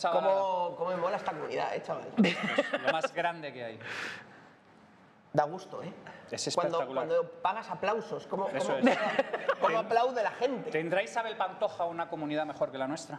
Se 0.00 0.06
ha 0.06 0.10
echado 0.10 0.20
¿Cómo, 0.20 0.76
cómo 0.76 0.90
me 0.90 0.96
mola 0.96 1.16
esta 1.16 1.32
comunidad, 1.32 1.74
eh, 1.74 1.82
chaval? 1.82 2.08
lo 2.86 2.92
más 2.92 3.12
grande 3.14 3.52
que 3.52 3.64
hay. 3.64 3.78
Da 5.32 5.44
gusto, 5.44 5.82
¿eh? 5.82 5.92
Es 6.30 6.54
Cuando, 6.54 6.78
espectacular. 6.78 7.06
cuando 7.06 7.30
pagas 7.42 7.68
aplausos, 7.70 8.26
¿cómo, 8.26 8.48
Eso 8.48 8.74
cómo, 8.80 8.88
es. 8.88 8.98
cómo 9.60 9.78
aplaude 9.78 10.22
la 10.22 10.30
gente? 10.32 10.70
¿Tendrá 10.70 11.02
Isabel 11.02 11.36
Pantoja 11.36 11.84
una 11.84 12.08
comunidad 12.08 12.46
mejor 12.46 12.70
que 12.70 12.78
la 12.78 12.86
nuestra? 12.86 13.18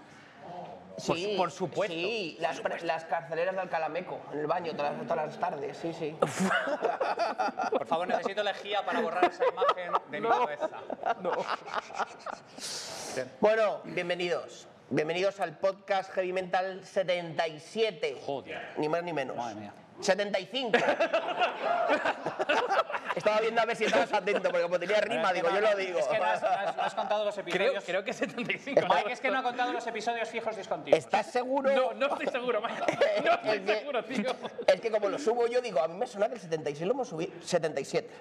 Sí, 0.97 1.33
por 1.35 1.51
supuesto. 1.51 1.93
Sí, 1.93 2.37
las, 2.39 2.61
pre- 2.61 2.79
las 2.85 3.03
carceleras 3.03 3.53
de 3.53 3.59
Alcalameco, 3.61 4.17
en 4.31 4.39
el 4.39 4.47
baño 4.47 4.73
todas, 4.77 4.93
las- 4.97 5.07
todas 5.07 5.25
las 5.25 5.37
tardes, 5.39 5.75
sí, 5.77 5.93
sí. 5.93 6.17
Por 7.71 7.85
favor, 7.85 8.07
necesito 8.07 8.41
lejía 8.43 8.85
para 8.85 9.01
borrar 9.01 9.25
esa 9.25 9.43
imagen 9.45 9.91
de 10.09 10.21
mi 10.21 10.29
cabeza. 10.29 10.69
Bueno, 13.41 13.81
bienvenidos. 13.83 14.67
Bienvenidos 14.89 15.39
al 15.39 15.57
podcast 15.57 16.11
Heavy 16.13 16.31
Mental 16.31 16.83
77. 16.85 18.21
Joder. 18.25 18.73
Ni 18.77 18.87
más 18.87 19.01
ni 19.03 19.13
menos. 19.13 19.35
Madre 19.35 19.55
mía. 19.55 19.73
75. 19.99 20.77
Estaba 23.15 23.39
viendo 23.39 23.61
a 23.61 23.65
ver 23.65 23.77
si 23.77 23.85
estabas 23.85 24.11
atento, 24.13 24.49
porque 24.49 24.61
como 24.63 24.77
tenía 24.77 24.99
rima, 25.01 25.31
digo, 25.33 25.49
yo 25.49 25.61
lo 25.61 25.75
digo. 25.77 25.99
Es 25.99 26.05
que 26.07 26.17
no 26.19 26.23
has, 26.25 26.41
no 26.41 26.47
has- 26.49 26.75
no 26.75 26.83
has 26.83 26.93
contado 26.93 27.23
los 27.25 27.33
Creo, 27.35 27.47
episodios. 27.47 27.83
creo 27.85 28.03
que 28.03 28.11
75. 28.13 28.81
Mike, 28.93 29.13
es 29.13 29.21
que 29.21 29.31
no 29.31 29.39
ha 29.39 29.43
contado 29.43 29.71
los 29.71 29.87
episodios 29.87 30.27
fijos 30.29 30.55
discontinuos. 30.57 30.99
¿Estás 31.03 31.31
seguro? 31.31 31.71
No, 31.73 31.93
no 31.93 32.07
estoy 32.07 32.27
seguro, 32.27 32.61
Mike. 32.61 32.75
No 33.23 33.31
estoy 33.31 33.49
Es 33.57 33.61
que- 33.61 33.79
seguro, 33.79 34.03
tío. 34.03 34.35
Es 34.67 34.81
que 34.81 34.91
como 34.91 35.07
lo 35.09 35.17
subo 35.17 35.47
yo, 35.47 35.61
digo, 35.61 35.81
a 35.81 35.87
mí 35.87 35.97
me 35.97 36.05
suena 36.07 36.27
que 36.27 36.35
el 36.35 36.41
76 36.41 36.85
lo 36.85 36.93
hemos 36.93 37.07
subido. 37.07 37.31
77. 37.41 38.09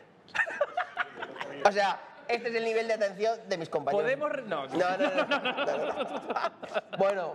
O 1.66 1.72
sea, 1.72 1.98
este 2.28 2.48
es 2.48 2.54
el 2.54 2.64
nivel 2.64 2.88
de 2.88 2.94
atención 2.94 3.38
de 3.48 3.58
mis 3.58 3.68
compañeros. 3.68 4.04
Podemos. 4.18 4.44
No, 4.46 4.66
No, 4.66 4.96
no, 4.96 5.10
no. 5.10 5.26
no, 5.26 5.38
no, 5.40 5.76
no. 5.76 6.98
Bueno, 6.98 7.34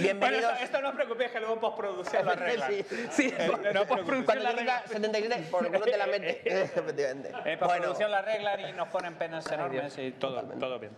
bienvenidos. 0.00 0.52
esto, 0.52 0.64
esto 0.64 0.80
no 0.82 0.88
os 0.90 0.94
preocupéis, 0.94 1.30
que 1.30 1.40
luego 1.40 1.60
postproducción 1.60 2.24
lo 2.24 2.32
arreglan. 2.32 2.70
Sí. 2.70 2.84
Sí, 3.10 3.34
no, 3.74 3.84
por 3.86 4.04
Cuando 4.24 4.44
yo 4.50 4.56
diga 4.58 4.82
77, 4.86 5.48
por 5.50 5.66
culo 5.66 5.80
te 5.80 5.96
la 5.96 6.06
mete. 6.06 6.42
Efectivamente. 6.62 7.28
En 7.28 7.34
Bueno, 7.42 7.58
postproducción 7.58 8.10
lo 8.10 8.16
arreglan 8.16 8.60
y 8.60 8.72
nos 8.72 8.88
ponen 8.88 9.14
penas 9.14 9.50
enormes 9.50 9.96
y 9.98 10.12
todo, 10.12 10.42
todo 10.42 10.78
bien. 10.78 10.92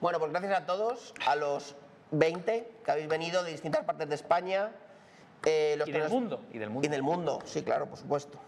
bueno, 0.00 0.18
pues 0.18 0.30
gracias 0.32 0.52
a 0.62 0.66
todos, 0.66 1.14
a 1.26 1.36
los 1.36 1.76
20 2.12 2.68
que 2.84 2.90
habéis 2.90 3.08
venido 3.08 3.42
de 3.44 3.52
distintas 3.52 3.84
partes 3.84 4.08
de 4.08 4.14
España. 4.14 4.70
eh, 5.46 5.74
los 5.78 5.88
Y 5.88 5.92
que 5.92 5.98
del 5.98 6.02
nos- 6.04 6.12
mundo. 6.12 6.42
Y 6.52 6.58
del 6.58 6.68
mundo. 6.70 6.86
Y 6.86 6.90
del 6.90 7.02
mundo, 7.02 7.38
sí, 7.46 7.62
claro, 7.62 7.86
por 7.86 7.98
supuesto. 7.98 8.38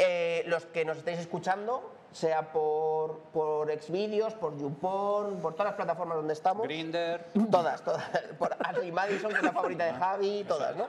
Eh, 0.00 0.42
los 0.46 0.66
que 0.66 0.84
nos 0.84 0.96
estáis 0.98 1.18
escuchando, 1.18 1.94
sea 2.12 2.50
por, 2.52 3.18
por 3.32 3.70
Xvideos, 3.80 4.34
por 4.34 4.56
YouPorn, 4.58 5.40
por 5.40 5.52
todas 5.52 5.66
las 5.66 5.74
plataformas 5.74 6.16
donde 6.16 6.32
estamos. 6.32 6.62
Grinder. 6.66 7.26
Todas, 7.50 7.84
todas. 7.84 8.08
Por 8.38 8.56
Ashley 8.60 8.90
Madison, 8.90 9.30
que 9.30 9.36
es 9.36 9.42
la 9.42 9.52
favorita 9.52 9.84
de 9.84 9.92
Javi, 9.92 10.44
todas, 10.48 10.74
¿no? 10.74 10.86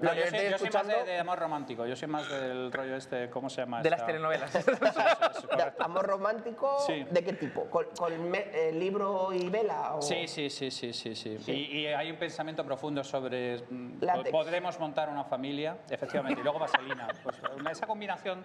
No, 0.00 0.14
yo, 0.14 0.22
soy, 0.26 0.30
yo 0.30 0.30
soy 0.30 0.50
más 0.50 0.52
escuchando, 0.62 0.96
de, 0.96 1.04
de 1.04 1.18
amor 1.18 1.38
romántico, 1.38 1.86
yo 1.86 1.96
soy 1.96 2.08
más 2.08 2.28
del 2.30 2.70
rollo 2.72 2.96
este, 2.96 3.30
¿cómo 3.30 3.50
se 3.50 3.62
llama? 3.62 3.82
De 3.82 3.90
las 3.90 4.00
esta? 4.00 4.06
telenovelas. 4.06 4.54
Eso, 4.54 4.70
eso, 4.72 5.72
amor 5.80 6.06
romántico, 6.06 6.78
Sí. 6.86 7.04
¿de 7.10 7.24
qué 7.24 7.32
tipo? 7.32 7.64
¿Con, 7.64 7.86
con 7.96 8.30
me- 8.30 8.48
eh, 8.52 8.72
libro 8.72 9.32
y 9.32 9.48
vela? 9.48 9.94
O... 9.96 10.02
Sí, 10.02 10.28
sí, 10.28 10.50
sí, 10.50 10.70
sí, 10.70 10.92
sí, 10.92 11.14
sí. 11.14 11.38
Y, 11.46 11.52
y 11.80 11.86
hay 11.86 12.10
un 12.10 12.16
pensamiento 12.18 12.64
profundo 12.64 13.02
sobre 13.02 13.58
mm, 13.70 13.98
Látex. 14.02 14.24
po- 14.30 14.38
podremos 14.38 14.78
montar 14.78 15.08
una 15.08 15.24
familia, 15.24 15.78
efectivamente, 15.90 16.40
y 16.40 16.44
luego 16.44 16.58
vaselina. 16.58 17.08
Pues 17.22 17.36
esa 17.72 17.86
combinación 17.86 18.44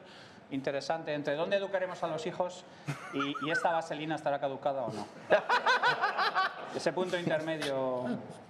interesante 0.51 1.13
entre 1.13 1.35
dónde 1.35 1.57
educaremos 1.57 2.01
a 2.03 2.07
los 2.07 2.25
hijos 2.25 2.65
y, 3.13 3.45
y 3.45 3.51
esta 3.51 3.71
vaselina 3.71 4.15
estará 4.15 4.39
caducada 4.39 4.83
o 4.83 4.91
no. 4.93 5.05
Ese 6.75 6.93
punto 6.93 7.17
intermedio. 7.17 8.05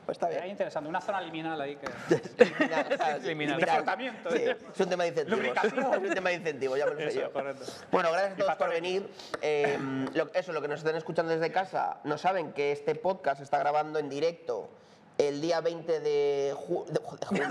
Pues 0.05 0.15
está 0.17 0.27
bien. 0.27 0.43
Es 0.43 0.49
interesante, 0.51 0.89
una 0.89 0.99
zona 1.01 1.21
liminal 1.21 1.59
ahí 1.61 1.77
que. 1.77 1.87
Liminal. 2.59 2.85
Liminal. 2.89 3.21
Liminal. 3.23 3.59
Tratamiento, 3.59 4.29
Sí, 4.31 4.37
¿eh? 4.39 4.57
es 4.73 4.79
un 4.79 4.89
tema 4.89 5.03
de 5.03 5.09
incentivos. 5.09 5.45
Es 5.63 5.73
un 5.73 6.13
tema 6.13 6.29
de 6.29 6.35
incentivos, 6.35 6.77
ya 6.79 6.85
me 6.85 6.91
lo 6.91 6.97
sé 6.97 7.07
Eso, 7.07 7.19
yo. 7.21 7.31
correcto. 7.31 7.65
Bueno, 7.91 8.11
gracias 8.11 8.33
a 8.33 8.35
todos 8.37 8.55
por 8.55 8.69
venir. 8.71 9.09
Eh, 9.41 9.77
lo- 10.13 10.33
eso, 10.33 10.51
lo 10.51 10.61
que 10.61 10.67
nos 10.67 10.79
estén 10.79 10.95
escuchando 10.95 11.31
desde 11.31 11.51
casa, 11.51 11.97
no 12.03 12.17
saben 12.17 12.51
que 12.53 12.71
este 12.71 12.95
podcast 12.95 13.37
se 13.37 13.43
está 13.43 13.59
grabando 13.59 13.99
en 13.99 14.09
directo 14.09 14.69
el 15.17 15.39
día 15.41 15.61
20 15.61 15.99
de, 15.99 16.53
ju- 16.55 16.85
de 16.87 16.99
ju- 16.99 17.19
de 17.19 17.25
junio. 17.25 17.47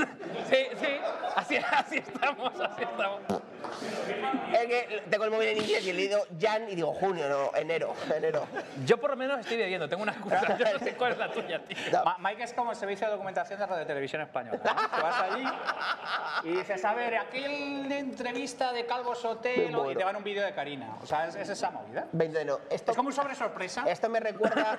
Sí, 0.50 0.66
sí. 0.80 0.86
Así, 1.36 1.56
así 1.56 1.98
estamos, 1.98 2.52
así 2.60 2.82
estamos. 2.82 3.20
Es 4.52 4.66
que 4.66 5.02
tengo 5.10 5.24
el 5.24 5.30
móvil 5.30 5.48
en 5.48 5.58
inglés 5.58 5.86
y 5.86 5.92
le 5.92 6.02
digo 6.02 6.18
Jan 6.40 6.68
y 6.68 6.74
digo 6.74 6.92
junio, 6.94 7.28
no, 7.28 7.56
enero, 7.56 7.94
enero. 8.14 8.46
Yo 8.84 8.98
por 8.98 9.10
lo 9.10 9.16
menos 9.16 9.40
estoy 9.40 9.56
bebiendo, 9.56 9.88
tengo 9.88 10.02
una 10.02 10.12
excusa. 10.12 10.56
Yo 10.58 10.72
no 10.72 10.78
sé 10.78 10.94
cuál 10.94 11.12
es 11.12 11.18
la 11.18 11.30
tuya, 11.30 11.62
tío. 11.64 11.76
No. 11.92 12.16
Mike 12.18 12.42
es 12.42 12.52
como 12.52 12.70
el 12.70 12.76
servicio 12.76 13.06
de 13.06 13.12
documentación 13.12 13.58
de 13.58 13.66
Radio 13.66 13.86
Televisión 13.86 14.22
Española. 14.22 14.58
¿no? 14.64 14.96
Que 14.96 15.02
vas 15.02 15.22
allí 15.22 15.44
y 16.44 16.56
dices, 16.56 16.84
a 16.84 16.94
ver, 16.94 17.16
aquel 17.16 17.88
de 17.88 17.98
entrevista 17.98 18.72
de 18.72 18.86
Calvo 18.86 19.14
Sotelo 19.14 19.90
y 19.90 19.96
te 19.96 20.04
van 20.04 20.16
un 20.16 20.24
vídeo 20.24 20.44
de 20.44 20.52
Karina. 20.54 20.96
O 21.02 21.06
sea, 21.06 21.26
es, 21.28 21.34
es 21.36 21.48
esa 21.48 21.70
movida. 21.70 22.06
20 22.12 22.36
de 22.36 22.42
enero. 22.42 22.60
Esto, 22.70 22.92
Es 22.92 22.96
como 22.96 23.08
un 23.08 23.14
sobre 23.14 23.34
sorpresa. 23.34 23.84
esto 23.86 24.08
me 24.08 24.20
recuerda... 24.20 24.78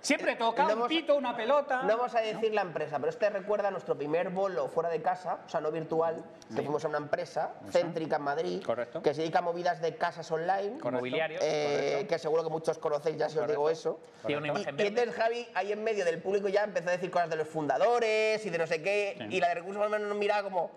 Siempre 0.00 0.36
toca 0.36 0.62
No 0.62 0.82
un 0.82 0.88
pito, 0.88 1.16
una 1.16 1.36
pelota. 1.36 1.82
No 1.82 1.96
vamos 1.96 2.14
a 2.14 2.20
decir 2.20 2.54
la 2.54 2.62
empresa, 2.62 2.98
pero 2.98 3.10
este 3.10 3.30
recuerda 3.30 3.68
a 3.68 3.70
nuestro 3.70 3.96
primer 3.96 4.30
bolo 4.30 4.68
fuera 4.68 4.88
de 4.88 5.02
casa, 5.02 5.40
o 5.44 5.48
sea, 5.48 5.60
no 5.60 5.72
virtual, 5.72 6.24
que 6.54 6.62
fuimos 6.62 6.84
a 6.84 6.88
una 6.88 6.98
empresa 6.98 7.54
céntrica 7.72 8.07
en 8.16 8.22
Madrid, 8.22 8.62
Correcto. 8.64 9.02
que 9.02 9.14
se 9.14 9.20
dedica 9.22 9.38
a 9.38 9.42
movidas 9.42 9.80
de 9.80 9.94
casas 9.96 10.30
online. 10.30 10.78
Mobiliario. 10.82 11.38
eh, 11.42 12.06
que 12.08 12.18
seguro 12.18 12.42
que 12.44 12.50
muchos 12.50 12.78
conocéis 12.78 13.16
ya 13.16 13.28
si 13.28 13.38
os 13.38 13.46
digo 13.48 13.68
eso. 13.70 14.00
Tiene 14.26 14.38
una 14.42 14.48
Y, 14.48 14.50
imagen 14.62 14.76
y 14.78 14.82
entonces 14.86 15.14
Javi, 15.14 15.48
ahí 15.54 15.72
en 15.72 15.84
medio 15.84 16.04
del 16.04 16.20
público 16.20 16.48
ya 16.48 16.64
empezó 16.64 16.88
a 16.88 16.92
decir 16.92 17.10
cosas 17.10 17.30
de 17.30 17.36
los 17.36 17.48
fundadores 17.48 18.44
y 18.44 18.50
de 18.50 18.58
no 18.58 18.66
sé 18.66 18.82
qué, 18.82 19.16
y 19.30 19.40
la 19.40 19.48
de 19.48 19.54
recursos 19.56 19.84
humanos 19.86 20.08
nos 20.08 20.16
miraba 20.18 20.42
como... 20.42 20.70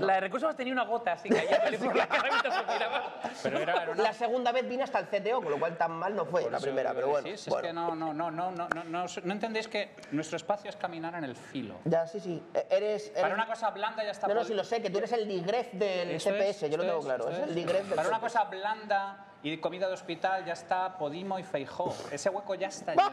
La 0.00 0.14
de 0.14 0.20
recursos 0.20 0.54
tenía 0.56 0.72
una 0.72 0.84
gota 0.84 1.12
así 1.12 1.28
cayéndole 1.28 1.78
por 1.78 1.94
la 1.96 2.06
cara 2.08 2.28
mientras 2.30 2.54
se 2.54 2.72
miraba. 2.72 3.14
Pero 3.42 3.58
era, 3.58 3.82
era 3.82 3.92
una... 3.92 4.02
La 4.02 4.12
segunda 4.12 4.52
vez 4.52 4.68
vine 4.68 4.82
hasta 4.84 4.98
el 4.98 5.06
CTO, 5.06 5.42
con 5.42 5.50
lo 5.52 5.58
cual 5.58 5.76
tan 5.76 5.92
mal 5.92 6.14
no 6.14 6.24
fue 6.24 6.42
Por 6.42 6.52
la 6.52 6.58
eso 6.58 6.64
primera, 6.66 6.92
pero 6.94 7.08
bueno. 7.08 7.26
decís, 7.28 7.46
bueno. 7.48 7.60
Es 7.62 7.66
que 7.68 7.72
no, 7.72 7.94
no, 7.94 8.12
no, 8.14 8.30
no, 8.30 8.50
no, 8.50 8.68
no, 8.68 8.84
no, 8.84 9.06
no 9.24 9.32
entendéis 9.32 9.68
que 9.68 9.94
nuestro 10.12 10.36
espacio 10.36 10.70
es 10.70 10.76
caminar 10.76 11.14
en 11.14 11.24
el 11.24 11.36
filo. 11.36 11.76
Ya, 11.84 12.06
sí, 12.06 12.20
sí. 12.20 12.42
E- 12.54 12.66
Eres... 12.70 13.08
eres- 13.10 13.20
Para 13.22 13.34
una 13.34 13.46
cosa 13.46 13.70
blanda 13.70 14.02
ya 14.04 14.10
está... 14.10 14.26
No, 14.28 14.34
no, 14.34 14.40
pol- 14.40 14.46
sí 14.48 14.54
lo 14.54 14.64
sé, 14.64 14.80
que 14.82 14.90
tú 14.90 14.98
eres 14.98 15.12
el 15.12 15.26
digref 15.28 15.72
del 15.72 16.20
CPS, 16.20 16.62
es, 16.66 16.70
yo 16.70 16.76
lo 16.76 16.82
esto 16.82 16.86
tengo 16.86 16.98
es, 16.98 17.04
claro. 17.04 17.28
esto 17.28 17.42
Es 17.42 17.48
el 17.48 17.54
digref 17.54 17.86
del 17.86 17.94
Para 17.96 18.08
una 18.08 18.18
CPS. 18.18 18.32
cosa 18.38 18.44
blanda 18.50 19.26
y 19.44 19.58
comida 19.58 19.86
de 19.86 19.92
hospital 19.92 20.44
ya 20.46 20.54
está 20.54 20.96
Podimo 20.96 21.38
y 21.38 21.42
Feijó. 21.44 21.94
Ese 22.10 22.30
hueco 22.30 22.54
ya 22.54 22.68
está 22.68 22.94
lleno. 22.94 23.10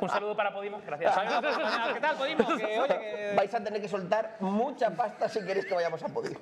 Un 0.00 0.08
saludo 0.08 0.34
para 0.36 0.52
Podimo, 0.52 0.80
gracias. 0.84 1.14
¿Qué 1.94 2.00
tal, 2.00 2.16
Podimo? 2.16 2.46
Que, 2.58 2.80
oye, 2.80 2.88
que... 2.98 3.32
Vais 3.36 3.54
a 3.54 3.62
tener 3.62 3.80
que 3.80 3.88
soltar 3.88 4.36
mucha 4.40 4.90
pasta 4.90 5.28
si 5.28 5.38
queréis 5.44 5.64
que 5.64 5.74
vayamos 5.74 6.02
a 6.02 6.08
Podimo. 6.08 6.40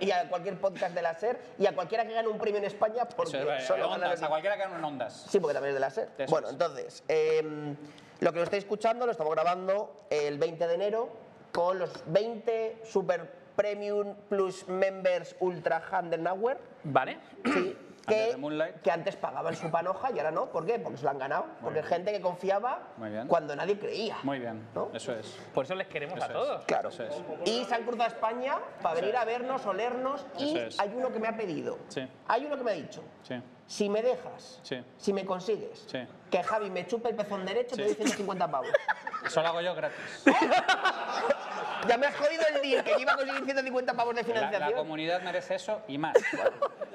y 0.00 0.10
a 0.10 0.28
cualquier 0.28 0.60
podcast 0.60 0.92
de 0.92 1.02
la 1.02 1.14
SER 1.14 1.38
y 1.58 1.66
a 1.66 1.74
cualquiera 1.74 2.04
que 2.04 2.12
gane 2.14 2.26
un 2.26 2.38
premio 2.38 2.58
en 2.58 2.64
España 2.64 3.04
porque 3.04 3.38
es, 3.38 3.46
eh, 3.62 3.66
solo 3.66 3.90
ondas, 3.90 4.10
ganan- 4.18 4.24
a 4.24 4.28
cualquiera 4.28 4.56
que 4.56 4.62
haga 4.64 4.76
en 4.78 4.84
ondas. 4.84 5.26
Sí, 5.30 5.38
porque 5.38 5.54
también 5.54 5.70
es 5.70 5.74
de 5.76 5.80
la 5.80 5.90
SER. 5.90 6.08
Eso 6.18 6.30
bueno, 6.30 6.48
es. 6.48 6.52
entonces, 6.54 7.04
em, 7.06 7.76
lo 8.18 8.32
que 8.32 8.38
lo 8.38 8.44
estáis 8.44 8.64
escuchando 8.64 9.06
lo 9.06 9.12
estamos 9.12 9.32
grabando 9.32 10.06
el 10.10 10.36
20 10.38 10.66
de 10.66 10.74
enero 10.74 11.08
con 11.52 11.78
los 11.78 12.02
20 12.06 12.80
Super 12.84 13.32
Premium 13.54 14.16
Plus 14.28 14.66
Members 14.66 15.36
Ultra 15.38 15.80
Hour. 15.92 16.58
¿Vale? 16.82 17.18
Sí, 17.44 17.76
que, 18.08 18.90
antes 18.90 19.16
pagaban 19.16 19.54
su 19.54 19.70
panoja 19.70 20.10
y 20.12 20.18
ahora 20.18 20.30
no. 20.30 20.46
¿Por 20.46 20.66
qué? 20.66 20.78
Porque 20.78 20.98
se 20.98 21.04
lo 21.04 21.10
han 21.10 21.18
ganado. 21.18 21.46
Porque 21.62 21.82
gente 21.82 22.12
que 22.12 22.20
confiaba 22.20 22.88
Muy 22.96 23.10
bien. 23.10 23.26
cuando 23.28 23.54
nadie 23.54 23.78
creía. 23.78 24.16
Muy 24.22 24.38
bien, 24.38 24.66
¿No? 24.74 24.90
eso 24.94 25.12
es. 25.12 25.38
Por 25.54 25.64
eso 25.64 25.74
les 25.74 25.86
queremos 25.88 26.16
Eso 26.16 26.24
a 26.24 26.28
es. 26.28 26.32
todos. 26.32 26.64
Claro. 26.64 26.88
Eso 26.88 27.04
es. 27.04 27.14
Y 27.44 27.64
se 27.64 27.74
han 27.74 27.82
cruzado 27.84 28.04
a 28.04 28.06
España 28.08 28.58
para 28.82 28.94
venir 28.96 29.14
es. 29.14 29.20
a 29.20 29.24
vernos, 29.24 29.66
olernos. 29.66 30.26
Y 30.38 30.56
es. 30.58 30.78
hay 30.80 30.92
uno 30.94 31.12
que 31.12 31.18
me 31.20 31.28
ha 31.28 31.36
pedido. 31.36 31.78
Sí. 31.88 32.06
Hay 32.26 32.44
uno 32.46 32.56
que 32.56 32.64
me 32.64 32.70
ha 32.72 32.74
dicho. 32.74 33.02
Sí. 33.22 33.40
Si 33.66 33.90
me 33.90 34.00
dejas, 34.02 34.60
Sí. 34.62 34.82
si 34.96 35.12
me 35.12 35.26
consigues, 35.26 35.84
Sí. 35.90 35.98
que 36.30 36.42
Javi 36.42 36.70
me 36.70 36.86
chupe 36.86 37.10
el 37.10 37.16
pezón 37.16 37.44
derecho, 37.44 37.76
te 37.76 37.84
doy 37.84 37.94
150 37.94 38.50
pavos. 38.50 38.68
Eso 39.26 39.42
lo 39.42 39.48
hago 39.48 39.60
yo 39.60 39.74
gratis. 39.74 40.24
ya 41.86 41.98
me 41.98 42.06
has 42.06 42.16
jodido 42.16 42.42
el 42.54 42.62
deal, 42.62 42.82
que 42.84 42.90
yo 42.92 42.98
iba 42.98 43.12
a 43.12 43.16
conseguir 43.16 43.44
150 43.44 43.94
pavos 43.94 44.14
de 44.14 44.22
La, 44.22 44.28
la 44.28 44.34
financiación. 44.34 44.78
comunidad 44.78 45.22
merece 45.22 45.54
eso 45.56 45.82
y 45.88 45.98
más. 45.98 46.14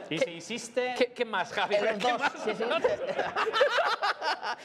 Y 0.09 0.17
si 0.19 0.31
insiste, 0.31 0.95
¿Qué, 0.97 1.13
qué 1.13 1.25
más, 1.25 1.51
Javi? 1.53 1.75
En 1.75 1.85
los 1.85 1.95
¿Qué 1.97 2.11
dos, 2.11 2.19
más? 2.19 2.33
si 2.43 2.49
existe. 2.49 2.99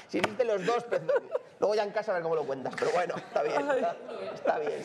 si 0.08 0.18
existe 0.18 0.44
los 0.44 0.64
dos 0.66 0.84
pezones. 0.84 1.14
Luego 1.60 1.74
ya 1.74 1.82
en 1.84 1.90
casa 1.90 2.12
a 2.12 2.14
ver 2.14 2.22
cómo 2.22 2.34
lo 2.34 2.44
cuentas, 2.44 2.74
pero 2.78 2.90
bueno, 2.92 3.14
está 3.16 3.42
bien. 3.42 3.60
Está, 3.70 3.96
está 4.34 4.58
bien. 4.58 4.82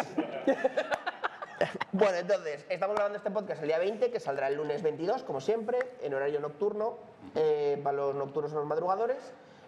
Bueno, 1.91 2.17
entonces, 2.17 2.65
estamos 2.69 2.95
grabando 2.95 3.17
este 3.17 3.31
podcast 3.31 3.61
el 3.61 3.67
día 3.67 3.77
20, 3.79 4.11
que 4.11 4.19
saldrá 4.19 4.47
el 4.47 4.55
lunes 4.55 4.81
22, 4.81 5.23
como 5.23 5.39
siempre, 5.39 5.79
en 6.01 6.13
horario 6.13 6.39
nocturno, 6.39 6.97
eh, 7.35 7.79
para 7.83 7.97
los 7.97 8.15
nocturnos 8.15 8.51
o 8.53 8.55
los 8.57 8.65
madrugadores, 8.65 9.17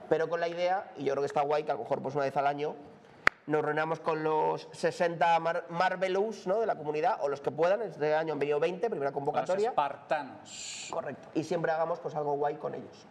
pero 0.09 0.27
con 0.27 0.39
la 0.39 0.47
idea, 0.47 0.91
y 0.97 1.03
yo 1.05 1.13
creo 1.13 1.21
que 1.21 1.27
está 1.27 1.41
guay, 1.41 1.63
que 1.63 1.71
a 1.71 1.75
lo 1.75 1.81
mejor 1.81 2.01
pues 2.01 2.15
una 2.15 2.25
vez 2.25 2.35
al 2.37 2.47
año 2.47 2.75
nos 3.47 3.63
reunamos 3.63 3.99
con 3.99 4.23
los 4.23 4.67
60 4.71 5.39
Mar 5.39 5.65
Marvelous 5.69 6.47
¿no? 6.47 6.59
de 6.59 6.65
la 6.65 6.75
comunidad, 6.75 7.17
o 7.21 7.29
los 7.29 7.41
que 7.41 7.51
puedan, 7.51 7.81
este 7.81 8.15
año 8.15 8.33
han 8.33 8.39
venido 8.39 8.59
20, 8.59 8.89
primera 8.89 9.11
Los 9.11 9.13
convocatoria. 9.13 9.69
espartanos. 9.69 10.87
Correcto. 10.91 11.29
Y 11.33 11.43
siempre 11.43 11.71
hagamos 11.71 11.99
pues 11.99 12.15
algo 12.15 12.33
guay 12.33 12.55
con 12.55 12.73
ellos. 12.73 13.07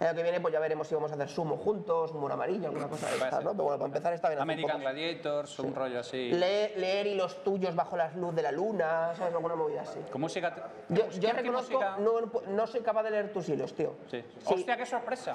El 0.00 0.06
año 0.06 0.16
que 0.16 0.22
viene 0.22 0.40
pues 0.40 0.50
ya 0.50 0.60
veremos 0.60 0.88
si 0.88 0.94
vamos 0.94 1.10
a 1.10 1.14
hacer 1.14 1.28
sumo 1.28 1.58
juntos, 1.58 2.12
humor 2.12 2.32
amarillo, 2.32 2.68
alguna 2.68 2.88
cosa 2.88 3.10
de 3.10 3.18
ser. 3.18 3.44
¿no? 3.44 3.52
Pero 3.52 3.64
bueno, 3.64 3.78
para 3.78 3.86
empezar 3.86 4.14
está 4.14 4.28
bien 4.30 4.40
American 4.40 4.80
Gladiators, 4.80 5.58
un 5.58 5.74
rollo 5.74 6.00
así. 6.00 6.30
Leer, 6.30 6.72
leer 6.78 7.06
y 7.08 7.14
los 7.16 7.44
tuyos 7.44 7.74
bajo 7.74 7.98
la 7.98 8.10
luz 8.12 8.34
de 8.34 8.40
la 8.40 8.50
luna, 8.50 9.12
¿sabes? 9.14 9.34
Alguna 9.34 9.56
movida 9.56 9.82
así. 9.82 10.00
Con 10.10 10.22
música. 10.22 10.54
Yo, 10.88 11.06
¿quién 11.08 11.20
yo 11.20 11.32
reconozco, 11.32 11.74
música? 11.74 11.96
no, 11.98 12.32
no 12.48 12.66
soy 12.66 12.80
capaz 12.80 13.02
de 13.02 13.10
leer 13.10 13.30
tus 13.30 13.46
hilos, 13.50 13.74
tío. 13.74 13.94
Sí. 14.10 14.24
Sí. 14.38 14.54
Hostia, 14.54 14.74
qué 14.78 14.86
sorpresa. 14.86 15.34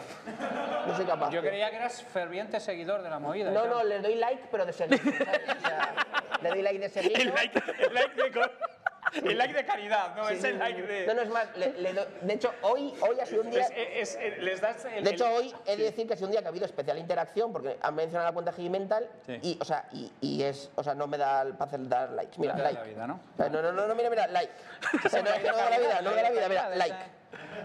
No 0.87 0.95
soy 0.95 1.05
capaz. 1.05 1.29
Yo 1.29 1.41
tío. 1.41 1.49
creía 1.49 1.69
que 1.69 1.75
eras 1.75 2.01
ferviente 2.01 2.59
seguidor 2.59 3.03
de 3.03 3.11
la 3.11 3.19
movida. 3.19 3.51
No, 3.51 3.67
no, 3.67 3.83
le 3.83 3.99
doy 3.99 4.15
like, 4.15 4.47
pero 4.49 4.65
de 4.65 4.73
seguir. 4.73 4.99
¿sabes? 4.99 5.41
O 5.57 5.61
sea, 5.61 5.95
le 6.41 6.49
doy 6.49 6.61
like 6.63 6.79
de 6.79 6.89
seguir. 6.89 7.21
El 7.21 7.33
like, 7.35 7.61
el 7.87 7.93
like 7.93 8.15
de, 8.15 8.31
el 9.23 9.37
like 9.37 9.53
de 9.53 9.65
caridad, 9.65 10.15
no, 10.15 10.27
es 10.29 10.43
el 10.43 10.57
like 10.59 10.81
de. 10.81 11.05
No, 11.07 11.13
no, 11.13 11.21
es 11.21 11.29
más, 11.29 11.47
le- 11.57 11.73
le 11.73 11.93
doy- 11.93 12.07
de 12.21 12.33
hecho, 12.33 12.53
hoy, 12.61 12.93
hoy 13.01 13.19
ha 13.19 13.25
sido 13.25 13.41
un 13.43 13.51
día... 13.51 13.61
Es- 13.61 14.15
es- 14.15 14.19
es- 14.21 14.37
les 14.43 14.61
das 14.61 14.85
el. 14.85 15.03
De 15.03 15.11
hecho, 15.11 15.25
el- 15.27 15.33
hoy 15.33 15.55
he 15.65 15.77
de 15.77 15.83
decir 15.83 16.07
que 16.07 16.13
ha 16.13 16.15
sido 16.17 16.27
un 16.27 16.31
día 16.31 16.41
que 16.41 16.47
ha 16.47 16.49
habido 16.49 16.65
especial 16.65 16.97
interacción 16.97 17.51
porque 17.53 17.77
han 17.81 17.95
mencionado 17.95 18.29
la 18.29 18.33
cuenta 18.33 18.53
Mental 18.69 19.07
Sí. 19.25 19.39
y, 19.41 19.57
o 19.61 19.65
sea, 19.65 19.87
y, 19.91 20.11
y 20.21 20.43
es, 20.43 20.71
o 20.75 20.83
sea, 20.83 20.93
no 20.95 21.07
me 21.07 21.17
da 21.17 21.41
el- 21.43 21.53
para 21.53 21.65
hacer 21.69 21.87
dar 21.87 22.11
likes. 22.11 22.37
Mira, 22.39 22.53
No 22.55 22.63
like. 22.63 22.79
la 22.79 22.85
vida, 22.85 23.07
¿no? 23.07 23.19
O 23.33 23.37
sea, 23.37 23.49
no, 23.49 23.61
no, 23.61 23.71
no, 23.71 23.87
no, 23.87 23.95
mira, 23.95 24.09
mira, 24.09 24.27
like. 24.27 24.51
O 25.05 25.09
sea, 25.09 25.21
no, 25.21 25.29
es 25.29 25.39
que 25.39 25.49
no 25.49 25.55
da 25.57 25.69
la 25.69 25.77
vida, 25.79 26.01
no 26.01 26.11
da 26.15 26.21
la 26.23 26.29
vida, 26.31 26.49
mira, 26.49 26.69
like. 26.75 26.95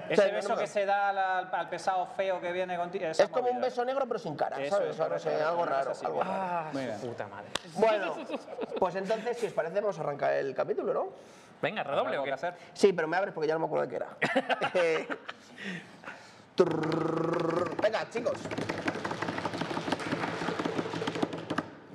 O 0.08 0.12
Ese 0.12 0.22
sea, 0.22 0.26
no, 0.32 0.36
beso 0.36 0.48
no, 0.48 0.56
que 0.56 0.66
se 0.66 0.86
da 0.86 1.08
al, 1.10 1.48
al 1.52 1.68
pesado 1.68 2.06
feo 2.16 2.40
que 2.40 2.50
viene 2.52 2.76
contigo. 2.76 3.06
Es 3.06 3.28
como 3.28 3.48
un 3.50 3.60
beso 3.60 3.84
negro 3.84 4.06
pero 4.08 4.18
sin 4.18 4.36
cara, 4.36 4.60
Eso 4.60 4.76
¿sabes? 4.76 4.90
es, 4.94 5.00
O 5.00 5.08
no 5.08 5.18
sé, 5.18 5.34
algo 5.42 5.64
raro, 5.64 5.90
así, 5.92 6.04
algo 6.04 6.18
bien. 6.18 6.28
raro. 6.28 6.42
Ah, 6.42 6.96
puta 7.00 7.26
madre. 7.28 7.48
Bueno, 7.74 8.16
pues 8.78 8.96
entonces, 8.96 9.36
si 9.38 9.46
os 9.46 9.52
parece, 9.52 9.80
vamos 9.80 9.98
a 9.98 10.00
arrancar 10.02 10.32
el 10.32 10.54
capítulo, 10.54 10.92
¿no? 10.92 11.08
Venga, 11.62 11.82
redoble 11.84 12.10
o 12.18 12.22
¿Algo 12.22 12.24
qué 12.24 12.30
que 12.30 12.34
hacer? 12.34 12.54
Sí, 12.72 12.92
pero 12.92 13.06
me 13.06 13.16
abres 13.16 13.32
porque 13.34 13.46
ya 13.46 13.54
no 13.54 13.60
me 13.60 13.66
acuerdo 13.66 13.86
de 13.86 13.90
qué 13.90 13.96
era. 13.96 14.08
Eh. 14.74 15.08
Venga, 17.82 18.08
chicos. 18.10 18.38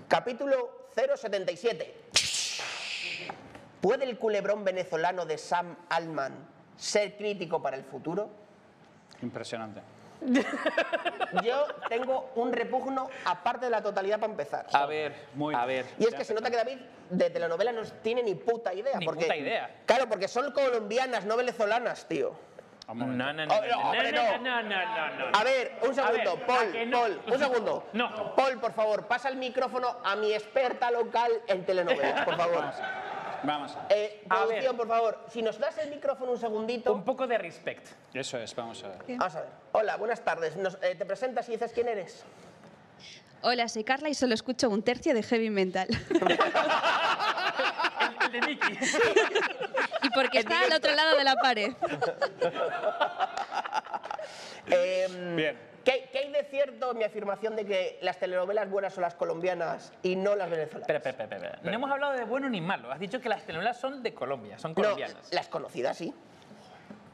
Capítulo 0.07 0.87
077. 0.95 1.95
¿Puede 3.81 4.05
el 4.05 4.17
culebrón 4.17 4.63
venezolano 4.63 5.25
de 5.25 5.37
Sam 5.37 5.75
Alman 5.89 6.54
ser 6.77 7.15
crítico 7.17 7.61
para 7.61 7.77
el 7.77 7.83
futuro? 7.83 8.29
Impresionante. 9.21 9.81
Yo 11.43 11.67
tengo 11.89 12.31
un 12.35 12.51
repugno 12.53 13.09
aparte 13.25 13.65
de 13.65 13.71
la 13.71 13.81
totalidad 13.81 14.19
para 14.19 14.31
empezar. 14.31 14.65
A 14.73 14.85
ver, 14.85 15.13
Muy 15.35 15.53
a 15.53 15.65
bien. 15.65 15.85
ver. 15.85 15.93
Y 15.99 16.07
es 16.07 16.15
que 16.15 16.23
se 16.25 16.33
nota 16.33 16.49
que 16.49 16.57
David 16.57 16.77
de 17.09 17.29
telenovela 17.29 17.71
no 17.71 17.83
tiene 18.01 18.23
ni 18.23 18.33
puta 18.35 18.73
idea. 18.73 18.97
Ni 18.97 19.05
porque, 19.05 19.23
puta 19.25 19.35
idea. 19.35 19.75
Claro, 19.85 20.07
porque 20.07 20.27
son 20.27 20.51
colombianas, 20.51 21.25
no 21.25 21.35
venezolanas, 21.37 22.05
tío. 22.07 22.33
Un 22.87 22.99
No, 22.99 23.05
momento. 23.05 23.23
no, 23.25 23.33
no, 23.33 23.45
no, 23.47 23.53
Oh, 23.55 23.61
no, 23.61 23.67
no, 23.67 23.89
hombre, 23.89 24.11
no, 24.11 24.23
no. 24.23 24.37
no, 24.37 24.61
no, 24.63 25.31
no. 25.31 25.37
A 25.37 25.43
ver, 25.43 25.79
un 25.81 25.95
segundo, 25.95 26.17
ver, 26.37 26.43
¿a 26.43 26.45
Paul, 26.47 26.89
no? 26.89 26.97
Paul, 26.99 27.21
un 27.33 27.39
segundo. 27.39 27.87
No. 27.93 28.35
Paul, 28.35 28.59
por 28.59 28.73
favor, 28.73 29.07
pasa 29.07 29.29
el 29.29 29.37
micrófono 29.37 29.97
a 30.03 30.15
mi 30.15 30.33
experta 30.33 30.91
local 30.91 31.31
en 31.47 31.65
telenovelas, 31.65 32.23
por 32.25 32.37
favor. 32.37 32.63
Vamos. 33.45 33.75
Eh, 33.89 34.23
A 34.29 34.35
producción, 34.39 34.75
ver. 34.77 34.87
por 34.87 34.87
favor, 34.87 35.25
si 35.31 35.41
nos 35.41 35.57
das 35.59 35.77
el 35.77 35.89
micrófono 35.89 36.31
un 36.31 36.39
segundito. 36.39 36.93
Un 36.93 37.03
poco 37.03 37.27
de 37.27 37.37
respect. 37.37 37.87
Eso 38.13 38.37
es, 38.39 38.55
vamos 38.55 38.83
a 38.83 38.89
ver. 38.89 38.97
Vamos 39.17 39.35
a 39.35 39.41
ver. 39.41 39.49
Hola, 39.73 39.97
buenas 39.97 40.21
tardes. 40.21 40.55
Nos- 40.57 40.77
eh, 40.81 40.95
¿Te 40.95 41.05
presentas 41.05 41.47
y 41.49 41.53
dices 41.53 41.71
quién 41.73 41.87
eres? 41.87 42.23
Hola, 43.41 43.67
soy 43.67 43.83
Carla 43.83 44.09
y 44.09 44.13
solo 44.15 44.33
escucho 44.33 44.69
un 44.69 44.81
tercio 44.81 45.13
de 45.13 45.21
heavy 45.21 45.49
mental. 45.49 45.87
El, 47.99 48.25
el 48.25 48.31
de 48.31 48.41
Nicky. 48.47 48.79
y 50.03 50.09
porque 50.09 50.39
está 50.39 50.61
al 50.61 50.73
otro 50.73 50.93
lado 50.95 51.15
de 51.17 51.23
la 51.23 51.35
pared. 51.35 51.73
Eh, 54.67 55.07
Bien. 55.35 55.59
¿Qué, 55.85 56.09
qué 56.11 56.17
hay 56.19 56.31
de 56.31 56.43
cierto 56.43 56.91
en 56.91 56.97
mi 56.97 57.03
afirmación 57.05 57.55
de 57.55 57.65
que 57.65 57.99
las 58.01 58.19
telenovelas 58.19 58.69
buenas 58.69 58.93
son 58.93 59.03
las 59.03 59.15
colombianas 59.15 59.93
y 60.03 60.17
no 60.17 60.35
las 60.35 60.49
venezolanas? 60.49 60.81
Espera, 60.89 60.97
espera, 60.97 61.23
espera, 61.23 61.47
espera. 61.47 61.59
No 61.63 61.71
hemos 61.71 61.89
hablado 61.89 62.13
de 62.13 62.25
bueno 62.25 62.49
ni 62.49 62.59
malo. 62.59 62.91
Has 62.91 62.99
dicho 62.99 63.21
que 63.21 63.29
las 63.29 63.43
telenovelas 63.43 63.79
son 63.79 64.03
de 64.03 64.13
Colombia, 64.13 64.59
son 64.59 64.71
no, 64.71 64.75
colombianas. 64.75 65.31
las 65.31 65.47
conocidas 65.47 65.97
sí. 65.97 66.13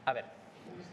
A 0.04 0.12
ver. 0.12 0.41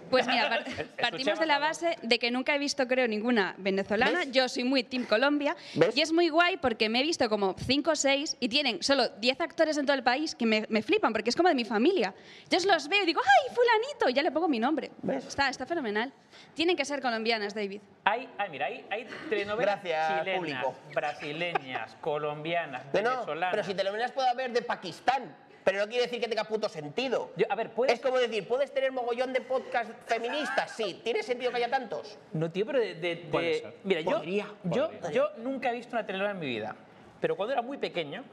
Pues 0.10 0.28
mira, 0.28 0.50
par- 0.50 0.66
partimos 1.00 1.40
de 1.40 1.46
la 1.46 1.60
base 1.60 1.96
de 2.02 2.20
que 2.20 2.32
nunca 2.32 2.56
he 2.56 2.60
visto, 2.60 2.88
creo, 2.88 3.08
ninguna 3.08 3.56
venezolana. 3.58 4.20
¿Ves? 4.20 4.32
Yo 4.32 4.50
soy 4.50 4.64
muy 4.64 4.84
Team 4.84 5.06
Colombia. 5.06 5.56
¿Ves? 5.76 5.96
Y 5.96 6.02
es 6.02 6.12
muy 6.12 6.30
guay 6.30 6.58
porque 6.58 6.90
me 6.90 7.00
he 7.00 7.04
visto 7.04 7.30
como 7.30 7.56
5 7.58 7.92
o 7.92 7.96
6 7.96 8.38
y 8.40 8.50
tienen 8.50 8.82
solo 8.84 9.08
10 9.10 9.42
actores 9.42 9.78
en 9.78 9.86
todo 9.86 9.96
el 9.96 10.04
país 10.04 10.36
que 10.36 10.46
me, 10.46 10.66
me 10.70 10.82
flipan 10.82 11.14
porque 11.14 11.30
es 11.30 11.36
como 11.36 11.50
de 11.50 11.56
mi 11.56 11.66
familia. 11.66 12.14
Entonces 12.44 12.66
los 12.66 12.88
veo 12.88 13.04
y 13.04 13.06
digo, 13.06 13.22
¡ay, 13.24 13.56
fulanito! 13.56 14.10
Y 14.10 14.14
ya 14.14 14.24
le 14.24 14.32
pongo 14.32 14.48
mi 14.48 14.60
nombre. 14.60 14.92
¿Ves? 15.02 15.26
Está, 15.28 15.50
está 15.50 15.66
fenomenal. 15.66 16.12
Tienen 16.54 16.76
que 16.76 16.86
ser 16.86 17.02
colombianas, 17.02 17.54
David. 17.54 17.82
Hay, 18.06 18.28
ay, 18.38 18.50
mira, 18.50 18.66
hay, 18.68 18.86
hay 18.90 19.08
telenovelas 19.30 19.82
Gracias, 19.84 20.20
chilenas, 20.20 20.40
público. 20.40 20.76
brasileñas, 20.96 21.96
colombianas, 22.02 22.86
no, 22.86 22.92
venezolanas. 22.92 23.52
pero 23.52 23.64
si 23.64 23.74
telenovelas 23.74 24.12
puede 24.12 24.30
haber 24.30 24.52
de 24.52 24.62
Pakistán, 24.62 25.36
pero 25.64 25.80
no 25.80 25.88
quiere 25.88 26.04
decir 26.06 26.20
que 26.20 26.28
tenga 26.28 26.44
puto 26.44 26.70
sentido. 26.70 27.32
Yo- 27.36 27.46
a 27.50 27.56
ver, 27.56 27.72
¿puedes...? 27.72 27.96
Es 27.96 28.00
como 28.02 28.18
decir, 28.18 28.48
¿puedes 28.48 28.74
tener 28.74 28.92
mogollón 28.92 29.34
de 29.34 29.42
podcast 29.42 29.92
feministas? 30.08 30.72
Sí. 30.72 31.02
¿Tiene 31.04 31.24
sentido 31.24 31.52
que 31.52 31.58
haya 31.58 31.70
tantos? 31.70 32.18
No, 32.34 32.50
tío, 32.52 32.66
pero 32.66 32.80
de... 32.80 32.96
de- 32.96 33.16
de-. 33.32 33.78
Mira, 33.84 34.02
yo, 34.02 34.12
Podría, 34.12 34.48
yo, 34.64 34.90
podría. 34.92 35.12
yo 35.12 35.30
nunca 35.38 35.70
he 35.70 35.74
visto 35.74 35.96
una 35.96 36.06
telenovela 36.06 36.32
en 36.34 36.40
mi 36.40 36.48
vida. 36.48 36.76
Pero 37.22 37.36
cuando 37.36 37.54
era 37.54 37.62
muy 37.62 37.78
pequeño... 37.78 38.24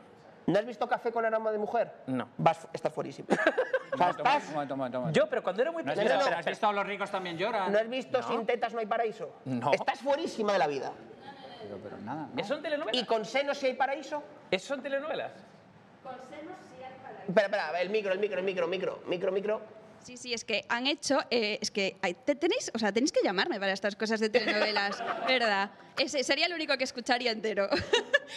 ¿No 0.47 0.57
has 0.61 0.65
visto 0.65 0.87
Café 0.89 1.11
con 1.11 1.25
aroma 1.25 1.51
de 1.51 1.59
mujer? 1.59 1.91
No. 2.07 2.29
Vas, 2.39 2.69
estás 2.73 2.93
fuerísimo. 2.93 3.27
o 3.93 3.97
sea, 3.99 4.11
estás... 4.11 4.45
un 4.47 4.53
momento, 4.55 4.75
un 4.75 4.79
momento, 4.79 4.99
un 4.99 5.03
momento. 5.07 5.21
Yo, 5.21 5.29
pero 5.29 5.43
cuando 5.43 5.61
era 5.63 5.73
muy 5.73 5.83
¿No 5.83 5.91
has 5.91 5.99
pequeño... 5.99 6.15
visto, 6.15 6.31
no, 6.31 6.37
no. 6.37 6.39
has 6.41 6.47
visto 6.47 6.67
a 6.69 6.73
los 6.73 6.87
ricos 6.87 7.11
también 7.11 7.37
lloran? 7.37 7.73
¿No 7.73 7.79
has 7.81 7.89
visto 7.89 8.23
Sin 8.23 8.47
tetas 8.47 8.73
no 8.73 8.79
hay 8.79 8.87
paraíso? 8.87 9.41
No. 9.45 9.73
Estás 9.73 9.99
fuerísima 9.99 10.53
de 10.53 10.59
la 10.61 10.69
vida. 10.69 10.93
Pero, 11.63 11.79
pero 11.83 11.99
nada, 11.99 12.29
¿no? 12.33 12.41
¿Eso 12.41 12.55
son 12.55 12.63
telenovelas? 12.63 13.03
¿Y 13.03 13.05
con 13.07 13.25
senos 13.25 13.59
si 13.59 13.67
hay 13.67 13.75
paraíso? 13.75 14.23
¿Eso 14.53 14.69
son 14.69 14.83
telenovelas? 14.85 15.33
Espera, 17.29 17.47
espera, 17.47 17.81
el 17.83 17.91
micro, 17.91 18.13
el 18.13 18.19
micro, 18.19 18.39
el 18.39 18.45
micro, 18.45 18.67
micro, 18.69 19.03
micro, 19.07 19.33
micro. 19.33 19.61
Sí, 20.05 20.17
sí, 20.17 20.33
es 20.33 20.45
que 20.45 20.65
han 20.69 20.87
hecho, 20.87 21.19
eh, 21.31 21.59
es 21.61 21.71
que 21.73 21.97
hay- 22.01 22.15
te- 22.15 22.37
tenéis, 22.37 22.71
o 22.75 22.79
sea, 22.79 22.93
tenéis 22.93 23.11
que 23.11 23.21
llamarme 23.25 23.59
para 23.59 23.73
estas 23.73 23.97
cosas 23.97 24.21
de 24.21 24.29
telenovelas, 24.29 24.97
¿verdad? 25.29 25.71
Ese 25.99 26.23
sería 26.23 26.47
el 26.47 26.53
único 26.55 26.77
que 26.79 26.85
escucharía 26.85 27.33
entero. 27.33 27.69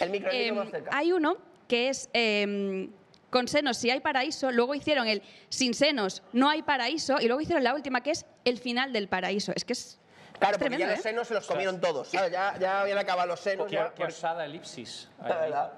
El 0.00 0.10
micro, 0.10 0.30
el 0.30 0.38
micro 0.38 0.54
Em, 0.54 0.54
más 0.56 0.70
cerca. 0.70 0.90
hay 0.92 1.12
uno 1.12 1.36
que 1.68 1.88
es 1.90 2.08
em, 2.12 2.90
con 3.30 3.46
senos 3.46 3.76
si 3.76 3.88
hay 3.90 4.00
paraíso, 4.00 4.50
luego 4.50 4.74
hicieron 4.74 5.06
el 5.06 5.22
sin 5.48 5.74
senos 5.74 6.24
no 6.32 6.48
hay 6.50 6.62
paraíso 6.62 7.20
y 7.20 7.26
luego 7.26 7.40
hicieron 7.40 7.62
la 7.62 7.74
última 7.74 8.02
que 8.02 8.10
es 8.10 8.26
el 8.44 8.58
final 8.58 8.92
del 8.92 9.06
paraíso. 9.08 9.52
Es 9.54 9.64
que 9.64 9.74
es, 9.74 9.98
Claro, 10.40 10.52
es 10.56 10.58
porque 10.58 10.70
tremendo, 10.70 10.86
ya 10.86 10.90
los 10.96 10.98
¿eh? 11.00 11.02
senos 11.08 11.28
se 11.28 11.34
los 11.34 11.46
comieron 11.46 11.80
todos, 11.80 12.08
¿sabes? 12.08 12.32
Ya, 12.32 12.56
ya 12.58 12.80
habían 12.80 12.98
acabado 12.98 13.28
los 13.28 13.38
senos. 13.40 13.66
Qué, 13.68 13.74
ya. 13.76 13.92
qué 13.94 14.04
osada 14.04 14.46
elipsis. 14.46 15.08
La 15.22 15.36
verdad. 15.36 15.72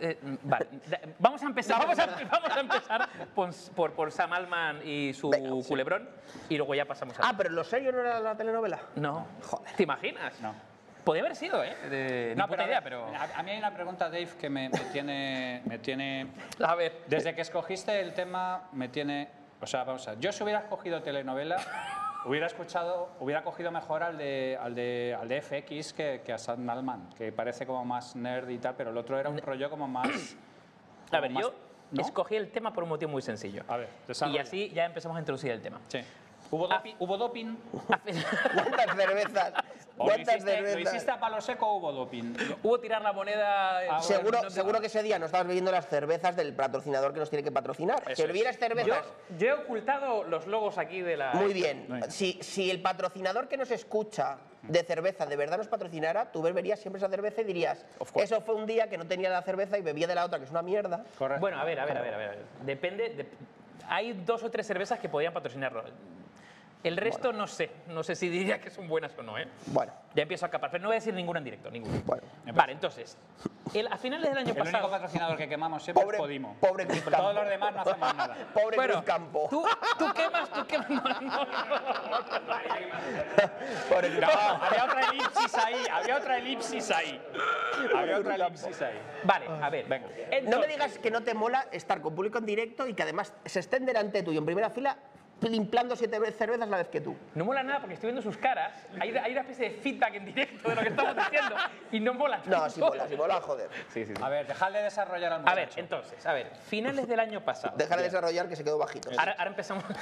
Eh, 0.00 0.18
vale, 0.42 0.66
vamos 1.18 1.42
a 1.42 1.46
empezar, 1.46 1.78
vamos 1.78 1.98
a, 1.98 2.06
vamos 2.30 2.50
a 2.50 2.60
empezar 2.60 3.08
por, 3.34 3.50
por, 3.74 3.92
por 3.92 4.12
Sam 4.12 4.32
Alman 4.32 4.80
y 4.86 5.12
su 5.12 5.30
Venga, 5.30 5.50
sí. 5.62 5.68
culebrón 5.68 6.08
y 6.48 6.56
luego 6.56 6.74
ya 6.74 6.84
pasamos 6.84 7.18
a... 7.18 7.28
Ah, 7.28 7.34
pero 7.36 7.50
lo 7.50 7.64
serio 7.64 7.92
no 7.92 8.00
era 8.00 8.20
la 8.20 8.36
telenovela. 8.36 8.80
no, 8.96 9.26
joder. 9.42 9.74
¿Te 9.74 9.82
imaginas? 9.82 10.40
No. 10.40 10.54
Podría 11.04 11.22
haber 11.22 11.36
sido, 11.36 11.62
¿eh? 11.62 11.76
De, 11.88 12.30
ni 12.30 12.34
No, 12.34 12.46
puta 12.48 12.56
pero, 12.56 12.68
idea, 12.68 12.80
pero... 12.82 13.06
A, 13.14 13.38
a 13.38 13.42
mí 13.44 13.52
hay 13.52 13.58
una 13.58 13.72
pregunta, 13.72 14.06
Dave, 14.10 14.28
que 14.40 14.50
me, 14.50 14.68
me 14.68 14.80
tiene, 14.92 15.62
me 15.64 15.78
tiene... 15.78 16.32
A 16.60 16.74
ver. 16.74 17.02
Desde 17.06 17.32
que 17.32 17.42
escogiste 17.42 18.00
el 18.00 18.12
tema, 18.12 18.68
me 18.72 18.88
tiene... 18.88 19.28
O 19.60 19.66
sea, 19.68 19.84
vamos 19.84 20.06
a 20.08 20.12
ver. 20.12 20.20
Yo 20.20 20.32
si 20.32 20.42
hubiera 20.42 20.58
escogido 20.60 21.02
telenovela, 21.02 21.58
hubiera 22.26 22.46
escuchado, 22.46 23.08
hubiera 23.20 23.42
cogido 23.42 23.70
mejor 23.70 24.02
al 24.02 24.18
de, 24.18 24.58
al 24.60 24.74
de, 24.74 25.16
al 25.18 25.28
de 25.28 25.40
FX 25.40 25.92
que, 25.92 26.22
que 26.24 26.32
a 26.32 26.38
Sam 26.38 26.68
Alman, 26.68 27.08
que 27.16 27.32
parece 27.32 27.66
como 27.66 27.84
más 27.84 28.14
nerd 28.16 28.48
y 28.50 28.58
tal, 28.58 28.74
pero 28.76 28.90
el 28.90 28.96
otro 28.98 29.18
era 29.18 29.28
un 29.30 29.38
rollo 29.38 29.70
como 29.70 29.86
más... 29.88 30.36
A 31.12 31.20
ver, 31.20 31.32
yo 31.32 31.54
escogí 31.98 32.34
el 32.34 32.50
tema 32.50 32.72
por 32.72 32.82
un 32.82 32.88
motivo 32.88 33.12
muy 33.12 33.22
sencillo. 33.22 33.62
A 33.68 33.76
ver, 33.76 33.88
y 34.32 34.38
así 34.38 34.70
ya 34.70 34.84
empezamos 34.84 35.16
a 35.16 35.20
introducir 35.20 35.52
el 35.52 35.62
tema. 35.62 35.80
Sí. 35.88 36.00
¿Hubo, 36.50 36.68
dopi- 36.68 36.94
¿Hubo 36.98 37.16
doping? 37.16 37.54
¿Cuántas 37.86 38.96
cervezas? 38.96 39.52
¿O 39.98 40.04
lo 40.04 40.12
¿Cuántas 40.12 40.34
hiciste, 40.36 40.50
lo 40.60 40.66
cervezas? 40.68 40.92
hiciste 40.94 41.10
a 41.10 41.18
palo 41.18 41.40
seco 41.40 41.66
o 41.66 41.76
hubo 41.78 41.90
doping? 41.92 42.34
Hubo 42.62 42.78
tirar 42.80 43.00
la 43.00 43.12
moneda... 43.14 43.78
Ah, 43.96 44.02
Seguro, 44.02 44.42
no- 44.42 44.50
seguro 44.50 44.80
que 44.80 44.88
ese 44.88 45.02
día 45.02 45.18
no 45.18 45.24
estabas 45.26 45.46
bebiendo 45.46 45.72
las 45.72 45.88
cervezas 45.88 46.36
del 46.36 46.52
patrocinador 46.54 47.14
que 47.14 47.20
nos 47.20 47.30
tiene 47.30 47.42
que 47.42 47.50
patrocinar. 47.50 48.02
Si 48.14 48.22
es. 48.22 48.28
bebieras 48.28 48.56
Yo, 48.56 48.60
cervezas, 48.60 49.04
yo 49.38 49.46
he 49.48 49.52
ocultado 49.54 50.24
los 50.24 50.46
logos 50.46 50.76
aquí 50.76 51.00
de 51.00 51.16
la... 51.16 51.32
muy 51.32 51.54
bien. 51.54 51.88
Si, 52.08 52.38
si 52.42 52.70
el 52.70 52.82
patrocinador 52.82 53.48
que 53.48 53.56
nos 53.56 53.70
escucha 53.70 54.36
de 54.62 54.82
cerveza 54.82 55.24
de 55.24 55.36
verdad 55.36 55.56
nos 55.58 55.68
patrocinara, 55.68 56.30
tú 56.32 56.42
beberías 56.42 56.78
siempre 56.80 56.98
esa 56.98 57.08
cerveza 57.08 57.40
y 57.40 57.44
dirías, 57.44 57.86
eso 58.16 58.40
fue 58.42 58.54
un 58.54 58.66
día 58.66 58.90
que 58.90 58.98
no 58.98 59.06
tenía 59.06 59.30
la 59.30 59.40
cerveza 59.42 59.78
y 59.78 59.82
bebía 59.82 60.06
de 60.06 60.14
la 60.14 60.24
otra, 60.26 60.38
que 60.38 60.44
es 60.44 60.50
una 60.50 60.62
mierda. 60.62 61.04
Correcto. 61.16 61.40
Bueno, 61.40 61.58
a 61.58 61.64
ver, 61.64 61.80
a 61.80 61.84
ver, 61.86 61.96
a 61.96 62.02
ver, 62.02 62.14
a 62.14 62.16
ver. 62.18 62.28
a 62.28 62.30
ver. 62.32 62.44
Depende. 62.64 63.08
de- 63.10 63.28
hay 63.88 64.12
dos 64.12 64.42
o 64.42 64.50
tres 64.50 64.66
cervezas 64.66 64.98
que 64.98 65.08
podrían 65.08 65.32
patrocinarlo. 65.32 65.84
El 66.86 66.96
resto 66.96 67.32
no 67.32 67.46
sé. 67.48 67.70
No 67.88 68.02
sé 68.04 68.14
si 68.14 68.28
diría 68.28 68.60
que 68.60 68.70
son 68.70 68.86
buenas 68.86 69.12
o 69.18 69.22
no, 69.22 69.36
¿eh? 69.38 69.48
Bueno, 69.66 69.92
Ya 70.14 70.22
empiezo 70.22 70.46
a 70.46 70.48
capar, 70.50 70.70
pero 70.70 70.82
no 70.82 70.88
voy 70.88 70.94
a 70.94 71.00
decir 71.00 71.12
ninguna 71.12 71.38
en 71.38 71.44
directo, 71.44 71.68
ninguna. 71.70 72.00
bueno. 72.06 72.22
Vale, 72.54 72.72
entonces, 72.72 73.18
el- 73.74 73.88
a 73.88 73.96
finales 73.98 74.28
del 74.28 74.38
año 74.38 74.52
El 74.52 74.60
único 74.60 74.64
pasado... 74.72 74.90
patrocinador 74.90 75.36
que 75.36 75.48
quemamos 75.48 75.82
siempre 75.82 76.04
Pobre, 76.04 76.16
es 76.16 76.22
Podimo. 76.22 76.56
pobre 76.60 76.86
Cruz 76.86 77.00
Campo. 77.02 77.16
Todos 77.18 77.34
los 77.34 77.48
demás 77.48 77.74
no 77.74 77.80
hacemos 77.80 78.14
nada. 78.14 78.36
Pobre 78.54 78.76
Bueno, 78.76 78.92
Cruz 78.94 79.04
Campo. 79.04 79.46
tú, 79.50 79.64
tú 79.98 80.12
quemas, 80.14 80.50
tú 80.50 80.66
quemas. 80.66 80.88
No, 80.88 81.00
no, 81.02 81.44
no. 81.44 81.46
Pobre 83.88 84.08
No, 84.20 84.28
había 84.28 84.84
otra 84.84 85.00
elipsis 85.10 85.54
ahí, 85.54 85.84
había 85.92 86.16
otra 86.16 86.38
elipsis 86.38 86.90
ahí. 86.92 87.20
Había 87.96 88.18
otra 88.18 88.34
elipsis 88.36 88.80
ahí. 88.82 88.98
Vale, 89.24 89.46
a 89.60 89.70
ver. 89.70 89.86
Venga. 89.86 90.08
No 90.50 90.60
me 90.60 90.66
digas 90.68 90.98
que 90.98 91.10
no 91.10 91.22
te 91.22 91.34
mola 91.34 91.66
estar 91.72 92.00
con 92.00 92.14
público 92.14 92.38
en 92.38 92.46
directo 92.46 92.86
y 92.86 92.94
que 92.94 93.02
además 93.02 93.34
se 93.44 93.60
estén 93.60 93.84
delante 93.86 94.22
tuyo 94.22 94.38
en 94.38 94.46
primera 94.46 94.70
fila 94.70 94.96
limpiando 95.42 95.94
siete 95.96 96.18
ve- 96.18 96.32
cervezas 96.32 96.68
la 96.68 96.78
vez 96.78 96.88
que 96.88 97.00
tú. 97.00 97.14
No 97.34 97.44
mola 97.44 97.62
nada 97.62 97.80
porque 97.80 97.94
estoy 97.94 98.08
viendo 98.08 98.22
sus 98.22 98.36
caras. 98.38 98.72
Hay, 99.00 99.14
hay 99.16 99.32
una 99.32 99.42
especie 99.42 99.70
de 99.70 99.76
feedback 99.80 100.14
en 100.14 100.24
directo 100.24 100.68
de 100.68 100.74
lo 100.74 100.82
que 100.82 100.88
estamos 100.88 101.14
diciendo 101.16 101.54
y 101.92 102.00
no 102.00 102.14
mola. 102.14 102.40
No, 102.46 102.68
si 102.70 102.80
mola, 102.80 103.06
si 103.06 103.16
mola, 103.16 103.40
joder. 103.40 103.68
A 104.22 104.28
ver, 104.28 104.46
dejad 104.46 104.72
de 104.72 104.82
desarrollar 104.82 105.32
al 105.34 105.38
A 105.40 105.42
muchacho. 105.42 105.56
ver, 105.56 105.70
entonces, 105.78 106.26
a 106.26 106.32
ver, 106.32 106.50
finales 106.66 107.06
del 107.06 107.20
año 107.20 107.42
pasado. 107.44 107.76
Deja 107.76 107.96
de 107.96 108.02
desarrollar 108.04 108.48
que 108.48 108.56
se 108.56 108.64
quedó 108.64 108.78
bajito. 108.78 109.10
Ahora, 109.18 109.32
ahora 109.38 109.50
empezamos. 109.50 109.84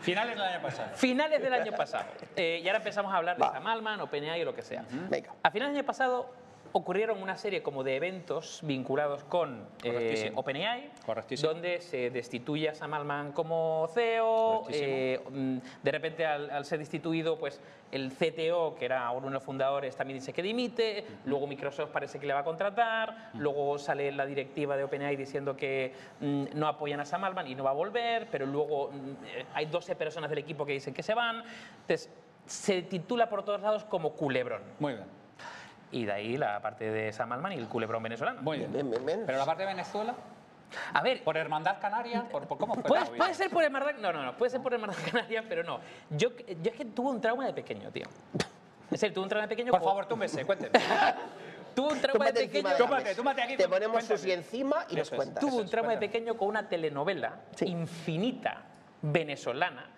Finales 0.00 0.34
del 0.34 0.42
año 0.44 0.62
pasado. 0.62 0.88
finales 0.96 1.42
del 1.42 1.52
año 1.52 1.72
pasado. 1.72 2.04
Eh, 2.36 2.60
y 2.62 2.66
ahora 2.68 2.78
empezamos 2.78 3.12
a 3.12 3.16
hablar 3.16 3.36
de 3.36 3.42
Va. 3.44 3.52
Sam 3.52 3.66
Altman, 3.66 4.00
OpenAI 4.00 4.42
o 4.42 4.44
lo 4.46 4.54
que 4.54 4.62
sea. 4.62 4.84
Venga. 4.90 5.30
A 5.42 5.50
finales 5.50 5.72
del 5.72 5.80
año 5.80 5.86
pasado 5.86 6.32
ocurrieron 6.72 7.22
una 7.22 7.36
serie 7.36 7.62
como 7.62 7.82
de 7.84 7.96
eventos 7.96 8.60
vinculados 8.62 9.24
con 9.24 9.66
eh. 9.82 10.32
OpenAI, 10.34 10.90
donde 11.42 11.80
se 11.80 12.10
destituye 12.10 12.68
a 12.68 12.74
Sam 12.74 12.94
Altman 12.94 13.32
como 13.32 13.88
CEO. 13.92 14.64
Eh, 14.70 15.20
mm, 15.30 15.58
de 15.82 15.90
repente, 15.90 16.26
al, 16.26 16.50
al 16.50 16.64
ser 16.64 16.78
destituido, 16.78 17.38
pues 17.38 17.60
el 17.92 18.12
CTO, 18.12 18.76
que 18.76 18.84
era 18.84 19.10
uno 19.10 19.26
de 19.26 19.32
los 19.32 19.42
fundadores, 19.42 19.96
también 19.96 20.18
dice 20.18 20.32
que 20.32 20.42
dimite. 20.42 21.04
Luego 21.24 21.46
Microsoft 21.46 21.90
parece 21.90 22.18
que 22.18 22.26
le 22.26 22.32
va 22.32 22.40
a 22.40 22.44
contratar. 22.44 23.30
Luego 23.34 23.78
sale 23.78 24.12
la 24.12 24.26
directiva 24.26 24.76
de 24.76 24.84
OpenAI 24.84 25.16
diciendo 25.16 25.56
que 25.56 25.92
mm, 26.20 26.44
no 26.54 26.68
apoyan 26.68 27.00
a 27.00 27.04
Sam 27.04 27.24
Altman 27.24 27.48
y 27.48 27.54
no 27.54 27.64
va 27.64 27.70
a 27.70 27.74
volver. 27.74 28.28
Pero 28.30 28.46
luego 28.46 28.90
mm, 28.90 29.54
hay 29.54 29.66
12 29.66 29.96
personas 29.96 30.30
del 30.30 30.38
equipo 30.38 30.64
que 30.64 30.72
dicen 30.72 30.94
que 30.94 31.02
se 31.02 31.14
van. 31.14 31.42
Entonces, 31.82 32.10
se 32.46 32.82
titula 32.82 33.28
por 33.28 33.44
todos 33.44 33.60
lados 33.60 33.84
como 33.84 34.12
culebrón. 34.12 34.62
Muy 34.78 34.94
bien. 34.94 35.19
Y 35.92 36.04
de 36.04 36.12
ahí 36.12 36.36
la 36.36 36.60
parte 36.60 36.90
de 36.90 37.12
Sam 37.12 37.32
Altman 37.32 37.52
y 37.52 37.56
el 37.56 37.68
culebrón 37.68 38.02
venezolano. 38.02 38.42
Muy 38.42 38.58
bien. 38.58 38.72
Bien, 38.72 38.90
bien, 38.90 39.04
bien. 39.04 39.22
Pero 39.26 39.38
la 39.38 39.44
parte 39.44 39.62
de 39.62 39.68
Venezuela, 39.68 40.14
A 40.94 41.02
ver, 41.02 41.24
por 41.24 41.36
Hermandad 41.36 41.80
Canaria, 41.80 42.24
por, 42.30 42.46
por 42.46 42.58
cómo 42.58 42.74
fue 42.74 42.82
puede, 42.84 43.04
puede 43.06 43.34
ser 43.34 43.50
por 43.50 43.68
Mar 43.70 43.96
No, 43.98 44.12
no, 44.12 44.22
no. 44.24 44.36
Puede 44.36 44.50
ser 44.50 44.62
por 44.62 44.72
de 44.78 45.10
Canarias, 45.10 45.44
pero 45.48 45.64
no. 45.64 45.80
Yo, 46.10 46.30
yo 46.36 46.70
es 46.70 46.76
que 46.76 46.84
tuve 46.84 47.10
un 47.10 47.20
trauma 47.20 47.46
de 47.46 47.52
pequeño, 47.52 47.90
tío. 47.90 48.06
En 48.90 48.98
serio, 48.98 49.14
tuve 49.14 49.24
un 49.24 49.28
trauma 49.28 49.46
de 49.46 49.48
pequeño. 49.48 49.70
Por 49.72 49.82
favor, 49.82 50.06
túmbese, 50.06 50.44
cuénteme. 50.44 50.72
Tuve 51.74 51.92
un 51.92 52.00
trauma 52.00 52.32
de 52.32 52.32
Túmbate 52.32 52.44
encima 52.44 52.70
pequeño. 52.70 52.88
de 52.88 53.04
mesa. 53.04 53.16
túmbate 53.16 53.42
aquí, 53.42 53.56
Te 53.56 53.68
ponemos 53.68 54.04
sushi 54.04 54.32
encima 54.32 54.86
y 54.90 54.96
nos 54.96 55.08
es. 55.10 55.16
cuentas. 55.16 55.40
Tuve 55.40 55.54
un 55.54 55.64
es, 55.66 55.70
trauma 55.70 55.92
de 55.92 55.98
pequeño 55.98 56.36
con 56.36 56.48
una 56.48 56.68
telenovela 56.68 57.32
Sí. 57.54 57.66
infinita 57.66 58.62
venezolana 59.02 59.88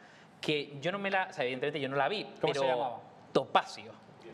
que 0.41 0.79
yo 0.81 0.93
no 0.93 0.99
me 0.99 1.11
la. 1.11 1.29
O 1.31 1.33
sea, 1.33 1.45
evidentemente 1.45 1.81
yo 1.81 1.89
no 1.89 1.97
la 1.97 2.09
vi. 2.09 2.25
¿Cómo 2.25 2.53
pero 2.53 2.61
se 2.61 2.67
llamaba? 2.67 2.99
Topacio. 3.33 3.93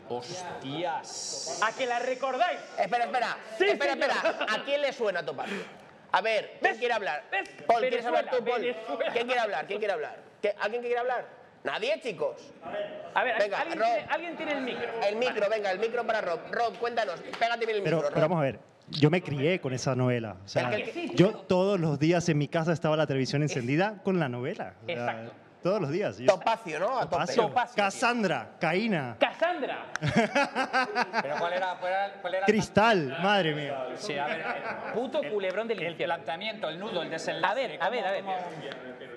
Hostias. 0.09 1.59
¿A 1.63 1.71
que 1.71 1.85
la 1.85 1.99
recordáis? 1.99 2.59
Espera, 2.77 3.05
espera. 3.05 3.37
Sí, 3.57 3.65
espera, 3.65 3.93
señor. 3.93 4.09
espera. 4.09 4.45
¿A 4.53 4.63
quién 4.65 4.81
le 4.81 4.93
suena 4.93 5.23
Topacio? 5.25 5.57
A 6.11 6.21
ver, 6.21 6.57
¿quién 6.59 6.71
¿Ves? 6.71 6.79
quiere 6.79 6.93
hablar? 6.93 7.23
¿Ves? 7.31 7.49
Paul, 7.67 7.81
¿quieres 7.81 8.03
Venezuela, 8.03 8.19
hablar 8.19 8.35
tú, 8.37 8.43
Paul? 8.45 8.61
Venezuela. 8.61 9.11
¿Quién 9.13 9.25
quiere 9.27 9.39
hablar? 9.41 9.67
¿Quién 9.67 9.79
quiere 9.79 9.93
hablar? 9.93 10.17
¿Qué- 10.41 10.55
¿Alguien 10.59 10.81
que 10.81 10.87
quiere 10.87 10.99
hablar? 11.01 11.25
Nadie, 11.63 11.99
chicos. 12.01 12.53
A 13.13 13.23
ver, 13.23 13.35
Venga, 13.37 13.59
¿alguien, 13.59 13.79
Rob. 13.79 13.87
tiene, 13.87 14.07
alguien 14.09 14.37
tiene 14.37 14.51
el 14.53 14.61
micro? 14.61 14.89
El 15.07 15.15
micro, 15.17 15.49
venga, 15.49 15.71
el 15.71 15.79
micro 15.79 16.05
para 16.07 16.21
Rob. 16.21 16.39
Rob, 16.51 16.77
cuéntanos. 16.79 17.19
Pégate 17.37 17.65
bien 17.65 17.77
el 17.77 17.83
Pero, 17.83 17.97
micro, 17.97 18.09
pero 18.09 18.21
Rob. 18.21 18.29
vamos 18.29 18.39
a 18.39 18.45
ver, 18.45 18.59
yo 18.89 19.09
me 19.09 19.21
crié 19.21 19.59
con 19.59 19.73
esa 19.73 19.93
novela. 19.93 20.37
O 20.43 20.47
sea, 20.47 20.71
Es 20.75 20.89
que- 20.89 21.09
yo 21.13 21.31
todos 21.33 21.79
los 21.79 21.99
días 21.99 22.27
en 22.29 22.37
mi 22.37 22.47
casa 22.47 22.71
estaba 22.71 22.95
la 22.95 23.05
televisión 23.07 23.41
encendida 23.43 24.01
con 24.03 24.19
la 24.19 24.29
novela. 24.29 24.73
O 24.83 24.85
sea, 24.85 24.95
Exacto. 24.95 25.31
Todos 25.61 25.81
los 25.81 25.89
días. 25.91 26.17
Yo- 26.17 26.25
Topacio, 26.27 26.79
¿no? 26.79 26.97
A 26.97 27.01
tope. 27.01 27.09
Topacio, 27.15 27.41
Topacio. 27.47 27.75
Cassandra, 27.75 28.47
Caína, 28.59 29.17
Cassandra. 29.19 29.87
Pero 31.21 31.35
¿cuál 31.37 31.53
era, 31.53 31.75
cuál 31.79 31.91
era, 31.91 32.11
cuál 32.21 32.33
era 32.35 32.45
el- 32.45 32.51
Cristal, 32.53 33.17
madre 33.21 33.53
mía. 33.53 33.87
Sí, 33.95 34.17
a 34.17 34.25
ver, 34.27 34.39
el, 34.39 34.93
Puto 34.93 35.21
culebrón 35.29 35.67
del 35.67 35.79
el 35.81 35.91
infierno. 35.91 36.15
planteamiento, 36.15 36.69
el 36.69 36.79
nudo, 36.79 37.01
el 37.01 37.09
desenlace. 37.09 37.49
A 37.49 37.53
ver, 37.55 37.83
a 37.83 37.89
ver, 37.89 38.07
a 38.07 38.11
ver. 38.11 38.23
¿cómo- 38.23 38.37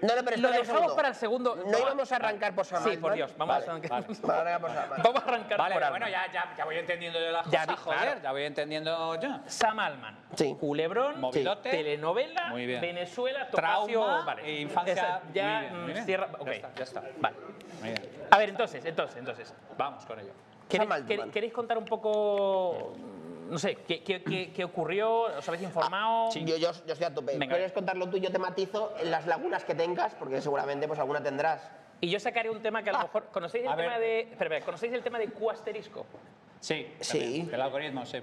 No, 0.02 0.16
no, 0.16 0.24
pero 0.24 0.36
Lo 0.36 0.48
espera 0.48 0.48
un 0.48 0.52
dejamos 0.52 0.66
segundo. 0.66 0.96
para 0.96 1.08
el 1.08 1.14
segundo. 1.14 1.56
No 1.64 1.78
íbamos 1.78 2.10
a 2.12 2.16
arrancar 2.16 2.54
por 2.54 2.64
Sam 2.64 2.82
Sí, 2.84 2.96
por 2.96 3.12
Dios, 3.14 3.32
vamos 3.36 3.54
Vale, 3.54 3.66
a 3.66 3.70
arrancar. 3.70 3.90
vale. 3.90 4.06
Vamos 4.08 4.24
a 4.24 4.40
arrancar 4.40 4.60
por 4.60 4.70
Sam 4.70 4.78
Altman. 4.82 5.02
Vamos 5.02 5.22
a 5.22 5.28
arrancar 5.28 5.58
Vale, 5.58 5.74
por 5.74 5.80
pero 5.82 5.90
bueno, 5.92 6.08
ya, 6.08 6.32
ya, 6.32 6.54
ya 6.56 6.64
voy 6.64 6.76
entendiendo 6.78 7.20
yo 7.20 7.30
las 7.30 7.46
Ya 7.50 7.60
cosas, 7.60 7.68
vi, 7.68 7.82
joder, 7.84 8.00
claro. 8.00 8.20
ya 8.22 8.32
voy 8.32 8.42
entendiendo 8.44 9.20
ya. 9.20 9.40
Sam 9.46 9.78
Altman. 9.78 10.18
Sí. 10.34 10.56
Culebrón. 10.58 11.20
Movidote. 11.20 11.70
Telenovela. 11.70 12.46
Muy 12.48 12.66
bien. 12.66 12.80
Venezuela. 12.80 13.48
Topacio. 13.50 14.00
Trauma 14.00 14.24
Vale. 14.24 14.42
e 14.46 14.60
infancia. 14.62 14.92
Esa- 14.94 15.20
ya 15.32 15.44
Muy 15.52 15.60
bien, 15.60 15.72
muy 15.76 15.82
mm, 15.82 15.92
bien. 15.94 16.04
cierra. 16.06 16.28
Ya 16.38 16.42
ok. 16.42 16.48
está, 16.48 16.74
ya 16.74 16.84
está. 16.84 17.02
Vale. 17.20 17.36
A 18.30 18.38
ver, 18.38 18.48
entonces, 18.50 18.84
entonces, 18.84 19.16
entonces. 19.18 19.54
Vamos 19.76 20.04
con 20.06 20.18
ello. 20.20 20.32
¿Queréis, 20.68 20.90
queréis- 21.32 21.52
contar 21.52 21.76
un 21.76 21.84
poco, 21.84 22.94
no 23.50 23.58
sé, 23.58 23.76
qué, 23.86 24.02
qué- 24.02 24.22
qué- 24.22 24.52
qué 24.52 24.64
ocurrió? 24.64 25.22
¿Os 25.36 25.46
habéis 25.48 25.64
informado? 25.64 26.30
Yo, 26.32 26.56
yo, 26.56 26.70
yo 26.86 26.92
estoy 26.92 27.04
a 27.04 27.12
tope. 27.14 27.36
Venga. 27.36 27.54
¿Quieres 27.54 27.72
contarlo 27.72 28.08
tú? 28.08 28.16
Yo 28.16 28.30
te 28.32 28.38
matizo 28.38 28.94
en 28.98 29.10
las 29.10 29.26
lagunas 29.26 29.64
que 29.64 29.74
tengas, 29.74 30.14
porque 30.14 30.40
seguramente 30.40 30.86
pues 30.86 30.98
alguna 30.98 31.22
tendrás. 31.22 31.70
Y 32.00 32.08
yo 32.10 32.18
sacaré 32.18 32.50
un 32.50 32.62
tema 32.62 32.82
que 32.82 32.90
a 32.90 32.94
lo 32.94 32.98
Ah. 33.00 33.02
mejor... 33.04 33.26
¿Conocéis 33.26 33.64
el 33.64 33.70
A 33.70 33.76
ver. 33.76 33.86
tema 33.86 33.98
de... 33.98 34.20
Espera, 34.22 34.44
espera, 34.46 34.64
¿conocéis 34.64 34.92
el 34.94 35.02
tema 35.02 35.18
de 35.18 35.28
Q 35.28 35.50
asterisco? 35.50 36.06
Sí, 36.58 36.92
Sí. 37.00 37.18
también, 37.18 37.54
El 37.54 37.60
algoritmo, 37.60 38.06
sí. 38.06 38.20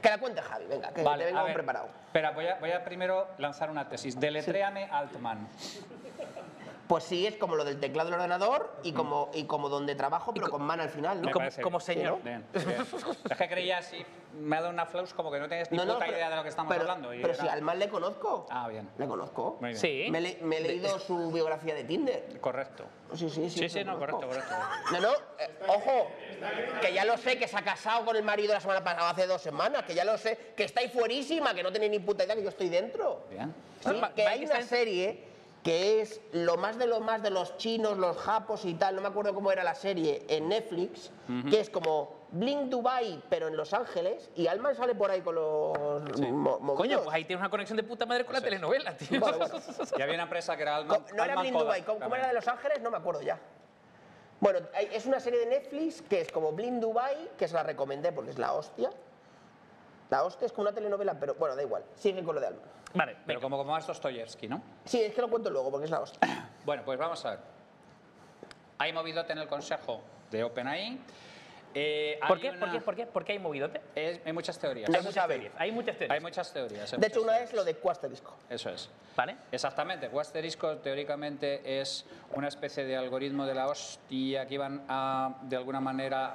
Que 0.00 0.08
la 0.08 0.18
cuente 0.18 0.40
Javi, 0.40 0.64
venga, 0.66 0.92
que 0.92 1.02
Vale, 1.02 1.24
te 1.24 1.26
venga 1.26 1.40
a 1.40 1.42
un 1.42 1.48
ver, 1.48 1.54
preparado. 1.54 1.88
Espera, 2.06 2.30
voy 2.30 2.46
a, 2.46 2.54
voy 2.56 2.70
a 2.70 2.82
primero 2.84 3.28
lanzar 3.38 3.68
una 3.70 3.88
tesis. 3.88 4.18
Deletréame 4.18 4.84
Altman. 4.84 5.48
Pues 6.90 7.04
sí, 7.04 7.24
es 7.24 7.36
como 7.36 7.54
lo 7.54 7.64
del 7.64 7.78
teclado 7.78 8.10
del 8.10 8.18
ordenador 8.18 8.68
y 8.82 8.90
como, 8.92 9.30
y 9.32 9.44
como 9.44 9.68
donde 9.68 9.94
trabajo, 9.94 10.34
pero 10.34 10.50
con 10.50 10.60
man 10.62 10.80
al 10.80 10.88
final, 10.90 11.20
¿no? 11.20 11.26
Me 11.28 11.32
Como- 11.32 11.42
parece 11.44 11.62
como 11.62 11.78
señor. 11.78 12.20
Bien, 12.24 12.44
bien. 12.52 12.84
Es 13.30 13.36
que 13.36 13.48
creía 13.48 13.78
así, 13.78 14.04
me 14.36 14.56
ha 14.56 14.60
dado 14.60 14.72
una 14.74 14.86
flaus 14.86 15.14
como 15.14 15.30
que 15.30 15.38
no 15.38 15.46
tienes 15.46 15.70
ni 15.70 15.76
No, 15.76 15.84
no, 15.84 15.92
puta 15.94 16.06
pero- 16.06 16.16
idea 16.18 16.30
de 16.30 16.34
lo 16.34 16.42
que 16.42 16.48
estamos 16.48 16.68
pero, 16.72 16.82
hablando. 16.90 17.14
y 17.14 17.20
Pero 17.22 17.32
era- 17.34 17.42
si 17.44 17.48
al 17.48 17.62
man 17.62 17.78
le 17.78 17.88
conozco. 17.88 18.46
Ah, 18.50 18.66
bien. 18.66 18.88
Le 18.98 19.06
conozco. 19.06 19.58
Muy 19.60 19.68
bien. 19.70 19.80
Sí. 19.80 20.08
Me, 20.10 20.20
le- 20.20 20.38
me 20.42 20.56
he 20.56 20.60
leído 20.62 20.98
su 20.98 21.30
biografía 21.30 21.76
de 21.76 21.84
Tinder. 21.84 22.40
Correcto. 22.40 22.82
Sí, 23.14 23.30
sí, 23.30 23.48
sí. 23.50 23.58
Sí, 23.60 23.68
sí, 23.68 23.84
lo 23.84 23.92
no, 23.92 23.98
conozco. 24.00 24.26
correcto, 24.26 24.52
correcto. 24.52 24.92
No, 24.94 25.00
no, 25.00 25.12
eh, 25.38 25.50
ojo, 25.68 26.08
que 26.80 26.92
ya 26.92 27.04
lo 27.04 27.16
sé, 27.18 27.38
que 27.38 27.46
se 27.46 27.56
ha 27.56 27.62
casado 27.62 28.04
con 28.04 28.16
el 28.16 28.24
marido 28.24 28.52
la 28.52 28.58
semana 28.60 28.82
pasada, 28.82 29.10
hace 29.10 29.28
dos 29.28 29.40
semanas, 29.40 29.84
que 29.84 29.94
ya 29.94 30.04
lo 30.04 30.18
sé, 30.18 30.36
que 30.56 30.64
está 30.64 30.80
ahí 30.80 30.88
fuerísima, 30.88 31.54
que 31.54 31.62
no 31.62 31.70
tiene 31.70 31.88
ni 31.88 32.00
puta 32.00 32.24
idea 32.24 32.34
que 32.34 32.42
yo 32.42 32.48
estoy 32.48 32.68
dentro. 32.68 33.26
Bien. 33.30 33.54
Sí, 33.78 33.90
Va- 34.00 34.12
que 34.12 34.24
va- 34.24 34.30
hay 34.30 34.40
que 34.40 34.46
una 34.46 34.58
está 34.58 34.68
serie 34.76 35.29
que 35.62 36.00
es 36.00 36.20
lo 36.32 36.56
más 36.56 36.78
de 36.78 36.86
lo 36.86 37.00
más 37.00 37.22
de 37.22 37.30
los 37.30 37.56
chinos, 37.58 37.98
los 37.98 38.16
japos 38.16 38.64
y 38.64 38.74
tal, 38.74 38.96
no 38.96 39.02
me 39.02 39.08
acuerdo 39.08 39.34
cómo 39.34 39.52
era 39.52 39.62
la 39.62 39.74
serie, 39.74 40.24
en 40.28 40.48
Netflix, 40.48 41.10
que 41.50 41.60
es 41.60 41.68
como 41.68 42.18
Blink 42.32 42.70
Dubai, 42.70 43.22
pero 43.28 43.48
en 43.48 43.56
Los 43.56 43.74
Ángeles, 43.74 44.30
y 44.36 44.46
Alman 44.46 44.74
sale 44.74 44.94
por 44.94 45.10
ahí 45.10 45.20
con 45.20 45.34
los 45.34 46.18
mo- 46.32 46.74
Coño, 46.76 47.02
pues 47.02 47.14
ahí 47.14 47.24
tienes 47.24 47.40
una 47.42 47.50
conexión 47.50 47.76
de 47.76 47.82
puta 47.82 48.06
madre 48.06 48.24
con 48.24 48.32
la 48.34 48.40
telenovela, 48.40 48.96
tío. 48.96 49.20
Bueno, 49.20 49.38
bueno. 49.38 49.54
Y 49.98 50.02
había 50.02 50.14
una 50.14 50.22
empresa 50.24 50.56
que 50.56 50.62
era 50.62 50.76
Altman. 50.76 51.00
Co- 51.02 51.06
No 51.14 51.24
era 51.24 51.32
Altman 51.34 51.42
Blink 51.42 51.54
Kodak, 51.56 51.66
Dubai, 51.84 52.00
¿cómo, 52.00 52.14
era 52.16 52.28
de 52.28 52.34
Los 52.34 52.48
Ángeles? 52.48 52.80
No 52.80 52.90
me 52.90 52.96
acuerdo 52.96 53.20
ya. 53.20 53.38
Bueno, 54.40 54.60
hay- 54.74 54.88
es 54.92 55.04
una 55.04 55.20
serie 55.20 55.40
de 55.40 55.46
Netflix 55.46 56.00
que 56.00 56.22
es 56.22 56.32
como 56.32 56.52
Blink 56.52 56.80
Dubai, 56.80 57.32
que 57.36 57.46
se 57.48 57.54
la 57.54 57.62
recomendé 57.64 58.12
porque 58.12 58.30
es 58.30 58.38
la 58.38 58.54
hostia. 58.54 58.90
La 60.08 60.24
hostia 60.24 60.46
es 60.46 60.52
como 60.52 60.62
una 60.62 60.72
telenovela, 60.74 61.20
pero 61.20 61.34
bueno, 61.34 61.54
da 61.54 61.62
igual. 61.62 61.84
Sigue 61.96 62.22
con 62.24 62.34
lo 62.34 62.40
de 62.40 62.46
Alma. 62.46 62.62
Vale, 62.94 63.12
Pero 63.12 63.24
venga. 63.26 63.40
como, 63.40 63.56
como 63.58 63.70
más 63.72 63.86
Dostoyevsky, 63.86 64.48
¿no? 64.48 64.62
Sí, 64.84 65.00
es 65.00 65.14
que 65.14 65.20
lo 65.20 65.28
cuento 65.30 65.48
luego 65.50 65.70
porque 65.70 65.84
es 65.84 65.90
la 65.90 66.00
hostia. 66.00 66.20
Bueno, 66.64 66.82
pues 66.84 66.98
vamos 66.98 67.24
a 67.24 67.30
ver. 67.30 67.38
Hay 68.78 68.92
movidote 68.92 69.32
en 69.32 69.38
el 69.38 69.48
consejo 69.48 70.02
de 70.30 70.44
OpenAI. 70.44 70.98
Eh, 71.72 72.18
¿Por 72.26 72.40
qué? 72.40 72.50
una- 72.50 72.58
¿Por 72.60 72.70
qué? 72.72 72.80
¿Por 72.80 72.94
qué? 72.96 73.06
¿Por 73.06 73.24
qué 73.24 73.32
hay 73.32 73.38
movidote? 73.38 73.80
es- 73.94 74.20
hay 74.26 74.32
muchas 74.32 74.58
teorías. 74.58 74.90
No 74.90 74.98
Hay 74.98 75.04
muchas 75.04 75.26
teorías. 75.26 75.52
Hay 75.56 75.72
muchas 75.72 75.96
teorías. 75.96 76.10
Hay 76.16 76.20
muchas 76.20 76.52
teorías. 76.52 76.92
hay 76.92 76.98
De 77.00 77.06
hecho, 77.06 77.22
una 77.22 77.38
es 77.38 77.52
lo 77.52 77.64
de 77.64 77.76
Cuasterisco. 77.76 78.36
Eso 78.48 78.70
es. 78.70 78.90
¿Vale? 79.16 79.36
Exactamente. 79.52 80.08
Guasterisco 80.08 80.78
teóricamente 80.78 81.80
es 81.80 82.04
una 82.34 82.48
especie 82.48 82.84
de 82.84 82.96
algoritmo 82.96 83.46
de 83.46 83.54
la 83.54 83.68
hostia 83.68 84.46
que 84.46 84.54
iban 84.54 84.84
a, 84.88 85.36
de 85.42 85.56
alguna 85.56 85.80
manera, 85.80 86.34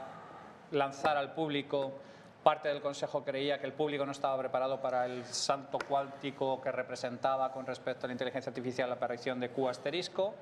lanzar 0.71 1.17
al 1.17 1.33
público. 1.33 1.93
Parte 2.45 2.69
del 2.69 2.79
consejo 2.79 3.23
creía 3.23 3.57
que 3.57 3.65
el 3.65 3.73
público 3.73 4.05
no 4.05 4.11
estaba 4.11 4.37
preparado 4.37 4.79
para 4.79 5.07
el 5.07 5.25
salto 5.25 5.79
cuántico 5.79 6.61
que 6.61 6.71
representaba 6.71 7.51
con 7.51 7.65
respecto 7.65 8.05
a 8.05 8.07
la 8.07 8.13
inteligencia 8.13 8.51
artificial 8.51 8.87
la 8.87 8.97
aparición 8.97 9.39
de 9.39 9.49
Q 9.49 9.67
asterisco. 9.67 10.35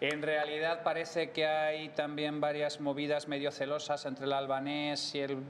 En 0.00 0.22
realidad 0.22 0.84
parece 0.84 1.32
que 1.32 1.48
hay 1.48 1.88
también 1.88 2.40
varias 2.40 2.80
movidas 2.80 3.26
medio 3.26 3.50
celosas 3.50 4.06
entre 4.06 4.26
el 4.26 4.32
albanés 4.32 5.12
y 5.16 5.18
el 5.22 5.42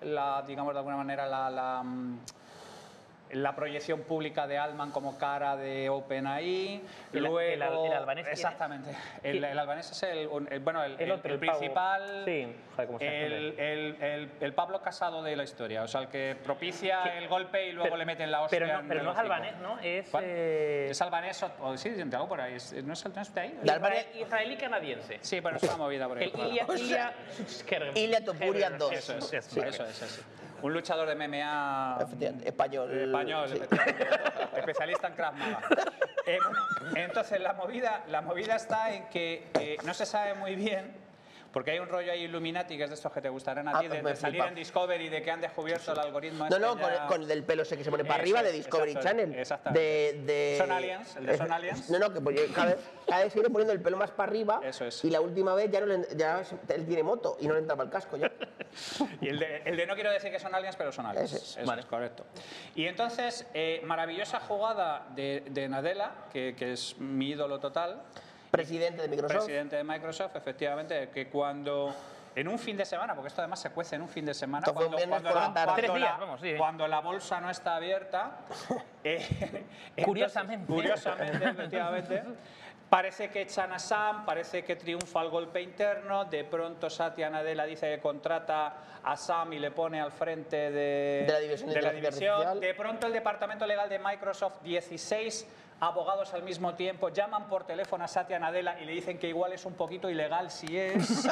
la, 0.00 0.42
digamos 0.46 0.72
de 0.72 0.78
alguna 0.78 0.96
manera, 0.96 1.26
la, 1.26 1.50
la, 1.50 1.82
mm, 1.82 2.20
la 3.32 3.54
proyección 3.56 4.00
pública 4.02 4.46
de 4.46 4.58
Altman 4.58 4.90
como 4.90 5.16
cara 5.18 5.56
de 5.56 5.88
OpenAI. 5.88 6.82
El- 7.12 7.20
luego, 7.20 7.40
el 7.40 7.52
el 7.54 7.62
albanés, 7.62 8.24
¿quién 8.24 8.32
es? 8.34 8.40
Exactamente. 8.40 8.90
El, 9.22 9.42
el 9.44 9.58
albanés 9.58 9.90
es 9.90 10.02
el, 10.02 10.26
un- 10.28 10.48
el- 10.50 10.60
bueno, 10.60 10.82
el, 10.84 11.00
El 11.00 11.10
otro, 11.12 11.32
el 11.32 11.38
principal. 11.40 12.22
Sí, 12.24 12.54
joder, 12.74 12.86
¿cómo 12.86 12.98
se 12.98 13.04
llama? 13.04 13.16
el, 13.16 13.32
el- 13.58 13.96
el- 14.02 14.30
el 14.40 14.54
Pablo 14.54 14.82
Casado 14.82 15.22
de 15.22 15.34
la 15.36 15.44
historia. 15.44 15.82
O 15.82 15.88
sea, 15.88 16.02
el 16.02 16.08
que 16.08 16.36
propicia 16.44 17.00
¿Qué? 17.04 17.18
el 17.18 17.28
golpe 17.28 17.68
y 17.68 17.72
luego 17.72 17.84
Pero- 17.84 17.96
le 17.96 18.04
meten 18.04 18.30
la 18.30 18.42
hostia. 18.42 18.58
Pero 18.58 18.72
no, 18.82 18.88
pero 18.88 19.00
el 19.00 19.06
no 19.06 19.12
es 19.12 19.18
albanés, 19.18 19.56
¿no? 19.58 19.78
Es, 19.80 20.10
eh, 20.20 20.88
Es 20.90 21.00
albanés 21.02 21.42
o, 21.42 21.50
o 21.60 21.76
sí, 21.76 21.90
de 21.90 22.02
algo 22.16 22.28
por 22.28 22.40
ahí. 22.40 22.54
Es- 22.54 22.72
¿No 22.84 22.92
es, 22.92 23.04
el- 23.04 23.14
no 23.14 23.22
es 23.22 23.34
de 23.34 23.40
ahí? 23.40 23.58
Israel- 23.62 24.06
israelí 24.20 24.56
canadiense. 24.56 25.18
Sí, 25.22 25.40
pero 25.40 25.56
es 25.56 25.62
una 25.62 25.76
movida 25.76 26.06
por 26.08 26.18
ahí. 26.18 26.32
El 26.34 26.78
Ilya 26.80 27.12
Sutskever- 27.36 27.96
Ilya 27.96 28.24
Topuria 28.24 28.68
Heber- 28.70 28.76
2. 28.78 28.92
Eso 28.92 29.16
es, 29.16 29.24
Sí. 29.24 29.36
eso 29.60 29.84
es, 29.84 30.02
eso 30.02 30.04
es. 30.04 30.24
Un 30.62 30.72
luchador 30.72 31.08
de 31.08 31.14
MMA 31.16 31.98
Efectivamente, 32.00 32.48
español. 32.48 32.90
español, 32.90 33.48
sí. 33.48 33.56
efectivamente, 33.56 34.20
especialista 34.56 35.08
en 35.08 35.14
Krav 35.14 35.34
Maga. 35.34 35.60
Eh, 36.24 36.38
bueno, 36.40 36.60
entonces 36.94 37.40
la 37.40 37.52
movida, 37.52 38.04
la 38.08 38.20
movida 38.20 38.54
está 38.54 38.94
en 38.94 39.08
que 39.08 39.50
eh, 39.58 39.76
no 39.84 39.92
se 39.92 40.06
sabe 40.06 40.34
muy 40.34 40.54
bien, 40.54 40.94
porque 41.52 41.72
hay 41.72 41.78
un 41.78 41.88
rollo 41.88 42.10
ahí 42.12 42.22
Illuminati, 42.24 42.76
que 42.76 42.84
es 42.84 42.88
de 42.90 42.94
estos 42.94 43.12
que 43.12 43.20
te 43.20 43.28
gustarán 43.28 43.68
a 43.68 43.72
Ah, 43.76 43.80
ti, 43.80 43.88
de, 43.88 44.00
de 44.02 44.16
salir 44.16 44.36
flipa. 44.40 44.48
en 44.48 44.54
Discovery, 44.54 45.08
de 45.08 45.22
que 45.22 45.30
han 45.30 45.40
descubierto 45.40 45.92
el 45.92 45.98
algoritmo. 45.98 46.48
No, 46.48 46.58
no, 46.58 46.70
con, 46.70 46.80
ya- 46.80 47.02
el- 47.02 47.08
con 47.08 47.22
el 47.22 47.28
del 47.28 47.44
pelo 47.44 47.62
ese 47.62 47.76
que 47.76 47.84
se 47.84 47.90
pone 47.90 48.04
para 48.04 48.16
Eso 48.16 48.22
arriba 48.22 48.42
de 48.42 48.52
Discovery 48.52 48.92
exacto, 48.92 49.08
Channel. 49.08 49.34
exactamente. 49.38 49.80
De, 49.80 50.22
de- 50.24 50.58
Son 50.58 50.72
aliens, 50.72 51.16
el 51.16 51.26
de 51.26 51.36
Son 51.36 51.46
es- 51.46 51.52
aliens. 51.52 51.90
No, 51.90 51.98
no, 51.98 52.12
que 52.12 52.20
pues 52.20 52.36
yo 52.36 52.54
cada 52.54 52.74
vez, 52.74 52.78
cada 53.06 53.24
vez 53.24 53.32
se 53.32 53.40
poniendo 53.42 53.72
el 53.72 53.82
pelo 53.82 53.96
más 53.96 54.10
para 54.10 54.30
arriba. 54.30 54.60
Eso 54.64 54.84
es. 54.86 55.04
Y 55.04 55.10
la 55.10 55.20
última 55.20 55.54
vez 55.54 55.70
ya, 55.70 55.80
no 55.80 55.86
le, 55.86 56.06
ya 56.16 56.42
él 56.68 56.86
tiene 56.86 57.02
moto 57.02 57.36
y 57.40 57.46
no 57.46 57.54
le 57.54 57.60
entraba 57.60 57.84
el 57.84 57.90
casco 57.90 58.16
ya. 58.16 58.30
Y 59.20 59.28
el 59.28 59.38
de, 59.38 59.62
el 59.66 59.76
de 59.76 59.86
no 59.86 59.94
quiero 59.94 60.10
decir 60.10 60.30
que 60.30 60.40
son 60.40 60.54
aliens, 60.54 60.76
pero 60.76 60.90
son 60.92 61.04
aliens. 61.04 61.30
Ese 61.32 61.36
es. 61.44 61.56
Eso 61.58 61.66
Vale. 61.66 61.82
es 61.82 61.86
correcto. 61.86 62.24
Y 62.74 62.86
entonces, 62.86 63.46
eh, 63.52 63.82
maravillosa 63.84 64.40
jugada 64.40 65.06
de, 65.14 65.44
de 65.50 65.68
Nadella, 65.68 66.12
que, 66.32 66.54
que 66.56 66.72
es 66.72 66.96
mi 66.98 67.28
ídolo 67.30 67.60
total, 67.60 68.00
Presidente 68.56 69.00
de 69.02 69.08
Microsoft. 69.08 69.36
presidente 69.46 69.76
de 69.76 69.84
Microsoft, 69.84 70.36
efectivamente, 70.36 71.08
que 71.08 71.26
cuando 71.28 71.94
en 72.34 72.48
un 72.48 72.58
fin 72.58 72.76
de 72.76 72.84
semana, 72.84 73.14
porque 73.14 73.28
esto 73.28 73.40
además 73.40 73.60
se 73.60 73.70
cuece 73.70 73.96
en 73.96 74.02
un 74.02 74.10
fin 74.10 74.26
de 74.26 74.34
semana, 74.34 74.66
cuando, 74.74 74.98
la, 74.98 75.06
la 75.06 75.20
tarde. 75.22 75.52
cuando 75.54 75.74
Tres 75.74 75.94
días, 75.94 76.00
la- 76.12 76.16
vamos, 76.18 76.40
sí. 76.42 76.54
cuando 76.58 76.86
la 76.86 77.00
bolsa 77.00 77.40
no 77.40 77.48
está 77.48 77.76
abierta, 77.76 78.40
eh, 79.04 79.26
entonces, 79.30 80.04
Curiosamente. 80.04 80.66
curiosamente, 80.70 81.44
efectivamente, 81.48 82.22
parece 82.90 83.30
que 83.30 83.40
echan 83.40 83.72
a 83.72 83.78
Sam, 83.78 84.26
parece 84.26 84.62
que 84.64 84.76
triunfa 84.76 85.22
el 85.22 85.30
golpe 85.30 85.62
interno, 85.62 86.26
de 86.26 86.44
pronto 86.44 86.90
Satya 86.90 87.30
Nadella 87.30 87.64
dice 87.64 87.88
que 87.94 88.00
contrata 88.02 88.74
a 89.02 89.16
Sam 89.16 89.54
y 89.54 89.58
le 89.60 89.70
pone 89.70 89.98
al 89.98 90.12
frente 90.12 90.70
de, 90.70 91.24
De 91.26 91.32
la 91.32 91.38
división 91.38 91.68
de 91.70 91.74
de 91.76 91.80
la 91.82 91.88
inteligencia 91.94 92.34
división. 92.34 92.60
De 92.60 92.74
pronto 92.74 93.06
el 93.06 93.14
departamento 93.14 93.66
legal 93.66 93.88
de 93.88 93.98
Microsoft, 93.98 94.60
16 94.62 95.46
abogados 95.92 96.32
al 96.32 96.42
mismo 96.44 96.74
tiempo, 96.74 97.08
llaman 97.08 97.48
por 97.48 97.64
teléfono 97.64 98.04
a 98.04 98.08
Satya 98.08 98.38
Nadella 98.38 98.78
y 98.80 98.84
le 98.84 98.92
dicen 98.92 99.18
que 99.18 99.26
igual 99.28 99.52
es 99.52 99.64
un 99.64 99.74
poquito 99.74 100.08
ilegal 100.08 100.50
si 100.50 100.78
es. 100.78 101.26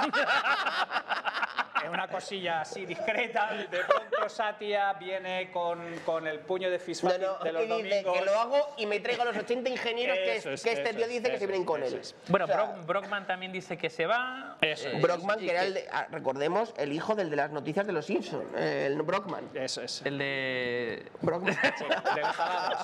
Es 1.83 1.89
una 1.89 2.09
cosilla 2.09 2.61
así 2.61 2.85
discreta. 2.85 3.53
De 3.55 3.79
pronto 3.85 4.29
Satya 4.29 4.93
viene 4.95 5.51
con, 5.51 5.81
con 6.05 6.27
el 6.27 6.41
puño 6.41 6.69
de 6.69 6.77
No, 6.79 6.85
Fisfati 6.85 7.25
no, 7.25 7.39
de 7.39 7.53
los 7.53 7.69
domingos. 7.69 8.19
que 8.19 8.25
lo 8.25 8.39
hago 8.39 8.75
y 8.77 8.85
me 8.87 9.01
traigo 9.01 9.23
a 9.23 9.27
los 9.27 9.37
80 9.37 9.71
ingenieros 9.71 10.19
que, 10.19 10.37
es, 10.37 10.63
que 10.63 10.73
este 10.73 10.93
tío 10.95 11.05
es, 11.05 11.09
dice 11.11 11.31
que 11.31 11.39
se 11.39 11.47
vienen 11.47 11.65
con 11.65 11.83
él. 11.83 11.95
es. 11.95 12.15
Bueno, 12.29 12.45
O 12.45 12.49
sea, 12.49 12.57
Brock- 12.57 12.87
Brockman 12.87 13.27
también 13.27 13.51
dice 13.53 13.79
que 13.79 13.89
se 13.89 14.05
va. 14.07 14.59
Eso 14.61 14.89
es. 14.91 15.01
Brockman, 15.01 15.39
que 15.39 15.51
era 15.51 15.63
el 15.63 15.73
de, 15.75 15.89
ah, 15.91 16.07
recordemos, 16.11 16.75
el 16.77 16.93
hijo 16.93 17.15
del 17.15 17.31
de 17.31 17.37
las 17.37 17.51
noticias 17.51 17.87
de 17.87 17.93
los 17.95 18.05
Simpsons, 18.05 18.45
el 18.57 19.01
Brockman. 19.03 19.49
Eso 19.55 19.81
es. 19.81 20.03
El 20.05 20.19
de. 20.19 21.07
Brockman. 21.23 21.55
Sí, 21.55 21.85
de 21.85 22.23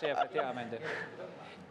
sí, 0.00 0.06
efectivamente. 0.06 0.78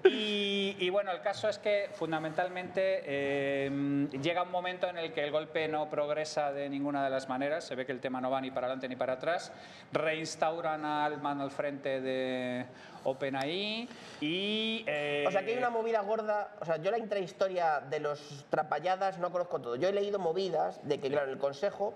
Y, 0.07 0.89
bueno, 0.89 1.11
el 1.11 1.21
caso 1.21 1.49
es 1.49 1.57
que 1.57 1.89
fundamentalmente 1.93 3.01
eh, 3.05 4.07
llega 4.21 4.43
un 4.43 4.51
momento 4.51 4.87
en 4.87 4.97
el 4.97 5.11
que 5.11 5.23
el 5.23 5.31
golpe 5.31 5.67
no 5.67 5.89
progresa 5.89 6.51
de 6.51 6.69
ninguna 6.69 7.03
de 7.03 7.09
las 7.09 7.27
maneras, 7.27 7.63
se 7.63 7.75
ve 7.75 7.85
que 7.85 7.91
el 7.91 7.99
tema 7.99 8.21
no 8.21 8.29
va 8.29 8.39
ni 8.39 8.51
para 8.51 8.67
adelante 8.67 8.87
ni 8.87 8.95
para 8.95 9.13
atrás, 9.13 9.51
reinstauran 9.91 10.85
a 10.85 11.05
Altman 11.05 11.41
al 11.41 11.51
frente 11.51 12.01
de 12.01 12.65
OpenAI 13.03 13.89
y... 14.21 14.83
eh, 14.87 15.25
O 15.27 15.31
sea, 15.31 15.43
que 15.43 15.51
hay 15.51 15.57
una 15.57 15.69
movida 15.69 16.01
gorda. 16.01 16.55
O 16.59 16.65
sea, 16.65 16.77
yo 16.77 16.91
la 16.91 16.97
intrahistoria 16.97 17.79
de 17.79 17.99
los 17.99 18.45
trapalladas 18.49 19.17
no 19.19 19.31
conozco 19.31 19.59
todo. 19.59 19.75
Yo 19.75 19.89
he 19.89 19.93
leído 19.93 20.19
movidas 20.19 20.79
de 20.87 20.99
que, 20.99 21.09
claro, 21.09 21.31
el 21.31 21.37
consejo, 21.37 21.93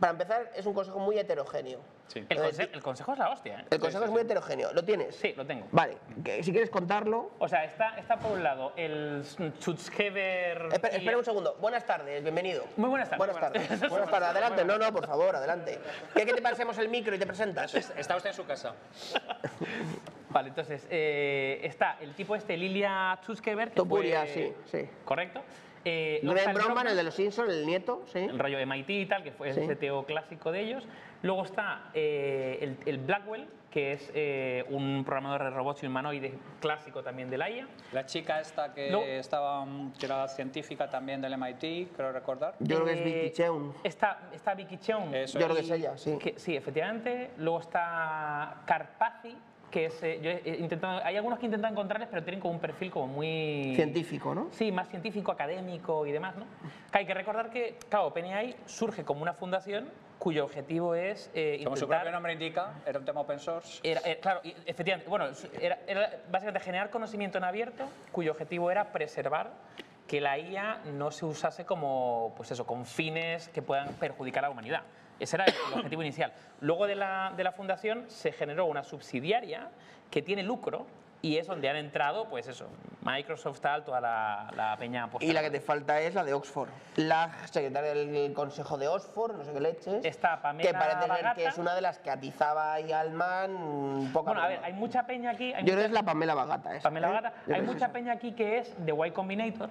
para 0.00 0.12
empezar, 0.12 0.50
es 0.56 0.64
un 0.66 0.72
consejo 0.74 0.98
muy 0.98 1.18
heterogéneo. 1.18 1.78
Sí. 2.08 2.20
El, 2.20 2.26
Entonces, 2.38 2.66
conse- 2.68 2.74
el 2.74 2.82
consejo 2.82 3.12
es 3.12 3.18
la 3.18 3.28
hostia, 3.30 3.60
¿eh? 3.60 3.64
El 3.70 3.78
consejo 3.78 4.04
es 4.04 4.10
muy 4.10 4.22
heterogéneo. 4.22 4.72
¿Lo 4.72 4.82
tienes? 4.84 5.14
Sí, 5.14 5.32
lo 5.36 5.46
tengo. 5.46 5.68
Vale, 5.70 5.96
que 6.24 6.42
si 6.42 6.50
quieres 6.50 6.70
contarlo. 6.70 7.30
O 7.38 7.46
sea, 7.48 7.64
está, 7.64 7.96
está 7.98 8.18
por 8.18 8.32
un 8.32 8.42
lado 8.42 8.72
el 8.76 9.22
Schutzgeber. 9.60 10.68
Espera, 10.72 10.96
espera 10.96 11.18
un 11.18 11.24
segundo. 11.24 11.56
Buenas 11.60 11.84
tardes, 11.86 12.22
bienvenido. 12.22 12.64
Muy 12.76 12.88
buenas 12.88 13.08
tardes. 13.10 13.18
Buenas 13.18 13.40
tardes. 13.40 13.68
Buenas 13.68 13.90
Buenas 13.90 14.10
tardes. 14.10 14.28
Adelante. 14.30 14.64
No, 14.64 14.78
no, 14.78 14.92
por 14.92 15.06
favor, 15.06 15.36
adelante. 15.36 15.78
¿Qué 16.14 16.26
que 16.26 16.32
te 16.34 16.42
pasemos 16.42 16.76
el 16.78 16.88
micro 16.88 17.14
y 17.14 17.18
te 17.18 17.26
presentas? 17.26 17.72
Está 17.74 18.16
usted 18.16 18.30
en 18.30 18.36
su 18.36 18.44
casa. 18.46 18.74
Vale, 20.30 20.48
entonces 20.50 20.86
eh, 20.90 21.60
está 21.64 21.96
el 22.00 22.14
tipo 22.14 22.34
este, 22.36 22.56
Lilia 22.56 23.18
Schutzgeber. 23.22 23.70
que 23.70 23.74
Topuria, 23.76 24.20
fue- 24.20 24.28
sí, 24.32 24.54
sí. 24.70 24.88
Correcto. 25.04 25.42
Eh, 25.84 26.20
está 26.22 26.52
Glenn 26.52 26.86
el 26.88 26.96
de 26.96 27.02
los 27.02 27.14
Simpsons, 27.14 27.50
el 27.50 27.66
nieto, 27.66 28.02
sí. 28.12 28.18
el 28.18 28.38
rollo 28.38 28.58
MIT 28.66 28.90
y 28.90 29.06
tal, 29.06 29.22
que 29.22 29.32
fue 29.32 29.52
Sí. 29.54 29.60
el 29.60 29.76
CTO 29.76 30.04
clásico 30.04 30.52
de 30.52 30.60
ellos. 30.60 30.86
Luego 31.22 31.44
está 31.44 31.90
eh, 31.94 32.58
el, 32.60 32.76
el 32.86 32.98
Blackwell, 32.98 33.46
que 33.70 33.92
es 33.92 34.10
eh, 34.14 34.64
un 34.68 35.04
programador 35.04 35.44
de 35.44 35.50
robots 35.50 35.82
y 35.82 35.86
humanoides 35.86 36.32
clásico 36.60 37.02
también 37.02 37.30
de 37.30 37.38
la 37.38 37.48
IA. 37.50 37.66
La 37.92 38.04
chica 38.04 38.40
esta 38.40 38.74
que 38.74 38.90
No. 38.90 39.00
estaba, 39.02 39.64
que 39.98 40.06
era 40.06 40.26
científica 40.28 40.90
también 40.90 41.20
del 41.20 41.36
MIT, 41.38 41.92
creo 41.96 42.12
recordar. 42.12 42.56
Yo 42.58 42.82
creo 42.82 42.84
que 42.86 42.92
es 42.92 42.98
Eh, 43.00 43.04
Vicky 43.04 43.30
Cheung. 43.36 43.72
Está, 43.84 44.28
está 44.32 44.54
Vicky 44.54 44.76
Cheung. 44.78 45.14
Eso 45.14 45.38
Yo 45.38 45.44
creo 45.46 45.56
que 45.56 45.62
es 45.62 45.70
ella, 45.70 45.96
sí. 45.96 46.18
que- 46.18 46.38
sí, 46.38 46.56
efectivamente. 46.56 47.30
Luego 47.38 47.60
está 47.60 48.62
Carpazzi, 48.66 49.36
que 49.70 49.86
es. 49.86 50.02
eh, 50.02 50.18
yo 50.22 50.30
he 50.30 50.56
intentado, 50.58 51.00
hay 51.04 51.16
algunos 51.16 51.38
que 51.38 51.46
intentan 51.46 51.72
encontrarles, 51.72 52.08
pero 52.10 52.22
tienen 52.22 52.40
como 52.40 52.54
un 52.54 52.60
perfil 52.60 52.90
como 52.90 53.06
muy. 53.06 53.72
Científico, 53.76 54.34
¿no? 54.34 54.48
Sí, 54.52 54.72
más 54.72 54.88
científico, 54.88 55.32
académico 55.32 56.06
y 56.06 56.12
demás, 56.12 56.36
¿no? 56.36 56.44
Hay 56.92 57.06
que 57.06 57.14
recordar 57.14 57.50
que, 57.50 57.78
claro, 57.88 58.06
OpenAI 58.06 58.56
surge 58.66 59.04
como 59.04 59.22
una 59.22 59.32
fundación 59.34 59.88
cuyo 60.18 60.44
objetivo 60.44 60.94
es 60.94 61.30
eh, 61.32 61.60
Como 61.64 61.76
su 61.76 61.88
propio 61.88 62.10
nombre 62.12 62.34
indica, 62.34 62.74
era 62.84 62.98
un 62.98 63.04
tema 63.06 63.20
open 63.22 63.38
source. 63.38 63.80
Era, 63.82 64.00
era- 64.00 64.20
claro, 64.20 64.40
y 64.44 64.54
efectivamente, 64.66 65.08
bueno, 65.08 65.26
era, 65.60 65.78
era 65.86 66.10
básicamente 66.30 66.60
generar 66.64 66.90
conocimiento 66.90 67.38
en 67.38 67.44
abierto, 67.44 67.84
cuyo 68.12 68.32
objetivo 68.32 68.70
era 68.70 68.92
preservar 68.92 69.52
que 70.06 70.20
la 70.20 70.38
IA 70.38 70.80
no 70.92 71.10
se 71.12 71.24
usase 71.24 71.64
como, 71.64 72.34
pues 72.36 72.50
eso, 72.50 72.66
con 72.66 72.84
fines 72.84 73.48
que 73.48 73.62
puedan 73.62 73.94
perjudicar 73.94 74.44
a 74.44 74.48
la 74.48 74.52
humanidad. 74.52 74.82
Ese 75.20 75.36
era 75.36 75.44
el, 75.44 75.54
el 75.68 75.74
objetivo 75.78 76.02
inicial. 76.02 76.32
Luego 76.60 76.86
de 76.86 76.96
la, 76.96 77.32
de 77.36 77.44
la 77.44 77.52
fundación 77.52 78.04
se 78.08 78.32
generó 78.32 78.66
una 78.66 78.82
subsidiaria 78.82 79.68
que 80.10 80.22
tiene 80.22 80.42
lucro 80.42 80.86
y 81.22 81.36
es 81.36 81.46
donde 81.46 81.68
han 81.68 81.76
entrado, 81.76 82.30
pues 82.30 82.48
eso, 82.48 82.66
Microsoft, 83.02 83.60
tal, 83.60 83.84
toda 83.84 84.00
la, 84.00 84.50
la 84.56 84.74
peña 84.78 85.00
Y 85.00 85.04
apostada. 85.04 85.32
la 85.34 85.42
que 85.42 85.50
te 85.50 85.60
falta 85.60 86.00
es 86.00 86.14
la 86.14 86.24
de 86.24 86.32
Oxford. 86.32 86.70
La 86.96 87.30
secretaria 87.44 87.92
del 87.92 88.32
Consejo 88.32 88.78
de 88.78 88.88
Oxford, 88.88 89.36
no 89.36 89.44
sé 89.44 89.52
qué 89.52 89.60
leches. 89.60 90.02
Está 90.04 90.40
Pamela 90.40 90.66
Que 90.66 90.72
parece 90.74 91.00
ser 91.00 91.08
Bagata. 91.10 91.34
que 91.34 91.44
es 91.44 91.58
una 91.58 91.74
de 91.74 91.82
las 91.82 91.98
que 91.98 92.10
atizaba 92.10 92.72
ahí 92.72 92.90
al 92.90 93.10
man 93.12 93.54
un 93.54 94.10
poco. 94.14 94.26
Bueno, 94.28 94.40
a 94.40 94.48
ver, 94.48 94.60
hay 94.64 94.72
mucha 94.72 95.04
peña 95.06 95.32
aquí. 95.32 95.52
hay 95.52 95.60
Yo 95.62 95.74
creo 95.74 95.76
mucha- 95.76 95.86
es 95.88 95.92
la 95.92 96.02
Pamela 96.04 96.34
Bagata. 96.34 96.74
esa, 96.74 96.82
Pamela 96.84 97.08
¿eh? 97.08 97.10
Bagata. 97.12 97.34
Yo 97.46 97.54
Hay 97.54 97.62
mucha 97.62 97.92
peña 97.92 98.12
aquí 98.14 98.32
que 98.32 98.56
es 98.56 98.74
de 98.86 98.94
Y 99.06 99.10
Combinator, 99.10 99.68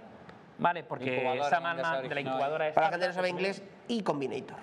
¿vale? 0.60 0.84
Porque 0.84 1.40
Sam 1.50 1.66
Altman 1.66 2.08
de 2.08 2.14
la 2.14 2.22
incubadora 2.22 2.66
ahí. 2.66 2.70
es. 2.70 2.76
Para 2.76 2.88
la 2.88 2.92
gente 2.92 3.06
que 3.06 3.08
no 3.10 3.14
sabe 3.16 3.30
inglés, 3.30 3.64
y 3.88 4.04
Combinator. 4.04 4.58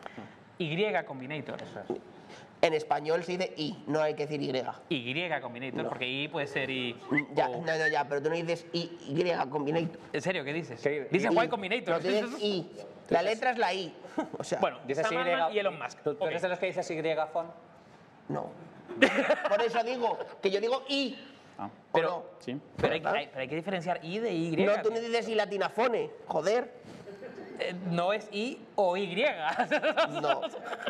Y 0.59 1.05
Combinator, 1.07 1.63
eso 1.63 1.81
es. 1.81 2.01
En 2.63 2.73
español 2.73 3.23
se 3.23 3.33
dice 3.37 3.53
I, 3.59 3.85
no 3.87 4.01
hay 4.01 4.15
que 4.15 4.27
decir 4.27 4.41
Y. 4.41 4.51
Y 4.89 5.41
Combinator, 5.41 5.89
porque 5.89 6.09
I 6.09 6.29
puede 6.29 6.47
ser 6.47 6.71
I. 6.71 6.97
Ya, 7.35 7.49
o- 7.51 7.61
no, 7.65 7.77
no, 7.79 7.89
ya, 7.89 8.09
pero 8.09 8.23
tú 8.23 8.31
no 8.31 8.35
dices 8.35 8.67
I, 8.73 8.91
Y 9.09 9.49
Combinator. 9.51 9.99
¿En 10.13 10.23
serio 10.23 10.43
qué 10.45 10.53
dices? 10.53 10.81
¿Qué- 10.81 11.07
Dices. 11.11 11.31
Y 11.33 11.49
Combinator. 11.49 11.95
No 11.95 12.01
tienes 12.01 12.31
I. 12.43 12.67
La 13.11 13.23
letra 13.23 13.51
es 13.51 13.59
la 13.59 13.73
I. 13.75 13.95
O 14.39 14.43
sea, 14.43 14.59
Bueno, 14.61 14.79
Dices 14.87 15.07
Y. 15.11 15.55
Y 15.55 15.59
Elon 15.59 15.79
Musk. 15.79 16.01
¿Tú, 16.03 16.15
tú 16.15 16.25
Ok. 16.25 16.31
eres 16.31 16.43
de 16.43 16.49
los 16.49 16.59
que 16.59 16.67
dices 16.67 16.91
Y, 16.91 17.03
Fon? 17.33 17.47
no. 18.29 18.51
Por 19.49 19.61
eso 19.63 19.83
digo 19.85 20.19
que 20.41 20.51
yo 20.51 20.61
digo 20.61 20.83
I. 20.89 21.19
Ah, 21.59 21.67
¿o 21.67 21.71
Pero- 21.93 22.09
no? 22.09 22.25
sí. 22.41 22.59
Pero 22.77 22.95
hay, 22.95 23.03
hay- 23.05 23.27
pero 23.29 23.41
hay 23.41 23.49
que 23.49 23.57
diferenciar 23.57 24.01
I 24.03 24.19
de 24.19 24.33
Y. 24.33 24.57
No, 24.57 24.81
tú 24.83 24.91
no 24.91 24.99
dices 24.99 25.29
I 25.29 25.35
latinafone. 25.35 26.11
Joder. 26.27 26.73
Eh, 27.59 27.75
no 27.87 28.13
es 28.13 28.29
I 28.33 28.59
o 28.77 28.97
Y. 28.97 29.15
No, 30.21 30.43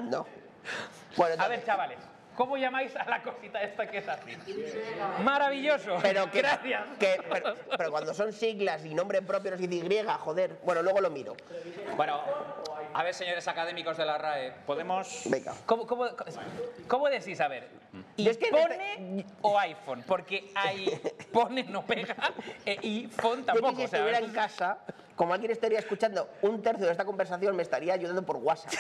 no. 0.02 0.26
Bueno, 1.16 1.42
A 1.42 1.48
ver, 1.48 1.64
chavales, 1.64 1.98
¿cómo 2.36 2.56
llamáis 2.56 2.94
a 2.96 3.08
la 3.08 3.22
cosita 3.22 3.62
esta 3.62 3.86
que 3.88 3.98
es 3.98 4.08
así? 4.08 4.36
Maravilloso. 5.22 5.98
Pero 6.02 6.30
que, 6.30 6.38
Gracias. 6.42 6.82
que- 6.98 7.22
pero, 7.30 7.54
pero 7.76 7.90
cuando 7.90 8.12
son 8.14 8.32
siglas 8.32 8.84
y 8.84 8.94
nombre 8.94 9.22
propio 9.22 9.52
no 9.52 9.56
dice 9.56 9.68
Y, 9.68 10.18
joder. 10.18 10.58
Bueno, 10.64 10.82
luego 10.82 11.00
lo 11.00 11.10
miro. 11.10 11.36
Bueno, 11.96 12.20
A 12.94 13.02
ver, 13.02 13.12
señores 13.12 13.46
académicos 13.46 13.96
de 13.98 14.06
la 14.06 14.16
RAE, 14.16 14.52
podemos... 14.64 15.22
Venga. 15.26 15.52
¿Cómo, 15.66 15.86
cómo, 15.86 16.06
cómo 16.88 17.08
decís? 17.10 17.38
A 17.42 17.48
ver, 17.48 17.68
Yo 18.16 18.30
es 18.30 18.38
que 18.38 18.46
¿iPhone 18.46 19.24
o 19.42 19.58
iPhone? 19.58 20.04
Porque 20.06 20.50
hay 20.54 20.86
pone 21.32 21.64
no 21.64 21.84
pega 21.86 22.16
e 22.64 22.78
iPhone 22.82 23.40
Yo 23.40 23.44
tampoco. 23.44 23.70
que 23.70 23.76
si 23.76 23.82
estuviera 23.84 24.18
en 24.18 24.32
casa, 24.32 24.78
como 25.14 25.32
alguien 25.34 25.50
estaría 25.50 25.78
escuchando 25.78 26.28
un 26.42 26.62
tercio 26.62 26.84
de 26.86 26.92
esta 26.92 27.04
conversación, 27.04 27.56
me 27.56 27.62
estaría 27.62 27.94
ayudando 27.94 28.22
por 28.24 28.36
WhatsApp. 28.36 28.72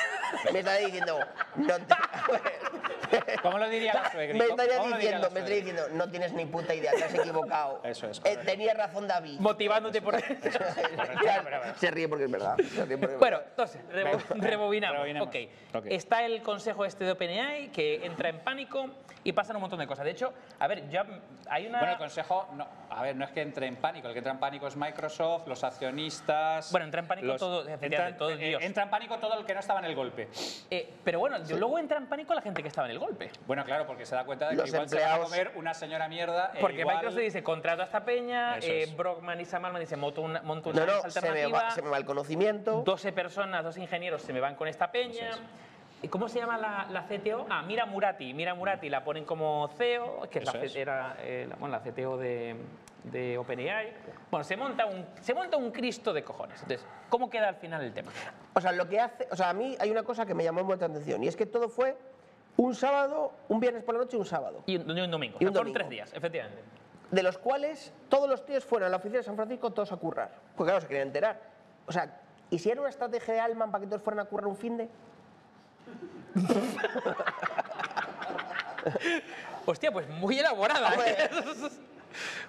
Me 0.52 0.58
estaría 0.60 0.86
diciendo, 0.86 1.18
no 1.56 1.76
te- 1.78 3.38
¿Cómo 3.40 3.58
lo 3.58 3.68
diría 3.68 3.94
la 3.94 4.10
suegra? 4.12 4.36
me 4.36 4.44
estaría 4.44 4.76
¿Cómo 4.78 4.90
lo 4.90 4.96
diría 4.96 5.10
diciendo, 5.18 5.30
me 5.30 5.40
estaría 5.40 5.56
diciendo, 5.56 5.88
no 5.92 6.10
tienes 6.10 6.32
ni 6.32 6.44
puta 6.44 6.74
idea, 6.74 6.92
te 6.92 7.04
has 7.04 7.14
equivocado. 7.14 7.80
Eso 7.84 8.08
es, 8.08 8.20
Eh, 8.24 8.36
tenía 8.44 8.74
razón 8.74 9.06
David. 9.08 9.38
motivándote 9.40 10.02
por... 10.02 10.16
se 10.20 11.90
ríe 11.90 12.08
porque 12.08 12.24
es 12.24 12.30
verdad. 12.30 12.56
porque 12.56 12.94
es 12.94 13.00
Bueno, 13.18 13.18
verdad. 13.38 13.46
entonces, 13.50 13.80
rebo- 13.90 14.18
rebobinamos. 14.42 14.96
Rebobinemos. 14.98 15.28
Ok. 15.28 15.36
Ok. 15.74 15.86
Está 15.90 16.24
el 16.24 16.42
consejo 16.42 16.84
este 16.84 17.04
de 17.04 17.12
OpenAI 17.12 17.68
que 17.68 18.04
entra 18.04 18.28
en 18.28 18.40
pánico 18.40 18.90
y 19.24 19.32
pasan 19.32 19.56
un 19.56 19.62
montón 19.62 19.78
de 19.78 19.86
cosas. 19.86 20.04
De 20.04 20.10
hecho, 20.12 20.32
a 20.58 20.66
ver, 20.68 20.88
ya 20.88 21.04
hay 21.48 21.66
una... 21.66 21.78
Bueno, 21.78 21.92
el 21.94 21.98
consejo, 21.98 22.48
no, 22.54 22.66
a 22.90 23.02
ver, 23.02 23.16
no 23.16 23.24
es 23.24 23.30
que 23.32 23.42
entre 23.42 23.66
en 23.66 23.76
pánico, 23.76 24.06
el 24.06 24.12
que 24.12 24.18
entra 24.18 24.32
en 24.32 24.38
pánico 24.38 24.66
es 24.68 24.76
Microsoft, 24.76 25.46
los 25.48 25.64
accionistas. 25.64 26.70
Bueno, 26.70 26.84
entra 26.86 27.00
en 27.00 27.08
pánico 27.08 27.36
todo, 27.36 27.62
efectivamente, 27.62 27.94
entra, 28.06 28.16
todo 28.18 28.30
eh, 28.30 28.36
Dios. 28.36 28.62
entra 28.62 28.82
en 28.84 28.90
pánico 28.90 29.18
todo 29.18 29.38
el 29.38 29.44
que 29.44 29.54
no 29.54 29.60
estaba 29.60 29.80
en 29.80 29.86
el 29.86 29.94
golpe. 29.94 30.28
Eh, 30.70 30.92
pero 31.04 31.18
bueno, 31.18 31.42
yo- 31.44 31.56
luego 31.56 31.78
entra 31.78 31.98
en 31.98 32.06
pánico 32.06 32.34
la 32.34 32.40
gente 32.42 32.62
que 32.62 32.68
estaba 32.68 32.86
en 32.86 32.92
el 32.92 32.98
golpe. 32.98 33.30
Bueno, 33.46 33.64
claro, 33.64 33.86
porque 33.86 34.06
se 34.06 34.14
da 34.14 34.24
cuenta 34.24 34.46
de 34.46 34.52
que 34.52 34.56
Los 34.62 34.68
igual 34.68 34.88
se 34.88 34.96
van 34.96 35.04
a 35.04 35.08
empleados- 35.16 35.28
comer 35.30 35.52
una 35.56 35.74
señora 35.74 36.08
mierda. 36.08 36.52
e 36.54 36.60
Porque 36.60 36.80
igual- 36.80 36.96
Microsoft 36.96 37.20
dice, 37.20 37.42
contrato 37.42 37.82
a 37.82 37.84
esta 37.84 38.04
peña, 38.04 38.58
eh. 38.58 38.92
Brockman 38.96 39.40
y 39.40 39.44
Samalman 39.44 39.80
dicen, 39.80 39.98
monto 39.98 40.22
una, 40.22 40.42
monto 40.42 40.70
una 40.70 40.80
No, 40.80 40.86
no, 40.86 40.92
empresa 40.98 41.20
se 41.20 41.20
me, 41.20 41.28
alternativa, 41.40 41.62
va, 41.64 41.70
se 41.72 41.82
me 41.82 41.88
va 41.90 41.98
el 41.98 42.04
conocimiento. 42.04 42.82
12 42.84 43.12
personas, 43.12 43.64
dos 43.64 43.76
ingenieros 43.76 44.22
se 44.22 44.32
me 44.32 44.40
van 44.40 44.54
con 44.54 44.68
esta 44.68 44.90
peña. 44.92 45.30
Eso 45.30 45.38
es. 45.40 45.65
¿Y 46.02 46.08
cómo 46.08 46.28
se 46.28 46.38
llama 46.38 46.58
la, 46.58 46.86
la 46.90 47.06
CTO? 47.06 47.46
Ah, 47.48 47.62
Mira 47.62 47.86
Murati. 47.86 48.34
Mira 48.34 48.54
Murati 48.54 48.88
la 48.88 49.02
ponen 49.02 49.24
como 49.24 49.68
CEO, 49.76 50.28
que 50.30 50.40
es 50.40 50.44
la, 50.44 50.60
es. 50.62 50.76
era 50.76 51.16
eh, 51.20 51.46
la, 51.48 51.56
bueno, 51.56 51.78
la 51.78 51.82
CTO 51.90 52.16
de, 52.18 52.54
de 53.04 53.38
OpenAI. 53.38 53.92
Bueno, 54.30 54.44
se 54.44 54.56
monta, 54.56 54.86
un, 54.86 55.06
se 55.20 55.34
monta 55.34 55.56
un 55.56 55.70
Cristo 55.70 56.12
de 56.12 56.22
cojones. 56.22 56.60
Entonces, 56.62 56.86
¿cómo 57.08 57.30
queda 57.30 57.48
al 57.48 57.56
final 57.56 57.82
el 57.82 57.92
tema? 57.94 58.12
O 58.54 58.60
sea, 58.60 58.72
lo 58.72 58.88
que 58.88 59.00
hace, 59.00 59.26
o 59.30 59.36
sea, 59.36 59.48
a 59.50 59.52
mí 59.54 59.74
hay 59.80 59.90
una 59.90 60.02
cosa 60.02 60.26
que 60.26 60.34
me 60.34 60.44
llamó 60.44 60.62
mucha 60.64 60.84
atención 60.84 61.24
y 61.24 61.28
es 61.28 61.36
que 61.36 61.46
todo 61.46 61.68
fue 61.68 61.96
un 62.58 62.74
sábado, 62.74 63.32
un 63.48 63.58
viernes 63.58 63.82
por 63.82 63.94
la 63.94 64.02
noche 64.02 64.16
y 64.16 64.20
un 64.20 64.26
sábado. 64.26 64.62
Y 64.66 64.76
un, 64.76 64.96
y 64.96 65.00
un 65.00 65.10
domingo. 65.10 65.38
Y 65.40 65.44
O 65.44 65.48
un 65.48 65.54
sea, 65.54 65.62
fueron 65.62 65.72
domingo. 65.72 65.74
tres 65.78 65.88
días, 65.88 66.12
efectivamente. 66.14 66.58
de 67.10 67.22
los 67.22 67.38
cuales 67.38 67.92
todos 68.10 68.28
los 68.28 68.44
tíos 68.44 68.64
fueron 68.64 68.88
a 68.88 68.90
la 68.90 68.96
oficina 68.98 69.18
de 69.18 69.24
San 69.24 69.36
Francisco 69.36 69.72
todos 69.72 69.92
a 69.92 69.96
currar. 69.96 70.30
Porque 70.54 70.68
claro, 70.70 70.80
se 70.82 70.86
querían 70.88 71.08
enterar. 71.08 71.40
O 71.86 71.92
sea, 71.92 72.20
¿y 72.50 72.58
si 72.58 72.70
era 72.70 72.80
una 72.82 72.90
estrategia 72.90 73.32
de 73.34 73.40
Alman 73.40 73.70
para 73.70 73.82
que 73.82 73.88
todos 73.88 74.02
fueran 74.02 74.20
a 74.20 74.28
currar 74.28 74.46
un 74.46 74.56
fin 74.56 74.76
de? 74.76 74.88
Hostia, 79.66 79.90
pues 79.92 80.08
muy 80.08 80.38
elaborada. 80.38 80.94
¿eh? 81.06 81.28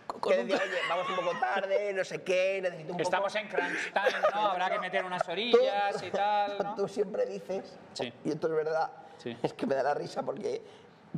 Con 0.08 0.34
un- 0.39 0.47
decía, 0.47 0.63
oye, 0.63 0.78
vamos 0.89 1.10
un 1.10 1.15
poco 1.17 1.32
tarde, 1.39 1.93
no 1.93 2.04
sé 2.04 2.21
qué, 2.23 2.60
necesito 2.62 2.93
un 2.93 3.02
Estamos 3.02 3.34
poco... 3.34 3.43
en 3.43 3.50
crunch 3.50 3.93
time, 3.93 4.19
¿no? 4.34 4.39
Habrá 4.52 4.69
que 4.69 4.80
meter 4.80 5.04
unas 5.06 5.28
orillas 5.28 6.02
y 6.04 6.12
tal, 6.12 6.58
¿no? 6.63 6.76
Tú 6.76 6.88
siempre 6.88 7.26
dices, 7.26 7.78
Sí. 7.93 8.13
y 8.23 8.30
esto 8.32 8.47
es 8.47 8.54
verdad, 8.54 8.89
Sí. 9.17 9.36
es 9.43 9.54
que 9.54 9.65
me 9.65 9.76
da 9.76 9.84
la 9.84 9.93
risa 9.93 10.23
porque, 10.23 10.62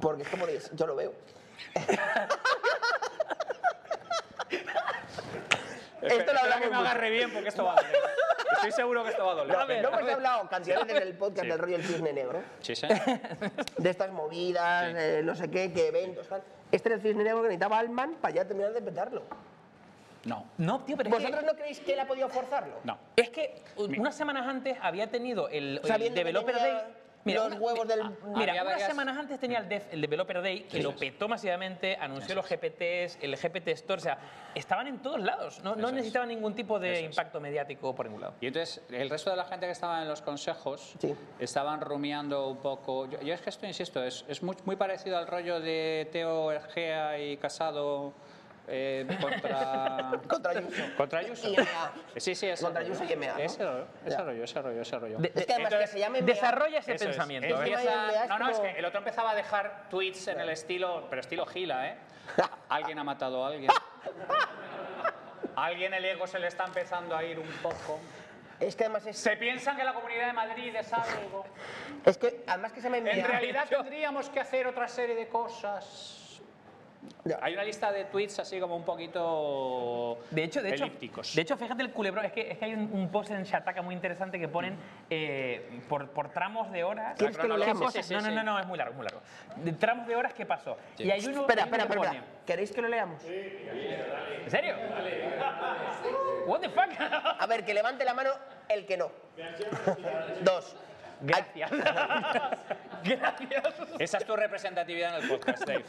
porque 0.01 0.23
es 0.23 0.29
como 0.29 0.47
de, 0.47 0.60
yo 0.73 0.88
lo 0.88 0.95
veo. 0.95 1.13
Esto 6.01 6.33
lo 6.33 6.39
hablamos 6.39 6.63
que 6.63 6.69
me 6.69 6.75
mucho. 6.77 6.89
agarre 6.89 7.09
bien 7.09 7.31
porque 7.33 7.49
esto 7.49 7.63
va 7.65 7.73
a 7.73 7.75
doler. 7.75 7.95
Estoy 8.53 8.71
seguro 8.71 9.03
que 9.03 9.09
esto 9.12 9.25
va 9.25 9.31
a 9.31 9.35
doler. 9.35 9.55
A 9.55 9.65
ver, 9.65 9.81
No 9.81 9.88
a 9.89 9.91
hemos 9.91 10.05
ver. 10.05 10.13
hablado 10.15 10.49
cantidades 10.49 10.85
veces 10.88 11.01
en 11.01 11.07
el 11.07 11.13
podcast 11.17 11.43
Sí. 11.45 11.49
del 11.49 11.59
rollo 11.59 11.77
del 11.77 11.85
cisne 11.85 12.13
negro, 12.13 12.41
Sí, 12.62 12.75
sí. 12.75 12.88
de 13.77 13.89
estas 13.89 14.12
movidas, 14.12 14.91
Sí. 14.91 14.95
eh, 14.97 15.21
no 15.23 15.35
sé 15.35 15.49
qué, 15.49 15.71
qué 15.71 15.88
eventos, 15.88 16.27
tal. 16.27 16.43
Este 16.71 16.89
era 16.89 16.95
el 16.95 17.01
cisne 17.01 17.23
negro 17.23 17.41
que 17.41 17.47
necesitaba 17.49 17.79
Alman 17.79 18.15
para 18.15 18.33
ya 18.33 18.45
terminar 18.45 18.73
de 18.73 18.81
petarlo. 18.81 19.23
No, 20.25 20.45
No, 20.57 20.81
tío, 20.83 20.97
pero 20.97 21.09
es 21.09 21.15
que- 21.15 21.21
¿Vosotros 21.23 21.43
no 21.45 21.53
creéis 21.57 21.79
que 21.79 21.93
él 21.93 21.99
ha 22.01 22.05
podido 22.05 22.27
forzarlo? 22.27 22.75
no. 22.83 22.97
Es 23.15 23.29
que 23.29 23.63
unas 23.77 24.13
semanas 24.15 24.45
antes 24.47 24.77
había 24.81 25.07
tenido 25.09 25.47
el, 25.47 25.79
el 25.83 26.13
Developer 26.13 26.55
tenía 26.55 26.73
Day. 26.73 26.83
Mira, 27.25 27.49
los 27.49 27.60
huevos 27.60 27.88
del- 27.88 27.99
Mira, 27.99 28.51
Había 28.51 28.62
unas 28.62 28.65
varias- 28.65 28.88
semanas 28.88 29.17
antes 29.17 29.39
tenía 29.39 29.60
el, 29.60 29.67
Dev- 29.69 29.84
el 29.91 30.01
Developer 30.01 30.41
Day, 30.41 30.62
que 30.63 30.82
lo 30.82 30.95
petó 30.95 31.27
masivamente, 31.27 31.97
anunció 31.99 32.34
los 32.34 32.45
GPTs, 32.47 33.17
el 33.21 33.36
GPT 33.36 33.67
Store, 33.73 33.99
o 33.99 34.03
sea, 34.03 34.17
estaban 34.55 34.88
en 34.88 34.99
todos 34.99 35.19
lados. 35.19 35.62
No, 35.63 35.75
no 35.75 35.91
necesitaban 35.91 36.29
ningún 36.29 36.55
tipo 36.55 36.79
de 36.79 36.93
Eso 36.93 36.99
es. 37.05 37.10
impacto 37.12 37.39
mediático 37.41 37.93
por 37.93 38.05
ningún 38.05 38.21
lado. 38.21 38.36
Y 38.39 38.47
entonces, 38.47 38.82
el 38.89 39.10
resto 39.10 39.29
de 39.32 39.36
la 39.36 39.45
gente 39.45 39.65
que 39.65 39.73
estaba 39.73 40.01
en 40.01 40.08
los 40.08 40.21
consejos 40.21 40.95
Sí. 40.99 41.13
estaban 41.39 41.82
rumiando 41.82 42.47
un 42.47 42.58
poco. 42.58 43.05
Yo, 43.10 43.19
yo 43.21 43.34
es 43.34 43.41
que 43.41 43.49
esto, 43.49 43.65
insisto, 43.67 44.03
es, 44.03 44.23
es 44.27 44.41
muy, 44.41 44.55
muy 44.65 44.75
parecido 44.77 45.17
al 45.17 45.27
rollo 45.27 45.60
de 45.60 46.08
Teo 46.12 46.51
Egea 46.51 47.19
y 47.19 47.38
Casado 47.38 48.13
eh, 48.69 49.05
contra. 49.19 50.12
Contra 50.27 50.51
Ayuso. 50.51 50.84
Contra 50.95 51.19
Ayuso. 51.19 51.47
Y 51.49 51.55
MA. 51.58 51.91
Sí, 52.17 52.36
sí, 52.36 52.47
ese 52.47 52.63
Contra 52.63 52.82
rollo. 52.84 52.93
Ayuso 52.93 53.13
y 53.13 53.15
MA, 53.17 53.25
¿no? 53.34 53.38
Ese 53.39 53.63
rollo, 53.65 53.88
ese 54.05 54.10
Ya. 54.17 54.21
rollo, 54.23 54.43
ese 54.43 54.62
rollo, 54.62 54.82
ese 54.82 54.99
rollo. 54.99 55.17
De- 55.17 55.32
Es 55.36 55.45
que 55.45 55.53
además 55.53 55.71
Entonces, 55.73 55.79
que 55.89 55.93
se 55.93 55.99
llame 55.99 56.19
MA, 56.21 56.25
Desarrolla 56.25 56.77
ese 56.79 56.93
Eso 56.93 57.03
es. 57.05 57.10
pensamiento. 57.10 57.47
¿eh? 57.47 57.58
Empieza- 57.58 57.84
MA 57.95 58.23
es 58.23 58.29
no, 58.29 58.39
no, 58.39 58.49
es 58.49 58.58
como- 58.58 58.69
que 58.73 58.79
el 58.79 58.86
otro 58.86 58.97
empezaba 58.99 59.32
a 59.32 59.36
dejar 59.36 59.89
tweets 59.89 60.27
en 60.27 60.39
el 60.39 60.49
estilo, 60.49 61.08
pero 61.10 61.19
estilo 61.21 61.45
gila, 61.45 61.88
¿eh? 61.88 61.97
Alguien 62.69 62.99
ha 62.99 63.03
matado 63.03 63.43
a 63.43 63.47
alguien. 63.49 63.71
Alguien 65.55 65.93
el 65.93 66.05
ego 66.05 66.27
se 66.27 66.39
le 66.39 66.47
está 66.47 66.65
empezando 66.65 67.15
a 67.15 67.23
ir 67.23 67.39
un 67.39 67.49
poco. 67.62 67.99
Es 68.60 68.75
que 68.75 68.84
además 68.86 69.05
es, 69.08 69.17
Se 69.17 69.36
piensan 69.38 69.77
que 69.77 69.84
la 69.84 69.93
Comunidad 69.93 70.27
de 70.27 70.34
Madrid 70.34 70.75
es 70.75 70.91
algo. 70.93 71.45
es 72.05 72.17
que 72.17 72.43
además 72.47 72.71
que 72.73 72.82
se 72.82 72.89
llame 72.89 72.97
En 73.12 73.21
MA. 73.21 73.27
realidad 73.27 73.65
tendríamos 73.69 74.29
que 74.29 74.39
hacer 74.39 74.67
otra 74.67 74.88
serie 74.88 75.15
de 75.15 75.27
cosas. 75.27 76.29
Ya. 77.23 77.39
Hay 77.41 77.53
una 77.53 77.63
lista 77.63 77.91
de 77.91 78.05
tweets 78.05 78.39
así 78.39 78.59
como 78.59 78.75
un 78.75 78.83
poquito 78.83 80.19
De 80.31 80.43
hecho, 80.43 80.62
de 80.62 80.69
hecho, 80.69 80.85
de 80.85 81.41
hecho, 81.41 81.57
fíjate 81.57 81.81
el 81.81 81.91
culebrón, 81.91 82.25
es 82.25 82.31
que, 82.31 82.51
es 82.51 82.57
que 82.57 82.65
hay 82.65 82.73
un, 82.73 82.89
un 82.93 83.09
post 83.09 83.31
en 83.31 83.43
Shataka 83.43 83.81
muy 83.81 83.93
interesante 83.95 84.39
que 84.39 84.47
ponen 84.47 84.75
eh, 85.09 85.81
por, 85.88 86.09
por 86.09 86.29
tramos 86.29 86.71
de 86.71 86.83
horas. 86.83 87.15
¿Quieres 87.17 87.38
que 87.38 87.47
lo 87.47 87.55
¿Qué 87.55 87.62
leamos? 87.65 87.93
Sí, 87.93 88.03
sí, 88.03 88.13
no, 88.13 88.21
no, 88.21 88.27
sí. 88.29 88.35
no, 88.35 88.43
no, 88.43 88.59
es 88.59 88.65
muy 88.67 88.77
largo, 88.77 88.91
es 88.91 88.97
muy 88.97 89.05
largo. 89.05 89.21
De 89.57 89.71
tramos 89.73 90.07
de 90.07 90.15
horas, 90.15 90.33
¿qué 90.33 90.45
pasó? 90.45 90.77
Y 90.97 91.09
hay 91.09 91.25
uno, 91.25 91.41
Espera, 91.41 91.63
espera, 91.63 91.88
que 91.88 91.93
espera. 91.93 92.09
pone- 92.12 92.23
¿Queréis 92.45 92.71
que 92.71 92.81
lo 92.81 92.88
leamos? 92.88 93.23
¿En 93.23 94.49
serio? 94.51 94.75
What 96.47 96.59
the 96.62 96.69
fuck? 96.69 96.89
A 97.39 97.45
ver, 97.47 97.63
que 97.65 97.73
levante 97.73 98.03
la 98.03 98.13
mano 98.13 98.31
el 98.67 98.85
que 98.85 98.97
no. 98.97 99.12
Dos. 100.43 100.75
Gracias. 101.21 101.71
Gracias. 103.03 103.63
Esa 103.99 104.17
es 104.17 104.25
tu 104.25 104.36
representatividad 104.36 105.17
en 105.17 105.23
el 105.23 105.29
podcast, 105.29 105.65
Dave. 105.65 105.86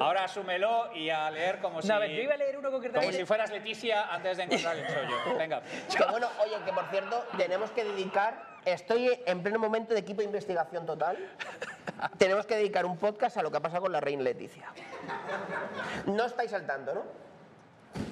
Ahora 0.00 0.24
asúmelo 0.24 0.92
y 0.94 1.10
a 1.10 1.30
leer 1.30 1.58
como 1.60 1.80
si, 1.82 1.88
No, 1.88 1.94
a 1.94 1.98
ver, 1.98 2.10
yo 2.10 2.22
iba 2.22 2.34
a 2.34 2.36
leer 2.36 2.56
uno 2.58 2.68
como 2.68 2.78
concretamente. 2.78 3.16
si 3.16 3.24
fueras 3.24 3.50
Leticia 3.50 4.12
antes 4.12 4.36
de 4.36 4.42
encontrar 4.44 4.76
el 4.76 4.86
chollo. 4.86 5.38
Venga. 5.38 5.62
Que 5.96 6.04
bueno, 6.10 6.28
oye, 6.42 6.56
que 6.64 6.72
por 6.72 6.86
cierto, 6.90 7.24
tenemos 7.36 7.70
que 7.70 7.84
dedicar. 7.84 8.54
Estoy 8.64 9.10
en 9.26 9.42
pleno 9.42 9.58
momento 9.58 9.92
de 9.94 10.00
equipo 10.00 10.20
de 10.20 10.26
investigación 10.26 10.86
total. 10.86 11.18
Tenemos 12.18 12.46
que 12.46 12.56
dedicar 12.56 12.86
un 12.86 12.96
podcast 12.96 13.36
a 13.36 13.42
lo 13.42 13.50
que 13.50 13.58
ha 13.58 13.60
pasado 13.60 13.82
con 13.82 13.92
la 13.92 14.00
reina 14.00 14.22
Leticia. 14.22 14.70
No 16.06 16.24
estáis 16.24 16.52
al 16.52 16.66
tanto, 16.66 16.94
¿no? 16.94 17.23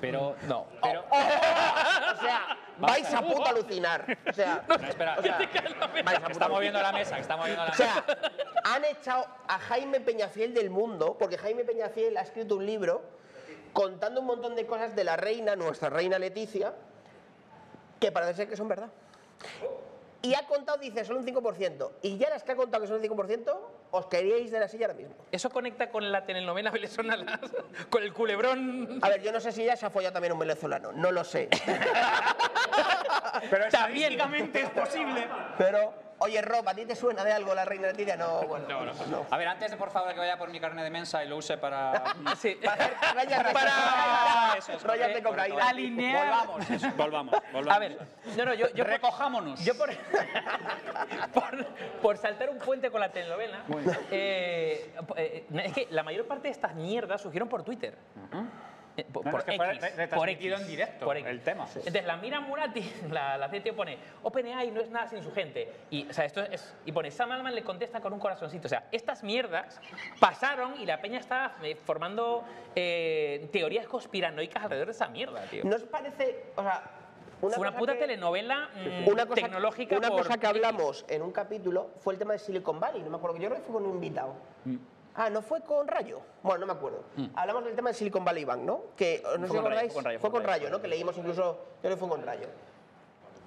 Pero 0.00 0.36
No. 0.48 0.66
Pero, 0.82 1.04
O 1.10 2.20
sea, 2.20 2.56
vais 2.78 3.12
a 3.14 3.20
puto 3.22 3.46
alucinar. 3.46 4.16
O 4.28 4.32
sea, 4.32 4.64
no, 4.68 4.74
espera. 4.76 5.16
o 5.18 5.22
sea, 5.22 5.38
vais 6.04 6.22
a 6.22 6.26
está 6.28 6.48
moviendo 6.48 6.80
la 6.80 6.92
mesa, 6.92 7.18
está 7.18 7.36
moviendo 7.36 7.62
la 7.64 7.68
O 7.68 7.72
mesa. 7.72 8.04
sea, 8.04 8.04
han 8.64 8.84
echado 8.84 9.26
a 9.48 9.58
Jaime 9.58 10.00
Peñafiel 10.00 10.54
del 10.54 10.70
mundo, 10.70 11.16
porque 11.18 11.38
Jaime 11.38 11.64
Peñafiel 11.64 12.16
ha 12.16 12.22
escrito 12.22 12.56
un 12.56 12.66
libro 12.66 13.02
contando 13.72 14.20
un 14.20 14.26
montón 14.26 14.54
de 14.54 14.66
cosas 14.66 14.94
de 14.94 15.04
la 15.04 15.16
reina, 15.16 15.56
nuestra 15.56 15.90
reina 15.90 16.18
Leticia, 16.18 16.74
que 17.98 18.12
parece 18.12 18.34
ser 18.34 18.48
que 18.48 18.56
son 18.56 18.68
verdad. 18.68 18.90
Y 20.20 20.34
ha 20.34 20.46
contado, 20.46 20.78
dice, 20.78 21.04
solo 21.04 21.18
un 21.18 21.26
5%. 21.26 21.90
Y 22.02 22.16
ya 22.18 22.30
las 22.30 22.44
que 22.44 22.52
ha 22.52 22.56
contado 22.56 22.82
que 22.82 22.88
son 22.88 22.98
un 22.98 23.02
5%, 23.02 23.56
os 23.92 24.07
caeríais 24.07 24.50
de 24.50 24.59
la 24.59 24.68
silla 24.68 24.87
ahora 24.87 24.96
mismo. 24.96 25.14
Eso 25.31 25.50
conecta 25.50 25.90
con 25.90 26.11
la 26.11 26.24
telenovela 26.24 26.70
venezolana, 26.70 27.38
con 27.90 28.02
el 28.02 28.12
culebrón. 28.12 28.98
A 29.02 29.09
ver, 29.11 29.22
yo 29.22 29.31
no 29.31 29.38
sé 29.38 29.52
si 29.52 29.62
ella 29.62 29.76
se 29.76 29.85
ha 29.85 29.90
follado 29.90 30.14
también 30.14 30.33
un 30.33 30.38
venezolano, 30.38 30.92
no 30.92 31.12
lo 31.12 31.22
sé. 31.22 31.48
Pero 33.50 33.64
estadísticamente 33.66 34.62
es 34.62 34.70
posible. 34.70 35.28
Pero, 35.59 35.92
oye, 36.22 36.40
Rob, 36.42 36.68
¿a 36.68 36.74
ti 36.74 36.85
te 36.87 36.96
suena 36.96 37.24
de 37.24 37.32
algo 37.32 37.54
la 37.54 37.64
reina 37.64 37.88
Leticia? 37.88 38.16
No, 38.16 38.42
bueno, 38.42 38.66
no. 39.08 39.26
A 39.30 39.37
ver, 39.37 39.48
antes 39.48 39.70
de 39.70 39.76
por 39.76 39.90
favor 39.90 40.12
que 40.14 40.18
vaya 40.20 40.38
por 40.38 40.48
mi 40.50 40.58
carne 40.61 40.82
de 40.82 40.90
mensa 40.90 41.22
y 41.24 41.28
lo 41.28 41.37
use 41.37 41.58
para. 41.58 42.02
Sí. 42.38 42.58
Para 42.62 42.74
hacer 42.85 42.94
rayas 43.14 43.44
de 43.46 43.52
Para- 43.52 43.70
cocaína. 43.70 44.54
Eso 44.58 44.72
es, 44.72 44.82
Rayas 44.82 45.14
de 45.14 45.22
cocaína. 45.22 45.68
Alinear. 45.68 46.26
Volvamos, 46.26 46.70
eso, 46.70 46.88
volvamos, 46.96 47.35
volvamos. 47.52 47.76
A 47.76 47.78
ver, 47.78 47.98
no, 48.37 48.44
no, 48.44 48.54
yo, 48.54 48.68
yo 48.70 48.85
por- 48.85 48.92
Recojámonos. 48.92 49.64
Yo 49.64 49.76
por, 49.76 49.90
por, 51.35 51.66
por 52.00 52.16
saltar 52.18 52.50
un 52.50 52.58
puente 52.58 52.90
con 52.90 53.00
la 53.00 53.11
telenovela, 53.11 53.62
eh, 54.11 54.94
eh, 55.16 55.46
es 55.64 55.72
que 55.72 55.88
la 55.90 56.02
mayor 56.02 56.26
parte 56.26 56.48
de 56.48 56.52
estas 56.52 56.74
mierdas 56.74 57.20
surgieron 57.20 57.48
por 57.48 57.62
Twitter. 57.62 57.96
Eh, 58.32 58.44
por, 59.12 59.24
No, 59.24 59.31
por 59.31 59.44
que 59.44 59.55
X, 59.55 60.11
por 60.14 60.28
X, 60.28 60.52
en 60.61 60.66
directo, 60.66 61.05
por 61.07 61.16
X. 61.16 61.28
el 61.31 61.40
tema. 61.40 61.66
Entonces 61.74 62.05
la 62.05 62.16
Mira 62.16 62.40
Murati, 62.40 62.92
la, 63.11 63.38
la 63.38 63.48
CTO 63.48 63.74
pone 63.74 63.96
OpenAI 64.22 64.70
no 64.70 64.81
es 64.81 64.90
nada 64.90 65.09
sin 65.09 65.22
su 65.22 65.33
gente. 65.33 65.72
Y, 65.90 66.07
o 66.09 66.12
sea, 66.12 66.24
esto 66.24 66.42
es, 66.42 66.74
y 66.85 66.92
pone 66.92 67.11
Sam 67.11 67.33
Altman 67.33 67.55
le 67.55 67.62
contesta 67.62 68.00
con 68.00 68.12
un 68.12 68.18
corazoncito. 68.18 68.66
O 68.66 68.68
sea, 68.68 68.85
estas 68.92 69.22
mierdas 69.22 69.81
pasaron 70.20 70.81
y 70.81 70.87
la 70.87 71.00
peña 71.00 71.18
estaba 71.18 71.57
eh, 71.62 71.74
formando 71.76 72.44
eh, 72.76 73.48
teorías 73.52 73.87
conspiranoicas 73.87 74.62
alrededor 74.64 74.87
de 74.88 74.92
esa 74.92 75.09
mierda, 75.09 75.42
tío. 75.44 75.64
¿No 75.64 75.76
os 75.76 75.83
parece, 75.85 76.44
o 76.57 76.62
sea, 76.62 76.83
una, 77.40 77.57
Fue 77.57 77.68
una 77.68 77.76
puta 77.76 77.94
que- 77.94 77.98
telenovela 78.00 78.68
mm, 78.74 79.09
una 79.09 79.26
cosa, 79.26 79.42
tecnológica 79.42 79.96
Una 79.96 80.09
por 80.11 80.18
cosa 80.22 80.38
que 80.38 80.46
hablamos 80.46 81.05
en 81.09 81.22
un 81.22 81.33
capítulo 81.33 81.90
fue 81.98 82.12
el 82.12 82.18
tema 82.18 82.35
de 82.35 82.38
Silicon 82.38 82.78
Valley. 82.78 83.02
No 83.02 83.11
me 83.11 83.16
acuerdo, 83.16 83.37
yo 83.38 83.48
creo 83.48 83.59
que 83.61 83.64
fue 83.66 83.74
con 83.74 83.85
un 83.87 83.94
invitado. 83.94 84.35
Mm. 84.64 84.76
Ah, 85.14 85.29
¿no 85.29 85.42
fue 85.42 85.61
con 85.61 85.87
Rayo? 85.87 86.20
Bueno, 86.42 86.61
no 86.61 86.66
me 86.66 86.79
acuerdo. 86.79 87.05
Hablamos 87.35 87.64
del 87.64 87.77
tema 87.77 87.90
de 87.90 87.94
Silicon 87.94 88.25
Valley 88.25 88.44
Bank, 88.44 88.62
¿no? 88.62 88.83
Que, 88.96 89.22
no 89.38 89.46
sé 89.46 89.53
si 89.53 89.59
con 89.59 89.70
Rayo, 89.70 89.90
acordáis, 89.90 89.92
fue 89.92 90.01
con 90.03 90.05
Rayo, 90.05 90.18
fue 90.18 90.31
fue 90.31 90.31
con 90.31 90.42
con 90.42 90.48
Rayo, 90.48 90.70
¿no? 90.70 90.81
Que 90.81 90.88
leímos 90.88 91.16
incluso, 91.18 91.42
yo 91.42 91.81
creo 91.81 91.94
que 91.94 91.98
fue 91.98 92.09
con 92.09 92.22
Rayo. 92.22 92.46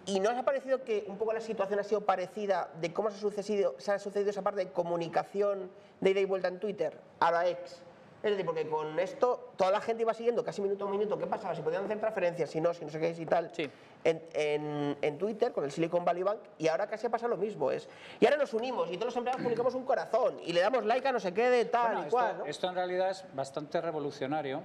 ¿Y 0.08 0.19
no 0.19 0.30
os 0.30 0.38
ha 0.38 0.43
parecido 0.43 0.84
que 0.84 1.04
un 1.08 1.17
poco 1.17 1.34
la 1.34 1.41
situación 1.41 1.80
ha 1.80 1.84
sido 1.84 2.01
parecida 2.01 2.69
de 2.80 2.93
cómo 2.93 3.10
se 3.10 3.17
ha 3.17 3.19
sucedido, 3.19 3.75
se 3.80 3.91
ha 3.91 3.97
sucedido 3.97 4.30
esa 4.30 4.43
parte 4.43 4.60
de 4.60 4.71
comunicación 4.71 5.71
de 5.99 6.12
ida 6.12 6.19
y 6.19 6.25
vuelta 6.25 6.47
en 6.47 6.60
Twitter, 6.60 6.99
ahora 7.19 7.47
ex? 7.47 7.82
Es 8.21 8.32
decir, 8.32 8.45
porque 8.45 8.67
con 8.67 8.99
esto 8.99 9.51
toda 9.56 9.71
la 9.71 9.82
gente 9.82 10.04
iba 10.04 10.13
siguiendo 10.13 10.43
casi 10.43 10.62
minuto 10.62 10.88
a 10.88 10.91
minuto 10.91 11.17
qué 11.17 11.25
pasaba, 11.25 11.56
si 11.56 11.62
podían 11.62 11.86
hacer 11.86 11.99
transferencias, 11.99 12.49
si 12.49 12.62
no, 12.62 12.73
si 12.73 12.86
no 12.86 12.91
sé 12.91 12.99
qué, 12.99 13.13
si 13.15 13.25
tal, 13.25 13.51
Sí. 13.54 13.69
En, 14.05 14.21
en- 14.33 14.97
en 15.01 15.17
Twitter 15.17 15.51
con 15.51 15.65
el 15.65 15.71
Silicon 15.71 16.05
Valley 16.05 16.23
Bank 16.23 16.39
y 16.57 16.67
ahora 16.69 16.87
casi 16.87 17.07
ha 17.07 17.09
pasado 17.09 17.29
lo 17.31 17.37
mismo. 17.37 17.71
Es, 17.71 17.89
y 18.19 18.25
ahora 18.25 18.37
nos 18.37 18.53
unimos 18.53 18.87
y 18.89 18.93
todos 18.93 19.07
los 19.07 19.15
empleados 19.17 19.41
publicamos 19.43 19.73
un 19.75 19.83
corazón 19.83 20.39
y 20.45 20.53
le 20.53 20.61
damos 20.61 20.85
like 20.85 21.05
a 21.07 21.11
no 21.11 21.19
sé 21.19 21.33
qué 21.33 21.49
de 21.49 21.65
tal 21.65 21.87
Bueno, 21.87 21.99
y 21.99 22.03
esto, 22.03 22.11
cual. 22.17 22.37
¿no? 22.37 22.45
esto 22.45 22.69
en 22.69 22.75
realidad 22.75 23.09
es 23.09 23.25
bastante 23.33 23.81
revolucionario. 23.81 24.61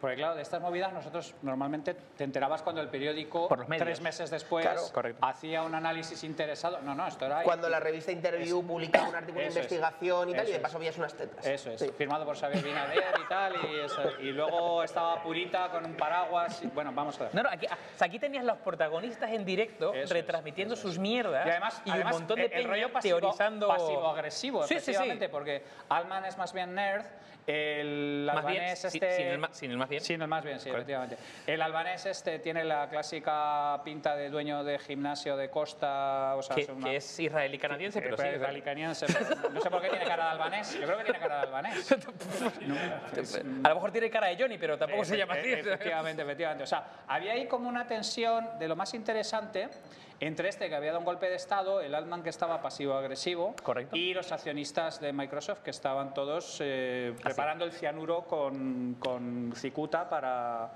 Porque 0.00 0.16
claro, 0.16 0.34
de 0.36 0.42
estas 0.42 0.60
movidas 0.60 0.92
nosotros 0.92 1.34
normalmente 1.42 1.94
te 1.94 2.24
enterabas 2.24 2.62
cuando 2.62 2.80
el 2.80 2.88
periódico, 2.88 3.48
Por 3.48 3.58
los 3.60 3.68
medios. 3.68 3.84
tres 3.84 4.00
meses 4.00 4.30
después, 4.30 4.64
Claro. 4.66 5.14
Hacía 5.20 5.62
un 5.62 5.74
análisis 5.74 6.22
interesado. 6.24 6.80
No, 6.82 6.94
no, 6.94 7.06
esto 7.06 7.26
era... 7.26 7.42
Cuando 7.42 7.68
la 7.68 7.80
revista 7.80 8.12
Interview 8.12 8.64
publicaba 8.66 9.08
un 9.08 9.16
artículo 9.16 9.40
de 9.42 9.48
eso 9.48 9.58
es, 9.60 9.64
investigación 9.64 10.28
y 10.30 10.32
tal, 10.34 10.48
y 10.48 10.52
de 10.52 10.60
paso 10.60 10.76
es. 10.76 10.80
veías 10.80 10.98
unas 10.98 11.14
tetas. 11.14 11.44
Eso 11.46 11.70
es, 11.70 11.80
Sí. 11.80 11.90
firmado 11.96 12.24
por 12.24 12.36
Xavier 12.36 12.62
Binader 12.62 13.04
y 13.24 13.28
tal, 13.28 13.54
y, 13.56 13.80
eso. 13.80 14.02
y 14.20 14.30
luego 14.32 14.82
estaba 14.82 15.22
Purita 15.22 15.68
con 15.70 15.84
un 15.84 15.94
paraguas. 15.96 16.62
y- 16.62 16.68
bueno, 16.68 16.92
vamos 16.94 17.20
a 17.20 17.24
ver. 17.24 17.34
No, 17.34 17.42
no, 17.42 17.48
aquí, 17.50 17.66
sea, 17.96 18.06
aquí 18.06 18.18
tenías 18.18 18.44
los 18.44 18.58
protagonistas 18.58 19.30
en 19.32 19.44
directo 19.44 19.92
Eso 19.94 20.04
es, 20.04 20.10
retransmitiendo 20.10 20.74
es. 20.74 20.80
sus 20.80 20.98
mierdas 20.98 21.46
Y 21.46 21.50
además, 21.50 21.82
y 21.84 21.90
además, 21.90 22.14
un 22.14 22.20
montón 22.20 22.36
de 22.38 22.46
el- 22.46 22.52
el 22.52 22.64
rollo 22.68 22.92
pasivo, 22.92 23.18
teorizando 23.18 23.68
pasivo-agresivo, 23.68 24.62
Sí, 24.62 24.74
sí, 24.74 24.80
sí. 24.80 24.90
efectivamente, 24.90 25.28
porque 25.28 25.64
Alman 25.88 26.24
es 26.24 26.36
más 26.38 26.52
bien 26.52 26.74
nerd, 26.74 27.04
el 27.46 28.24
Más 28.26 28.44
bien, 28.46 28.58
albanés 28.62 28.78
si- 28.80 28.86
este... 28.98 29.16
sin 29.16 29.26
el 29.26 29.48
sin 29.52 29.70
el 29.70 29.76
más 29.78 29.87
bien. 29.88 30.02
Sin 30.02 30.20
el 30.22 30.28
más 30.28 30.44
bien, 30.44 30.58
sí, 30.60 30.70
Correcto. 30.70 30.92
efectivamente. 30.92 31.16
El 31.46 31.62
albanés 31.62 32.06
este 32.06 32.38
tiene 32.38 32.64
la 32.64 32.88
clásica 32.88 33.80
pinta 33.84 34.14
de 34.16 34.30
dueño 34.30 34.62
de 34.64 34.78
gimnasio 34.78 35.36
de 35.36 35.48
costa, 35.50 36.34
o 36.36 36.42
sea, 36.42 36.54
que, 36.56 36.62
es 36.62 36.68
una- 36.68 36.88
que 36.90 36.96
es 36.96 37.20
israelí 37.20 37.58
canadiense, 37.58 38.00
pero 38.02 38.16
sí. 38.16 38.26
Israelí-canadiense, 38.28 39.06
pero 39.06 39.50
no 39.50 39.60
sé 39.60 39.70
por 39.70 39.80
qué 39.80 39.88
tiene 39.88 40.04
cara 40.04 40.24
de 40.26 40.30
albanés. 40.30 40.72
Yo 40.78 40.84
creo 40.86 40.98
que 40.98 41.04
tiene 41.04 41.18
cara 41.18 41.36
de 41.36 41.42
albanés. 41.42 41.92
A 43.64 43.68
lo 43.68 43.74
mejor 43.74 43.90
tiene 43.92 44.10
cara 44.10 44.26
de 44.28 44.36
Johnny, 44.38 44.58
pero 44.58 44.78
tampoco 44.78 45.04
se 45.04 45.16
llama 45.16 45.34
así. 45.34 45.52
Efectivamente, 45.52 46.22
efectivamente. 46.22 46.64
O 46.64 46.66
sea, 46.66 46.84
había 47.06 47.32
ahí 47.32 47.46
como 47.46 47.68
una 47.68 47.86
tensión 47.86 48.58
de 48.58 48.68
lo 48.68 48.76
más 48.76 48.94
interesante 48.94 49.68
entre 50.20 50.48
este 50.48 50.68
que 50.68 50.74
había 50.74 50.88
dado 50.90 50.98
un 51.00 51.04
golpe 51.04 51.28
de 51.28 51.36
Estado, 51.36 51.80
el 51.80 51.94
Altman 51.94 52.22
que 52.22 52.30
estaba 52.30 52.60
pasivo-agresivo, 52.60 53.54
y 53.92 54.14
los 54.14 54.32
accionistas 54.32 55.00
de 55.00 55.12
Microsoft 55.12 55.60
que 55.60 55.70
estaban 55.70 56.12
todos 56.12 56.58
eh, 56.60 57.14
preparando 57.22 57.64
el 57.64 57.72
cianuro 57.72 58.22
con, 58.24 58.96
con 58.98 59.52
cicuta 59.54 60.08
para... 60.08 60.70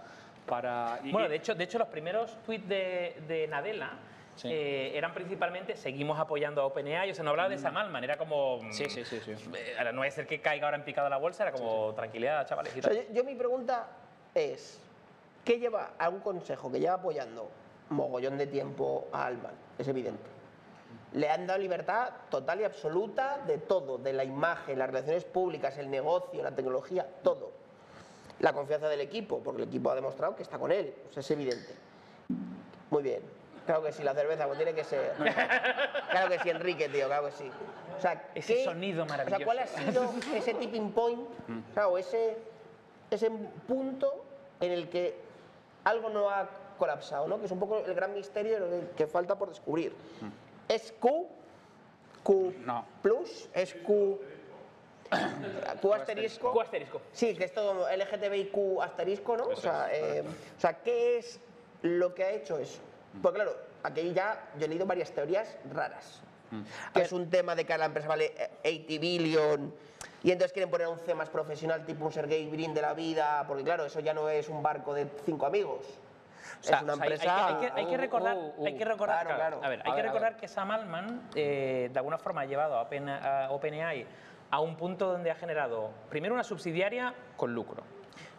para 0.46 1.00
y- 1.02 1.11
Bueno, 1.11 1.28
de 1.28 1.37
hecho, 1.37 1.55
de 1.55 1.64
hecho 1.64 1.78
los 1.78 1.88
primeros 1.88 2.37
tweets 2.44 2.68
de, 2.68 3.16
de 3.26 3.48
Nadella 3.48 3.90
Sí. 4.35 4.48
eh, 4.50 4.96
eran 4.96 5.12
principalmente 5.12 5.76
seguimos 5.76 6.18
apoyando 6.18 6.62
a 6.62 6.64
OpenAI, 6.64 7.11
o 7.11 7.14
sea, 7.14 7.22
no 7.22 7.31
hablaba 7.31 7.50
de 7.50 7.59
Sam 7.59 7.76
Altman, 7.76 8.02
era 8.02 8.16
como... 8.16 8.61
Sí, 8.72 8.87
sí, 8.88 9.05
sí, 9.05 9.20
sí. 9.22 9.33
eh, 9.55 9.74
ahora 9.76 9.92
no 9.92 10.00
va 10.00 10.07
a 10.07 10.11
ser 10.11 10.26
que 10.26 10.40
caiga 10.40 10.66
ahora 10.66 10.78
en 10.78 10.85
picado 10.85 11.07
la 11.11 11.18
bolsa, 11.18 11.42
era 11.42 11.52
como 11.52 11.92
tranquilidad, 11.94 12.46
chavales. 12.48 12.74
y 12.74 12.78
O 12.78 12.83
sea, 12.83 12.92
tal. 12.94 13.07
yo, 13.09 13.12
yo 13.12 13.24
mi 13.24 13.35
pregunta 13.35 13.88
es, 14.35 14.81
¿qué 15.44 15.59
lleva 15.59 15.90
a 15.98 16.09
un 16.09 16.20
consejo 16.20 16.72
que 16.72 16.81
lleva 16.81 16.94
apoyando 16.94 17.50
mogollón 17.92 18.38
de 18.38 18.46
tiempo 18.46 19.07
a 19.12 19.26
Alman? 19.26 19.52
Es 19.78 19.87
evidente. 19.88 20.22
Le 21.14 21.28
han 21.28 21.46
dado 21.46 21.59
libertad 21.59 22.11
total 22.31 22.61
y 22.61 22.64
absoluta 22.64 23.38
de 23.46 23.59
todo, 23.59 23.98
de 23.98 24.12
la 24.14 24.24
imagen, 24.24 24.78
las 24.78 24.88
relaciones 24.88 25.24
públicas, 25.24 25.76
el 25.78 25.90
negocio, 25.90 26.42
la 26.42 26.52
tecnología, 26.55 27.07
todo. 27.22 27.52
La 28.40 28.52
confianza 28.52 28.88
del 28.88 29.00
equipo, 29.02 29.40
porque 29.40 29.62
el 29.62 29.68
equipo 29.68 29.90
ha 29.90 29.94
demostrado 29.94 30.35
que 30.35 30.42
está 30.42 30.59
con 30.59 30.72
él, 30.72 30.94
o 31.09 31.12
sea, 31.12 31.20
es 31.20 31.31
evidente. 31.31 31.74
Muy 32.90 33.02
bien. 33.02 33.20
Claro 33.66 33.83
que 33.85 33.92
sí, 33.92 34.02
la 34.02 34.12
cerveza, 34.14 34.46
pues 34.46 34.59
tiene 34.59 34.74
que 34.74 34.83
ser. 34.85 35.12
Claro 36.11 36.28
que 36.28 36.38
sí, 36.40 36.50
Enrique, 36.50 36.88
tío, 36.88 37.07
claro 37.07 37.26
que 37.26 37.33
sí. 37.33 37.50
O 37.96 38.00
sea, 38.00 38.31
Ese 38.35 38.55
¿qué- 38.57 38.64
sonido 38.64 39.05
O 39.05 39.07
sea, 39.07 39.16
maravilloso. 39.18 39.44
¿cuál 39.44 39.59
ha 39.61 39.66
sido 39.66 40.11
ese 40.35 40.55
tipping 40.55 40.90
point, 40.92 41.20
o 41.70 41.74
sea, 41.74 41.88
o 41.88 41.96
ese, 41.98 42.37
ese 43.11 43.31
punto 43.68 44.24
en 44.61 44.72
el 44.72 44.88
que 44.88 45.14
algo 45.85 46.09
no 46.09 46.28
ha 46.31 46.48
colapsado, 46.87 47.29
¿no? 47.29 47.38
Que 47.38 47.47
es 47.47 47.53
un 47.53 47.61
poco 47.61 47.79
el 47.79 47.95
gran 47.95 48.12
misterio 48.12 48.59
lo 48.59 48.68
que- 48.68 48.88
que 48.97 49.07
falta 49.07 49.37
por 49.38 49.49
descubrir. 49.51 49.95
¿Es 50.68 50.92
Q? 50.99 51.29
¿Q 52.25 52.55
No. 52.66 52.85
plus? 53.01 53.49
¿Es 53.55 53.73
Q? 53.87 54.18
¿Q 55.81 55.95
asterisco? 55.95 56.51
Q 56.53 56.61
asterisco. 56.61 57.01
Sí, 57.12 57.37
que 57.37 57.45
es 57.45 57.55
todo 57.55 57.87
LGTBIQ 57.88 58.83
asterisco, 58.83 59.37
¿no? 59.37 59.45
O 59.47 59.55
sea, 59.57 59.88
eh, 59.92 60.25
o 60.59 60.61
sea, 60.61 60.75
¿qué 60.83 61.18
es 61.18 61.38
lo 61.83 62.14
que 62.16 62.25
ha 62.25 62.31
hecho 62.33 62.59
eso? 62.59 62.81
Pues 63.23 63.33
claro, 63.33 63.55
aquí 63.85 64.12
ya 64.12 64.51
yo 64.59 64.64
he 64.64 64.68
leído 64.68 64.85
varias 64.87 65.12
teorías 65.12 65.57
raras. 65.73 66.21
Que 66.92 67.03
es 67.03 67.12
un 67.12 67.31
tema 67.31 67.55
de 67.55 67.64
que 67.64 67.79
la 67.79 67.85
empresa 67.87 68.09
vale 68.09 68.35
eh, 68.37 68.51
80 68.88 69.01
billion 69.01 69.73
y 70.23 70.33
entonces 70.33 70.53
quieren 70.53 70.68
poner 70.71 70.87
un 70.88 70.99
C 70.99 71.14
más 71.14 71.31
profesional 71.31 71.87
tipo 71.87 72.05
un 72.05 72.12
Sergey 72.12 72.47
Brin 72.51 72.75
de 72.75 72.83
la 72.83 72.92
vida, 72.92 73.45
porque 73.47 73.62
claro, 73.64 73.85
eso 73.87 74.01
ya 74.01 74.12
no 74.12 74.29
es 74.29 74.49
un 74.51 74.62
barco 74.62 74.92
de 74.95 75.07
cinco 75.25 75.47
amigos. 75.47 75.81
O 76.62 76.64
sea, 76.64 76.77
es 76.79 76.83
una 76.85 76.92
o 76.94 76.96
sea, 76.96 77.46
hay- 77.48 77.55
que, 77.57 77.72
hay 77.75 77.87
que 77.87 77.94
Uh, 77.94 77.98
recordar, 77.98 78.37
uh, 78.37 78.53
uh. 78.57 78.66
hay 78.66 78.77
que 78.77 78.85
recordar, 78.85 79.27
Claro, 79.27 79.37
claro. 79.37 79.61
A 79.64 79.68
ver, 79.68 79.83
hay 79.85 79.90
A 79.90 79.94
que 79.96 80.03
ver, 80.03 80.05
recordar 80.07 80.37
que 80.37 80.46
Sam 80.46 80.70
Altman 80.70 81.29
eh, 81.35 81.90
de 81.92 81.98
alguna 81.98 82.18
forma 82.18 82.42
ha 82.42 82.44
llevado 82.44 82.77
a, 82.79 82.83
Open- 82.83 83.09
a 83.09 83.48
OpenAI 83.51 84.07
a 84.51 84.61
un 84.61 84.77
punto 84.77 85.11
donde 85.11 85.31
ha 85.31 85.35
generado 85.35 85.90
primero 86.09 86.35
una 86.35 86.44
subsidiaria 86.44 87.14
con 87.37 87.53
lucro. 87.55 87.83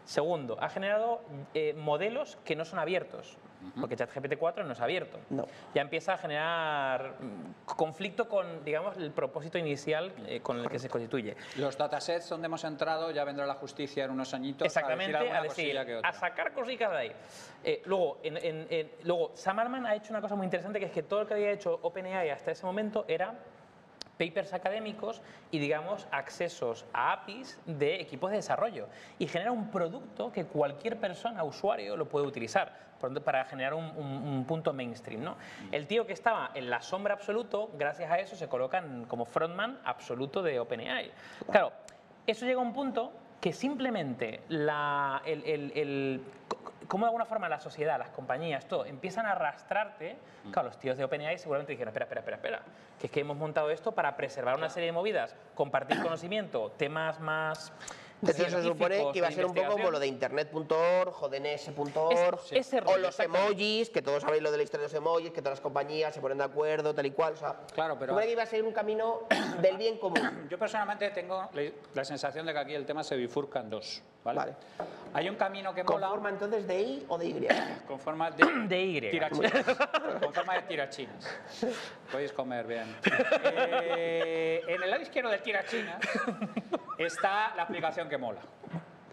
Segundo, 0.05 0.57
ha 0.61 0.69
generado 0.69 1.21
eh, 1.53 1.73
modelos 1.73 2.37
que 2.45 2.55
no 2.55 2.63
son 2.65 2.79
abiertos, 2.79 3.37
porque 3.79 3.95
ChatGPT 3.95 4.37
4 4.37 4.63
no 4.63 4.73
es 4.73 4.79
abierto. 4.79 5.19
No. 5.29 5.47
Ya 5.73 5.81
empieza 5.81 6.13
a 6.13 6.17
generar 6.17 7.15
mm, 7.19 7.65
conflicto 7.75 8.27
con, 8.27 8.63
digamos, 8.63 8.97
el 8.97 9.11
propósito 9.11 9.57
inicial 9.57 10.11
eh, 10.27 10.39
con 10.41 10.59
el 10.59 10.69
que 10.69 10.79
se 10.79 10.89
constituye. 10.89 11.35
Los 11.57 11.77
datasets 11.77 12.29
donde 12.29 12.45
hemos 12.47 12.63
entrado 12.63 13.11
ya 13.11 13.23
vendrá 13.23 13.45
la 13.45 13.55
justicia 13.55 14.05
en 14.05 14.11
unos 14.11 14.33
añitos 14.33 14.65
Exactamente, 14.65 15.15
a 15.15 15.19
decir 15.19 15.33
a, 15.33 15.37
alguna 15.37 15.41
decir, 15.43 15.65
cosilla 15.65 15.85
que 15.85 15.95
otra. 15.95 16.09
a 16.09 16.13
sacar 16.13 16.53
cositas 16.53 16.91
de 16.91 16.97
ahí. 16.97 17.11
Eh, 17.63 17.81
luego, 17.85 18.19
en- 18.23 18.37
en- 18.37 18.67
en- 18.69 18.91
luego, 19.03 19.31
Sam 19.35 19.59
Altman 19.59 19.85
ha 19.85 19.95
hecho 19.95 20.11
una 20.13 20.21
cosa 20.21 20.35
muy 20.35 20.45
interesante, 20.45 20.79
que 20.79 20.85
es 20.87 20.91
que 20.91 21.03
todo 21.03 21.21
lo 21.21 21.27
que 21.27 21.33
había 21.33 21.51
hecho 21.51 21.79
OpenAI 21.81 22.29
hasta 22.29 22.51
ese 22.51 22.65
momento 22.65 23.05
era 23.07 23.33
papers 24.17 24.53
académicos 24.53 25.21
y, 25.49 25.57
digamos, 25.57 26.07
accesos 26.11 26.85
a 26.93 27.11
APIs 27.13 27.59
de 27.65 27.99
equipos 27.99 28.29
de 28.29 28.37
desarrollo. 28.37 28.87
Y 29.17 29.27
genera 29.27 29.51
un 29.51 29.71
producto 29.71 30.31
que 30.31 30.45
cualquier 30.45 30.97
persona, 30.99 31.43
usuario, 31.43 31.97
lo 31.97 32.07
puede 32.07 32.27
utilizar 32.27 32.92
por 33.09 33.21
para 33.21 33.43
generar 33.45 33.73
un, 33.73 33.83
un- 33.97 34.27
un 34.27 34.45
punto 34.45 34.71
mainstream. 34.71 35.21
¿no? 35.23 35.35
El 35.71 35.87
tío 35.87 36.07
que 36.07 36.13
estaba 36.13 36.51
en 36.53 36.69
la 36.69 36.81
sombra 36.81 37.13
absoluto, 37.13 37.69
gracias 37.77 38.09
a 38.09 38.17
eso 38.19 38.35
se 38.37 38.47
colocan 38.47 39.05
como 39.05 39.25
frontman 39.25 39.77
absoluto 39.83 40.41
de 40.41 40.59
OpenAI. 40.59 41.11
Claro, 41.51 41.73
eso 42.25 42.45
llega 42.45 42.59
a 42.59 42.63
un 42.63 42.71
punto 42.73 43.11
que 43.41 43.51
simplemente 43.51 44.39
la, 44.47 45.21
el, 45.25 45.43
el- 45.75 46.23
cómo 46.87 47.05
de 47.05 47.09
alguna 47.09 47.25
forma 47.25 47.49
la 47.49 47.59
sociedad, 47.59 47.99
las 47.99 48.09
compañías, 48.09 48.65
todo, 48.67 48.85
empiezan 48.85 49.25
a 49.25 49.31
arrastrarte, 49.31 50.15
claro, 50.51 50.69
los 50.69 50.79
tíos 50.79 50.97
de 50.97 51.03
OpenAI 51.03 51.37
seguramente 51.37 51.73
dijeron, 51.73 51.89
espera, 51.89 52.05
espera, 52.05 52.19
espera, 52.21 52.37
espera, 52.37 52.61
que 52.99 53.07
es 53.07 53.11
que 53.11 53.19
hemos 53.19 53.35
montado 53.35 53.69
esto 53.69 53.91
para 53.91 54.15
preservar 54.15 54.55
una 54.57 54.69
serie 54.69 54.87
de 54.87 54.93
movidas, 54.93 55.35
compartir 55.55 56.01
conocimiento, 56.01 56.71
temas 56.77 57.19
más... 57.19 57.73
Entonces 58.23 58.51
se 58.53 58.63
supone 58.63 59.11
que 59.11 59.17
iba 59.19 59.27
a 59.27 59.31
ser 59.31 59.45
un 59.45 59.53
poco 59.53 59.71
como 59.73 59.91
lo 59.91 59.99
de 59.99 60.07
internet.org, 60.07 61.11
jodns.org, 61.11 62.39
Es- 62.51 62.67
ese 62.73 62.81
o 62.85 62.97
los 62.97 63.19
emojis, 63.19 63.89
que 63.89 64.01
todos 64.01 64.23
sabéis 64.23 64.41
lo 64.41 64.49
de 64.51 64.57
la 64.57 64.63
historia 64.63 64.87
de 64.87 64.93
los 64.93 64.97
emojis, 64.97 65.31
que 65.31 65.41
todas 65.41 65.53
las 65.53 65.61
compañías 65.61 66.13
se 66.13 66.21
ponen 66.21 66.37
de 66.37 66.45
acuerdo, 66.45 66.93
tal 66.95 67.05
y 67.05 67.11
cual. 67.11 67.33
O 67.33 67.37
sea, 67.37 67.57
Claro, 67.73 67.97
pero- 67.99 68.15
que 68.17 68.31
iba 68.31 68.43
a 68.43 68.45
ser 68.45 68.63
un 68.63 68.71
camino 68.71 69.21
del 69.61 69.77
bien 69.77 69.97
común. 69.97 70.47
Yo 70.49 70.57
personalmente 70.57 71.09
tengo 71.09 71.49
la- 71.93 72.05
sensación 72.05 72.45
de 72.45 72.53
que 72.53 72.59
aquí 72.59 72.73
el 72.73 72.85
tema 72.85 73.03
se 73.03 73.15
bifurca 73.15 73.59
en 73.59 73.69
dos. 73.69 74.01
¿vale? 74.23 74.37
Vale. 74.39 74.53
Hay 75.15 75.27
un 75.27 75.35
camino 75.35 75.73
que 75.75 75.83
¿Con 75.83 75.95
mola 75.97 76.07
forma 76.07 76.29
entonces 76.29 76.65
de 76.65 76.81
I 76.81 77.05
o 77.09 77.17
de 77.17 77.25
Y? 77.27 77.47
con 77.87 77.99
forma 77.99 78.31
de, 78.31 78.45
De 78.69 78.81
Y. 78.81 79.01
tirachinas. 79.01 79.51
con 80.23 80.33
forma 80.33 80.53
de 80.55 80.61
tirachinas. 80.61 81.29
Podéis 82.09 82.31
comer 82.31 82.65
bien. 82.65 82.95
Eh, 83.43 84.61
en 84.65 84.81
el 84.81 84.89
lado 84.89 85.01
izquierdo 85.03 85.29
del 85.29 85.41
tirachinas 85.41 85.97
está 87.05 87.53
la 87.55 87.63
aplicación 87.63 88.09
que 88.09 88.17
mola. 88.17 88.41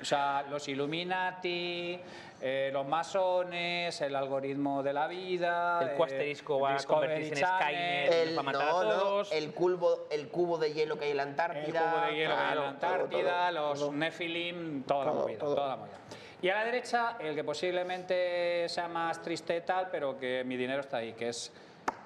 O 0.00 0.04
sea, 0.04 0.44
los 0.48 0.66
Illuminati, 0.66 2.00
eh, 2.40 2.70
los 2.72 2.86
masones, 2.88 4.00
el 4.00 4.16
algoritmo 4.16 4.82
de 4.82 4.94
la 4.94 5.06
vida. 5.06 5.78
El 5.82 5.90
cuasterisco 5.96 6.58
va 6.60 6.76
a 6.76 6.82
convertirse 6.84 7.42
en 7.42 7.46
Skynet. 7.46 8.12
El, 8.12 8.36
va 8.36 8.40
a 8.40 8.42
matar 8.44 8.62
a 8.62 8.64
no, 8.72 8.84
no, 8.84 8.90
todos. 8.90 9.32
el, 9.32 9.52
cubo, 9.52 10.06
el 10.10 10.28
cubo 10.28 10.56
de 10.56 10.72
hielo 10.72 10.98
que 10.98 11.04
hay 11.04 11.10
en 11.10 11.16
la 11.18 11.22
El 11.24 11.28
Antártida. 11.30 11.80
cubo 11.92 12.00
de 12.06 12.14
hielo 12.16 12.34
que 12.34 12.40
hay 12.40 12.40
en 12.40 12.46
claro, 12.46 12.62
la 12.62 12.68
Antártida, 12.70 13.50
todo, 13.50 13.60
todo, 13.60 13.68
los 13.70 13.78
todo. 13.80 13.92
Nephilim, 13.92 14.82
toda 14.84 15.04
la 15.04 15.10
Todo, 15.12 15.20
movida, 15.22 15.38
todo. 15.38 15.54
toda 15.54 15.68
la 15.68 15.76
movida. 15.76 15.94
Y 16.42 16.48
a 16.48 16.54
la 16.54 16.64
derecha, 16.64 17.16
el 17.20 17.34
que 17.34 17.44
posiblemente 17.44 18.66
sea 18.70 18.88
más 18.88 19.20
triste 19.20 19.54
y 19.58 19.60
tal, 19.60 19.88
pero 19.90 20.18
que 20.18 20.42
mi 20.44 20.56
dinero 20.56 20.80
está 20.80 20.96
ahí, 20.96 21.12
que 21.12 21.28
es 21.28 21.52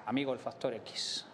amigo 0.05 0.33
el 0.33 0.39
factor 0.39 0.73
X. 0.73 1.25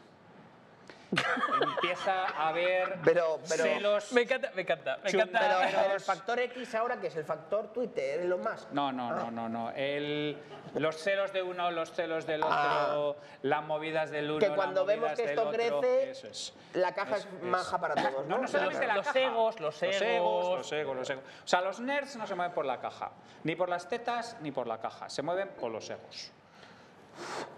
Empieza 1.61 2.25
a 2.27 2.49
haber 2.49 2.97
Pero- 3.03 3.39
pero- 3.49 3.63
celos. 3.63 4.11
Me 4.13 4.21
encanta, 4.21 4.51
me 4.55 4.61
encanta, 4.61 4.97
me 5.03 5.09
encanta. 5.09 5.39
Pero, 5.71 5.93
el 5.93 5.99
factor 5.99 6.39
X 6.39 6.75
ahora, 6.75 6.99
que 6.99 7.07
es 7.07 7.15
el 7.17 7.25
factor 7.25 7.73
Twitter, 7.73 8.25
lo 8.25 8.37
más. 8.37 8.67
No, 8.71 8.91
no, 8.91 9.11
no, 9.13 9.29
no, 9.29 9.49
no. 9.49 9.71
El- 9.71 10.37
los 10.75 10.95
celos 10.97 11.33
de 11.33 11.41
uno, 11.43 11.69
los 11.71 11.91
celos 11.91 12.25
del 12.25 12.41
otro, 12.43 12.55
Ah. 12.55 13.13
las 13.41 13.63
movidas 13.63 14.09
del 14.11 14.29
uno, 14.31 14.39
Que 14.39 14.47
las 14.47 14.55
cuando 14.55 14.85
vemos 14.85 15.11
que 15.13 15.25
esto 15.25 15.41
otro, 15.41 15.53
crece, 15.53 16.11
eso 16.11 16.27
es. 16.27 16.53
la 16.73 16.93
caja 16.93 17.17
es 17.17 17.27
manja 17.41 17.77
para 17.79 17.95
todos, 17.95 18.25
¿no? 18.27 18.35
No, 18.37 18.41
no 18.43 18.47
solamente 18.47 18.87
la 18.87 18.95
Los 18.95 19.05
caja. 19.07 19.19
egos, 19.19 19.59
los 19.59 19.83
egos, 19.83 20.01
egos. 20.01 20.57
los 20.57 20.71
egos, 20.71 20.95
los 20.95 21.09
egos. 21.09 21.23
O 21.43 21.47
sea, 21.47 21.61
los 21.61 21.79
nerds 21.81 22.15
no 22.15 22.25
se 22.25 22.35
mueven 22.35 22.53
por 22.53 22.65
la 22.65 22.79
caja, 22.79 23.11
ni 23.43 23.55
por 23.55 23.67
las 23.69 23.87
tetas, 23.89 24.37
ni 24.41 24.51
por 24.51 24.65
la 24.67 24.79
caja. 24.79 25.09
Se 25.09 25.21
mueven 25.21 25.49
por 25.59 25.71
los 25.71 25.89
egos. 25.89 26.31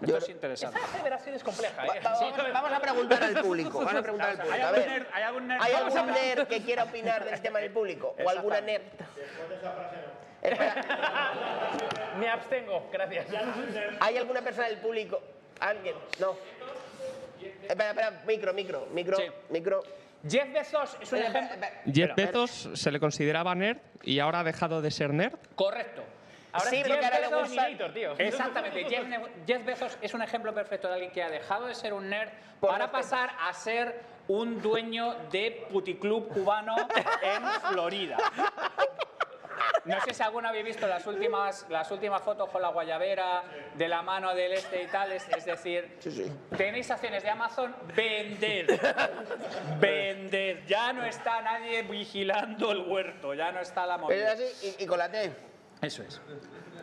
Esto 0.00 0.06
Yo- 0.06 0.16
es 0.18 0.28
interesante. 0.28 0.78
Esta 0.78 0.98
federación 0.98 1.34
es 1.36 1.42
compleja, 1.44 1.84
¿eh? 1.86 1.88
Va- 2.04 2.10
Vamos, 2.10 2.52
vamos 2.52 2.72
a 2.72 2.80
preguntar 2.80 3.22
al 3.24 3.34
público. 3.40 3.78
Vamos 3.78 3.94
a 3.94 4.02
preguntar 4.02 4.30
al 4.30 4.40
¿Hay 4.40 4.46
público. 4.46 4.66
A 4.66 4.72
ver, 4.72 5.06
¿hay 5.12 5.22
algún 5.22 5.48
nerd 5.48 5.62
¿hay 5.62 5.70
que 5.70 5.76
algún 5.76 5.94
vamos 5.94 6.10
a- 6.16 6.20
nerd 6.22 6.46
que 6.48 6.62
quiera 6.62 6.84
opinar 6.84 7.24
del 7.24 7.40
tema 7.40 7.58
del 7.60 7.70
público? 7.70 8.14
¿O 8.24 8.28
alguna 8.28 8.60
nerd? 8.60 8.82
Me 12.18 12.28
abstengo, 12.28 12.88
gracias. 12.92 13.26
¿hay 14.00 14.16
alguna 14.18 14.42
persona 14.42 14.68
del 14.68 14.78
público? 14.78 15.20
¿Alguien? 15.60 15.94
No. 16.20 16.36
Espera, 17.62 17.90
espera, 17.90 18.22
micro, 18.26 18.52
micro, 18.52 18.86
micro, 18.92 19.16
Sí. 19.16 19.24
micro. 19.50 19.82
Jeff 20.28 20.50
Bezos 20.52 20.96
es 21.02 21.12
un 21.12 21.18
ejemplo. 21.18 21.56
Jeff. 21.92 22.14
Bezos 22.14 22.70
se 22.74 22.90
le 22.90 22.98
consideraba 23.00 23.54
nerd 23.54 23.78
y 24.02 24.18
ahora 24.20 24.40
ha 24.40 24.44
dejado 24.44 24.80
de 24.80 24.90
ser 24.90 25.12
nerd. 25.12 25.38
Correcto. 25.54 26.02
Ahora 26.54 26.70
Sí, 26.70 26.82
porque 26.86 27.04
ahora 27.04 27.18
le 27.20 27.26
gusta- 27.26 27.92
tío. 27.92 28.14
Exactamente. 28.16 28.84
Jeff, 28.84 29.04
Jeff 29.46 29.64
Bezos 29.64 29.98
es 30.00 30.14
un 30.14 30.22
ejemplo 30.22 30.54
perfecto 30.54 30.86
de 30.88 30.94
alguien 30.94 31.10
que 31.10 31.22
ha 31.22 31.28
dejado 31.28 31.66
de 31.66 31.74
ser 31.74 31.92
un 31.92 32.08
nerd 32.08 32.30
Por 32.60 32.70
para 32.70 32.92
pasar 32.92 33.30
a 33.40 33.52
ser 33.52 34.00
un 34.28 34.62
dueño 34.62 35.14
de 35.32 35.66
puticlub 35.70 36.28
cubano 36.28 36.76
en 37.22 37.42
Florida. 37.72 38.16
No 39.84 40.00
sé 40.00 40.14
si 40.14 40.22
alguno 40.22 40.48
habéis 40.48 40.64
visto 40.64 40.86
las 40.86 41.06
últimas, 41.06 41.66
las 41.68 41.90
últimas 41.90 42.22
fotos 42.22 42.48
con 42.48 42.62
la 42.62 42.68
guayabera 42.68 43.42
de 43.74 43.86
la 43.88 44.00
mano 44.02 44.34
del 44.34 44.52
este 44.54 44.82
y 44.82 44.86
tal. 44.86 45.12
Es, 45.12 45.28
es 45.28 45.44
decir, 45.44 45.96
Sí, 45.98 46.10
sí. 46.10 46.32
tenéis 46.56 46.90
acciones 46.90 47.22
de 47.22 47.30
Amazon, 47.30 47.74
vender. 47.94 48.66
Vender. 49.80 50.64
Ya 50.66 50.92
no 50.92 51.04
está 51.04 51.42
nadie 51.42 51.82
vigilando 51.82 52.70
el 52.72 52.78
huerto, 52.88 53.34
ya 53.34 53.52
no 53.52 53.60
está 53.60 53.84
la 53.86 53.96
Pero 53.96 54.06
movida. 54.08 54.32
así 54.32 54.76
y, 54.78 54.84
y 54.84 54.86
con 54.86 54.98
la 54.98 55.10
T. 55.10 55.32
Eso 55.84 56.02
es. 56.02 56.20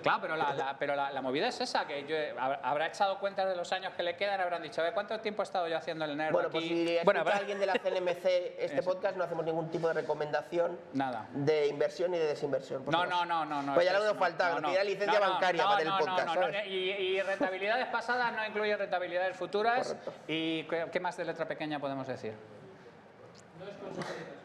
Claro, 0.01 0.17
pero 0.19 0.35
la, 0.35 0.53
la- 0.55 0.75
pero 0.79 0.95
la, 0.95 1.11
la 1.11 1.21
movida 1.21 1.47
es 1.47 1.61
esa, 1.61 1.85
que 1.85 2.07
yo, 2.07 2.15
hab- 2.15 2.59
habrá 2.63 2.87
echado 2.87 3.19
cuenta 3.19 3.45
de 3.45 3.55
los 3.55 3.71
años 3.71 3.93
que 3.93 4.01
le 4.01 4.15
quedan, 4.15 4.41
habrán 4.41 4.63
dicho, 4.63 4.81
a 4.81 4.85
ver, 4.85 4.93
¿cuánto 4.95 5.19
tiempo 5.19 5.43
he 5.43 5.45
estado 5.45 5.67
yo 5.67 5.77
haciendo 5.77 6.05
el 6.05 6.17
nerd 6.17 6.31
Bueno, 6.33 6.47
aquí? 6.47 6.57
pues 6.57 6.65
si 6.67 6.81
escucha 6.87 7.03
Bueno, 7.05 7.19
habrá- 7.19 7.37
alguien 7.37 7.59
de 7.59 7.67
la 7.67 7.73
CNMC 7.73 8.25
este 8.57 8.79
Eso. 8.79 8.83
podcast, 8.83 9.15
no 9.15 9.25
hacemos 9.25 9.45
ningún 9.45 9.69
tipo 9.69 9.87
de 9.89 9.93
recomendación 9.93 10.79
Nada. 10.93 11.27
de 11.33 11.67
inversión 11.67 12.09
ni 12.09 12.17
de 12.17 12.25
desinversión. 12.25 12.83
No, 12.87 13.05
no, 13.05 13.25
no, 13.25 13.45
no. 13.45 13.61
no 13.61 13.73
Pues 13.75 13.85
ya 13.85 13.95
es- 13.95 14.03
nos 14.03 14.17
faltaba, 14.17 14.59
no, 14.59 14.69
licencia 14.83 15.19
no, 15.19 15.25
no, 15.27 15.31
bancaria 15.33 15.61
no, 15.63 15.69
para 15.69 15.81
el 15.83 15.87
no, 15.89 15.97
podcast, 15.99 16.25
no, 16.25 16.33
no, 16.35 16.41
¿sabes? 16.41 16.65
Y, 16.67 16.71
y 16.89 17.21
rentabilidades 17.21 17.85
pasadas 17.89 18.33
no 18.33 18.43
incluye 18.43 18.75
rentabilidades 18.75 19.37
futuras. 19.37 19.87
Correcto. 19.89 20.13
¿Y 20.27 20.63
qué, 20.63 20.87
qué 20.91 20.99
más 20.99 21.15
de 21.15 21.25
letra 21.25 21.47
pequeña 21.47 21.79
podemos 21.79 22.07
decir? 22.07 22.33
No 23.59 23.65
es 23.67 24.40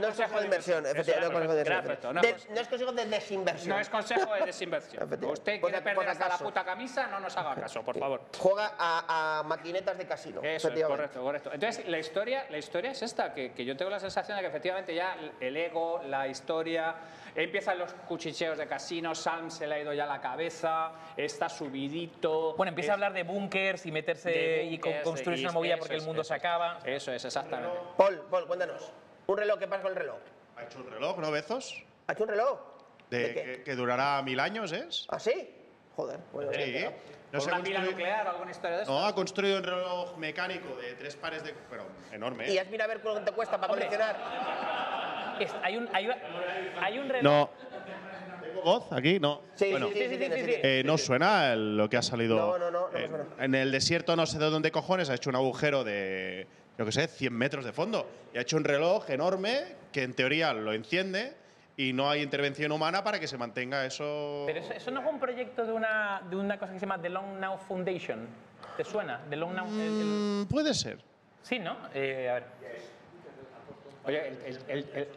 consejo 0.00 0.38
de 0.38 0.44
inversión, 0.44 0.84
Eso, 0.86 0.92
efectivamente. 0.94 1.32
No 1.34 1.40
es 1.40 1.48
consejo 1.48 1.54
de 1.54 1.64
perfecto, 1.64 2.08
inversión. 2.10 2.14
no 2.14 2.20
De- 2.22 2.28
es 2.28 2.48
No 2.50 2.60
es 2.60 2.68
consejo 2.68 2.92
de 2.92 3.06
desinversión. 3.06 3.68
No 3.68 3.80
es 3.80 3.88
consejo 3.88 4.34
de 4.34 4.40
desinversión. 4.46 5.02
Efectivamente. 5.02 5.40
Usted 5.40 5.60
quiere 5.60 5.78
perder 5.78 5.94
por 5.94 6.08
hasta 6.08 6.28
la 6.28 6.38
puta 6.38 6.64
camisa, 6.64 7.06
no 7.08 7.20
nos 7.20 7.36
haga 7.36 7.54
caso, 7.54 7.82
por 7.82 7.98
favor. 7.98 8.22
Juega 8.38 8.74
a, 8.78 9.38
a 9.40 9.42
maquinetas 9.44 9.96
de 9.98 10.06
casino. 10.06 10.40
Eso 10.40 10.48
es, 10.48 10.64
efectivamente. 10.64 10.96
correcto, 10.96 11.22
correcto. 11.22 11.50
Entonces, 11.52 11.86
la 11.88 11.98
historia, 11.98 12.46
la 12.50 12.58
historia 12.58 12.90
es 12.90 13.02
esta, 13.02 13.32
que, 13.34 13.52
que 13.52 13.64
yo 13.64 13.76
tengo 13.76 13.90
la 13.90 14.00
sensación 14.00 14.36
de 14.36 14.42
que 14.42 14.48
efectivamente 14.48 14.94
ya 14.94 15.16
el 15.40 15.56
ego, 15.56 16.02
la 16.06 16.28
historia, 16.28 16.94
empiezan 17.34 17.78
los 17.78 17.92
cuchicheos 17.94 18.58
de 18.58 18.66
casino, 18.66 19.14
Salm 19.14 19.50
se 19.50 19.66
le 19.66 19.74
ha 19.76 19.78
ido 19.80 19.92
ya 19.94 20.06
la 20.06 20.20
cabeza, 20.20 20.92
está 21.16 21.48
subidito. 21.48 22.54
Bueno, 22.56 22.68
empieza 22.70 22.88
es- 22.88 22.90
a 22.90 22.94
hablar 22.94 23.12
de 23.12 23.22
bunkers 23.22 23.86
y 23.86 23.92
meterse 23.92 24.30
de 24.30 24.64
y 24.64 24.78
con- 24.78 24.90
bunkers, 24.90 25.04
construirse 25.08 25.44
una 25.44 25.52
movida 25.52 25.76
porque 25.78 25.94
el 25.94 26.02
mundo 26.02 26.22
eso 26.22 26.28
se 26.28 26.34
acaba. 26.34 26.78
Eso 26.84 27.12
es, 27.12 27.24
exactamente. 27.24 27.76
Paul, 27.96 28.20
Paul, 28.30 28.46
cuéntanos. 28.46 28.92
Un 29.32 29.38
reloj, 29.38 29.58
¿qué 29.58 29.66
pasa 29.66 29.80
con 29.82 29.92
el 29.92 29.96
reloj? 29.96 30.18
Ha 30.56 30.62
hecho 30.64 30.78
un 30.80 30.90
reloj, 30.90 31.16
¿no, 31.16 31.30
Bezos? 31.30 31.82
¿Ha 32.06 32.12
hecho 32.12 32.24
un 32.24 32.28
reloj? 32.28 32.58
De, 33.08 33.18
¿De 33.18 33.32
qué? 33.34 33.42
que, 33.42 33.62
que 33.62 33.74
durará 33.74 34.20
mil 34.20 34.38
años, 34.38 34.72
¿es? 34.72 35.06
¿Ah, 35.08 35.18
sí? 35.18 35.48
Joder. 35.96 36.20
Bueno, 36.34 36.52
Sí. 36.52 36.58
venga. 36.58 36.90
No 36.90 37.38
¿Con 37.38 37.40
se 37.40 37.46
una 37.48 37.56
ha 37.56 37.62
pila 37.62 37.78
construido- 37.80 37.90
nuclear 37.92 38.26
o 38.26 38.30
alguna 38.30 38.50
historia 38.50 38.76
de 38.76 38.82
eso? 38.82 38.92
No, 38.92 39.06
ha 39.06 39.14
construido 39.14 39.56
un 39.56 39.64
reloj 39.64 40.16
mecánico 40.18 40.76
de 40.76 40.92
tres 40.96 41.16
pares 41.16 41.42
de... 41.44 41.54
Pero 41.70 41.84
enorme, 42.12 42.46
¿Y 42.52 42.58
¿eh? 42.58 42.60
has 42.60 42.68
mirado 42.68 42.90
a 42.90 42.94
ver 42.94 43.02
cuánto 43.02 43.22
te 43.24 43.32
cuesta 43.32 43.58
para 43.58 43.72
Hombre. 43.72 43.86
coleccionar? 43.86 45.36
Es- 45.40 45.54
hay, 45.62 45.76
un, 45.78 45.88
hay, 45.94 46.08
hay 46.78 46.98
un 46.98 47.08
reloj. 47.08 47.22
No. 47.32 47.50
¿Tengo 48.42 48.62
voz 48.62 48.92
aquí? 48.92 49.18
No. 49.18 49.40
Sí, 49.54 49.70
Bueno, 49.70 49.88
sí, 49.88 49.94
sí, 49.94 50.00
sí, 50.00 50.08
sí, 50.10 50.16
sí, 50.18 50.24
sí, 50.24 50.30
sí. 50.40 50.44
tiene. 50.44 50.80
eh, 50.80 50.84
¿No 50.84 50.98
suena 50.98 51.54
el- 51.54 51.78
lo 51.78 51.88
que 51.88 51.96
ha 51.96 52.02
salido? 52.02 52.36
No, 52.36 52.58
no, 52.58 52.70
no, 52.70 52.80
no 52.82 52.88
me 52.92 53.04
en, 53.04 53.08
suena. 53.10 53.24
en 53.38 53.54
el 53.54 53.72
desierto 53.72 54.14
no 54.14 54.26
sé 54.26 54.38
de 54.38 54.50
dónde 54.50 54.70
cojones 54.70 55.08
ha 55.08 55.14
hecho 55.14 55.30
un 55.30 55.36
agujero 55.36 55.84
de, 55.84 56.46
yo 56.78 56.84
qué 56.84 56.92
sé, 56.92 57.06
100 57.08 57.32
metros 57.32 57.64
de 57.64 57.72
fondo. 57.72 58.08
Y 58.34 58.38
ha 58.38 58.42
hecho 58.42 58.56
un 58.56 58.64
reloj 58.64 59.08
enorme 59.10 59.76
que 59.92 60.02
en 60.02 60.14
teoría 60.14 60.52
lo 60.52 60.72
enciende 60.72 61.34
y 61.76 61.92
no 61.92 62.08
hay 62.10 62.22
intervención 62.22 62.72
humana 62.72 63.02
para 63.04 63.18
que 63.20 63.26
se 63.26 63.36
mantenga 63.38 63.84
eso... 63.86 64.44
Pero 64.46 64.60
eso, 64.60 64.72
eso 64.72 64.90
no 64.90 65.00
es 65.00 65.06
un 65.12 65.18
proyecto 65.20 65.64
de 65.64 65.72
una, 65.72 66.22
de 66.28 66.36
una 66.36 66.58
cosa 66.58 66.72
que 66.72 66.78
se 66.80 66.86
llama 66.86 67.00
The 67.00 67.08
Long 67.10 67.38
Now 67.40 67.58
Foundation. 67.58 68.26
¿Te 68.76 68.84
suena? 68.84 69.20
The 69.28 69.36
Long 69.36 69.54
Now. 69.54 69.66
el- 69.66 70.00
el- 70.00 70.06
Mm, 70.44 70.46
puede 70.48 70.74
ser. 70.74 70.98
sí, 71.42 71.58
¿no? 71.58 71.76
Eh, 71.94 72.28
a 72.30 72.34
ver. 72.34 72.44
Oye, 74.04 74.28
el- 74.28 74.38
el- 74.46 74.58
el- 74.68 74.88
el- 74.94 75.08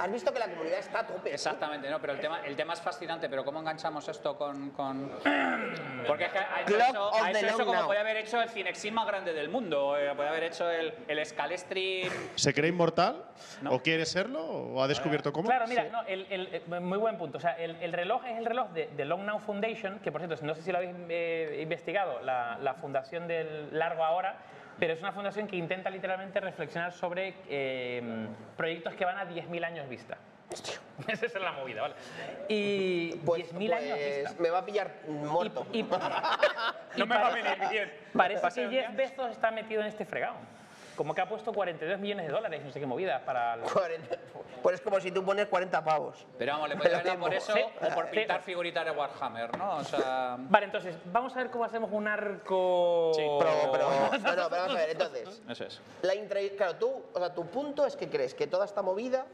Has 0.00 0.10
visto 0.10 0.32
que 0.32 0.38
la 0.38 0.48
comunidad 0.48 0.78
está 0.78 1.00
a 1.00 1.06
tope. 1.06 1.32
exactamente, 1.34 1.90
no, 1.90 2.00
pero 2.00 2.14
el 2.14 2.20
tema, 2.20 2.40
el 2.46 2.56
tema 2.56 2.72
es 2.72 2.80
fascinante, 2.80 3.28
pero 3.28 3.44
¿cómo 3.44 3.60
enganchamos 3.60 4.08
esto 4.08 4.36
con...? 4.36 4.70
con- 4.70 5.10
Porque 6.06 6.24
es 6.24 6.32
que 6.32 6.38
ha 6.38 6.62
hecho 6.62 6.76
eso, 6.78 7.14
ha 7.14 7.30
hecho 7.30 7.40
the 7.40 7.46
eso 7.46 7.58
long 7.58 7.66
como 7.66 7.78
now. 7.80 7.86
podía 7.86 8.00
haber 8.00 8.16
hecho 8.16 8.40
el 8.40 8.48
Cinexin 8.48 8.94
más 8.94 9.06
grande 9.06 9.32
del 9.34 9.48
mundo, 9.50 9.96
eh, 9.98 10.10
podía 10.16 10.30
haber 10.30 10.44
hecho 10.44 10.70
el, 10.70 10.94
el 11.06 11.26
Scalestri... 11.26 12.08
¿Se 12.34 12.54
cree 12.54 12.70
inmortal? 12.70 13.24
No. 13.60 13.72
¿O 13.72 13.82
quiere 13.82 14.06
serlo? 14.06 14.42
¿O 14.42 14.82
ha 14.82 14.88
descubierto 14.88 15.32
cómo? 15.32 15.48
Claro, 15.48 15.66
mira, 15.68 15.84
no, 15.90 16.02
el, 16.06 16.26
el- 16.30 16.48
eh, 16.54 16.80
muy 16.80 16.98
buen 16.98 17.18
punto. 17.18 17.36
O 17.38 17.40
sea, 17.40 17.52
el, 17.52 17.76
el 17.82 17.92
reloj 17.92 18.24
es 18.26 18.38
el 18.38 18.46
reloj 18.46 18.70
de, 18.70 18.86
de 18.88 19.04
Long 19.04 19.24
Now 19.24 19.38
Foundation, 19.40 19.98
que 20.00 20.10
por 20.10 20.22
cierto, 20.22 20.42
no 20.46 20.54
sé 20.54 20.62
si 20.62 20.72
lo 20.72 20.78
habéis 20.78 20.94
eh, 21.10 21.58
investigado, 21.62 22.20
la, 22.22 22.58
la 22.60 22.74
fundación 22.74 23.28
del 23.28 23.78
Largo 23.78 24.04
Ahora, 24.04 24.36
pero 24.80 24.94
es 24.94 25.00
una 25.00 25.12
fundación 25.12 25.46
que 25.46 25.56
intenta 25.56 25.90
literalmente 25.90 26.40
reflexionar 26.40 26.92
sobre 26.92 27.34
eh, 27.48 28.02
proyectos 28.56 28.94
que 28.94 29.04
van 29.04 29.18
a 29.18 29.26
10.000 29.28 29.64
años 29.64 29.88
vista. 29.88 30.16
Esa 31.06 31.26
es 31.26 31.34
la 31.34 31.52
movida, 31.52 31.82
¿vale? 31.82 31.94
Y 32.48 33.12
Pues, 33.24 33.54
10.000 33.54 33.72
años 33.72 33.98
pues 33.98 34.16
vista. 34.24 34.42
me 34.42 34.50
va 34.50 34.58
a 34.58 34.64
pillar 34.66 34.90
muerto. 35.06 35.66
Y, 35.72 35.80
y- 35.80 35.82
No 36.96 37.06
me 37.06 37.14
va 37.16 37.28
a 37.28 37.32
venir 37.32 37.58
bien. 37.70 37.92
Parece 38.16 38.48
que 38.54 38.68
Jeff 38.70 38.96
Bezos 38.96 39.30
está 39.30 39.50
metido 39.52 39.80
en 39.82 39.86
este 39.86 40.04
fregado. 40.04 40.34
Como 40.96 41.14
que 41.14 41.20
ha 41.22 41.28
puesto 41.28 41.52
42 41.52 41.98
millones 41.98 42.26
de 42.26 42.32
dólares, 42.32 42.62
no 42.64 42.70
sé 42.72 42.78
qué 42.80 42.86
movida, 42.86 43.24
para... 43.24 43.54
el- 43.54 43.60
40. 43.62 44.16
Pues 44.62 44.74
es 44.74 44.80
como 44.82 45.00
si 45.00 45.10
tú 45.10 45.24
pones 45.24 45.46
40 45.46 45.82
pavos. 45.82 46.26
Pero 46.38 46.52
vamos, 46.52 46.68
le 46.68 46.74
haber 46.74 47.02
dado 47.04 47.18
por 47.20 47.32
eso 47.32 47.52
Sí. 47.54 47.60
o 47.80 47.94
por 47.94 48.06
Sí. 48.10 48.16
pintar 48.16 48.42
figuritas 48.42 48.84
de 48.84 48.90
Warhammer, 48.90 49.56
¿no? 49.56 49.76
O 49.76 49.84
sea... 49.84 50.36
Vale, 50.38 50.66
entonces, 50.66 50.96
vamos 51.06 51.34
a 51.34 51.38
ver 51.38 51.50
cómo 51.50 51.64
hacemos 51.64 51.90
un 51.92 52.06
arco... 52.06 53.12
Sí. 53.14 53.22
Pero, 53.38 53.50
pero, 53.72 53.88
pero 54.22 54.48
vamos 54.50 54.70
a 54.74 54.78
ver, 54.78 54.90
entonces. 54.90 55.40
Eso 55.48 55.64
es. 55.64 55.80
La 56.02 56.14
intra- 56.14 56.40
claro, 56.56 56.76
tú, 56.76 57.02
o 57.14 57.18
sea, 57.18 57.32
tu 57.34 57.46
punto 57.46 57.86
es 57.86 57.96
que 57.96 58.10
crees 58.10 58.34
que 58.34 58.46
toda 58.46 58.64
esta 58.66 58.82
movida 58.82 59.24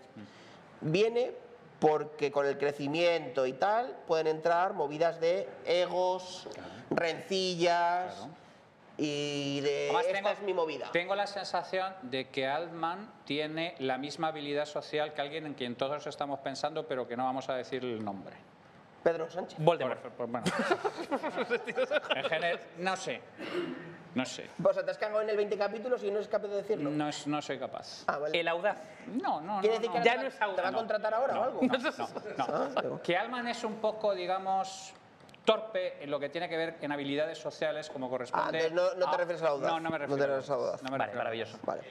viene 0.80 1.32
porque 1.80 2.30
con 2.30 2.46
el 2.46 2.56
crecimiento 2.58 3.44
y 3.46 3.52
tal 3.52 3.94
pueden 4.06 4.28
entrar 4.28 4.72
movidas 4.72 5.20
de 5.20 5.48
egos, 5.66 6.48
rencillas 6.90 8.14
Claro. 8.14 8.30
Y 8.98 9.60
de 9.60 9.84
Además, 9.90 10.06
esta 10.06 10.14
tengo- 10.18 10.28
es 10.30 10.42
mi 10.42 10.54
movida. 10.54 10.90
Tengo 10.92 11.14
la 11.14 11.26
sensación 11.26 11.92
de 12.02 12.28
que 12.30 12.46
Altman 12.46 13.10
tiene 13.24 13.74
la 13.78 13.98
misma 13.98 14.28
habilidad 14.28 14.64
social 14.64 15.12
que 15.12 15.20
alguien 15.20 15.46
en 15.46 15.54
quien 15.54 15.76
todos 15.76 16.06
estamos 16.06 16.40
pensando, 16.40 16.86
pero 16.86 17.06
que 17.06 17.16
no 17.16 17.24
vamos 17.24 17.48
a 17.48 17.54
decir 17.54 17.84
el 17.84 18.04
nombre. 18.04 18.36
Pedro 19.02 19.30
Sánchez. 19.30 19.58
Voldemort. 19.60 20.00
Por- 20.00 20.10
por- 20.12 20.26
bueno. 20.28 20.44
en 22.16 22.24
general, 22.24 22.60
no 22.78 22.96
sé. 22.96 23.20
No 24.14 24.24
sé. 24.24 24.48
O 24.64 24.72
sea, 24.72 24.82
te 24.84 24.90
has 24.90 24.98
cagado 24.98 25.20
en 25.20 25.28
el 25.28 25.36
20 25.36 25.58
capítulos 25.58 26.02
y 26.02 26.10
no 26.10 26.16
eres 26.16 26.26
capaz 26.28 26.48
de 26.48 26.56
decirlo. 26.56 26.90
No, 26.90 27.08
es- 27.08 27.26
no 27.26 27.40
soy 27.42 27.58
capaz. 27.58 28.02
Ah, 28.06 28.18
vale. 28.18 28.40
El 28.40 28.48
audaz. 28.48 28.78
No, 29.06 29.40
no, 29.42 29.60
¿Quiere 29.60 29.76
no, 29.76 29.80
decir 29.82 29.94
no. 29.94 30.02
que 30.02 30.08
Ya 30.08 30.14
no 30.16 30.20
te 30.22 30.26
es 30.28 30.34
va- 30.34 30.38
te 30.38 30.44
va 30.46 30.50
a 30.50 30.54
audaz. 30.70 30.72
contratar 30.74 31.14
ahora 31.14 31.38
o 31.38 31.42
algo? 31.44 31.60
No, 31.62 31.76
no, 31.78 31.90
no. 31.98 32.94
Ah. 32.96 33.00
Que 33.04 33.16
Alman 33.16 33.46
es 33.48 33.62
un 33.62 33.74
poco, 33.74 34.14
digamos, 34.14 34.94
torpe 35.46 36.02
en 36.04 36.10
lo 36.10 36.20
que 36.20 36.28
tiene 36.28 36.46
que 36.50 36.56
ver 36.58 36.76
en 36.82 36.92
habilidades 36.92 37.38
sociales 37.38 37.88
como 37.88 38.10
corresponde. 38.10 38.66
Ah, 38.66 38.70
no- 38.70 38.94
no 38.94 39.08
te 39.08 39.14
a- 39.14 39.18
refieres 39.18 39.40
al 39.42 39.48
audaz. 39.48 39.70
No, 39.72 39.80
no 39.80 39.88
me 39.90 39.98
No 39.98 40.04
te 40.04 40.06
refiero. 40.06 40.26
refieres 40.36 40.50
al 40.50 40.56
audaz. 40.56 40.82
No 40.82 40.90
me 40.90 40.98
Vale, 40.98 41.04
refiero 41.12 41.20
al 41.20 41.24
maravilloso. 41.24 41.58
Vale. 41.64 41.82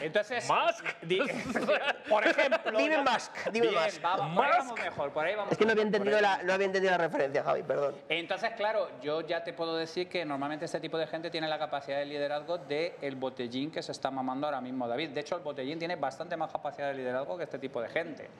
Entonces, 0.00 0.48
Musk. 0.48 0.84
di- 1.02 1.18
por 2.08 2.26
ejemplo, 2.26 2.78
Dime 2.78 2.98
Musk, 2.98 3.34
dime 3.52 3.68
Bien, 3.68 3.82
Musk. 3.84 4.00
vamos, 4.02 4.34
por 4.36 4.44
ahí 4.46 4.50
vamos 4.58 4.78
mejor, 4.80 5.12
por 5.12 5.26
ahí 5.26 5.34
vamos 5.34 5.52
Es 5.52 5.58
que 5.58 5.64
no 5.66 5.72
había 5.72 5.82
por 5.84 5.94
entendido 5.94 6.20
la, 6.20 6.42
no 6.42 6.52
había 6.54 6.66
entendido 6.66 6.90
la 6.92 6.98
referencia, 6.98 7.42
Javi, 7.44 7.62
perdón. 7.62 7.96
Entonces, 8.08 8.50
claro, 8.56 8.88
yo 9.02 9.20
ya 9.22 9.44
te 9.44 9.52
puedo 9.52 9.76
decir 9.76 10.08
que 10.08 10.24
normalmente 10.24 10.64
este 10.64 10.80
tipo 10.80 10.96
de 10.98 11.06
gente 11.06 11.30
tiene 11.30 11.46
la 11.48 11.58
capacidad 11.58 11.98
de 11.98 12.06
liderazgo 12.06 12.58
del 12.58 12.92
el 13.02 13.16
botellín 13.16 13.70
que 13.70 13.82
se 13.82 13.92
está 13.92 14.10
mamando 14.10 14.46
ahora 14.46 14.60
mismo 14.62 14.88
David. 14.88 15.10
De 15.10 15.20
hecho, 15.20 15.36
el 15.36 15.42
botellín 15.42 15.78
tiene 15.78 15.96
bastante 15.96 16.36
más 16.36 16.50
capacidad 16.50 16.88
de 16.88 16.94
liderazgo 16.94 17.36
que 17.36 17.44
este 17.44 17.58
tipo 17.58 17.82
de 17.82 17.88
gente. 17.90 18.30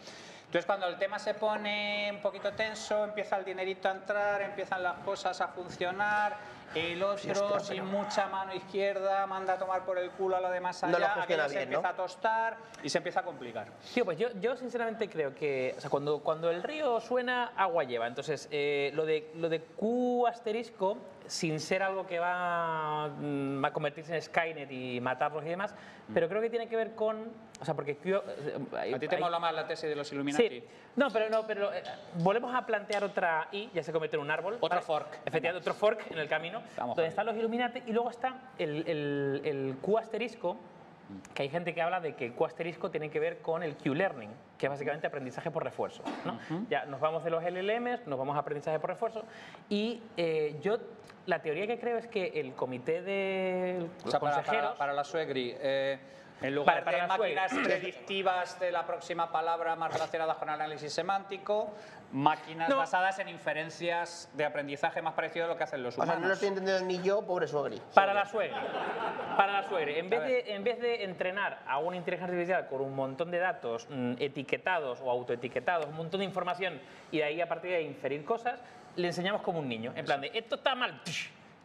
Entonces, 0.50 0.66
cuando 0.66 0.88
el 0.88 0.98
tema 0.98 1.16
se 1.20 1.34
pone 1.34 2.10
un 2.12 2.20
poquito 2.20 2.52
tenso, 2.54 3.04
empieza 3.04 3.36
el 3.36 3.44
dinerito 3.44 3.86
a 3.86 3.92
entrar, 3.92 4.42
empiezan 4.42 4.82
las 4.82 4.98
cosas 5.04 5.40
a 5.40 5.46
funcionar, 5.46 6.36
el 6.74 7.00
otro 7.04 7.60
sin 7.60 7.86
mucha 7.86 8.26
mano 8.26 8.52
izquierda 8.52 9.28
manda 9.28 9.52
a 9.52 9.58
tomar 9.58 9.84
por 9.84 9.96
el 9.96 10.10
culo 10.10 10.34
a 10.34 10.40
lo 10.40 10.50
demás 10.50 10.82
No 10.82 10.88
lo 10.90 10.96
allá, 10.96 11.22
aquello 11.22 11.48
se 11.48 11.56
bien, 11.56 11.70
¿no? 11.70 11.76
empieza 11.76 11.88
a 11.88 11.96
tostar 11.96 12.56
y 12.82 12.88
se 12.88 12.98
empieza 12.98 13.20
a 13.20 13.22
complicar. 13.22 13.68
Tío, 13.94 14.04
pues 14.04 14.18
yo, 14.18 14.28
yo 14.40 14.56
sinceramente 14.56 15.08
creo 15.08 15.36
que 15.36 15.72
o 15.78 15.80
sea, 15.80 15.88
cuando, 15.88 16.18
cuando 16.18 16.50
el 16.50 16.64
río 16.64 17.00
suena, 17.00 17.52
agua 17.56 17.84
lleva. 17.84 18.08
Entonces, 18.08 18.48
eh, 18.50 18.90
lo, 18.94 19.06
de, 19.06 19.30
lo 19.36 19.48
de 19.48 19.60
Q 19.60 20.26
asterisco, 20.26 20.98
sin 21.30 21.60
ser 21.60 21.80
algo 21.84 22.08
que 22.08 22.18
va, 22.18 23.06
mm, 23.06 23.62
va 23.62 23.68
a 23.68 23.72
convertirse 23.72 24.12
en 24.16 24.20
Skynet 24.20 24.68
y 24.72 25.00
matarlos 25.00 25.44
y 25.44 25.48
demás, 25.48 25.72
pero 26.12 26.28
creo 26.28 26.42
que 26.42 26.50
tiene 26.50 26.66
que 26.66 26.74
ver 26.74 26.96
con... 26.96 27.30
O 27.60 27.64
sea, 27.64 27.74
porque 27.74 27.96
Q... 27.98 28.08
eh, 28.08 28.92
¿A 28.94 28.98
ti 28.98 29.06
te 29.06 29.14
hay- 29.14 29.22
mola 29.22 29.38
más 29.38 29.54
la 29.54 29.64
tesis 29.64 29.88
de 29.88 29.94
los 29.94 30.10
Illuminati? 30.12 30.48
Sí. 30.48 30.64
No, 30.96 31.08
pero 31.12 31.30
no, 31.30 31.46
pero 31.46 31.72
eh, 31.72 31.84
volvemos 32.16 32.52
a 32.52 32.66
plantear 32.66 33.04
otra 33.04 33.46
I, 33.52 33.70
ya 33.72 33.84
se 33.84 33.92
convierte 33.92 34.16
en 34.16 34.22
un 34.22 34.30
árbol. 34.32 34.54
Otro 34.54 34.68
¿vale? 34.70 34.82
fork. 34.82 35.18
Efectivamente, 35.24 35.58
otro 35.60 35.74
fork 35.74 36.10
en 36.10 36.18
el 36.18 36.28
camino, 36.28 36.62
Vamos, 36.76 36.96
donde 36.96 37.08
están 37.08 37.26
los 37.26 37.36
Illuminati 37.36 37.80
y 37.86 37.92
luego 37.92 38.10
está 38.10 38.34
el, 38.58 38.84
el, 38.88 39.40
el 39.44 39.76
Q 39.80 39.98
asterisco, 39.98 40.56
que 41.34 41.42
hay 41.44 41.48
gente 41.48 41.74
que 41.74 41.82
habla 41.82 42.00
de 42.00 42.14
que 42.14 42.26
el 42.26 42.32
Q 42.34 42.44
asterisco 42.44 42.90
tiene 42.90 43.08
que 43.08 43.20
ver 43.20 43.38
con 43.38 43.62
el 43.62 43.76
Q-learning, 43.76 44.30
que 44.58 44.66
es 44.66 44.70
básicamente 44.70 45.06
aprendizaje 45.06 45.50
por 45.50 45.62
refuerzo. 45.62 46.02
¿no? 46.24 46.38
Ya 46.68 46.86
nos 46.86 47.00
vamos 47.00 47.22
de 47.24 47.30
los 47.30 47.42
LLMs, 47.44 48.06
nos 48.06 48.18
vamos 48.18 48.34
a 48.36 48.40
aprendizaje 48.40 48.78
por 48.80 48.90
refuerzo 48.90 49.24
y 49.68 50.02
eh, 50.16 50.56
yo 50.60 50.78
la 51.30 51.40
teoría 51.40 51.66
que 51.66 51.78
creo 51.78 51.96
es 51.96 52.08
que 52.08 52.32
el 52.40 52.52
comité 52.54 53.02
de 53.02 53.86
O 54.04 54.10
sea, 54.10 54.18
para, 54.20 54.34
consejeros 54.36 54.64
para, 54.70 54.78
para 54.78 54.92
la 54.92 55.04
Suegri, 55.04 55.54
eh, 55.58 55.98
en 56.42 56.54
lugar 56.54 56.82
Para- 56.82 56.84
para 56.84 57.06
de 57.06 57.14
Suegri. 57.16 57.34
máquinas 57.36 57.64
predictivas 57.66 58.58
de 58.60 58.72
la 58.72 58.84
próxima 58.86 59.30
palabra 59.30 59.76
más 59.76 59.92
relacionadas 59.92 60.36
con 60.38 60.48
análisis 60.48 60.92
semántico, 60.92 61.70
máquinas 62.12 62.68
No. 62.68 62.78
basadas 62.78 63.18
en 63.20 63.28
inferencias 63.28 64.28
de 64.32 64.44
aprendizaje 64.44 65.00
más 65.02 65.14
parecido 65.14 65.44
a 65.44 65.48
lo 65.48 65.56
que 65.56 65.62
hacen 65.62 65.82
los 65.82 65.94
O 65.94 65.96
sea, 65.96 66.04
humanos. 66.04 66.22
no 66.22 66.28
lo 66.28 66.34
estoy 66.34 66.48
entendiendo 66.48 66.84
ni 66.84 67.00
yo, 67.02 67.22
pobre 67.24 67.46
suegri. 67.46 67.80
Para 67.94 68.12
la 68.12 68.24
suegra. 68.26 68.60
Para 69.36 69.52
la 69.52 69.68
suegra. 69.68 69.92
En 69.92 70.10
vez, 70.10 70.20
A 70.20 70.24
de, 70.24 70.44
en 70.54 70.64
vez 70.64 70.80
de 70.80 71.04
entrenar 71.04 71.60
a 71.68 71.78
una 71.78 71.96
inteligencia 71.96 72.32
artificial 72.34 72.66
con 72.66 72.80
un 72.80 72.96
montón 72.96 73.30
de 73.30 73.38
datos 73.38 73.86
mm, 73.88 74.14
etiquetados 74.18 75.00
o 75.02 75.10
autoetiquetados, 75.10 75.86
un 75.86 75.96
montón 75.96 76.18
de 76.20 76.24
información, 76.26 76.80
y 77.12 77.18
de 77.18 77.24
ahí 77.24 77.40
a 77.40 77.46
partir 77.48 77.70
de 77.70 77.76
ahí 77.76 77.86
inferir 77.86 78.24
cosas, 78.24 78.60
le 78.96 79.06
enseñamos 79.08 79.42
como 79.42 79.58
un 79.60 79.68
niño. 79.68 79.92
En 79.96 80.04
plan 80.04 80.20
de, 80.20 80.30
esto 80.34 80.56
está 80.56 80.74
mal, 80.74 81.00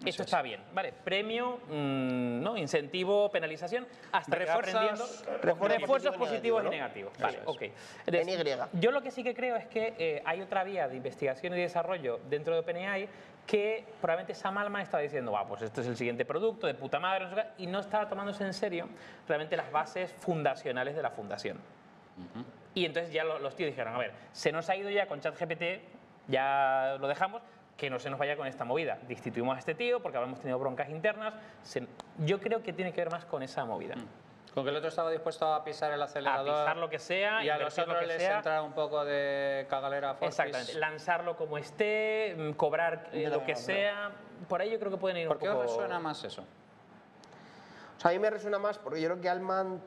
esto 0.06 0.24
está 0.24 0.42
bien. 0.42 0.62
¿Vale? 0.74 0.94
Premio, 1.04 1.58
mm, 1.70 2.42
¿no? 2.44 2.58
incentivo, 2.58 3.30
penalización, 3.32 3.88
hasta 4.12 4.38
que 4.38 4.46
va 4.46 4.56
Refuerzos- 4.58 5.24
aprendiendo. 5.28 5.66
refuerzos 5.80 6.16
positivos 6.18 6.64
y 6.64 6.68
y 6.68 6.70
negativos. 6.70 7.14
Vale, 7.20 7.38
es. 7.38 7.44
ok. 7.48 7.62
En 8.08 8.30
Y. 8.30 8.80
Yo 8.80 8.92
lo 8.92 9.02
que 9.02 9.12
sí 9.12 9.24
que 9.24 9.34
creo 9.34 9.56
es 9.56 9.66
que 9.68 9.94
eh, 9.98 10.22
hay 10.26 10.42
otra 10.42 10.64
vía 10.64 10.88
de 10.88 10.96
investigación 10.98 11.54
y 11.54 11.58
desarrollo 11.62 12.20
dentro 12.30 12.54
de 12.54 12.60
OpenAI 12.60 13.08
que 13.48 13.86
probablemente 14.02 14.34
Sam 14.34 14.58
Altman 14.58 14.82
estaba 14.82 15.04
diciendo, 15.04 15.30
"Buah, 15.32 15.46
pues 15.46 15.62
esto 15.62 15.82
es 15.82 15.88
el 15.88 15.96
siguiente 15.96 16.26
producto 16.26 16.66
de 16.66 16.74
puta 16.74 17.00
madre, 17.00 17.26
no 17.26 17.30
sé 17.30 17.36
qué", 17.36 17.64
y 17.64 17.68
no 17.68 17.80
estaba 17.80 18.10
tomándose 18.10 18.44
en 18.44 18.54
serio 18.56 18.90
realmente 19.28 19.56
las 19.56 19.72
bases 19.72 20.12
fundacionales 20.20 20.96
de 20.96 21.02
la 21.04 21.12
fundación. 21.12 21.60
Y 22.74 22.86
entonces 22.86 23.14
ya 23.14 23.24
lo- 23.24 23.40
los 23.40 23.56
tíos 23.56 23.70
dijeron, 23.70 23.94
a 23.94 23.98
ver, 23.98 24.12
se 24.34 24.52
nos 24.52 24.70
ha 24.70 24.76
ido 24.76 24.90
ya 24.90 25.08
con 25.08 25.20
ChatGPT, 25.22 25.64
ya 26.28 26.98
lo 27.00 27.08
dejamos, 27.08 27.42
que 27.78 27.90
no 27.90 28.00
se 28.00 28.10
nos 28.10 28.18
vaya 28.20 28.38
con 28.38 28.48
esta 28.48 28.64
movida. 28.66 28.98
Destituimos 29.08 29.56
a 29.56 29.60
este 29.60 29.76
tío 29.76 30.02
porque 30.02 30.18
habremos 30.18 30.40
tenido 30.40 30.58
broncas 30.60 30.90
internas. 30.90 31.34
Se- 31.64 31.88
yo 32.20 32.40
creo 32.40 32.64
que 32.64 32.72
tiene 32.74 32.94
que 32.94 33.02
ver 33.02 33.12
más 33.12 33.26
con 33.26 33.44
esa 33.44 33.66
movida. 33.66 33.96
Con 34.54 34.64
que 34.64 34.70
el 34.70 34.78
otro 34.78 34.88
estaba 34.88 35.12
dispuesto 35.12 35.54
a 35.54 35.66
pisar 35.66 35.92
el 35.92 36.02
acelerador. 36.02 36.46
pisar 36.46 36.78
lo 36.78 36.90
que 36.90 36.98
sea, 37.00 37.44
Y 37.44 37.50
a 37.50 37.58
los 37.58 37.78
otros 37.78 38.08
les 38.08 38.22
sea. 38.22 38.38
entra 38.38 38.62
un 38.62 38.72
poco 38.72 39.04
de 39.04 39.68
cagalera 39.70 40.14
fortis. 40.14 40.30
Exactamente, 40.40 40.74
lanzarlo 40.76 41.36
como 41.36 41.58
esté, 41.58 42.34
mm, 42.38 42.52
cobrar 42.54 43.10
eh, 43.12 43.28
lo 43.30 43.40
que 43.40 43.52
creo. 43.52 43.56
sea. 43.58 44.12
Por 44.48 44.62
ahí 44.62 44.72
yo 44.72 44.80
creo 44.80 44.92
que 44.92 44.98
pueden 44.98 45.18
ir 45.18 45.28
¿Por 45.28 45.36
un 45.36 45.42
qué 45.44 45.50
poco... 45.50 45.60
os 45.60 45.66
resuena 45.72 46.00
más 46.00 46.24
eso? 46.24 46.44
O 47.98 48.00
sea, 48.00 48.12
a 48.12 48.14
mí 48.14 48.20
me 48.20 48.30
resuena 48.30 48.58
más 48.58 48.78
porque 48.78 49.02
yo 49.02 49.10
creo 49.10 49.22
que 49.22 49.28
Alman 49.30 49.82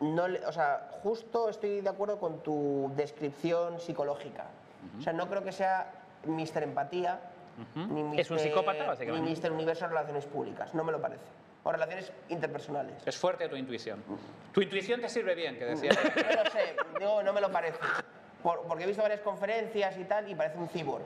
no 0.00 0.28
le- 0.28 0.44
o 0.46 0.52
sea, 0.52 0.90
justo 1.02 1.48
estoy 1.48 1.80
de 1.80 1.88
acuerdo 1.88 2.18
con 2.18 2.42
tu 2.42 2.92
descripción 2.96 3.80
psicológica. 3.80 4.44
O 4.98 5.02
sea, 5.02 5.12
no 5.12 5.28
creo 5.28 5.42
que 5.44 5.52
sea 5.52 5.90
Mr. 6.26 6.62
Empatía, 6.62 7.20
ni 7.74 8.18
Es 8.20 8.30
un 8.30 8.36
Mr. 8.36 8.42
psicópata, 8.42 8.86
básicamente. 8.86 9.40
Ni. 9.40 9.54
Universo 9.54 9.86
Relaciones 9.86 10.26
Públicas, 10.26 10.74
no 10.74 10.84
me 10.84 10.92
lo 10.92 11.00
parece. 11.00 11.24
O 11.64 11.70
relaciones 11.70 12.12
interpersonales. 12.28 13.06
Es 13.06 13.16
fuerte 13.16 13.48
tu 13.48 13.54
intuición. 13.56 14.02
Tu 14.52 14.62
intuición 14.62 15.00
te 15.00 15.08
sirve 15.08 15.34
bien, 15.34 15.56
que 15.58 15.64
decía. 15.64 15.90
No 16.44 16.50
sé, 16.50 16.76
no, 17.00 17.22
no 17.22 17.32
me 17.32 17.40
lo 17.40 17.52
parece. 17.52 17.78
Por- 18.42 18.62
porque 18.62 18.82
he 18.84 18.86
visto 18.88 19.02
varias 19.02 19.20
conferencias 19.20 19.96
y 19.96 20.04
tal 20.04 20.28
y 20.28 20.34
parece 20.34 20.58
un 20.58 20.68
cyborg. 20.68 21.04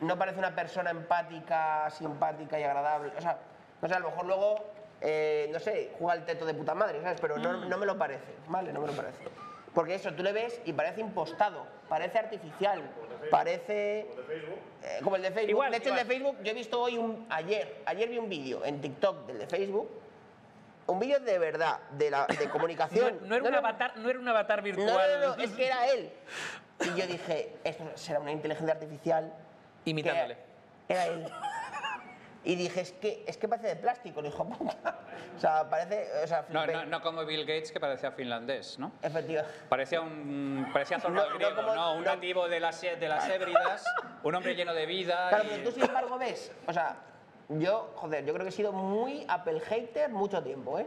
No 0.00 0.18
parece 0.18 0.38
una 0.38 0.54
persona 0.54 0.90
empática, 0.90 1.88
simpática 1.90 2.58
y 2.58 2.64
agradable. 2.64 3.12
O 3.16 3.20
sea, 3.20 3.38
no 3.80 3.88
sé, 3.88 3.94
a 3.94 4.00
lo 4.00 4.10
mejor 4.10 4.26
luego, 4.26 4.56
eh, 5.00 5.48
no 5.52 5.60
sé, 5.60 5.92
juega 5.98 6.14
el 6.14 6.24
teto 6.24 6.44
de 6.44 6.54
puta 6.54 6.74
madre, 6.74 7.00
¿sabes? 7.00 7.20
Pero 7.20 7.38
no, 7.38 7.64
no 7.64 7.78
me 7.78 7.86
lo 7.86 7.96
parece, 7.96 8.34
¿vale? 8.48 8.72
No 8.72 8.80
me 8.80 8.88
lo 8.88 8.92
parece. 8.94 9.22
Porque 9.72 9.94
eso, 9.94 10.12
tú 10.14 10.24
le 10.24 10.32
ves 10.32 10.60
y 10.64 10.72
parece 10.72 11.00
impostado, 11.00 11.66
parece 11.88 12.18
artificial, 12.18 12.82
parece... 13.30 14.00
eh, 14.00 14.98
como 15.02 15.16
el 15.16 15.22
de 15.22 15.30
Facebook. 15.30 15.50
Igual, 15.50 15.70
de 15.70 15.76
hecho, 15.78 15.90
el 15.90 15.96
de 15.96 16.04
Facebook, 16.04 16.36
yo 16.42 16.50
he 16.50 16.54
visto 16.54 16.80
hoy 16.80 16.98
un... 16.98 17.26
Ayer, 17.30 17.82
ayer 17.86 18.08
vi 18.08 18.18
un 18.18 18.28
vídeo 18.28 18.64
en 18.64 18.80
TikTok 18.80 19.26
del 19.26 19.38
de 19.38 19.46
Facebook, 19.46 19.88
un 20.86 20.98
vídeo 20.98 21.20
de 21.20 21.38
verdad, 21.38 21.78
de, 21.92 22.10
la, 22.10 22.26
de 22.26 22.46
No, 22.46 22.52
comunicación. 22.52 23.18
no 23.22 23.34
era 23.34 23.48
un 23.48 23.54
avatar, 23.54 23.96
no 23.96 24.08
era 24.08 24.18
un 24.18 24.28
avatar 24.28 24.58
No, 24.58 24.64
virtual. 24.64 25.20
no, 25.20 25.36
no, 25.36 25.42
es 25.42 25.50
que 25.52 25.66
era 25.66 25.86
él. 25.88 26.10
Y 26.80 26.94
yo 27.00 27.08
dije, 27.08 27.56
esto 27.64 27.84
será 27.96 28.20
una 28.20 28.30
inteligencia 28.30 28.72
artificial. 28.72 29.32
Imitándole. 29.84 30.36
Era 30.88 31.06
él. 31.08 31.26
Y 32.48 32.54
dije, 32.56 32.80
es 32.80 32.92
que, 32.92 33.24
es 33.26 33.36
que 33.36 33.46
parece 33.46 33.68
de 33.68 33.76
plástico, 33.76 34.20
el 34.20 34.26
hijo 34.26 34.42
de 34.42 34.54
puta. 34.56 34.98
O 35.36 35.38
sea, 35.38 35.68
parece. 35.68 36.08
O 36.24 36.26
sea, 36.26 36.46
No, 36.48 36.66
no, 36.66 36.86
no 36.86 37.02
como 37.02 37.26
Bill 37.26 37.42
Gates, 37.42 37.70
que 37.70 37.78
parecía 37.78 38.10
finlandés, 38.12 38.78
¿no? 38.78 38.90
Efectivamente. 39.02 39.58
Parecía 39.68 40.00
un 40.00 40.66
parecía 40.72 40.98
zorro 41.00 41.14
No, 41.14 41.34
griego, 41.34 41.54
como- 41.56 41.74
no, 41.74 41.92
un 41.96 42.04
nativo 42.04 42.48
de 42.48 42.58
las, 42.58 42.80
de 42.80 43.06
las 43.06 43.28
Hébridas, 43.28 43.84
un 44.22 44.34
hombre 44.34 44.54
lleno 44.54 44.72
de 44.72 44.86
vida. 44.86 45.26
Claro, 45.28 45.44
y- 45.44 45.48
pero 45.48 45.62
tú 45.64 45.72
sin 45.72 45.84
embargo 45.84 46.16
ves. 46.18 46.50
O 46.66 46.72
sea, 46.72 46.96
yo, 47.50 47.92
joder, 47.96 48.24
yo 48.24 48.32
creo 48.32 48.44
que 48.44 48.48
he 48.48 48.52
sido 48.52 48.72
muy 48.72 49.26
Apple 49.28 49.60
hater 49.60 50.08
mucho 50.10 50.42
tiempo, 50.42 50.78
¿eh? 50.78 50.86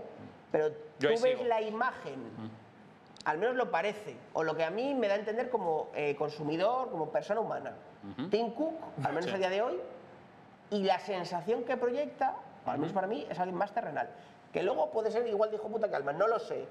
Pero 0.51 0.69
Yo 0.97 1.09
tú 1.13 1.21
ves 1.21 1.21
sigo. 1.21 1.43
la 1.43 1.61
imagen. 1.61 2.23
Al 3.25 3.37
menos 3.37 3.55
lo 3.55 3.69
parece, 3.69 4.15
o 4.33 4.43
lo 4.43 4.55
que 4.57 4.63
a 4.63 4.71
mí 4.71 4.95
me 4.95 5.07
da 5.07 5.13
a 5.13 5.17
entender 5.17 5.51
como 5.51 5.91
eh, 5.93 6.15
consumidor, 6.15 6.89
como 6.89 7.11
persona 7.11 7.39
humana. 7.39 7.73
Tim 8.31 8.49
Cook, 8.55 8.73
al 9.03 9.13
menos 9.13 9.29
Sí. 9.29 9.35
a 9.35 9.37
día 9.37 9.49
de 9.51 9.61
hoy, 9.61 9.79
y 10.71 10.83
la 10.83 10.97
sensación 10.99 11.63
que 11.63 11.77
proyecta, 11.77 12.33
al 12.65 12.79
menos 12.79 12.93
para 12.93 13.05
mí, 13.07 13.27
es 13.29 13.37
alguien 13.39 13.57
más 13.57 13.71
terrenal. 13.73 14.09
Que 14.51 14.63
luego 14.63 14.89
puede 14.91 15.11
ser 15.11 15.27
igual 15.27 15.49
de 15.51 15.57
hijo 15.57 15.67
puta 15.69 15.87
que 15.89 15.95
Alman, 15.95 16.17
no 16.17 16.27
lo 16.27 16.39
sé. 16.39 16.65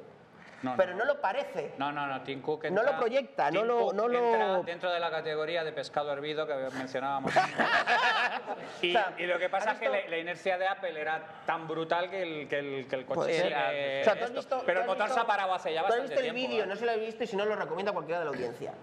No, 0.62 0.72
no. 0.72 0.76
pero 0.76 0.94
no 0.94 1.06
lo 1.06 1.22
parece. 1.22 1.72
No, 1.78 1.90
no, 1.90 2.06
no, 2.06 2.20
Tim 2.22 2.42
Cook 2.42 2.66
No 2.66 2.82
lo 2.82 2.94
proyecta, 2.98 3.50
no 3.50 3.60
Tim 3.60 3.66
lo- 3.66 3.78
Cook 3.80 3.94
no 3.94 4.08
lo- 4.08 4.18
entra 4.26 4.60
dentro 4.62 4.90
de 4.92 5.00
la 5.00 5.10
categoría 5.10 5.64
de 5.64 5.72
pescado 5.72 6.12
hervido 6.12 6.46
que 6.46 6.52
mencionábamos. 6.76 7.32
y, 8.82 8.90
O 8.90 8.92
sea, 8.92 9.14
y 9.16 9.24
lo 9.24 9.38
que 9.38 9.48
pasa 9.48 9.70
¿has 9.70 9.76
es 9.76 9.80
que 9.82 9.88
la, 9.88 10.06
la 10.08 10.18
inercia 10.18 10.58
de 10.58 10.68
Apple 10.68 11.00
era 11.00 11.22
tan 11.46 11.66
brutal 11.66 12.10
que 12.10 12.22
el, 12.22 12.48
que 12.48 12.58
el, 12.58 12.88
que 12.88 12.96
el 12.96 13.06
coche 13.06 13.32
sigue 13.32 13.48
ser. 13.48 14.00
O 14.02 14.04
sea, 14.04 14.18
¿tú 14.18 14.24
has 14.24 14.32
visto- 14.34 14.62
Pero 14.66 14.80
el 14.80 14.82
has 14.82 14.86
motor 14.98 15.08
se 15.08 15.20
ha 15.20 15.26
parado 15.26 15.54
hace 15.54 15.72
ya 15.72 15.80
¿tú 15.80 15.86
has 15.86 15.90
bastante 15.92 16.14
visto 16.14 16.26
el 16.26 16.34
tiempo. 16.34 16.50
vídeo? 16.52 16.64
¿eh? 16.64 16.66
No 16.66 16.76
se 16.76 16.84
lo 16.84 16.92
he 16.92 16.98
visto 16.98 17.24
y 17.24 17.26
si 17.26 17.36
no 17.36 17.46
lo 17.46 17.56
recomiendo 17.56 17.90
a 17.90 17.94
cualquiera 17.94 18.18
de 18.18 18.24
la 18.26 18.30
audiencia. 18.30 18.74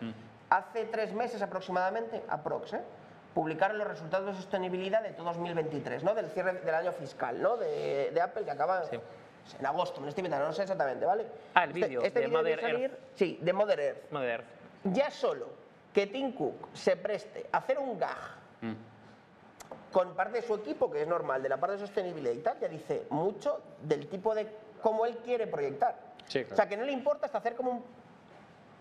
Hace 0.49 0.86
tres 0.86 1.13
meses 1.13 1.41
aproximadamente, 1.43 2.24
aprox, 2.28 2.74
¿eh? 2.74 2.82
Publicaron 3.38 3.77
los 3.77 3.88
resultados 3.88 4.25
de 4.25 4.33
sostenibilidad 4.33 5.03
de 5.03 5.11
todo 5.11 5.25
2023, 5.27 6.03
¿no? 6.03 6.15
Del 6.15 6.25
cierre 6.31 6.53
del 6.53 6.73
año 6.73 6.91
fiscal, 6.91 7.39
¿no? 7.39 7.55
De, 7.55 8.09
de 8.11 8.19
Apple 8.19 8.43
que 8.43 8.49
acaba 8.49 8.81
en 8.89 9.65
agosto, 9.65 9.99
me 9.99 10.05
lo 10.05 10.09
estoy 10.09 10.21
inventando, 10.21 10.47
no 10.47 10.53
sé 10.53 10.63
exactamente, 10.63 11.05
¿vale? 11.05 11.27
Ah, 11.53 11.65
el 11.65 11.71
vídeo 11.71 12.01
de 12.01 12.09
vídeo 12.09 12.29
Mother 12.29 12.59
debió 12.59 12.77
salir- 12.89 12.97
Sí, 13.13 13.38
de 13.39 13.53
Mother 13.53 13.79
Earth. 13.79 14.11
Mother. 14.11 14.43
Ya 14.85 15.11
solo 15.11 15.49
que 15.93 16.07
Tim 16.07 16.31
Cook 16.31 16.69
se 16.73 16.97
preste 16.97 17.45
a 17.51 17.59
hacer 17.59 17.77
un 17.77 17.99
gag 17.99 18.17
con 19.91 20.15
parte 20.15 20.41
de 20.41 20.47
su 20.47 20.55
equipo, 20.55 20.89
que 20.89 21.03
es 21.03 21.07
normal, 21.07 21.43
de 21.43 21.49
la 21.49 21.57
parte 21.57 21.73
de 21.75 21.81
sostenibilidad 21.85 22.33
y 22.33 22.39
tal, 22.39 22.59
ya 22.59 22.67
dice 22.67 23.05
mucho 23.11 23.61
del 23.83 24.07
tipo 24.07 24.33
de 24.33 24.47
cómo 24.81 25.05
él 25.05 25.15
quiere 25.23 25.45
proyectar. 25.45 25.95
Sí, 26.25 26.39
claro. 26.39 26.53
O 26.53 26.55
sea, 26.55 26.67
que 26.67 26.75
no 26.75 26.83
le 26.85 26.91
importa 26.91 27.27
hasta 27.27 27.38
hacer 27.38 27.55
como 27.55 27.83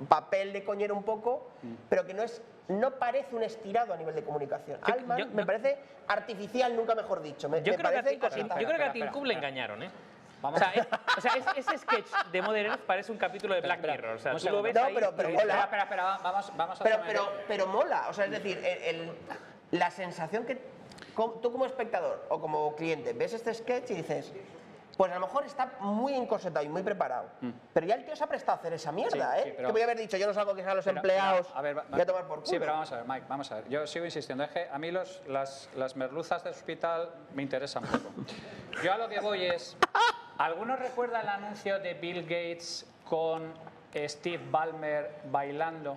un 0.00 0.06
papel 0.06 0.54
de 0.54 0.64
coñero 0.64 0.94
un 0.94 1.02
poco, 1.04 1.48
Mm. 1.62 1.74
pero 1.90 2.06
que 2.06 2.14
no 2.14 2.22
es 2.22 2.40
no 2.68 2.92
parece 2.92 3.34
un 3.34 3.42
estirado 3.42 3.94
a 3.94 3.96
nivel 3.96 4.14
de 4.14 4.24
comunicación. 4.24 4.78
Yo- 4.86 4.94
Altman 4.94 5.18
yo- 5.18 5.26
me 5.28 5.46
parece 5.46 5.78
artificial, 6.08 6.74
nunca 6.76 6.94
mejor 6.94 7.22
dicho. 7.22 7.48
Me, 7.48 7.62
Yo 7.62 7.72
me 7.72 7.78
creo, 7.78 7.90
que 7.90 7.98
a, 7.98 8.02
parece 8.02 8.42
yo 8.60 8.66
creo 8.68 8.76
que 8.78 8.84
a 8.84 8.92
Tim 8.92 9.06
Cook 9.08 9.26
le 9.26 9.34
engañaron, 9.34 9.82
¿eh? 9.82 9.90
Vamos. 10.42 10.60
O 10.60 10.64
sea, 10.64 10.72
es- 10.74 10.86
o 11.16 11.20
sea, 11.20 11.32
es- 11.36 11.46
ese 11.66 11.78
sketch 11.78 12.06
de 12.30 12.42
Modern 12.42 12.66
Earth 12.70 12.80
parece 12.82 13.10
un 13.10 13.18
capítulo 13.18 13.54
de 13.54 13.60
Black 13.62 13.80
Mirror. 13.80 14.16
O 14.16 14.18
sea, 14.18 14.36
tú 14.36 14.48
lo 14.50 14.62
ves 14.62 14.74
No, 14.74 14.84
ahí 14.84 14.94
pero- 14.94 15.14
pero 15.16 15.28
mola. 15.30 15.40
Espera, 15.42 15.62
espera, 15.64 15.82
espera, 15.84 16.18
vamos, 16.22 16.52
vamos 16.56 16.80
a 16.80 16.84
Pero, 16.84 16.98
pero, 17.06 17.32
pero 17.48 17.66
mola, 17.68 18.06
o 18.08 18.12
sea, 18.12 18.26
es 18.26 18.30
decir, 18.32 18.58
el- 18.58 18.82
el- 18.96 19.12
la 19.72 19.90
sensación 19.90 20.44
que 20.44 20.60
tú 21.16 21.50
como 21.52 21.64
espectador 21.66 22.26
o 22.28 22.40
como 22.40 22.74
cliente 22.76 23.12
ves 23.14 23.32
este 23.32 23.54
sketch 23.54 23.90
y 23.90 23.94
dices, 23.94 24.32
pues 24.96 25.10
a 25.12 25.14
lo 25.16 25.20
mejor 25.26 25.44
está 25.44 25.72
muy 25.80 26.14
encorsetado 26.14 26.64
y 26.64 26.68
muy 26.68 26.82
preparado, 26.82 27.28
pero 27.72 27.86
ya 27.86 27.94
el 27.96 28.04
tío 28.04 28.16
se 28.16 28.24
ha 28.24 28.26
prestado 28.26 28.56
a 28.56 28.60
hacer 28.60 28.72
esa 28.72 28.92
mierda, 28.92 29.30
Mm. 29.30 29.34
Sí, 29.34 29.38
¿eh? 29.40 29.42
sí, 29.44 29.52
pero- 29.56 29.68
que 29.68 29.72
voy 29.72 29.80
a 29.82 29.84
haber 29.84 29.98
dicho, 29.98 30.16
yo 30.16 30.26
no 30.26 30.32
salgo 30.34 30.54
que 30.54 30.62
sean 30.62 30.76
los 30.76 30.84
Pero, 30.84 30.96
empleados, 30.98 31.48
a 31.54 31.60
ver, 31.62 31.76
va- 31.78 31.84
voy 31.90 32.00
a 32.00 32.06
tomar 32.06 32.22
por 32.26 32.36
culo. 32.36 32.46
Sí, 32.46 32.58
pero 32.58 32.72
vamos 32.72 32.90
a 32.92 32.96
ver, 32.96 33.04
Mike, 33.06 33.26
vamos 33.28 33.52
a 33.52 33.56
ver. 33.56 33.68
Yo 33.68 33.86
sigo 33.86 34.04
insistiendo. 34.04 34.44
Es 34.44 34.50
que 34.50 34.68
a 34.72 34.78
mí 34.78 34.90
los, 34.90 35.20
las, 35.28 35.68
las 35.74 35.96
merluzas 35.96 36.42
del 36.44 36.54
hospital 36.54 37.10
me 37.34 37.42
interesan 37.42 37.84
poco. 37.84 38.10
Yo 38.82 38.92
a 38.92 38.96
lo 38.98 39.08
que 39.08 39.20
voy 39.20 39.44
es... 39.44 39.76
¿Alguno 40.38 40.76
recuerda 40.76 41.20
el 41.20 41.28
anuncio 41.28 41.78
de 41.78 41.94
Bill 41.94 42.22
Gates 42.22 42.86
con 43.04 43.52
Steve 43.94 44.42
Ballmer 44.50 45.20
bailando? 45.30 45.96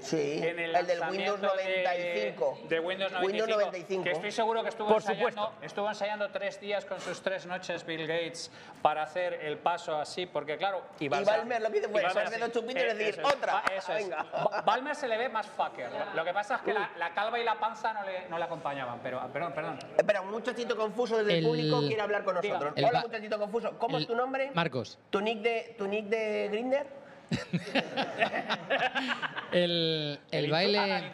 Sí, 0.00 0.38
En 0.42 0.58
el, 0.58 0.74
el, 0.76 0.86
del 0.86 1.00
Windows 1.10 1.40
95. 1.40 2.58
De, 2.62 2.68
de 2.76 2.80
Windows 2.80 3.12
95. 3.12 3.26
Windows 3.26 3.48
95. 3.66 4.04
Que 4.04 4.10
estoy 4.12 4.32
seguro 4.32 4.62
que 4.62 4.68
estuvo 4.68 4.88
Por 4.88 4.96
ensayando, 4.96 5.28
supuesto. 5.30 5.52
estuvo 5.66 5.88
ensayando 5.88 6.30
tres 6.30 6.60
días 6.60 6.84
con 6.84 7.00
sus 7.00 7.20
tres 7.22 7.46
noches 7.46 7.84
Bill 7.84 8.06
Gates 8.06 8.50
para 8.82 9.02
hacer 9.02 9.34
el 9.34 9.58
paso 9.58 9.96
así, 9.96 10.26
porque 10.26 10.56
claro... 10.56 10.82
Y 11.00 11.08
Balmer 11.08 11.60
lo 11.62 11.68
fue 11.70 12.02
y 12.02 12.14
Balmer 12.14 12.52
chupitos 12.52 12.82
y 12.82 12.86
Eh, 12.86 12.94
decir, 12.94 13.08
eso 13.18 13.20
es. 13.28 13.34
"Otra". 13.34 13.52
Ba- 13.54 13.64
Eso 13.76 13.92
es. 13.94 14.04
Venga. 14.04 14.22
Ba- 14.32 14.62
Balmer 14.64 14.94
se 14.94 15.08
le 15.08 15.16
ve 15.18 15.28
más 15.28 15.46
fucker. 15.46 15.88
Lo 16.14 16.24
que 16.24 16.32
pasa 16.32 16.56
es 16.56 16.60
que 16.62 16.72
la, 16.74 16.90
la 16.98 17.12
calva 17.14 17.38
y 17.38 17.44
la 17.44 17.58
panza 17.58 17.92
no 17.92 18.02
le, 18.04 18.28
no 18.28 18.38
le 18.38 18.44
acompañaban, 18.44 19.00
pero... 19.02 19.18
ah, 19.20 19.28
Perdón, 19.32 19.52
perdón. 19.52 19.78
Espera, 19.96 20.20
un 20.20 20.30
muchachito 20.30 20.76
confuso 20.76 21.18
desde 21.18 21.32
el, 21.32 21.38
El- 21.38 21.44
público 21.44 21.80
quiere 21.80 22.00
hablar 22.02 22.24
con 22.24 22.34
nosotros. 22.36 22.72
Hola, 22.76 23.00
muchachito 23.02 23.38
confuso. 23.38 23.78
¿Cómo 23.78 23.96
el- 23.96 24.02
es 24.02 24.08
tu 24.08 24.14
nombre? 24.16 24.50
Marcos. 24.54 24.98
¿Tu 25.10 25.20
nick 25.20 25.40
de, 25.40 25.74
tu 25.76 25.86
nick 25.86 26.06
de 26.06 26.48
Grinder? 26.50 27.05
El, 29.52 30.18
el 30.32 30.50
baile. 30.50 30.78
ah. 30.78 31.12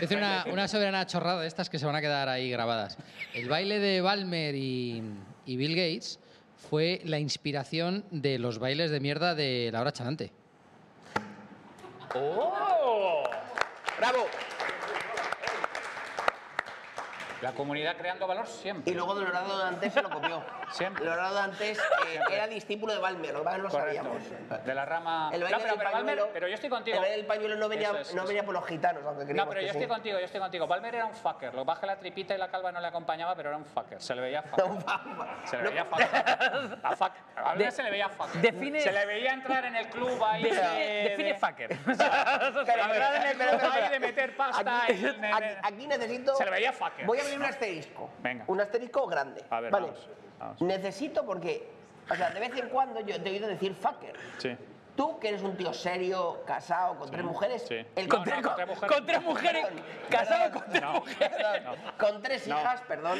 Es 0.00 0.10
una, 0.10 0.44
una 0.52 0.66
soberana 0.68 1.06
chorrada 1.06 1.42
de 1.42 1.46
estas 1.46 1.70
que 1.70 1.78
se 1.78 1.86
van 1.86 1.94
a 1.94 2.00
quedar 2.00 2.28
ahí 2.28 2.50
grabadas. 2.50 2.96
El 3.34 3.48
baile 3.48 3.78
de 3.78 4.00
Balmer 4.00 4.54
y, 4.54 5.02
y 5.46 5.56
Bill 5.56 5.76
Gates 5.76 6.18
fue 6.70 7.00
la 7.04 7.18
inspiración 7.18 8.04
de 8.10 8.38
los 8.38 8.58
bailes 8.58 8.90
de 8.90 9.00
mierda 9.00 9.34
de 9.34 9.70
Laura 9.72 9.92
Chanante. 9.92 10.32
¡Bravo! 13.98 14.26
La 17.44 17.52
comunidad 17.52 17.94
creando 17.98 18.26
valor 18.26 18.46
siempre. 18.46 18.90
Y 18.90 18.94
luego 18.96 19.14
Leonardo 19.14 19.58
Dantes 19.58 19.92
se 19.92 20.00
lo 20.00 20.08
copió. 20.08 20.42
Siempre. 20.72 21.04
Leonardo 21.04 21.34
Dantes 21.34 21.78
eh, 21.78 22.18
era 22.32 22.46
discípulo 22.48 22.94
de 22.94 22.98
Balmer, 22.98 23.34
lo 23.34 23.44
que 23.44 23.58
no 23.58 23.68
sabíamos. 23.70 24.16
De 24.64 24.74
la 24.74 24.86
rama... 24.86 25.28
El 25.30 25.40
No, 25.40 25.46
pero, 25.46 25.58
del 25.58 25.66
pero, 25.76 25.76
Balmer- 25.76 25.92
pañuelo, 25.92 26.30
pero 26.32 26.48
yo 26.48 26.54
estoy 26.54 26.70
contigo. 26.70 26.96
El 26.96 27.02
baile 27.02 27.16
del 27.18 27.26
pañuelo 27.26 27.56
no 27.56 27.68
venía, 27.68 27.90
Eso 27.90 27.98
es, 27.98 28.14
no 28.14 28.22
eso. 28.22 28.28
venía 28.28 28.44
por 28.44 28.54
los 28.54 28.66
gitanos, 28.66 29.02
aunque 29.04 29.34
No, 29.34 29.46
pero 29.46 29.60
que 29.60 29.66
yo 29.66 29.72
sí. 29.72 29.78
estoy 29.78 29.94
contigo, 29.94 30.18
yo 30.18 30.24
estoy 30.24 30.40
contigo. 30.40 30.66
Balmer 30.66 30.94
era 30.94 31.04
un 31.04 31.14
fucker. 31.14 31.52
Lo 31.54 31.66
que 31.66 31.86
la 31.86 31.98
tripita 31.98 32.34
y 32.34 32.38
la 32.38 32.48
calva 32.48 32.72
no 32.72 32.80
le 32.80 32.86
acompañaba, 32.86 33.36
pero 33.36 33.50
era 33.50 33.58
un 33.58 33.66
fucker. 33.66 34.00
Se 34.00 34.14
le 34.14 34.22
veía 34.22 34.42
fucker. 34.42 34.64
Se 35.44 35.56
le 35.58 35.62
no- 35.64 35.70
veía 35.70 35.84
fucker. 35.84 36.78
A, 36.82 36.96
fuck. 36.96 37.12
a 37.36 37.42
Balmer 37.42 37.66
De- 37.66 37.72
se 37.72 37.82
le 37.82 37.90
veía 37.90 38.08
fucker. 38.08 38.40
define- 38.40 38.80
Se 38.80 38.90
le 38.92 39.04
veía 39.04 39.34
entrar 39.34 39.66
en 39.66 39.76
el 39.76 39.86
club 39.88 40.24
ahí 40.24 40.44
Define, 40.44 40.62
de... 40.78 41.08
define 41.10 41.28
de- 41.28 41.38
fucker. 41.38 41.72
Espera, 41.90 42.84
entrar 42.86 43.14
en 43.16 43.40
el 43.42 43.48
club 43.48 43.70
ahí 43.70 43.88
de 43.90 44.00
meter 44.00 44.36
pasta 44.36 44.82
Aquí, 44.84 44.92
en- 45.04 45.24
en- 45.24 45.34
aquí- 45.34 45.56
aquí 45.62 45.86
necesito. 45.86 46.34
Se 46.36 46.44
le 46.46 46.50
veía 46.50 46.72
fucker. 46.72 47.04
Voy 47.04 47.18
a 47.20 47.24
un 47.36 47.44
asterisco. 47.44 48.10
Venga. 48.20 48.44
Un 48.48 48.60
asterisco 48.60 49.06
grande. 49.06 49.44
A 49.50 49.60
ver, 49.60 49.70
vale. 49.70 49.86
vamos, 49.86 50.08
vamos. 50.38 50.62
Necesito 50.62 51.24
porque, 51.24 51.68
o 52.10 52.14
sea, 52.14 52.30
de 52.30 52.40
vez 52.40 52.56
en 52.56 52.68
cuando 52.68 53.00
yo 53.00 53.20
te 53.22 53.28
he 53.28 53.32
oído 53.32 53.48
decir 53.48 53.74
fucker. 53.74 54.14
Sí. 54.38 54.56
Tú, 54.96 55.18
que 55.18 55.30
eres 55.30 55.42
un 55.42 55.56
tío 55.56 55.72
serio, 55.72 56.44
casado, 56.46 56.96
con 56.96 57.10
tres 57.10 57.24
mujeres. 57.24 57.64
sí. 57.68 57.84
El 57.96 58.06
No, 58.06 58.14
con, 58.16 58.18
no, 58.20 58.24
tres- 58.24 58.42
con 58.46 58.54
tres 58.54 58.68
mujeres. 58.68 58.94
Con 58.94 59.06
tres 59.06 59.22
mujeres. 59.22 59.66
Casado 60.08 60.52
con 60.52 60.62
tres 60.70 60.82
No. 60.82 60.92
mujeres. 60.92 61.30
perdón, 61.36 61.76
con 61.98 62.22
tres 62.22 62.46
No. 62.46 62.60
hijas, 62.60 62.80
perdón. 62.82 63.18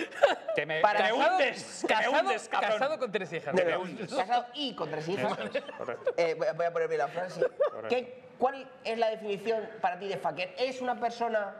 Te 0.54 0.66
me, 0.66 0.80
Para- 0.80 0.98
te 0.98 1.02
me 1.12 1.18
Casado- 1.18 1.32
hundes, 1.34 1.80
te 1.80 1.88
me 1.88 1.94
Casado, 2.00 2.20
hundes, 2.20 2.48
cabrón. 2.48 2.70
casado 2.70 2.98
con 3.00 3.10
tres 3.10 3.32
hijas. 3.32 3.54
No, 3.54 3.84
no, 3.84 4.16
casado 4.16 4.46
y 4.54 4.74
con 4.76 4.88
tres 4.88 5.08
hijas. 5.08 5.36
Correcto. 5.78 6.14
Eh, 6.16 6.34
voy, 6.38 6.46
a, 6.46 6.52
voy 6.52 6.66
a 6.66 6.72
poner 6.72 6.86
bien 6.88 6.98
la 7.00 7.08
frase. 7.08 7.40
¿Qué- 7.88 8.22
¿Cuál 8.38 8.68
es 8.84 8.96
la 8.98 9.10
definición 9.10 9.68
para 9.80 9.98
ti 9.98 10.06
de 10.06 10.16
fucker? 10.16 10.54
¿Es 10.56 10.80
una 10.80 11.00
persona 11.00 11.56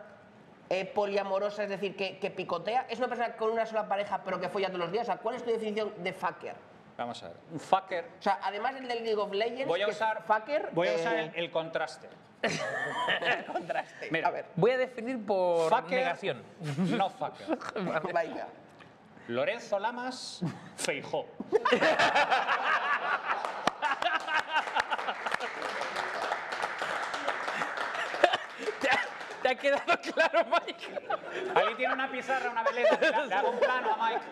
eh, 0.70 0.84
poliamorosa, 0.86 1.64
es 1.64 1.68
decir, 1.68 1.96
que, 1.96 2.18
que 2.18 2.30
picotea? 2.30 2.86
¿Es 2.88 2.98
una 2.98 3.08
persona 3.08 3.36
con 3.36 3.50
una 3.50 3.66
sola 3.66 3.86
pareja 3.88 4.22
pero 4.24 4.40
que 4.40 4.48
folla 4.48 4.68
todos 4.68 4.80
los 4.80 4.92
días? 4.92 5.02
O 5.04 5.06
sea, 5.12 5.18
¿Cuál 5.18 5.36
es 5.36 5.44
tu 5.44 5.50
definición 5.50 5.92
de 6.02 6.12
fucker? 6.12 6.54
Vamos 6.96 7.22
a 7.22 7.28
ver. 7.28 7.36
Un 7.52 7.60
fucker. 7.60 8.04
O 8.18 8.22
sea, 8.22 8.38
además 8.42 8.76
el 8.76 8.86
del 8.86 9.02
League 9.04 9.20
of 9.20 9.32
Legends, 9.32 9.66
Voy 9.66 9.82
a 9.82 9.86
que 9.86 9.90
es 9.90 9.96
usar, 9.96 10.22
fucker, 10.22 10.70
voy 10.72 10.88
a 10.88 10.92
eh, 10.92 11.00
usar 11.00 11.16
el, 11.16 11.32
el 11.34 11.50
contraste. 11.50 12.08
contraste. 13.52 14.08
Mira. 14.10 14.28
A 14.28 14.30
ver, 14.30 14.46
Voy 14.54 14.70
a 14.70 14.78
definir 14.78 15.24
por 15.24 15.70
Fucker, 15.70 15.98
negación. 15.98 16.42
no 16.96 17.10
fucker. 17.10 17.58
venga. 18.12 18.48
Lorenzo 19.28 19.78
Lamas, 19.78 20.42
Feijó. 20.76 21.26
¿Te 28.80 28.88
ha, 28.90 28.98
te 29.45 29.51
ha 29.51 29.55
quedado 29.57 30.01
claro, 30.14 30.47
Mike? 30.51 31.01
Ahí 31.55 31.74
tiene 31.76 31.92
una 31.92 32.11
pizarra, 32.11 32.51
una 32.51 32.62
veleta. 32.62 33.26
Le, 33.26 33.34
hago 33.34 33.51
un 33.51 33.59
plano 33.59 33.92
a 33.92 34.09
Mike. 34.09 34.24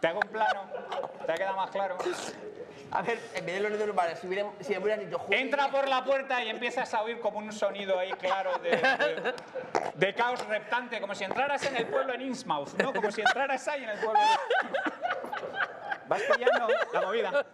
Te 0.00 0.08
hago 0.08 0.18
un 0.20 0.28
plano. 0.28 0.64
¿Te 1.24 1.32
ha 1.32 1.34
quedado 1.36 1.56
más 1.56 1.70
claro? 1.70 1.96
A 2.90 3.02
ver, 3.02 3.18
en 3.34 3.46
vez 3.46 3.54
de 3.54 3.60
los 3.60 3.70
dedos 3.72 3.86
normales, 3.86 4.18
si, 4.18 4.26
hubiera, 4.26 4.48
si 4.60 4.76
hubieras 4.76 5.00
dicho 5.04 5.24
Entra 5.30 5.68
por 5.68 5.88
la 5.88 6.04
puerta 6.04 6.42
y 6.42 6.48
empiezas 6.50 6.92
a 6.94 7.02
oír 7.02 7.20
como 7.20 7.38
un 7.38 7.52
sonido 7.52 7.98
ahí 7.98 8.12
claro 8.12 8.58
de, 8.58 8.70
de- 8.70 9.34
de 9.94 10.14
caos 10.14 10.44
reptante, 10.46 11.00
como 11.00 11.14
si 11.14 11.22
entraras 11.24 11.64
en 11.66 11.76
el 11.76 11.86
pueblo 11.86 12.12
en 12.12 12.22
Innsmouth, 12.22 12.74
¿no? 12.74 12.92
Como 12.92 13.10
si 13.12 13.20
entraras 13.20 13.66
ahí 13.68 13.84
en 13.84 13.90
el 13.90 13.98
pueblo. 14.00 14.20
Vas 16.08 16.22
pillando 16.22 16.68
la 16.92 17.00
movida. 17.00 17.46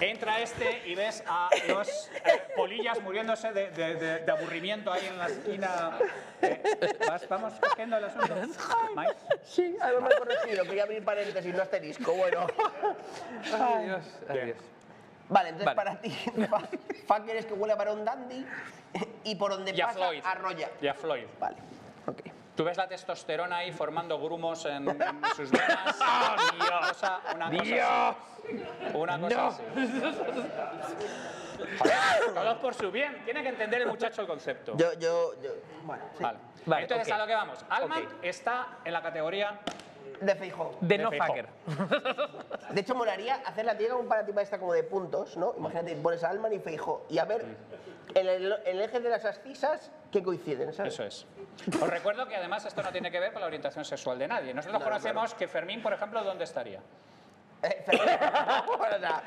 Entra 0.00 0.40
este 0.40 0.82
y 0.86 0.94
ves 0.94 1.22
a 1.26 1.50
los 1.68 1.88
eh, 2.24 2.42
polillas 2.56 3.00
muriéndose 3.02 3.52
de, 3.52 3.70
de- 3.70 3.94
de- 3.96 4.18
de 4.20 4.32
aburrimiento 4.32 4.90
ahí 4.92 5.06
en 5.06 5.18
la 5.18 5.26
esquina. 5.26 5.98
Eh, 6.40 6.98
vas- 7.06 7.28
vamos 7.28 7.52
cogiendo 7.60 7.96
el 7.98 8.04
asunto. 8.04 8.34
Mike. 8.96 9.14
Sí, 9.44 9.76
además 9.80 10.08
me 10.10 10.14
he 10.14 10.18
corregido, 10.18 10.64
quería 10.64 10.82
abrir 10.84 11.04
paréntesis, 11.04 11.54
no 11.54 11.62
asterisco, 11.62 12.12
bueno. 12.12 12.46
Adiós. 13.52 14.04
Adiós. 14.28 14.56
Vale, 15.28 15.50
entonces 15.50 15.66
Vale. 15.66 15.76
para 15.76 16.00
ti, 16.00 16.10
fa- 16.50 16.68
fucker 17.18 17.36
es 17.36 17.46
que 17.46 17.52
huele 17.54 17.72
a 17.72 17.76
varón 17.76 18.04
dandy 18.04 18.44
y 19.24 19.34
por 19.36 19.52
donde 19.52 19.72
Y 19.72 19.80
a 19.80 19.86
pasa 19.86 19.98
Floyd. 19.98 20.22
arrolla. 20.24 20.70
Y 20.80 20.88
a 20.88 20.94
Floyd. 20.94 21.26
Vale, 21.38 21.56
ok. 22.06 22.20
Tú 22.56 22.64
ves 22.64 22.76
la 22.76 22.88
testosterona 22.88 23.58
ahí 23.58 23.72
formando 23.72 24.20
grumos 24.20 24.64
en, 24.66 24.88
en 24.88 25.22
sus 25.36 25.50
venas. 25.50 25.96
Una 26.56 26.80
cosa, 26.88 27.20
una 27.34 27.50
cosa 27.50 28.08
así. 28.08 28.16
Una 28.94 29.18
cosa 29.20 29.46
así. 29.48 29.62
Joder, 31.78 32.34
todos 32.34 32.58
por 32.58 32.74
su 32.74 32.90
bien. 32.90 33.22
Tiene 33.24 33.42
que 33.42 33.48
entender 33.50 33.82
el 33.82 33.88
muchacho 33.88 34.22
el 34.22 34.26
concepto. 34.28 34.76
Yo, 34.76 34.92
yo, 34.94 35.34
yo, 35.42 35.50
bueno, 35.84 36.04
sí. 36.16 36.22
Vale. 36.22 36.38
Vale, 36.66 36.82
Entonces, 36.82 37.08
ok. 37.08 37.14
a 37.14 37.18
lo 37.18 37.26
que 37.26 37.34
vamos. 37.34 37.64
Alman 37.70 38.02
Ok. 38.06 38.12
está 38.22 38.78
en 38.84 38.92
la 38.92 39.02
categoría. 39.02 39.58
De 40.20 40.34
Feijó. 40.34 40.76
De 40.82 40.98
De 40.98 41.02
no 41.04 41.10
Feijó. 41.10 41.26
fucker. 41.26 41.46
De 42.70 42.80
hecho, 42.80 42.94
molaría 42.94 43.36
hacer 43.46 43.64
la 43.64 43.76
tía 43.76 43.94
un 43.94 44.06
paratipa 44.06 44.42
esta 44.42 44.58
como 44.58 44.74
de 44.74 44.82
puntos, 44.82 45.36
¿no? 45.38 45.54
Imagínate, 45.56 45.96
pones 45.96 46.22
a 46.24 46.28
Alman 46.30 46.52
y 46.52 46.58
Feijó 46.58 47.06
y 47.08 47.18
a 47.18 47.24
ver 47.24 47.44
en 48.14 48.26
el, 48.28 48.52
en 48.52 48.76
el 48.76 48.80
eje 48.82 49.00
de 49.00 49.08
las 49.08 49.24
ascisas 49.24 49.90
que 50.12 50.22
coinciden, 50.22 50.74
¿sabes? 50.74 50.92
Eso 50.94 51.04
es. 51.04 51.26
Os 51.80 51.88
recuerdo 51.88 52.26
que 52.28 52.36
además 52.36 52.64
esto 52.66 52.82
no 52.82 52.90
tiene 52.92 53.10
que 53.10 53.18
ver 53.20 53.32
con 53.32 53.40
la 53.40 53.46
orientación 53.46 53.84
sexual 53.84 54.18
de 54.18 54.28
nadie. 54.28 54.52
Nosotros 54.52 54.78
No, 54.78 54.84
no, 54.84 54.90
conocemos 54.92 55.32
que 55.34 55.48
Fermín, 55.48 55.80
por 55.82 55.92
ejemplo, 55.94 56.22
¿dónde 56.22 56.44
estaría? 56.44 56.80
Fermín, 57.60 58.08
o 58.78 58.98
sea, 58.98 59.22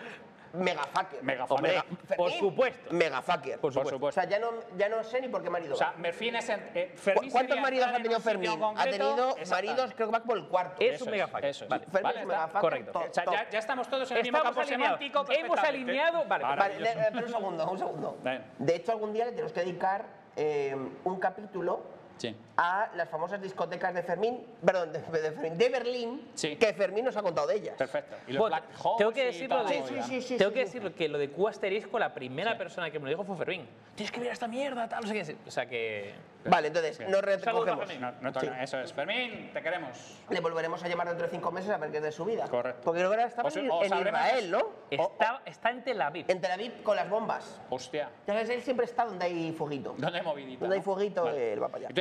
megafucker. 0.53 1.23
Megafucker. 1.23 1.55
Hombre, 1.79 1.83
Por 2.15 2.29
Fermín, 2.29 2.39
supuesto. 2.39 2.93
Megafucker. 2.93 3.59
Por 3.59 3.69
O 3.71 3.73
supuesto. 3.73 4.11
sea, 4.21 4.29
ya 4.29 4.37
no, 4.39 4.51
ya 4.77 4.87
no 4.89 5.03
sé 5.03 5.19
ni 5.21 5.27
por 5.27 5.41
qué 5.43 5.49
marido 5.49 5.73
O 5.73 5.77
sea. 5.77 5.93
Merfín 5.97 6.35
es. 6.35 6.47
en- 6.49 6.69
eh, 6.75 6.93
Fermín 6.95 7.29
¿Cu- 7.29 7.31
¿Cuántos 7.33 7.59
maridos 7.59 7.87
ha 7.87 7.89
en 7.95 7.95
tenido 8.03 8.17
un 8.17 8.23
Fermín? 8.23 8.49
Ha 8.77 8.83
tenido 8.83 9.35
maridos, 9.49 9.93
creo 9.95 10.07
que 10.09 10.13
va 10.17 10.23
por 10.23 10.37
el 10.37 10.47
cuarto. 10.47 10.75
Es 10.79 11.01
un 11.01 11.09
megafucker. 11.11 11.45
Eso 11.45 11.63
es. 11.65 11.69
Vale. 11.69 11.85
Fermín 11.85 12.03
Vale, 12.03 12.15
es 12.17 12.21
está. 12.23 12.33
megafucker. 12.35 12.61
correcto. 12.61 12.91
top, 12.91 13.09
O 13.09 13.13
sea, 13.13 13.25
ya, 13.25 13.49
ya 13.49 13.59
estamos 13.59 13.87
todos 13.87 14.11
en 14.11 14.17
el 14.17 14.23
mismo 14.23 14.41
campo 14.43 14.61
alineados. 14.61 14.99
semántico. 14.99 15.25
Hemos 15.31 15.59
alineado. 15.59 16.25
Vale, 16.25 16.43
Vale, 16.43 16.55
Maravilloso. 16.57 16.93
de- 16.99 17.01
eh, 17.01 17.09
pero 17.13 17.25
un 17.25 17.31
segundo, 17.33 17.71
un 17.71 17.77
segundo. 17.79 18.17
De 18.59 18.75
hecho, 18.75 18.91
algún 18.91 19.13
día 19.13 19.25
le 19.25 19.31
tenemos 19.31 19.51
que 19.53 19.59
dedicar 19.61 20.05
eh, 20.35 20.75
un 21.03 21.19
capítulo 21.19 21.81
Sí. 22.17 22.35
A 22.55 22.89
las 22.95 23.09
famosas 23.09 23.41
discotecas 23.41 23.93
de 23.95 24.03
Fermín, 24.03 24.45
perdón, 24.63 24.93
de, 24.93 24.99
de 24.99 25.31
Fermín, 25.31 25.57
de 25.57 25.69
Berlín, 25.69 26.29
Sí. 26.35 26.55
que 26.55 26.71
Fermín 26.73 27.05
nos 27.05 27.17
ha 27.17 27.23
contado 27.23 27.47
de 27.47 27.55
ellas. 27.55 27.75
Perfecto. 27.77 28.15
Y 28.27 28.33
los 28.33 28.39
Bueno, 28.41 28.57
Black 28.57 28.85
Holes 28.85 28.97
tengo 28.99 29.11
que 29.11 29.25
decirlo 29.25 29.63
de- 29.63 29.83
Sí, 29.83 29.95
sí, 30.03 30.21
sí. 30.21 30.37
Tengo 30.37 30.51
sí, 30.51 30.55
que 30.55 30.59
sí. 30.61 30.65
decirlo 30.65 30.93
que 30.95 31.09
lo 31.09 31.17
de 31.17 31.31
asterisco, 31.49 31.97
la 31.97 32.13
primera 32.13 32.57
persona 32.57 32.91
que 32.91 32.99
me 32.99 33.05
lo 33.05 33.09
dijo 33.09 33.23
fue 33.23 33.35
Fermín. 33.37 33.67
Tienes 33.95 34.11
que 34.11 34.19
ver 34.19 34.31
esta 34.31 34.47
mierda, 34.47 34.87
tal, 34.87 35.01
no 35.01 35.07
sé 35.07 35.13
qué. 35.13 35.35
O 35.47 35.51
sea 35.51 35.65
que. 35.67 36.13
Vale, 36.45 36.67
entonces, 36.67 36.99
nos 37.07 37.21
recogemos. 37.21 37.87
No, 37.99 38.11
no 38.19 38.29
Eso 38.61 38.79
es. 38.81 38.91
Fermín, 38.91 39.51
te 39.53 39.61
queremos. 39.61 40.19
Le 40.29 40.39
volveremos 40.41 40.83
a 40.83 40.87
llamar 40.89 41.07
dentro 41.07 41.25
de 41.27 41.31
cinco 41.31 41.51
meses 41.51 41.69
a 41.71 41.77
ver 41.77 41.89
qué 41.91 41.97
es 41.97 42.03
de 42.03 42.11
su 42.11 42.25
vida. 42.25 42.47
Correcto. 42.49 42.81
Porque 42.83 42.99
creo 42.99 43.11
que 43.11 43.21
ahora 43.21 43.49
se- 43.49 43.59
en, 43.59 43.71
en 43.71 44.07
Israel, 44.07 44.51
¿no? 44.51 44.69
Está, 44.89 45.41
está 45.45 45.69
en 45.69 45.83
Tel 45.83 46.01
Aviv. 46.01 46.25
En 46.27 46.41
Tel 46.41 46.51
Aviv 46.51 46.83
con 46.83 46.95
las 46.97 47.09
bombas. 47.09 47.61
Hostia. 47.69 48.09
Ya 48.27 48.33
sabes, 48.33 48.49
él 48.49 48.61
siempre 48.61 48.85
está 48.85 49.05
donde 49.05 49.25
hay 49.25 49.51
fueguito. 49.53 49.95
¿Dónde 49.97 50.17
hay 50.19 50.23
movidita? 50.25 50.59
Donde 50.59 50.75
hay 50.75 50.81
Vale. 51.23 51.53
él 51.53 51.63
va 51.63 51.69
para 51.69 51.87
allá. 51.87 51.93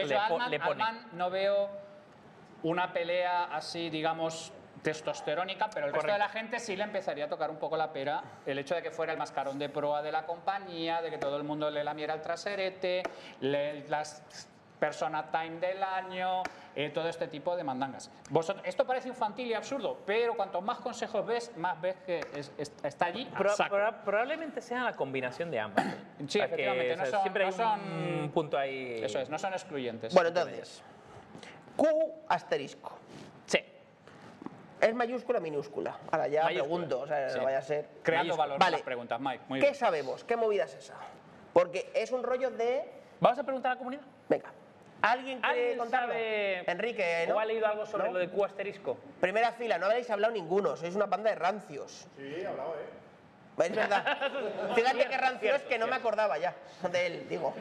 Le 0.48 0.58
pone. 0.60 0.84
No 1.12 1.30
veo 1.30 1.68
una 2.62 2.92
pelea 2.92 3.44
así, 3.44 3.90
digamos, 3.90 4.52
testosterónica, 4.82 5.68
pero 5.72 5.86
el 5.86 5.92
resto 5.92 6.12
de 6.12 6.18
la 6.18 6.28
gente 6.28 6.58
sí 6.58 6.74
le 6.76 6.82
empezaría 6.84 7.26
a 7.26 7.28
tocar 7.28 7.50
un 7.50 7.56
poco 7.58 7.76
la 7.76 7.92
pera 7.92 8.22
el 8.46 8.58
hecho 8.58 8.74
de 8.74 8.82
que 8.82 8.90
fuera 8.90 9.12
el 9.12 9.18
mascarón 9.18 9.58
de 9.58 9.68
proa 9.68 10.02
de 10.02 10.10
la 10.10 10.26
compañía, 10.26 11.00
de 11.02 11.10
que 11.10 11.18
todo 11.18 11.36
el 11.36 11.44
mundo 11.44 11.70
le 11.70 11.84
lamiera 11.84 12.14
el 12.14 12.20
traserete, 12.22 13.02
le- 13.40 13.86
las 13.88 14.22
persona 14.86 15.30
time 15.30 15.60
del 15.60 15.80
año, 15.80 16.42
eh, 16.74 16.90
todo 16.90 17.08
este 17.08 17.28
tipo 17.28 17.54
de 17.54 17.62
mandangas. 17.62 18.10
Vosotros- 18.30 18.66
esto 18.66 18.84
parece 18.84 19.06
infantil 19.06 19.46
y 19.46 19.54
absurdo, 19.54 19.98
pero 20.04 20.34
cuanto 20.34 20.60
más 20.60 20.78
consejos 20.80 21.24
ves, 21.24 21.56
más 21.56 21.80
ves 21.80 21.94
que 22.04 22.18
es- 22.34 22.50
es- 22.58 22.72
está 22.82 23.04
allí. 23.06 23.26
Pro- 23.26 23.54
probablemente 24.04 24.60
sea 24.60 24.82
la 24.82 24.92
combinación 24.94 25.52
de 25.52 25.60
ambas. 25.60 25.86
Sí, 26.26 26.40
que, 26.40 26.44
efectivamente, 26.46 26.94
o 26.94 26.96
no 26.96 27.02
sea, 27.04 27.12
son- 27.12 27.22
siempre 27.22 27.42
no 27.44 27.46
hay 27.50 27.52
son- 27.52 27.80
un 28.24 28.30
punto 28.34 28.58
ahí. 28.58 29.00
Eso 29.04 29.20
es, 29.20 29.30
no 29.30 29.38
son 29.38 29.52
excluyentes. 29.52 30.12
Bueno, 30.14 30.30
entonces, 30.30 30.82
Q 31.76 31.86
asterisco. 32.28 32.98
Sí. 33.46 33.60
¿Es 34.80 34.94
mayúscula 34.96 35.38
o 35.38 35.42
minúscula? 35.42 35.96
Ahora 36.10 36.26
ya 36.26 36.42
Mayúscula. 36.42 36.64
pregunto, 36.64 37.00
o 37.02 37.06
sea, 37.06 37.30
Sí. 37.30 37.38
no 37.38 37.44
vaya 37.44 37.58
a 37.58 37.62
ser. 37.62 37.88
Creando 38.02 38.36
valor 38.36 38.54
en 38.54 38.58
Vale. 38.58 38.72
las 38.78 38.82
preguntas, 38.82 39.20
Mike. 39.20 39.44
Muy 39.48 39.60
¿Qué 39.60 39.66
bien. 39.66 39.74
sabemos? 39.76 40.24
¿Qué 40.24 40.34
movida 40.34 40.64
es 40.64 40.74
esa? 40.74 40.94
Porque 41.52 41.88
es 41.94 42.10
un 42.10 42.24
rollo 42.24 42.50
de. 42.50 42.82
Vamos 43.20 43.38
a 43.38 43.44
preguntar 43.44 43.70
a 43.70 43.74
la 43.76 43.78
comunidad. 43.78 44.02
Venga. 44.28 44.50
¿Alguien 45.02 45.40
quiere 45.40 45.58
¿Alguien 45.60 45.78
contarlo? 45.78 46.12
sabe 46.12 46.70
Enrique, 46.70 47.24
¿no? 47.28 47.34
o 47.34 47.38
ha 47.40 47.44
leído 47.44 47.66
algo 47.66 47.84
sobre 47.86 48.06
¿No? 48.06 48.12
lo 48.14 48.18
de 48.20 48.28
Q 48.28 48.44
asterisco? 48.44 48.96
Primera 49.20 49.52
fila, 49.52 49.76
no 49.78 49.86
habéis 49.86 50.08
hablado 50.10 50.32
ninguno, 50.32 50.76
sois 50.76 50.94
una 50.94 51.06
banda 51.06 51.30
de 51.30 51.36
rancios. 51.36 52.06
Sí, 52.16 52.22
he 52.22 52.46
hablado, 52.46 52.74
¿eh? 52.76 53.64
Es 53.64 53.76
verdad. 53.76 54.04
Fíjate 54.74 55.06
qué 55.08 55.18
rancio 55.18 55.54
es 55.54 55.62
que 55.62 55.76
no 55.78 55.86
me 55.86 55.96
acordaba 55.96 56.38
ya 56.38 56.54
de 56.90 57.06
él, 57.06 57.26
digo. 57.28 57.52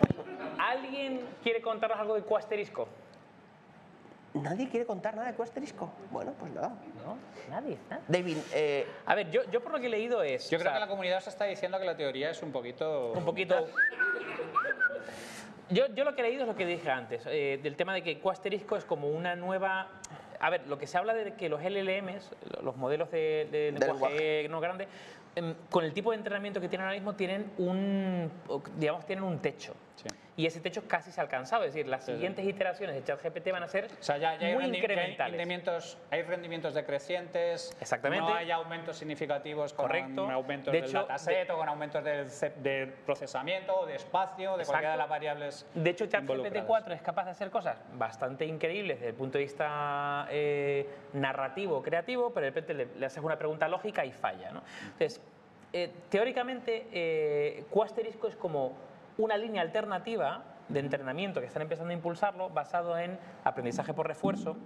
¿Alguien 0.58 1.28
quiere 1.44 1.62
contarnos 1.62 2.00
algo 2.00 2.16
de 2.16 2.22
Q 2.22 2.38
asterisco? 2.38 2.88
¿Nadie 4.34 4.70
quiere 4.70 4.86
contar 4.86 5.16
nada 5.16 5.28
de 5.30 5.36
Cuasterisco? 5.36 5.92
Bueno, 6.10 6.34
pues 6.40 6.54
nada. 6.54 6.70
No, 7.06 7.18
nadie. 7.50 7.78
David, 8.08 8.38
eh, 8.54 8.88
A 9.06 9.16
ver, 9.16 9.30
yo, 9.30 9.42
yo 9.52 9.62
por 9.62 9.74
lo 9.74 9.80
que 9.80 9.88
he 9.88 9.90
leído 9.90 10.24
es. 10.24 10.50
Yo 10.50 10.58
o 10.58 10.60
creo 10.60 10.72
sea, 10.72 10.80
que 10.80 10.86
la 10.86 10.88
comunidad 10.88 11.18
os 11.18 11.28
está 11.28 11.46
diciendo 11.46 11.78
que 11.80 11.86
la 11.86 11.98
teoría 11.98 12.32
es 12.32 12.42
un 12.42 12.52
poquito... 12.52 13.12
un 13.12 13.26
poquito. 13.26 13.68
Yo, 15.70 15.88
yo 15.88 16.04
lo 16.04 16.16
que 16.16 16.22
he 16.22 16.26
leído 16.26 16.42
es 16.44 16.48
lo 16.48 16.56
que 16.56 16.66
dije 16.66 16.90
antes, 16.90 17.24
eh, 17.28 17.60
del 17.62 17.76
tema 17.76 17.94
de 17.94 18.04
que 18.04 18.20
Q 18.20 18.30
asterisco 18.30 18.76
es 18.76 18.86
como 18.86 19.08
una 19.10 19.36
nueva. 19.36 19.88
A 20.40 20.50
ver, 20.50 20.68
lo 20.68 20.78
que 20.78 20.88
se 20.88 20.98
habla 20.98 21.14
de 21.14 21.34
que 21.36 21.50
los 21.50 21.62
LLMs, 21.62 22.32
los 22.62 22.76
modelos 22.76 23.12
de, 23.12 23.48
de 23.52 23.72
lenguaje 23.72 24.48
no 24.50 24.60
grande, 24.60 24.88
em, 25.36 25.56
con 25.70 25.86
el 25.86 25.94
tipo 25.94 26.12
de 26.12 26.18
entrenamiento 26.18 26.60
que 26.60 26.68
tienen 26.68 26.88
ahora 26.88 26.96
mismo, 26.98 27.16
tienen 27.16 27.52
un, 27.58 28.30
digamos, 28.78 29.06
tienen 29.06 29.24
un 29.24 29.40
techo. 29.40 29.74
Sí. 29.96 30.08
Y 30.38 30.46
ese 30.46 30.62
techo 30.62 30.84
casi 30.88 31.12
se 31.12 31.20
ha 31.20 31.24
alcanzado. 31.24 31.64
Es 31.66 31.74
decir, 31.74 31.88
las 31.90 32.06
Sí, 32.06 32.12
sí. 32.12 32.14
siguientes 32.18 32.46
iteraciones 32.46 32.96
de 32.96 33.04
ChatGPT 33.04 33.52
van 33.52 33.64
a 33.64 33.68
ser 33.68 33.86
O 33.86 34.04
sea, 34.04 34.18
ya, 34.18 34.38
ya 34.38 34.48
hay, 34.48 34.54
muy 34.56 34.64
hay 34.64 34.76
incrementales. 34.76 35.34
rendimientos, 35.34 35.98
hay 36.10 36.22
rendimientos 36.24 36.74
decrecientes. 36.74 37.76
Exactamente. 37.82 38.26
No 38.26 38.34
hay 38.34 38.50
aumentos 38.52 38.98
significatos 38.98 39.74
con 39.74 39.88
Correcto. 39.88 40.30
aumentos 40.30 40.72
De 40.72 40.80
del 40.82 40.90
hecho, 40.90 41.00
dataset 41.00 41.50
o 41.50 41.58
con 41.58 41.68
aumentos 41.68 42.04
del, 42.04 42.28
de 42.64 42.94
procesamiento 43.06 43.86
de 43.86 43.96
espacio, 43.96 44.58
de 44.58 44.66
cualquiera 44.66 44.92
de 44.94 44.98
las 44.98 45.10
variables 45.10 45.66
De 45.74 45.90
hecho, 45.90 46.06
ChatGPT 46.06 46.32
involucradas. 46.32 46.66
4 46.68 46.94
es 46.94 47.02
capaz 47.02 47.26
de 47.26 47.32
hacer 47.32 47.50
cosas 47.50 47.78
bastante 47.94 48.46
increíbles 48.46 48.98
desde 49.00 49.10
el 49.10 49.16
punto 49.16 49.38
de 49.38 49.44
vista 49.44 50.28
eh, 50.30 50.88
narrativo, 51.14 51.82
creativo, 51.82 52.32
pero 52.34 52.46
de 52.46 52.50
repente 52.52 52.74
le, 52.74 52.88
le 52.98 53.06
haces 53.06 53.24
una 53.24 53.38
pregunta 53.38 53.68
lógica 53.68 54.06
y 54.06 54.12
falla. 54.12 54.52
¿no? 54.52 54.62
Entonces, 54.84 55.22
eh, 55.74 55.90
teóricamente, 56.10 56.88
eh, 56.92 57.64
es 58.30 58.36
como 58.36 58.74
una 59.18 59.38
línea 59.38 59.62
alternativa 59.62 60.44
de 60.70 60.80
entrenamiento 60.80 61.40
que 61.40 61.48
están 61.48 61.62
empezando 61.62 61.92
a 61.92 61.94
impulsarlo 61.94 62.50
basado 62.50 62.98
en 62.98 63.18
aprendizaje 63.44 63.94
por 63.94 64.08
refuerzo. 64.08 64.58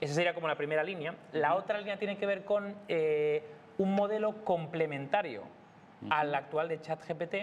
Esa 0.00 0.14
sería 0.14 0.34
como 0.34 0.48
la 0.48 0.56
primera 0.56 0.82
línea. 0.82 1.14
La 1.32 1.54
otra 1.54 1.78
línea 1.78 1.98
tiene 1.98 2.16
que 2.16 2.26
ver 2.26 2.44
con 2.44 2.74
eh, 2.88 3.44
un 3.78 3.94
modelo 3.94 4.44
complementario 4.44 5.42
al 6.10 6.34
actual 6.34 6.68
de 6.68 6.80
ChatGPT 6.80 7.34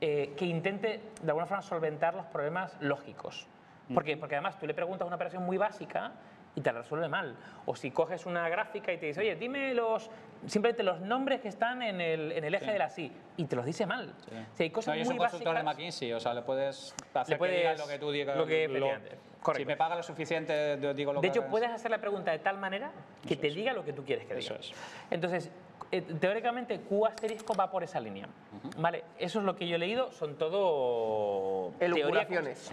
eh, 0.00 0.34
que 0.36 0.46
intente 0.46 1.00
de 1.20 1.28
alguna 1.28 1.46
forma 1.46 1.62
solventar 1.62 2.14
los 2.14 2.26
problemas 2.26 2.76
lógicos. 2.80 3.46
¿Por 3.92 4.04
qué? 4.04 4.16
Porque 4.16 4.36
además 4.36 4.58
tú 4.58 4.66
le 4.66 4.74
preguntas 4.74 5.06
una 5.06 5.16
operación 5.16 5.44
muy 5.44 5.58
básica 5.58 6.12
y 6.54 6.60
te 6.60 6.72
la 6.72 6.82
resuelve 6.82 7.08
mal. 7.08 7.36
O 7.66 7.74
si 7.74 7.90
coges 7.90 8.24
una 8.24 8.48
gráfica 8.48 8.92
y 8.92 8.98
te 8.98 9.06
dice, 9.06 9.20
oye, 9.20 9.36
dime 9.36 9.74
los, 9.74 10.10
simplemente 10.46 10.82
los 10.82 11.00
nombres 11.00 11.40
que 11.40 11.48
están 11.48 11.82
en 11.82 12.00
el, 12.00 12.32
en 12.32 12.44
el 12.44 12.54
eje 12.54 12.64
Sí. 12.66 12.70
de 12.72 12.78
la 12.78 12.88
SI 12.90 13.12
y 13.36 13.44
te 13.44 13.56
los 13.56 13.64
dice 13.64 13.86
mal. 13.86 14.12
Sí. 14.28 14.36
Si 14.54 14.62
hay 14.64 14.70
cosas 14.70 14.94
No, 14.94 14.98
y 14.98 15.00
es 15.02 15.06
muy 15.08 15.14
un 15.14 15.18
consultor 15.18 15.48
de 15.56 15.62
básicas. 15.62 15.74
McKinsey, 15.76 16.12
o 16.12 16.20
sea, 16.20 16.34
le 16.34 16.42
puedes 16.42 16.94
hacer 17.14 17.34
Le 17.34 17.38
puedes- 17.38 17.54
que 17.54 17.60
diga 17.68 17.74
lo 17.76 17.86
que 17.88 17.98
tú 17.98 18.10
digas. 18.10 18.36
lo 18.36 18.46
que- 18.46 18.64
efectivamente. 18.64 19.18
Correcto. 19.42 19.62
Si 19.62 19.66
me 19.66 19.76
paga 19.76 19.96
lo 19.96 20.02
suficiente, 20.02 20.78
yo 20.82 20.92
digo 20.92 21.12
lo 21.14 21.20
De 21.20 21.28
que 21.28 21.30
hecho, 21.30 21.40
hagas. 21.40 21.50
puedes 21.50 21.70
hacer 21.70 21.90
la 21.90 21.98
pregunta 21.98 22.30
de 22.30 22.40
tal 22.40 22.58
manera 22.58 22.90
que 23.26 23.34
Eso 23.34 23.40
te 23.40 23.48
es. 23.48 23.54
diga 23.54 23.72
lo 23.72 23.84
que 23.84 23.92
tú 23.94 24.04
quieres 24.04 24.26
que 24.26 24.34
diga. 24.34 24.54
Eso 24.54 24.60
es. 24.60 24.72
Entonces, 25.10 25.50
eh, 25.92 26.02
teóricamente, 26.02 26.78
Q 26.80 27.06
asterisco 27.06 27.54
va 27.54 27.70
por 27.70 27.82
esa 27.82 27.98
línea. 28.00 28.28
¿Vale? 28.76 29.02
Eso 29.18 29.38
es 29.38 29.44
lo 29.46 29.56
que 29.56 29.66
yo 29.66 29.76
he 29.76 29.78
leído, 29.78 30.12
son 30.12 30.36
todo 30.36 31.72
teoría, 31.78 32.26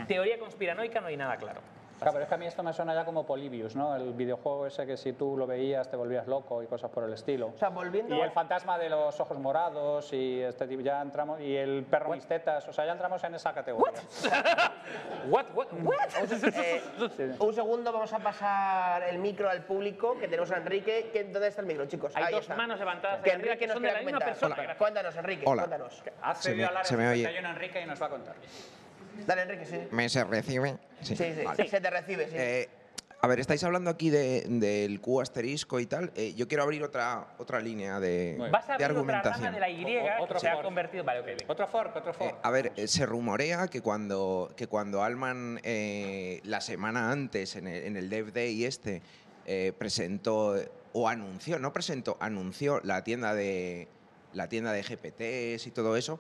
teoría 0.08 0.40
conspiranoica, 0.40 1.00
no 1.00 1.08
hay 1.08 1.16
nada 1.18 1.38
claro. 1.38 1.62
Claro, 1.98 2.12
pero 2.14 2.24
es 2.24 2.30
que 2.30 2.36
a 2.36 2.38
mí 2.38 2.46
esto 2.46 2.62
me 2.62 2.74
suena 2.74 2.94
ya 2.94 3.04
como 3.06 3.26
Polybius, 3.26 3.76
¿no? 3.76 3.96
El 3.96 4.14
videojuego 4.14 4.68
ese 4.68 4.86
que 4.86 4.98
si 4.98 5.14
tú 5.14 5.36
lo 5.36 5.48
veías 5.48 5.90
te 5.90 5.96
volvías 5.98 6.28
loco 6.28 6.62
y 6.62 6.68
cosas 6.68 6.92
por 6.92 7.04
el 7.04 7.14
estilo. 7.14 7.48
o 7.56 7.58
sea, 7.58 7.70
volviendo. 7.70 8.16
Y 8.16 8.22
el 8.22 8.32
fantasma 8.32 8.78
de 8.78 8.90
los 8.90 9.20
ojos 9.20 9.40
morados 9.40 10.14
y 10.14 10.42
este 10.42 10.68
tipo, 10.68 10.82
ya 10.82 11.02
entramos, 11.02 11.40
y 11.42 11.56
el 11.56 11.86
perro 11.90 12.12
mis 12.12 12.26
tetas, 12.28 12.68
o 12.68 12.74
sea, 12.74 12.86
ya 12.86 12.92
entramos 12.92 13.24
en 13.24 13.34
esa 13.36 13.52
categoría. 13.54 14.00
What, 15.30 15.46
what, 15.56 15.68
what? 15.84 16.10
Eh, 17.20 17.36
un 17.40 17.54
segundo, 17.54 17.92
vamos 17.92 18.14
a 18.14 18.20
pasar 18.20 19.04
el 19.04 19.18
micro 19.20 19.50
al 19.50 19.64
público, 19.64 20.18
que 20.20 20.28
tenemos 20.28 20.52
a 20.52 20.58
Enrique. 20.58 21.10
¿Qué- 21.12 21.24
¿Dónde 21.26 21.48
está 21.48 21.62
el 21.62 21.68
micro, 21.68 21.86
chicos? 21.88 22.16
Hay 22.16 22.26
Ahí 22.26 22.34
dos 22.34 22.42
está. 22.42 22.56
manos 22.56 22.80
levantadas 22.80 23.22
Que 23.22 23.32
Enrique 23.32 23.58
que 23.58 23.68
nos 23.68 23.74
son 23.74 23.84
de 23.84 23.90
quiera 23.90 24.02
la 24.02 24.06
misma 24.06 24.20
comentar. 24.20 24.50
persona. 24.56 24.78
Cuéntanos, 24.78 25.16
Enrique, 25.16 25.44
Hola. 25.48 25.64
cuéntanos. 25.64 26.04
Has 26.22 26.38
Se 26.44 26.56
me- 26.56 26.66
área 26.66 26.84
se 26.84 26.96
me 26.98 27.08
oye. 27.10 27.18
51 27.26 27.50
Enrique 27.50 27.82
y 27.82 27.86
nos 27.86 28.02
va 28.02 28.06
a 28.06 28.10
contar. 28.10 28.36
Dale, 29.26 29.42
Enrique, 29.44 29.66
sí. 29.66 29.78
¿Me 29.92 30.10
se 30.10 30.24
recibe? 30.24 30.78
Sí, 31.02 31.16
sí, 31.16 31.24
Vale. 31.44 31.68
se 31.68 31.82
te 31.82 31.90
recibe, 31.90 32.28
sí. 32.28 32.36
Eh, 32.38 32.70
a 33.20 33.28
ver, 33.28 33.40
estáis 33.40 33.64
hablando 33.64 33.90
aquí 33.90 34.10
de- 34.12 34.44
del 34.48 35.02
Q 35.02 35.22
asterisco 35.22 35.80
y 35.80 35.88
tal. 35.88 36.12
Eh, 36.16 36.34
yo 36.36 36.48
quiero 36.48 36.64
abrir 36.64 36.84
otra, 36.84 37.34
otra 37.40 37.60
línea 37.60 38.00
de. 38.00 38.38
Vas 38.52 38.70
a 38.70 38.78
de 38.78 38.86
abrir 38.86 39.00
otra 39.00 39.22
rama 39.22 39.30
argumentación. 39.34 39.54
de 39.54 39.60
la 39.60 39.70
Y 39.70 39.84
O- 40.22 40.28
que 40.28 40.40
se 40.40 40.50
ha 40.50 40.62
convertido... 40.62 41.04
Vale, 41.04 41.20
ok, 41.22 41.26
bien. 41.26 41.38
Otro 41.48 41.68
fork, 41.68 41.96
otro 41.96 42.12
Eh, 42.12 42.16
fork. 42.16 42.36
a 42.44 42.52
ver, 42.52 42.74
eh, 42.76 42.88
se 42.88 43.06
rumorea 43.08 43.68
que 43.68 43.82
cuando, 43.82 44.54
que 44.56 44.68
cuando 44.68 45.04
Alman 45.04 45.60
eh, 45.64 46.42
la 46.44 46.62
semana 46.62 47.12
antes, 47.12 47.56
en 47.56 47.68
el, 47.68 47.84
en 47.86 47.98
el 47.98 48.10
Dev 48.10 48.32
Day 48.34 48.66
este, 48.66 49.02
eh, 49.48 49.74
presentó 49.78 50.56
eh, 50.58 50.70
o 50.94 51.08
anunció, 51.10 51.58
no 51.58 51.74
presentó, 51.74 52.18
anunció 52.20 52.82
la 52.84 53.04
tienda 53.04 53.34
de 53.34 53.88
la 54.34 54.48
tienda 54.48 54.72
de 54.74 54.84
GPTs 54.84 55.66
y 55.66 55.72
todo 55.72 55.98
eso, 55.98 56.20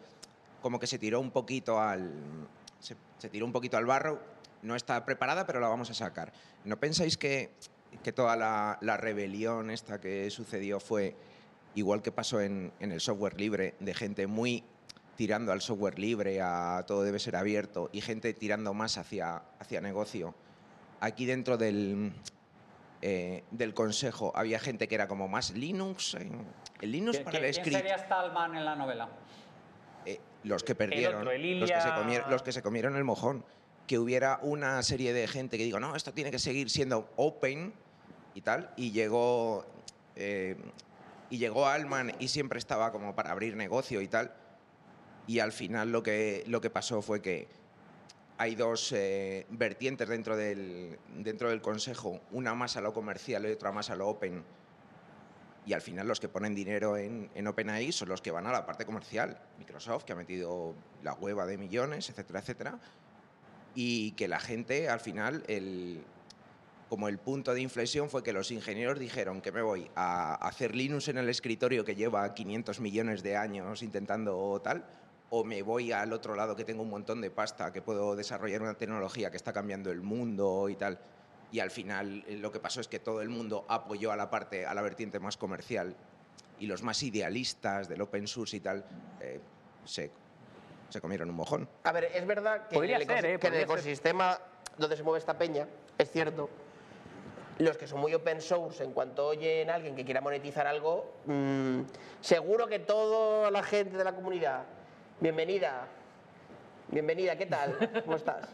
como 0.61 0.79
que 0.79 0.87
se 0.87 0.97
tiró 0.97 1.19
un 1.19 1.29
poquito 1.29 1.79
al 1.79 2.11
se, 2.80 2.95
se 3.17 3.30
tiró 3.30 3.45
un 3.45 3.51
poquito 3.51 3.78
al 3.78 3.86
barro. 3.86 4.21
No 4.61 4.75
está 4.75 5.05
preparada, 5.05 5.45
pero 5.45 5.59
la 5.59 5.67
vamos 5.67 5.89
a 5.89 5.93
sacar. 5.93 6.34
¿No 6.65 6.78
pensáis 6.80 7.17
que, 7.17 7.51
que 8.03 8.11
toda 8.11 8.36
la, 8.36 8.78
la 8.82 8.97
rebelión 8.97 9.69
esta 9.69 9.99
que 10.01 10.30
sucedió 10.32 10.80
fue 10.80 11.15
igual 11.75 12.01
que 12.01 12.11
pasó 12.11 12.41
en, 12.41 12.71
en 12.80 12.91
el 12.91 12.99
software 12.99 13.39
libre, 13.39 13.75
de 13.80 13.93
gente 13.93 14.25
muy 14.25 14.63
tirando 15.15 15.51
al 15.51 15.61
software 15.61 15.99
libre, 15.99 16.41
a 16.41 16.84
todo 16.88 17.03
debe 17.03 17.19
ser 17.19 17.36
abierto, 17.36 17.89
y 17.91 18.01
gente 18.01 18.34
tirando 18.34 18.73
más 18.73 18.97
hacia, 18.97 19.43
hacia 19.59 19.80
negocio. 19.82 20.34
Aquí 20.99 21.25
dentro 21.25 21.57
del, 21.57 22.13
eh, 23.03 23.43
del 23.51 23.73
consejo 23.75 24.32
había 24.36 24.59
gente 24.59 24.88
que 24.88 24.95
era 24.95 25.07
como 25.07 25.28
más 25.28 25.51
Linux, 25.51 26.15
eh, 26.15 26.30
el 26.82 26.91
Linux 26.91 27.19
¿Qui- 27.19 27.23
para 27.23 27.38
el 27.39 27.53
¿Quién 27.53 27.65
sería 27.65 27.97
Stallman 27.99 28.55
en 28.55 28.65
la 28.65 28.75
novela? 28.75 29.09
Los 30.43 30.63
que 30.63 30.75
perdieron, 30.75 31.21
otro, 31.21 31.31
el 31.31 31.59
los, 31.59 31.69
que 31.69 31.81
se 31.81 31.88
Ilia. 31.88 31.95
comieron, 31.95 32.31
los 32.31 32.43
que 32.43 32.51
se 32.51 32.61
comieron 32.61 32.95
el 32.95 33.03
mojón. 33.03 33.43
Que 33.88 33.99
hubiera 33.99 34.39
una 34.41 34.81
serie 34.83 35.13
de 35.13 35.27
gente 35.27 35.57
que 35.57 35.63
digo, 35.63 35.79
no, 35.79 35.95
esto 35.95 36.13
tiene 36.13 36.31
que 36.31 36.39
seguir 36.39 36.69
siendo 36.69 37.09
open 37.15 37.73
y 38.35 38.41
tal. 38.41 38.71
Y 38.75 38.91
llegó, 38.91 39.65
eh, 40.15 40.55
y 41.29 41.38
llegó 41.38 41.67
Alman 41.67 42.13
y 42.19 42.27
siempre 42.27 42.59
estaba 42.59 42.91
como 42.91 43.15
para 43.15 43.31
abrir 43.31 43.55
negocio 43.55 44.01
y 44.01 44.07
tal. 44.07 44.33
Y 45.25 45.39
al 45.39 45.51
final 45.51 45.91
lo 45.91 46.03
que, 46.03 46.43
lo 46.47 46.61
que 46.61 46.69
pasó 46.69 47.01
fue 47.01 47.21
que 47.21 47.47
hay 48.38 48.55
dos 48.55 48.91
eh, 48.93 49.45
vertientes 49.49 50.07
dentro 50.07 50.38
del, 50.38 50.99
dentro 51.17 51.49
del 51.49 51.61
consejo, 51.61 52.21
una 52.31 52.53
más 52.53 52.77
a 52.77 52.81
lo 52.81 52.93
comercial 52.93 53.45
y 53.45 53.51
otra 53.51 53.71
más 53.71 53.89
a 53.89 53.95
lo 53.95 54.07
open. 54.07 54.43
Y 55.68 55.74
al 55.74 55.82
final 55.82 56.07
los 56.07 56.20
que 56.22 56.30
ponen 56.30 56.55
dinero 56.55 56.95
en, 56.95 57.30
en 57.36 57.45
OpenAI 57.45 57.91
son 57.91 58.07
los 58.07 58.22
que 58.22 58.32
van 58.32 58.47
a 58.47 58.51
la 58.53 58.65
parte 58.65 58.86
comercial. 58.86 59.38
Microsoft, 59.59 60.05
que 60.05 60.13
ha 60.13 60.15
metido 60.15 60.74
la 61.03 61.13
hueva 61.13 61.45
de 61.45 61.57
millones, 61.57 62.09
etcétera, 62.09 62.39
etcétera. 62.39 62.80
Y 63.76 64.11
que 64.13 64.30
la 64.30 64.39
gente, 64.39 64.88
al 64.88 65.01
final, 65.01 65.43
el, 65.47 66.01
como 66.89 67.09
el 67.09 67.18
punto 67.18 67.53
de 67.53 67.61
inflexión 67.61 68.09
fue 68.09 68.24
que 68.24 68.32
los 68.32 68.49
ingenieros 68.51 68.97
dijeron 68.97 69.41
que 69.41 69.51
me 69.51 69.61
voy 69.61 69.91
a 69.95 70.36
hacer 70.36 70.74
Linux 70.74 71.09
en 71.09 71.18
el 71.18 71.28
escritorio 71.28 71.84
que 71.84 71.95
lleva 71.95 72.34
500 72.34 72.80
millones 72.80 73.22
de 73.22 73.36
años 73.36 73.84
intentando 73.84 74.61
tal, 74.63 74.86
o 75.30 75.43
me 75.43 75.61
voy 75.63 75.91
al 75.91 76.13
otro 76.13 76.36
lado 76.36 76.55
que 76.55 76.63
tengo 76.63 76.84
un 76.84 76.89
montón 76.89 77.20
de 77.20 77.30
pasta, 77.30 77.74
que 77.74 77.82
puedo 77.82 78.15
desarrollar 78.15 78.61
una 78.61 78.76
tecnología 78.76 79.30
que 79.30 79.38
está 79.38 79.51
cambiando 79.51 79.91
el 79.91 80.01
mundo 80.01 80.70
y 80.70 80.76
tal. 80.76 80.97
Y 81.51 81.59
al 81.59 81.71
final 81.71 82.23
eh, 82.27 82.35
lo 82.37 82.51
que 82.51 82.59
pasó 82.59 82.81
es 82.81 82.87
que 82.87 82.99
todo 82.99 83.21
el 83.21 83.29
mundo 83.29 83.65
apoyó 83.69 84.11
a 84.11 84.15
la 84.17 84.29
parte, 84.29 84.65
a 84.65 84.73
la 84.73 84.81
vertiente 84.81 85.19
más 85.19 85.37
comercial 85.37 85.95
y 86.59 86.67
los 86.67 86.81
más 86.83 87.01
idealistas 87.03 87.87
del 87.87 88.01
open 88.01 88.27
source 88.27 88.57
y 88.57 88.59
tal 88.59 88.83
eh, 89.21 89.39
se, 89.85 90.11
se 90.89 90.99
comieron 91.01 91.29
un 91.29 91.35
mojón. 91.35 91.69
A 91.83 91.91
ver, 91.91 92.05
es 92.13 92.25
verdad 92.25 92.67
que, 92.67 92.75
en 92.75 92.79
Podría 92.79 92.97
el, 92.97 93.05
ser, 93.05 93.17
ecos- 93.25 93.27
¿eh? 93.35 93.39
que 93.39 93.47
en 93.47 93.53
el 93.53 93.61
ecosistema 93.61 94.39
donde 94.77 94.97
se 94.97 95.03
mueve 95.03 95.19
esta 95.19 95.37
peña, 95.37 95.67
es 95.97 96.11
cierto, 96.11 96.49
los 97.59 97.77
que 97.77 97.87
son 97.87 97.99
muy 98.01 98.13
open 98.13 98.41
source, 98.41 98.83
en 98.83 98.91
cuanto 98.91 99.27
oyen 99.27 99.69
a 99.69 99.75
alguien 99.75 99.95
que 99.95 100.03
quiera 100.05 100.21
monetizar 100.21 100.67
algo, 100.67 101.13
mm, 101.25 101.81
seguro 102.21 102.67
que 102.67 102.79
toda 102.79 103.49
la 103.51 103.63
gente 103.63 103.97
de 103.97 104.03
la 104.03 104.13
comunidad, 104.13 104.63
bienvenida, 105.19 105.87
bienvenida, 106.89 107.35
¿qué 107.38 107.45
tal? 107.45 107.77
¿Cómo 108.03 108.15
estás? 108.15 108.47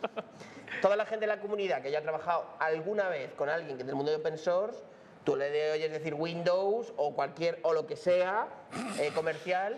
Toda 0.81 0.95
la 0.95 1.05
gente 1.05 1.21
de 1.21 1.27
la 1.27 1.39
comunidad 1.39 1.81
que 1.81 1.89
haya 1.89 2.01
trabajado 2.01 2.45
alguna 2.59 3.09
vez 3.09 3.31
con 3.33 3.49
alguien 3.49 3.77
que 3.77 3.83
del 3.83 3.95
mundo 3.95 4.11
de 4.11 4.17
open 4.17 4.37
source, 4.37 4.79
tú 5.23 5.35
le 5.35 5.71
oyes 5.71 5.91
decir 5.91 6.13
Windows 6.13 6.93
o 6.97 7.13
cualquier, 7.13 7.59
o 7.63 7.73
lo 7.73 7.87
que 7.87 7.95
sea, 7.95 8.47
eh, 8.99 9.11
comercial, 9.13 9.77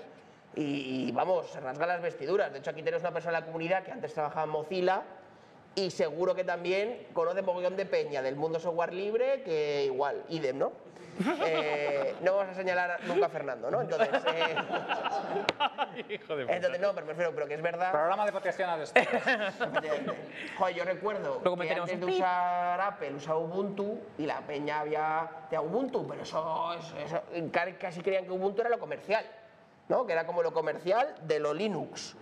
y, 0.55 1.11
vamos, 1.11 1.47
se 1.47 1.59
rasga 1.59 1.85
las 1.85 2.01
vestiduras. 2.01 2.51
De 2.53 2.59
hecho, 2.59 2.71
aquí 2.71 2.81
tenemos 2.81 3.01
una 3.01 3.11
persona 3.11 3.37
en 3.37 3.43
la 3.43 3.45
comunidad 3.45 3.83
que 3.83 3.91
antes 3.91 4.13
trabajaba 4.13 4.45
en 4.45 4.51
Mozilla 4.51 5.03
y 5.75 5.91
seguro 5.91 6.33
que 6.35 6.43
también 6.43 7.07
conoce 7.13 7.41
mogollón 7.41 7.75
de 7.75 7.85
peña 7.85 8.21
del 8.21 8.35
mundo 8.35 8.59
software 8.59 8.93
libre, 8.93 9.43
que 9.43 9.85
igual, 9.85 10.23
idem, 10.29 10.57
¿no? 10.57 10.71
Eh, 11.45 12.13
no 12.21 12.35
vamos 12.35 12.51
a 12.51 12.55
señalar 12.55 12.99
nunca 13.05 13.27
a 13.27 13.29
Fernando, 13.29 13.71
¿no? 13.71 13.79
Entonces, 13.81 14.09
eh, 14.33 14.55
Hijo 16.09 16.35
de 16.35 16.43
puta. 16.43 16.55
entonces 16.57 16.81
no, 16.81 16.93
pero 16.93 17.05
me 17.05 17.13
refiero, 17.13 17.33
pero 17.33 17.47
que 17.47 17.53
es 17.53 17.61
verdad. 17.61 17.91
Programa 17.91 18.25
de 18.25 18.31
protección 18.33 18.69
a 18.69 18.77
destino. 18.77 19.07
Efectivamente. 19.13 20.13
Joder, 20.57 20.75
yo 20.75 20.83
recuerdo 20.83 21.39
Luego 21.43 21.57
que 21.61 21.71
antes 21.71 21.99
de 21.99 22.05
usar 22.05 22.81
Apple 22.81 23.13
usaba 23.15 23.39
Ubuntu 23.39 23.97
y 24.17 24.25
la 24.25 24.39
peña 24.41 24.81
había 24.81 25.29
de 25.49 25.57
Ubuntu, 25.57 26.05
pero 26.07 26.23
eso, 26.23 26.73
eso, 26.73 26.97
eso- 26.97 27.21
ca- 27.51 27.77
casi 27.77 28.01
creían 28.01 28.25
que 28.25 28.31
Ubuntu 28.31 28.59
era 28.61 28.69
lo 28.69 28.79
comercial, 28.79 29.25
¿no? 29.87 30.05
Que 30.05 30.13
era 30.13 30.25
como 30.25 30.43
lo 30.43 30.53
comercial 30.53 31.15
de 31.21 31.39
lo 31.39 31.53
Linux. 31.53 32.15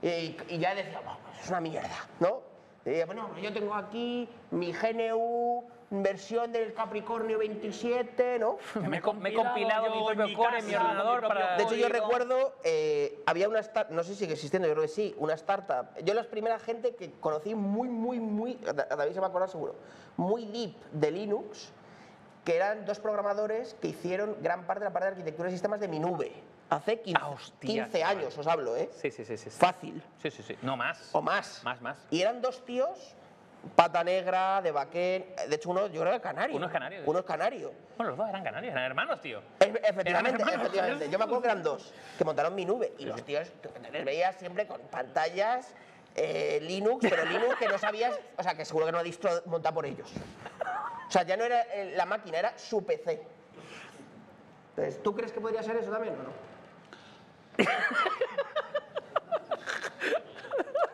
Y, 0.00 0.36
y 0.48 0.58
ya 0.58 0.74
decía, 0.74 1.00
"Buah, 1.00 1.18
pues 1.18 1.40
es 1.42 1.48
una 1.50 1.60
mierda, 1.60 2.06
¿no? 2.20 2.47
Bueno, 3.06 3.30
yo 3.40 3.52
tengo 3.52 3.74
aquí 3.74 4.28
mi 4.50 4.72
GNU 4.72 5.64
versión 5.90 6.52
del 6.52 6.74
Capricornio 6.74 7.38
27, 7.38 8.38
¿no? 8.38 8.58
Me, 8.88 8.98
he 8.98 9.00
com- 9.00 9.18
me 9.18 9.30
he 9.30 9.34
compilado 9.34 9.90
mi 9.94 10.14
propio 10.14 10.36
core 10.36 10.58
en 10.58 10.66
mi 10.66 10.74
ordenador 10.74 11.26
para... 11.26 11.56
De 11.56 11.62
hecho, 11.64 11.74
yo 11.74 11.88
recuerdo, 11.88 12.54
eh, 12.64 13.22
había 13.26 13.48
una 13.48 13.60
startup, 13.60 13.94
no 13.94 14.02
sé 14.02 14.10
si 14.12 14.20
sigue 14.20 14.34
existiendo, 14.34 14.68
yo 14.68 14.74
creo 14.74 14.82
que 14.82 14.88
sí, 14.92 15.14
una 15.18 15.34
startup. 15.34 15.86
Yo 16.04 16.12
la 16.14 16.24
primera 16.24 16.58
gente 16.58 16.94
que 16.94 17.12
conocí 17.12 17.54
muy, 17.54 17.88
muy, 17.88 18.20
muy, 18.20 18.58
a 18.66 18.72
David 18.96 19.12
se 19.12 19.20
va 19.20 19.26
a 19.26 19.30
acordar 19.30 19.48
seguro, 19.48 19.76
muy 20.16 20.44
deep 20.46 20.74
de 20.92 21.10
Linux, 21.10 21.72
que 22.44 22.56
eran 22.56 22.84
dos 22.84 22.98
programadores 23.00 23.74
que 23.80 23.88
hicieron 23.88 24.36
gran 24.42 24.66
parte 24.66 24.80
de 24.80 24.84
la 24.86 24.92
parte 24.92 25.06
de 25.06 25.12
arquitectura 25.12 25.46
de 25.48 25.52
sistemas 25.52 25.80
de 25.80 25.88
mi 25.88 25.98
nube. 26.00 26.32
Hace 26.70 27.00
15, 27.00 27.20
Ah, 27.22 27.28
hostia, 27.30 27.84
15 27.84 27.98
chaval. 28.00 28.16
años, 28.18 28.36
os 28.38 28.46
hablo, 28.46 28.76
¿eh? 28.76 28.90
Sí, 29.00 29.10
sí, 29.10 29.24
sí, 29.24 29.36
sí. 29.38 29.48
Fácil. 29.50 30.02
Sí, 30.22 30.30
sí, 30.30 30.42
sí. 30.42 30.56
No 30.62 30.76
más. 30.76 31.08
O 31.12 31.22
más. 31.22 31.62
Más, 31.64 31.80
más. 31.80 31.96
Y 32.10 32.20
eran 32.20 32.42
dos 32.42 32.62
tíos, 32.64 33.14
pata 33.74 34.04
negra, 34.04 34.60
de 34.60 34.70
backend, 34.70 35.24
de 35.48 35.56
hecho 35.56 35.70
uno, 35.70 35.86
yo 35.86 36.00
creo 36.02 36.04
que 36.04 36.08
era 36.16 36.20
canario. 36.20 36.56
Uno 36.56 36.66
es 36.66 36.72
canario, 36.72 37.02
Uno 37.06 37.18
es 37.20 37.24
canario. 37.24 37.72
Bueno, 37.96 38.10
los 38.10 38.18
dos 38.18 38.28
eran 38.28 38.44
canarios, 38.44 38.72
eran 38.72 38.84
hermanos, 38.84 39.20
tío. 39.22 39.40
Es- 39.60 39.68
Efectivamente, 39.82 40.42
hermanos. 40.42 40.60
efectivamente. 40.60 41.08
Yo 41.10 41.18
me 41.18 41.24
acuerdo 41.24 41.42
que 41.42 41.48
eran 41.48 41.62
dos, 41.62 41.94
que 42.18 42.24
montaron 42.24 42.54
mi 42.54 42.64
nube. 42.66 42.92
Y 42.98 43.06
los 43.06 43.22
tíos, 43.24 43.48
les 43.90 44.04
veías 44.04 44.36
siempre 44.36 44.66
con 44.66 44.80
pantallas 44.82 45.74
eh, 46.16 46.58
Linux, 46.62 47.06
pero 47.08 47.24
Linux 47.24 47.56
que 47.56 47.68
no 47.68 47.78
sabías, 47.78 48.18
o 48.36 48.42
sea, 48.42 48.54
que 48.54 48.64
seguro 48.66 48.84
que 48.86 48.92
no 48.92 49.02
distro 49.02 49.30
montada 49.46 49.74
por 49.74 49.86
ellos. 49.86 50.10
O 51.08 51.10
sea, 51.10 51.22
ya 51.22 51.36
no 51.38 51.44
era 51.44 51.62
eh, 51.62 51.94
la 51.96 52.04
máquina, 52.04 52.38
era 52.38 52.58
su 52.58 52.84
PC. 52.84 53.22
Entonces, 54.76 55.02
¿tú 55.02 55.14
crees 55.14 55.32
que 55.32 55.40
podría 55.40 55.62
ser 55.62 55.76
eso 55.76 55.90
también 55.90 56.14
o 56.14 56.22
no? 56.24 56.48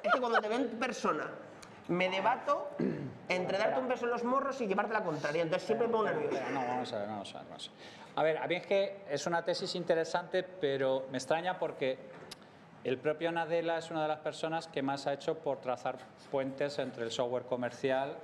Es 0.03 0.13
que 0.13 0.21
cuando 0.21 0.41
te 0.41 0.49
ven 0.49 0.63
en 0.63 0.79
persona, 0.79 1.31
me 1.89 2.09
debato 2.09 2.71
entre 3.29 3.59
darte 3.59 3.81
un 3.81 3.89
beso 3.89 4.05
en 4.05 4.11
los 4.11 4.25
morros 4.25 4.61
y 4.61 4.67
llevarte 4.67 4.93
la 4.93 5.05
contraria. 5.05 5.43
Entonces 5.43 5.67
siempre 5.67 5.87
me 5.87 5.93
pongo 5.93 6.05
nervioso. 6.05 6.39
No, 6.53 6.61
vamos 6.61 6.93
a 6.93 6.99
ver, 6.99 7.09
vamos 7.09 7.35
a 7.35 7.39
ver, 7.39 7.49
vamos 7.49 7.69
a 7.69 7.73
ver. 7.73 8.05
A 8.17 8.23
ver, 8.23 8.39
a 8.39 8.47
mí 8.47 8.55
es 8.55 8.67
que 8.67 9.05
es 9.11 9.27
una 9.27 9.45
tesis 9.45 9.75
interesante, 9.75 10.43
pero 10.45 11.07
me 11.11 11.19
extraña 11.19 11.59
porque 11.59 11.99
el 12.85 12.99
propio 12.99 13.33
Nadella 13.33 13.79
es 13.79 13.91
una 13.91 14.03
de 14.03 14.09
las 14.09 14.21
personas 14.21 14.69
que 14.69 14.83
más 14.83 15.07
ha 15.07 15.15
hecho 15.15 15.39
por 15.39 15.61
trazar 15.61 15.99
puentes 16.31 16.79
entre 16.79 17.05
el 17.05 17.11
software 17.11 17.45
comercial 17.45 18.17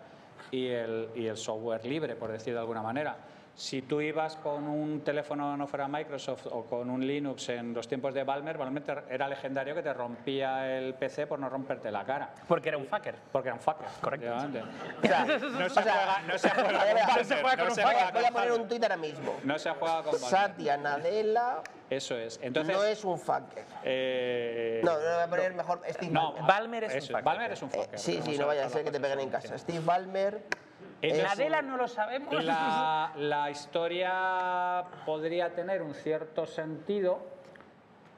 y 0.50 0.68
el, 0.68 1.10
y 1.14 1.26
el 1.26 1.36
software 1.36 1.84
libre, 1.84 2.14
por 2.14 2.30
decir 2.30 2.54
de 2.54 2.60
alguna 2.60 2.82
manera. 2.82 3.16
Si 3.54 3.82
tú 3.82 4.00
ibas 4.00 4.36
con 4.36 4.66
un 4.66 5.02
teléfono 5.02 5.54
no 5.54 5.66
fuera 5.66 5.86
Microsoft 5.86 6.46
o 6.50 6.64
con 6.64 6.88
un 6.88 7.06
Linux 7.06 7.50
en 7.50 7.74
los 7.74 7.86
tiempos 7.86 8.14
de 8.14 8.24
Balmer, 8.24 8.56
Balmer 8.56 9.04
era 9.10 9.28
legendario 9.28 9.74
que 9.74 9.82
te 9.82 9.92
rompía 9.92 10.78
el 10.78 10.94
PC 10.94 11.26
por 11.26 11.38
no 11.38 11.48
romperte 11.50 11.90
la 11.90 12.04
cara. 12.04 12.30
Porque 12.48 12.70
era 12.70 12.78
un 12.78 12.86
fucker. 12.86 13.16
Porque 13.30 13.48
era 13.48 13.54
un 13.56 13.60
fucker. 13.60 13.86
Correcto. 14.00 14.26
O 15.02 15.06
sea, 15.06 15.24
No 15.26 15.68
se 15.68 15.82
juega, 15.82 16.22
no 16.26 16.38
se 16.38 16.48
juega 16.50 16.80
a 16.80 16.84
ver, 16.84 16.94
con 16.96 17.06
Balmer, 17.08 17.24
se 17.26 17.34
juega 17.36 17.56
no 17.56 17.62
con 17.62 17.68
un 17.68 17.74
juega 17.84 18.08
a, 18.08 18.10
voy 18.12 18.24
a 18.24 18.30
poner 18.30 18.32
Balmer. 18.48 18.60
un 18.60 18.68
tuit 18.68 18.82
ahora 18.82 18.96
mismo. 18.96 19.36
No 19.44 19.58
se 19.58 19.70
juega 19.70 20.02
con 20.04 20.12
Balmer. 20.12 20.30
Satya 20.30 20.76
Nadella 20.78 21.62
Eso 21.90 22.16
es. 22.16 22.40
Entonces, 22.42 22.74
no 22.76 22.84
es 22.84 23.04
un 23.04 23.18
fucker. 23.18 23.64
eh, 23.84 24.80
No, 24.84 24.92
no 24.92 24.98
voy 25.00 25.22
a 25.22 25.26
poner 25.28 25.54
mejor 25.54 25.82
Steve 25.90 26.12
no, 26.12 26.32
Ballmer. 26.32 26.46
Balmer 26.48 26.84
es 26.84 26.92
un 26.92 26.98
eso 26.98 27.06
fucker. 27.08 27.24
Balmer 27.24 27.52
es 27.52 27.62
un 27.62 27.68
Eh, 27.68 27.72
fucker. 27.72 27.98
sí, 27.98 28.12
Vamos 28.12 28.26
sí, 28.26 28.34
a 28.36 28.40
no 28.40 28.46
vaya 28.46 28.64
a 28.66 28.68
ser 28.70 28.84
que 28.84 28.90
te 28.90 29.00
peguen 29.00 29.20
en 29.20 29.28
casa. 29.30 29.58
Steve 29.58 29.80
Ballmer. 29.84 30.40
Es 31.02 31.22
Nadella 31.22 31.60
un- 31.60 31.68
no 31.68 31.76
lo 31.76 31.88
sabemos. 31.88 32.44
La, 32.44 33.12
la 33.16 33.50
historia 33.50 34.84
podría 35.06 35.54
tener 35.54 35.82
un 35.82 35.94
cierto 35.94 36.46
sentido, 36.46 37.20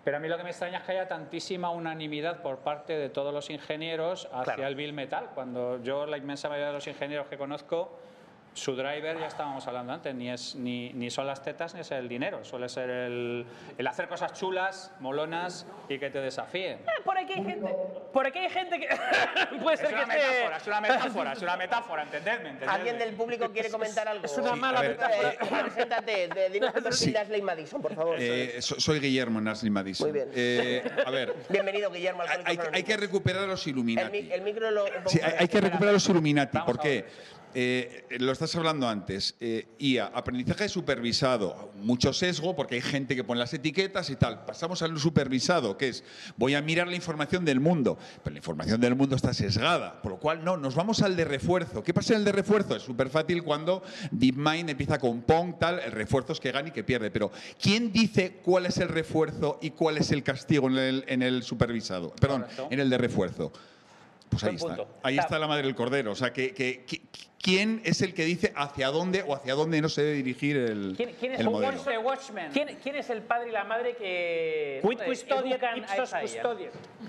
pero 0.05 0.16
a 0.16 0.20
mí 0.20 0.28
lo 0.28 0.37
que 0.37 0.43
me 0.43 0.51
extraña 0.51 0.78
es 0.78 0.85
que 0.85 0.93
haya 0.93 1.07
tantísima 1.09 1.70
unanimidad 1.70 2.43
por 2.43 2.59
parte 2.59 2.95
de 2.95 3.09
todos 3.09 3.33
los 3.33 3.51
ingenieros 3.51 4.26
hacia 4.33 4.55
Claro. 4.55 4.66
el 4.66 4.74
Bill 4.74 4.93
Metal. 4.93 5.30
Cuando 5.35 5.80
yo, 5.83 6.07
la 6.07 6.16
inmensa 6.16 6.49
mayoría 6.49 6.68
de 6.68 6.72
los 6.74 6.87
ingenieros 6.89 7.28
que 7.28 7.39
conozco, 7.39 7.97
su 8.55 8.76
driver, 8.76 9.18
ya 9.18 9.26
estábamos 9.28 9.66
hablando 9.66 9.92
antes, 9.94 10.14
ni, 10.14 10.30
es, 10.30 10.55
ni, 10.57 10.92
ni 10.92 11.11
son 11.11 11.26
las 11.26 11.42
tetas 11.42 11.72
ni 11.74 11.80
es 11.80 11.90
el 11.90 12.07
dinero, 12.09 12.44
suele 12.44 12.68
ser 12.68 12.90
el, 12.90 13.46
el 13.78 13.86
hacer 13.86 14.09
cosas 14.09 14.32
chulas, 14.34 14.92
molonas 15.00 15.66
y 15.88 15.98
que 15.98 16.11
te 16.11 16.20
desafíen. 16.20 16.78
Por 17.05 17.16
aquí 17.16 17.32
hay 17.32 17.44
gente. 17.44 17.74
Por 18.12 18.26
aquí 18.26 18.38
hay 18.40 18.50
gente 18.50 18.78
que. 18.78 18.88
Puede 19.62 19.74
Es 19.74 19.80
ser 19.80 19.88
que 19.88 19.94
una 19.94 20.03
esté. 20.03 20.16
metáfora, 20.16 20.57
es 20.59 20.66
una 20.66 20.80
metáfora, 20.80 21.32
es 21.32 21.42
una 21.42 21.57
metáfora, 21.57 22.03
entendedme, 22.03 22.48
entendedme. 22.50 22.72
¿Alguien 22.72 22.98
del 22.98 23.14
público 23.14 23.50
quiere 23.50 23.70
comentar 23.70 24.07
algo? 24.07 24.24
Es 24.26 24.36
una 24.36 24.55
mala 24.55 24.80
ver, 24.82 24.90
metáfora. 24.92 25.30
Eh, 25.30 25.38
preséntate, 25.64 26.28
de, 26.28 26.50
dinos 26.50 26.72
tu 26.74 26.92
Sí. 26.92 27.14
Madison, 27.42 27.80
por 27.80 27.94
favor. 27.94 28.16
Eh, 28.18 28.61
so- 28.61 28.78
soy 28.78 29.00
Guillermo 29.00 29.40
Nasli 29.40 29.70
Madison. 29.70 30.11
Muy 30.11 30.18
bien. 30.18 30.30
Eh, 30.34 30.82
a 31.07 31.11
ver, 31.11 31.34
Bienvenido, 31.48 31.90
Guillermo. 31.90 32.22
al 32.22 32.28
hay, 32.28 32.36
hay 32.44 32.57
que- 32.57 32.62
hay 32.62 32.82
que 32.82 32.92
Anónimas. 32.92 33.00
recuperar 33.00 33.44
a 33.44 33.46
los 33.46 33.66
Illuminati. 33.66 34.22
mi- 34.22 34.30
el 34.32 34.42
micro 34.42 34.70
lo... 34.70 34.84
Sí, 35.07 35.20
hay, 35.22 35.48
que 35.48 35.61
recuperar 35.61 35.88
a 35.90 35.92
los 35.92 36.09
Illuminati. 36.09 36.59
Vamos 36.59 36.70
¿Por 36.70 36.80
a 36.80 36.82
qué? 36.82 37.07
Eh, 37.55 38.07
lo 38.18 38.32
estás 38.32 38.55
hablando 38.57 38.88
antes. 38.88 39.34
Eh, 39.40 39.66
IA, 39.78 40.07
aprendizaje 40.07 40.68
supervisado. 40.68 41.70
Mucho 41.76 42.12
sesgo 42.12 42.55
porque 42.57 42.76
hay 42.76 42.80
gente 42.80 43.14
que 43.16 43.24
pone 43.24 43.40
las 43.40 43.53
etiquetas 43.55 44.09
y 44.11 44.16
tal. 44.16 44.44
Pasamos 44.44 44.82
al 44.82 44.98
supervisado, 44.98 45.76
que 45.76 45.88
es 45.88 46.05
voy 46.36 46.55
a 46.55 46.62
mirar 46.62 46.88
la 46.88 46.96
información 46.96 47.44
del 47.44 47.61
mundo. 47.61 47.98
Pero 48.22 48.32
la 48.34 48.38
información 48.38 48.80
del 48.80 48.94
mundo 48.94 49.16
está 49.16 49.34
sesgada. 49.34 50.00
Por 50.03 50.12
lo 50.12 50.18
cual, 50.18 50.44
no, 50.44 50.57
nos 50.57 50.74
vamos 50.74 51.03
al 51.03 51.16
de 51.16 51.24
refuerzo. 51.24 51.82
¿Qué 51.82 51.92
pasa 51.92 52.14
en 52.14 52.20
el 52.20 52.24
de 52.24 52.32
refuerzo? 52.32 52.76
Es 52.76 52.82
súper 52.82 53.09
fácil 53.11 53.42
cuando 53.42 53.82
DeepMind 54.11 54.70
empieza 54.70 54.98
con 54.98 55.22
Pong, 55.22 55.55
tal. 55.59 55.80
El 55.80 55.92
refuerzo 55.92 56.32
es 56.32 56.40
que 56.40 56.53
gana 56.53 56.68
y 56.68 56.72
que 56.72 56.84
pierde. 56.84 57.11
Pero 57.11 57.30
¿quién 57.61 57.92
dice 57.92 58.40
cuál 58.42 58.66
es 58.66 58.78
el 58.78 58.88
refuerzo 58.88 59.59
y 59.61 59.70
cuál 59.70 59.98
es 59.98 60.11
el 60.12 60.22
castigo 60.22 60.68
en 60.68 60.78
el, 60.78 61.05
en 61.09 61.22
el 61.22 61.42
supervisado? 61.42 62.11
Perdón, 62.20 62.42
Correcto. 62.42 62.68
en 62.70 62.80
el 62.80 62.90
de 62.90 62.98
refuerzo. 62.98 63.53
Pues 64.30 64.44
ahí 64.44 64.55
está. 64.55 64.72
Ahí 65.03 65.14
Está- 65.16 65.22
está 65.26 65.38
la 65.38 65.46
madre 65.46 65.64
del 65.66 65.74
cordero. 65.74 66.12
O 66.12 66.14
sea, 66.14 66.32
que, 66.32 66.55
que- 66.55 66.84
que- 66.86 67.03
¿quién 67.43 67.82
es 67.84 68.01
el 68.03 68.14
que 68.14 68.24
dice 68.24 68.53
hacia 68.57 68.88
dónde 68.88 69.22
o 69.26 69.34
hacia 69.34 69.55
dónde 69.55 69.80
no 69.82 69.88
se 69.88 70.03
debe 70.03 70.16
dirigir 70.16 70.57
el, 70.57 70.95
¿Quién- 70.97 71.14
quién 71.18 71.32
es 71.32 71.40
el 71.40 71.47
el 71.47 71.53
modelo? 71.53 71.72
What's 71.72 71.84
the 71.84 71.99
watchman? 71.99 72.53
¿Quién, 72.53 72.78
quién 72.82 72.97
es 72.97 73.11
el 73.11 73.22
padre 73.22 73.49
y 73.49 73.53
la 73.53 73.64
madre 73.64 73.97
que 73.97 74.80
Quid 74.82 74.99
IA? 75.01 75.05
custodiet. 75.05 75.61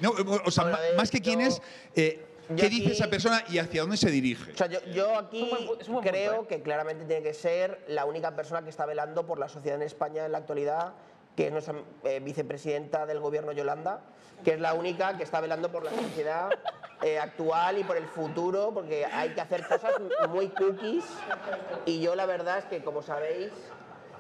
No, 0.02 0.10
eh, 0.18 0.42
o 0.46 0.52
sea, 0.52 0.66
David, 0.66 0.98
más 0.98 1.12
que 1.12 1.22
quién 1.22 1.40
yo- 1.40 1.48
es, 1.48 1.62
eh, 1.96 2.20
qué 2.58 2.68
dice 2.70 2.88
aquí- 2.88 2.92
esa 2.92 3.10
persona 3.10 3.44
y 3.50 3.60
hacia 3.60 3.82
dónde 3.82 3.96
se 3.98 4.10
dirige. 4.10 4.52
O 4.52 4.58
sea, 4.58 4.68
yo, 4.68 4.80
yo 4.94 5.18
aquí 5.18 5.44
Es 5.80 5.88
buen 5.88 6.04
es 6.06 6.12
creo 6.12 6.36
punto, 6.38 6.44
¿eh? 6.54 6.58
que 6.58 6.64
claramente 6.64 7.06
tiene 7.06 7.22
que 7.24 7.34
ser 7.34 7.80
la 7.88 8.06
única 8.06 8.36
persona 8.36 8.64
que 8.64 8.70
está 8.70 8.86
velando 8.86 9.26
por 9.26 9.40
la 9.40 9.48
sociedad 9.48 9.78
en 9.80 9.84
España 9.86 10.26
en 10.26 10.32
la 10.32 10.40
actualidad, 10.40 10.94
que 11.36 11.48
es 11.48 11.52
nuestra 11.52 11.76
eh, 12.04 12.20
vicepresidenta 12.20 13.06
del 13.06 13.20
gobierno 13.20 13.52
Yolanda, 13.52 14.02
que 14.44 14.54
es 14.54 14.60
la 14.60 14.74
única 14.74 15.18
que 15.18 15.24
está 15.24 15.42
velando 15.42 15.72
por 15.72 15.84
la 15.84 15.92
sociedad 15.92 16.50
eh, 17.02 17.20
actual 17.20 17.80
y 17.80 17.84
por 17.84 17.98
el 17.98 18.08
futuro, 18.08 18.72
porque 18.74 19.06
hay 19.06 19.30
que 19.30 19.42
hacer 19.42 19.68
cosas 19.68 19.94
muy 20.30 20.50
cookies. 20.50 21.06
Y 21.86 22.02
yo 22.02 22.16
la 22.16 22.26
verdad 22.26 22.60
es 22.60 22.66
que, 22.66 22.84
como 22.84 23.02
sabéis, 23.02 23.52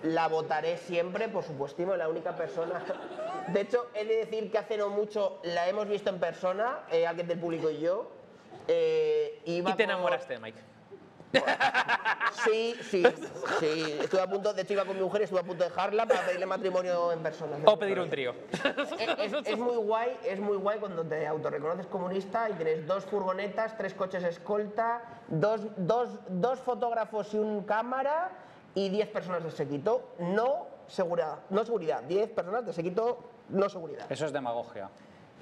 la 0.01 0.27
votaré 0.27 0.77
siempre, 0.77 1.29
por 1.29 1.43
supuestísimo, 1.43 1.95
la 1.95 2.09
única 2.09 2.35
persona. 2.35 2.81
De 3.47 3.61
hecho, 3.61 3.87
he 3.93 4.05
de 4.05 4.17
decir 4.17 4.51
que 4.51 4.57
hace 4.57 4.77
no 4.77 4.89
mucho 4.89 5.39
la 5.43 5.67
hemos 5.69 5.87
visto 5.87 6.09
en 6.09 6.19
persona, 6.19 6.79
eh, 6.91 7.07
alguien 7.07 7.27
del 7.27 7.39
público 7.39 7.69
y 7.69 7.79
yo. 7.79 8.11
eh, 8.67 9.41
iba 9.45 9.71
Y 9.71 9.73
te 9.73 9.83
enamoraste, 9.83 10.39
Mike. 10.39 10.72
Sí, 12.45 12.75
sí, 12.89 13.03
sí. 13.59 13.97
Estuve 14.01 14.19
a 14.21 14.27
punto, 14.27 14.53
de 14.53 14.63
hecho 14.63 14.73
iba 14.73 14.83
con 14.83 14.97
mi 14.97 15.03
mujer 15.03 15.21
y 15.21 15.23
estuve 15.25 15.39
a 15.39 15.43
punto 15.43 15.63
de 15.63 15.69
dejarla 15.69 16.05
para 16.05 16.25
pedirle 16.25 16.45
matrimonio 16.45 17.11
en 17.13 17.19
persona. 17.23 17.55
O 17.65 17.77
pedir 17.79 17.99
un 17.99 18.09
trío. 18.09 18.33
Es, 18.99 19.33
es- 19.33 19.47
es 19.47 19.57
muy 19.57 19.77
guay, 19.77 20.17
es 20.25 20.39
muy 20.39 20.57
guay 20.57 20.79
cuando 20.79 21.03
te 21.05 21.25
autorreconoces 21.25 21.85
comunista 21.87 22.49
y 22.49 22.53
tienes 22.53 22.85
dos 22.85 23.05
furgonetas, 23.05 23.77
tres 23.77 23.93
coches 23.93 24.23
escolta, 24.23 25.01
dos, 25.29 25.61
dos, 25.77 26.09
dos 26.27 26.59
fotógrafos 26.59 27.33
y 27.33 27.37
un 27.37 27.63
cámara 27.63 28.31
y 28.75 28.89
diez 28.89 29.07
personas 29.07 29.43
de 29.43 29.51
sequito. 29.51 30.09
No 30.19 30.67
seguridad, 30.87 31.37
no 31.49 31.63
seguridad, 31.63 32.01
diez 32.03 32.29
personas 32.29 32.65
de 32.65 32.73
sequito, 32.73 33.19
no 33.49 33.69
seguridad. 33.69 34.05
Eso 34.11 34.25
es 34.25 34.33
demagogia. 34.33 34.89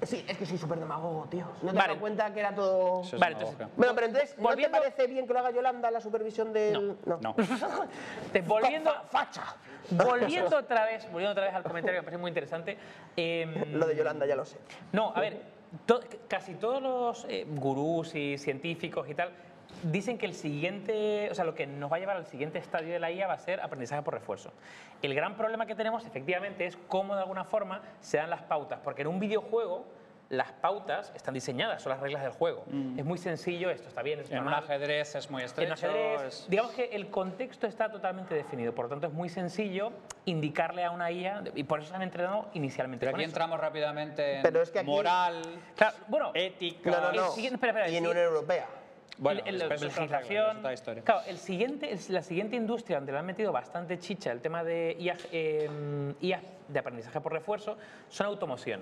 Sí, 0.02 0.24
es 0.28 0.36
que 0.36 0.46
soy 0.46 0.58
súper 0.58 0.78
demagogo, 0.80 1.26
tío. 1.30 1.44
¿No 1.62 1.70
te 1.70 1.76
Vale. 1.78 1.92
das 1.92 1.98
cuenta 2.00 2.32
que 2.34 2.40
era 2.40 2.54
todo...? 2.54 3.02
Es 3.02 3.18
Vale, 3.18 3.34
entonces. 3.36 3.68
Bueno, 3.76 3.94
pero 3.94 4.06
entonces, 4.08 4.36
¿no 4.36 4.42
Volviendo- 4.44 4.78
te 4.78 4.82
parece 4.90 5.06
bien 5.06 5.26
que 5.26 5.32
lo 5.32 5.38
haga 5.38 5.50
Yolanda 5.52 5.90
la 5.90 6.00
supervisión 6.00 6.52
del...? 6.52 6.96
No. 7.06 7.18
No. 7.20 7.34
Te- 8.32 8.42
volviendo, 8.42 8.90
Fa- 8.90 9.02
facha. 9.26 9.42
volviendo 9.90 10.56
otra 10.58 10.84
vez, 10.86 11.04
volviendo 11.10 11.32
otra 11.32 11.44
vez 11.44 11.54
al 11.54 11.62
comentario 11.62 11.98
que 11.98 12.00
me 12.02 12.04
parece 12.06 12.20
muy 12.20 12.28
interesante. 12.30 12.76
em, 13.16 13.72
Lo 13.74 13.86
de 13.86 13.94
Yolanda 13.96 14.26
ya 14.26 14.34
lo 14.36 14.44
sé. 14.44 14.58
No, 14.92 15.12
a 15.14 15.20
ver, 15.20 15.40
to- 15.86 16.00
casi 16.28 16.54
todos 16.54 16.82
los 16.82 17.24
eh, 17.28 17.46
gurús 17.48 18.14
y 18.14 18.38
científicos 18.38 19.08
y 19.08 19.14
tal 19.14 19.30
dicen 19.82 20.18
que 20.18 20.26
el 20.26 20.34
siguiente, 20.34 21.28
o 21.30 21.34
sea, 21.34 21.44
lo 21.44 21.54
que 21.54 21.66
nos 21.66 21.90
va 21.90 21.96
a 21.96 22.00
llevar 22.00 22.16
al 22.16 22.26
siguiente 22.26 22.58
estadio 22.58 22.92
de 22.92 23.00
la 23.00 23.10
IA 23.10 23.26
va 23.26 23.34
a 23.34 23.38
ser 23.38 23.60
aprendizaje 23.60 24.02
por 24.02 24.14
refuerzo. 24.14 24.52
El 25.02 25.14
gran 25.14 25.36
problema 25.36 25.66
que 25.66 25.74
tenemos 25.74 26.04
efectivamente 26.06 26.66
es 26.66 26.76
cómo 26.88 27.14
de 27.14 27.22
alguna 27.22 27.44
forma 27.44 27.82
se 28.00 28.18
dan 28.18 28.30
las 28.30 28.42
pautas, 28.42 28.80
porque 28.84 29.02
en 29.02 29.08
un 29.08 29.18
videojuego 29.20 29.84
las 30.28 30.50
pautas 30.50 31.12
están 31.14 31.34
diseñadas, 31.34 31.82
son 31.82 31.90
las 31.90 32.00
reglas 32.00 32.22
del 32.22 32.32
juego. 32.32 32.64
Es 32.96 33.04
muy 33.04 33.18
sencillo, 33.18 33.68
esto 33.68 33.88
está 33.88 34.00
bien, 34.00 34.20
está 34.20 34.34
En 34.36 34.44
un 34.44 34.46
mal. 34.50 34.64
ajedrez 34.64 35.14
es 35.14 35.30
muy 35.30 35.42
En 35.42 35.46
estrecho. 35.46 35.74
ajedrez, 35.74 36.22
es- 36.22 36.46
digamos 36.48 36.72
que 36.72 36.84
el 36.86 37.08
contexto 37.10 37.66
está 37.66 37.90
totalmente 37.90 38.34
definido, 38.34 38.74
por 38.74 38.86
lo 38.86 38.88
tanto 38.88 39.08
es 39.08 39.12
muy 39.12 39.28
sencillo 39.28 39.92
indicarle 40.24 40.84
a 40.84 40.90
una 40.90 41.10
IA, 41.10 41.44
y 41.54 41.64
por 41.64 41.80
eso 41.80 41.90
se 41.90 41.96
han 41.96 42.02
entrenado 42.02 42.48
inicialmente. 42.54 43.00
Pero 43.04 43.12
con 43.12 43.20
aquí 43.20 43.24
eso. 43.26 43.30
entramos 43.32 43.60
rápidamente 43.60 44.36
en 44.36 44.42
Pero 44.42 44.62
es 44.62 44.70
que 44.70 44.78
aquí- 44.78 44.88
moral, 44.90 45.42
Claro, 45.76 45.96
bueno, 46.08 46.30
ética. 46.32 46.90
No, 46.90 47.00
no, 47.02 47.10
El 47.10 47.16
no. 47.16 47.30
siguiente- 47.32 47.56
espera, 47.56 47.72
espera, 47.72 47.88
y 47.90 47.96
en. 47.98 48.06
Unión 48.06 48.24
Europea. 48.24 48.66
Bueno, 49.22 49.40
el- 49.46 49.54
el- 49.62 49.62
eso 49.62 49.74
es 49.74 49.82
otra 49.82 49.86
regla, 49.86 50.18
legislación. 50.18 50.50
es 50.50 50.58
otra 50.58 50.72
historia. 50.72 51.02
Claro, 51.04 51.20
el 51.28 51.38
siguiente, 51.38 51.92
el- 51.92 52.00
la 52.08 52.22
siguiente 52.22 52.56
industria 52.56 52.96
donde 52.98 53.12
le 53.12 53.18
han 53.18 53.26
metido 53.26 53.52
bastante 53.52 53.98
chicha 53.98 54.32
el 54.32 54.40
tema 54.40 54.64
de 54.64 54.96
IA, 54.98 55.16
eh, 55.30 56.14
IA 56.20 56.42
de 56.68 56.78
aprendizaje 56.78 57.20
por 57.20 57.32
refuerzo 57.32 57.78
son 58.08 58.26
automoción. 58.26 58.80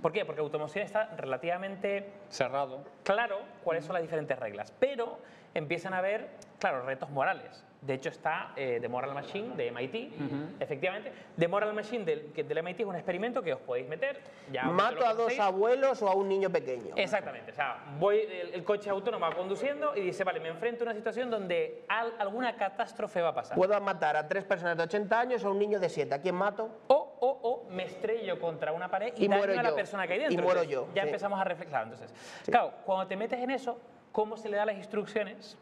¿Por 0.00 0.12
qué? 0.12 0.24
Porque 0.24 0.40
automoción 0.40 0.84
está 0.84 1.16
relativamente 1.16 2.08
Cerrado. 2.28 2.84
claro 3.02 3.40
cuáles 3.64 3.84
son 3.84 3.94
las 3.94 4.02
diferentes 4.02 4.38
reglas, 4.38 4.72
pero 4.78 5.18
empiezan 5.52 5.94
a 5.94 5.98
haber, 5.98 6.28
claro, 6.60 6.82
retos 6.86 7.10
morales. 7.10 7.64
De 7.84 7.92
hecho 7.94 8.08
está 8.08 8.52
eh, 8.56 8.78
The 8.80 8.88
Moral 8.88 9.12
Machine 9.12 9.54
de 9.56 9.70
MIT, 9.70 10.12
efectivamente. 10.58 11.12
The 11.38 11.48
Moral 11.48 11.74
Machine 11.74 12.04
del, 12.04 12.32
del 12.32 12.62
MIT 12.62 12.80
es 12.80 12.86
un 12.86 12.94
experimento 12.94 13.42
que 13.42 13.52
os 13.52 13.60
podéis 13.60 13.86
meter. 13.88 14.20
Ya 14.50 14.64
Mato 14.64 15.06
a 15.06 15.12
dos 15.12 15.38
abuelos 15.38 16.00
o 16.00 16.08
a 16.08 16.14
un 16.14 16.26
niño 16.28 16.48
pequeño. 16.50 16.94
Exactamente, 16.96 17.52
o 17.52 17.54
sea, 17.54 17.84
voy, 17.98 18.20
el, 18.20 18.54
el 18.54 18.64
coche 18.64 18.88
autónomo 18.88 19.26
va 19.26 19.34
conduciendo 19.34 19.94
y 19.94 20.00
dice, 20.00 20.24
vale, 20.24 20.40
me 20.40 20.48
enfrento 20.48 20.84
a 20.84 20.86
una 20.86 20.94
situación 20.94 21.30
donde 21.30 21.84
al- 21.88 22.14
alguna 22.18 22.56
catástrofe 22.56 23.20
va 23.20 23.28
a 23.30 23.34
pasar. 23.34 23.54
Puedo 23.56 23.78
matar 23.82 24.16
a 24.16 24.26
tres 24.26 24.44
personas 24.44 24.76
de 24.78 24.82
80 24.84 25.20
años 25.20 25.44
o 25.44 25.48
a 25.48 25.50
un 25.50 25.58
niño 25.58 25.78
de 25.78 25.90
7. 25.90 26.14
¿A 26.14 26.20
quién 26.22 26.34
mato? 26.36 26.70
O, 26.86 27.16
o, 27.20 27.28
o 27.42 27.70
me 27.70 27.84
estrello 27.84 28.40
contra 28.40 28.72
una 28.72 28.90
pared 28.90 29.12
y, 29.16 29.24
Y 29.26 29.28
daño 29.28 29.38
muero 29.38 29.58
a 29.60 29.62
la 29.62 29.70
yo. 29.70 29.76
persona 29.76 30.06
que 30.06 30.14
hay 30.14 30.20
Y 30.20 30.22
dentro. 30.22 30.42
muero 30.44 30.62
Entonces, 30.62 30.88
yo, 30.88 30.94
Ya 30.94 31.02
sí. 31.02 31.08
empezamos 31.08 31.38
a 31.38 31.44
reflexionar. 31.44 31.84
Entonces, 31.84 32.14
claro, 32.46 32.72
cuando 32.86 33.06
te 33.06 33.16
metes 33.16 33.38
en 33.40 33.50
eso, 33.50 33.78
¿cómo 34.10 34.36
se 34.38 34.48
le 34.48 34.56
da 34.56 34.64
las 34.64 34.76
instrucciones 34.76 35.58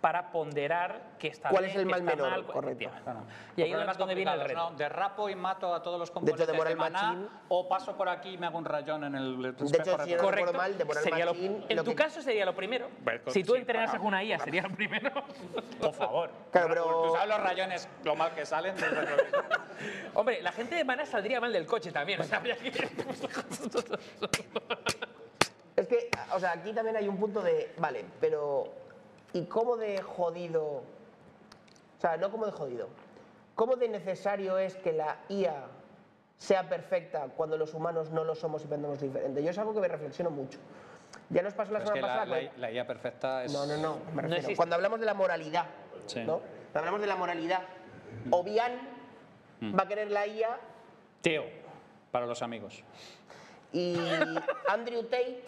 para 0.00 0.30
ponderar 0.30 1.00
qué 1.18 1.26
está 1.28 1.48
¿Cuál 1.50 1.64
bien, 1.64 1.76
es 1.76 1.82
el 1.82 1.86
mal 1.86 2.02
menor? 2.02 2.30
mal? 2.30 2.46
Correcto. 2.46 2.84
Efectivamente. 2.84 3.32
Y 3.56 3.62
ahí 3.62 3.72
es 3.72 3.98
donde 3.98 4.14
viene 4.14 4.32
el 4.32 4.40
reto. 4.40 4.70
¿no? 4.70 4.76
Derrapo 4.76 5.28
y 5.28 5.34
mato 5.34 5.74
a 5.74 5.82
todos 5.82 5.98
los 5.98 6.08
hecho, 6.08 6.14
componentes 6.14 6.46
de 6.46 6.52
de, 6.52 6.56
Moral 6.58 6.76
maná 6.76 7.02
Machine- 7.14 7.28
o 7.48 7.68
paso 7.68 7.96
por 7.96 8.08
aquí 8.08 8.30
y 8.34 8.38
me 8.38 8.46
hago 8.46 8.58
un 8.58 8.64
rayón 8.64 9.02
en 9.04 9.16
el 9.16 9.42
De 9.42 9.48
hecho, 9.50 9.98
si 10.04 10.16
recuerdo 10.16 10.52
mal, 10.52 10.78
de 10.78 10.84
Sería 11.02 11.24
lo- 11.24 11.34
Machine, 11.34 11.66
en 11.68 11.76
lo 11.76 11.82
tu 11.82 11.90
que- 11.90 11.96
caso 11.96 12.22
sería 12.22 12.44
lo 12.44 12.54
primero. 12.54 12.88
Si 13.26 13.42
tú 13.42 13.56
entrenases 13.56 13.98
una 14.00 14.22
IA, 14.22 14.38
sería 14.38 14.62
lo 14.62 14.70
primero. 14.76 15.10
Por 15.80 15.92
favor. 15.92 16.30
Claro, 16.52 16.68
pero- 16.68 17.02
¿Tú 17.08 17.14
sabes 17.14 17.28
los 17.28 17.40
rayones 17.40 17.88
lo 18.04 18.14
mal 18.14 18.32
que 18.34 18.46
salen? 18.46 18.74
Hombre, 20.14 20.40
la 20.42 20.52
gente 20.52 20.76
de 20.76 20.84
Mana 20.84 21.06
saldría 21.06 21.40
mal 21.40 21.52
del 21.52 21.66
coche 21.66 21.90
también. 21.90 22.20
que- 22.20 22.88
Es 25.76 25.86
que, 25.86 26.10
o 26.34 26.40
sea, 26.40 26.52
aquí 26.52 26.72
también 26.72 26.96
hay 26.96 27.06
un 27.08 27.16
punto 27.18 27.40
de, 27.40 27.72
vale, 27.78 28.04
pero 28.20 28.72
¿y 29.32 29.44
cómo 29.44 29.76
de 29.76 30.02
jodido? 30.02 30.64
O 30.64 32.00
sea, 32.00 32.16
no 32.16 32.30
como 32.30 32.46
de 32.46 32.52
jodido. 32.52 32.88
¿Cómo 33.54 33.76
de 33.76 33.88
necesario 33.88 34.58
es 34.58 34.76
que 34.76 34.92
la 34.92 35.18
IA 35.28 35.66
sea 36.36 36.68
perfecta 36.68 37.26
cuando 37.36 37.56
los 37.56 37.74
humanos 37.74 38.10
no 38.10 38.22
lo 38.24 38.34
somos 38.34 38.62
y 38.64 38.68
pensamos 38.68 39.00
diferente? 39.00 39.42
Yo 39.42 39.50
es 39.50 39.58
algo 39.58 39.74
que 39.74 39.80
me 39.80 39.88
reflexiono 39.88 40.30
mucho. 40.30 40.58
Ya 41.30 41.42
nos 41.42 41.54
pasó 41.54 41.72
la 41.72 41.80
Pero 41.80 41.90
es 41.90 41.94
semana 42.00 42.12
que 42.24 42.30
pasada. 42.30 42.42
la, 42.42 42.52
la 42.58 42.70
IA 42.72 42.86
perfecta 42.86 43.44
es... 43.44 43.52
No, 43.52 43.66
no, 43.66 43.76
no, 43.76 43.96
me 44.14 44.22
refiero. 44.22 44.36
existe. 44.36 44.56
Cuando 44.56 44.76
hablamos 44.76 45.00
de 45.00 45.06
la 45.06 45.14
moralidad, 45.14 45.66
Sí. 46.06 46.20
¿no? 46.24 46.38
Cuando 46.72 46.78
hablamos 46.78 47.00
de 47.00 47.06
la 47.06 47.16
moralidad, 47.16 47.62
Obian 48.30 48.98
Mm. 49.60 49.76
va 49.76 49.82
a 49.82 49.88
querer 49.88 50.08
la 50.12 50.24
IA 50.24 50.56
Tío, 51.20 51.42
para 52.12 52.26
los 52.26 52.42
amigos. 52.42 52.84
y 53.72 54.36
Andrew 54.68 55.02
Tate 55.02 55.42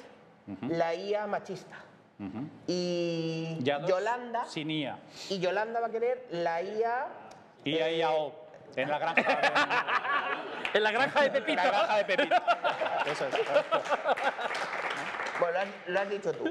la 0.69 0.93
IA 0.97 1.29
machista. 1.29 1.77
Y 2.67 3.57
Ya 3.61 3.79
dos 3.79 3.89
Yolanda 3.91 4.45
Sin 4.47 4.71
IA. 4.71 4.99
y 5.29 5.39
Yolanda 5.39 5.81
va 5.81 5.87
a 5.87 5.91
querer 5.91 6.27
la 6.31 6.63
IA 6.63 7.07
IA, 7.65 7.89
eh, 7.89 7.97
IAO. 7.99 8.33
En 8.77 8.89
la 8.89 8.99
granja 8.99 9.23
de, 9.23 9.49
en 10.79 10.83
la 10.85 10.93
granja 10.93 11.21
de 11.21 11.27
en 11.27 11.33
Pepito. 11.33 11.57
la 11.57 11.65
granja 11.67 11.97
de 11.97 12.05
Pepito. 12.05 12.37
Eso 13.07 13.27
es. 13.27 13.35
Bueno, 15.41 15.53
lo 15.55 15.59
has, 15.61 15.69
lo 15.87 16.01
has 16.01 16.11
dicho 16.11 16.33
tú. 16.33 16.45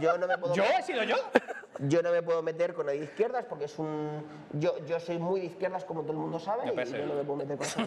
Yo 0.00 0.16
no 0.18 0.26
me 0.26 0.38
puedo 0.38 0.54
¿Yo? 0.54 0.62
¿He 0.64 0.82
sido 0.82 1.02
yo? 1.02 1.16
yo 1.80 2.02
no 2.02 2.10
me 2.10 2.22
puedo 2.22 2.42
meter 2.42 2.72
con 2.72 2.88
el 2.88 2.98
de 2.98 3.04
izquierdas 3.04 3.44
porque 3.48 3.64
es 3.66 3.78
un 3.78 4.24
yo, 4.52 4.82
yo 4.86 4.98
soy 5.00 5.18
muy 5.18 5.40
de 5.40 5.46
izquierdas 5.46 5.84
como 5.84 6.02
todo 6.02 6.12
el 6.12 6.18
mundo 6.18 6.38
sabe 6.38 6.66
Yo 6.66 6.72
y 6.80 6.86
yo 6.92 7.06
no 7.06 7.14
me 7.14 7.24
puedo 7.24 7.36
meter 7.44 7.56
con 7.58 7.66
eso. 7.66 7.80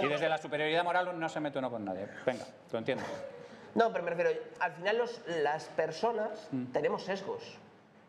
Y 0.00 0.06
desde 0.08 0.28
la 0.28 0.38
superioridad 0.38 0.82
moral 0.84 1.18
no 1.18 1.28
se 1.28 1.40
mete 1.40 1.58
uno 1.58 1.70
con 1.70 1.84
nadie. 1.84 2.08
Venga, 2.26 2.44
lo 2.72 2.78
entiendo. 2.78 3.04
No, 3.74 3.92
pero 3.92 4.04
me 4.04 4.10
refiero, 4.10 4.30
al 4.60 4.72
final 4.72 4.98
los- 4.98 5.20
las 5.26 5.64
personas 5.70 6.48
Mm. 6.52 6.66
tenemos 6.66 7.02
sesgos. 7.04 7.42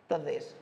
Entonces, 0.04 0.56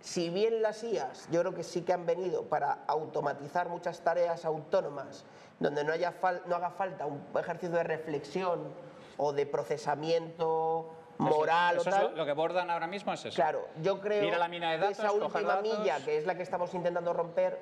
si 0.00 0.30
bien 0.30 0.62
las 0.62 0.84
IAS 0.84 1.28
yo 1.30 1.40
creo 1.40 1.54
que 1.54 1.62
sí 1.64 1.82
que 1.82 1.92
han 1.92 2.06
venido 2.06 2.44
para 2.44 2.78
automatizar 2.86 3.68
muchas 3.68 4.00
tareas 4.02 4.44
autónomas, 4.44 5.24
donde 5.58 5.82
no, 5.82 5.92
haya 5.92 6.12
fal- 6.20 6.42
no 6.46 6.56
haga 6.56 6.70
falta 6.70 7.06
un 7.06 7.20
ejercicio 7.38 7.76
de 7.76 7.82
reflexión 7.84 8.72
o 9.16 9.32
de 9.32 9.46
procesamiento 9.46 10.90
moral 11.18 11.76
Eso 11.76 11.88
o 11.88 11.92
es 11.92 11.96
tal. 11.96 12.10
lo, 12.10 12.16
lo 12.18 12.26
que 12.26 12.32
bordan 12.32 12.70
ahora 12.70 12.86
mismo 12.86 13.12
es 13.12 13.24
eso. 13.24 13.34
Claro, 13.34 13.66
yo 13.82 14.00
creo 14.00 14.24
Ir 14.24 14.34
a 14.34 14.38
la 14.38 14.48
mina 14.48 14.72
de 14.72 14.78
que 14.78 14.88
esa 14.92 15.12
última 15.12 15.40
datos. 15.54 15.62
milla, 15.78 16.04
que 16.04 16.16
es 16.18 16.26
la 16.26 16.34
que 16.36 16.42
estamos 16.42 16.74
intentando 16.74 17.12
romper, 17.12 17.58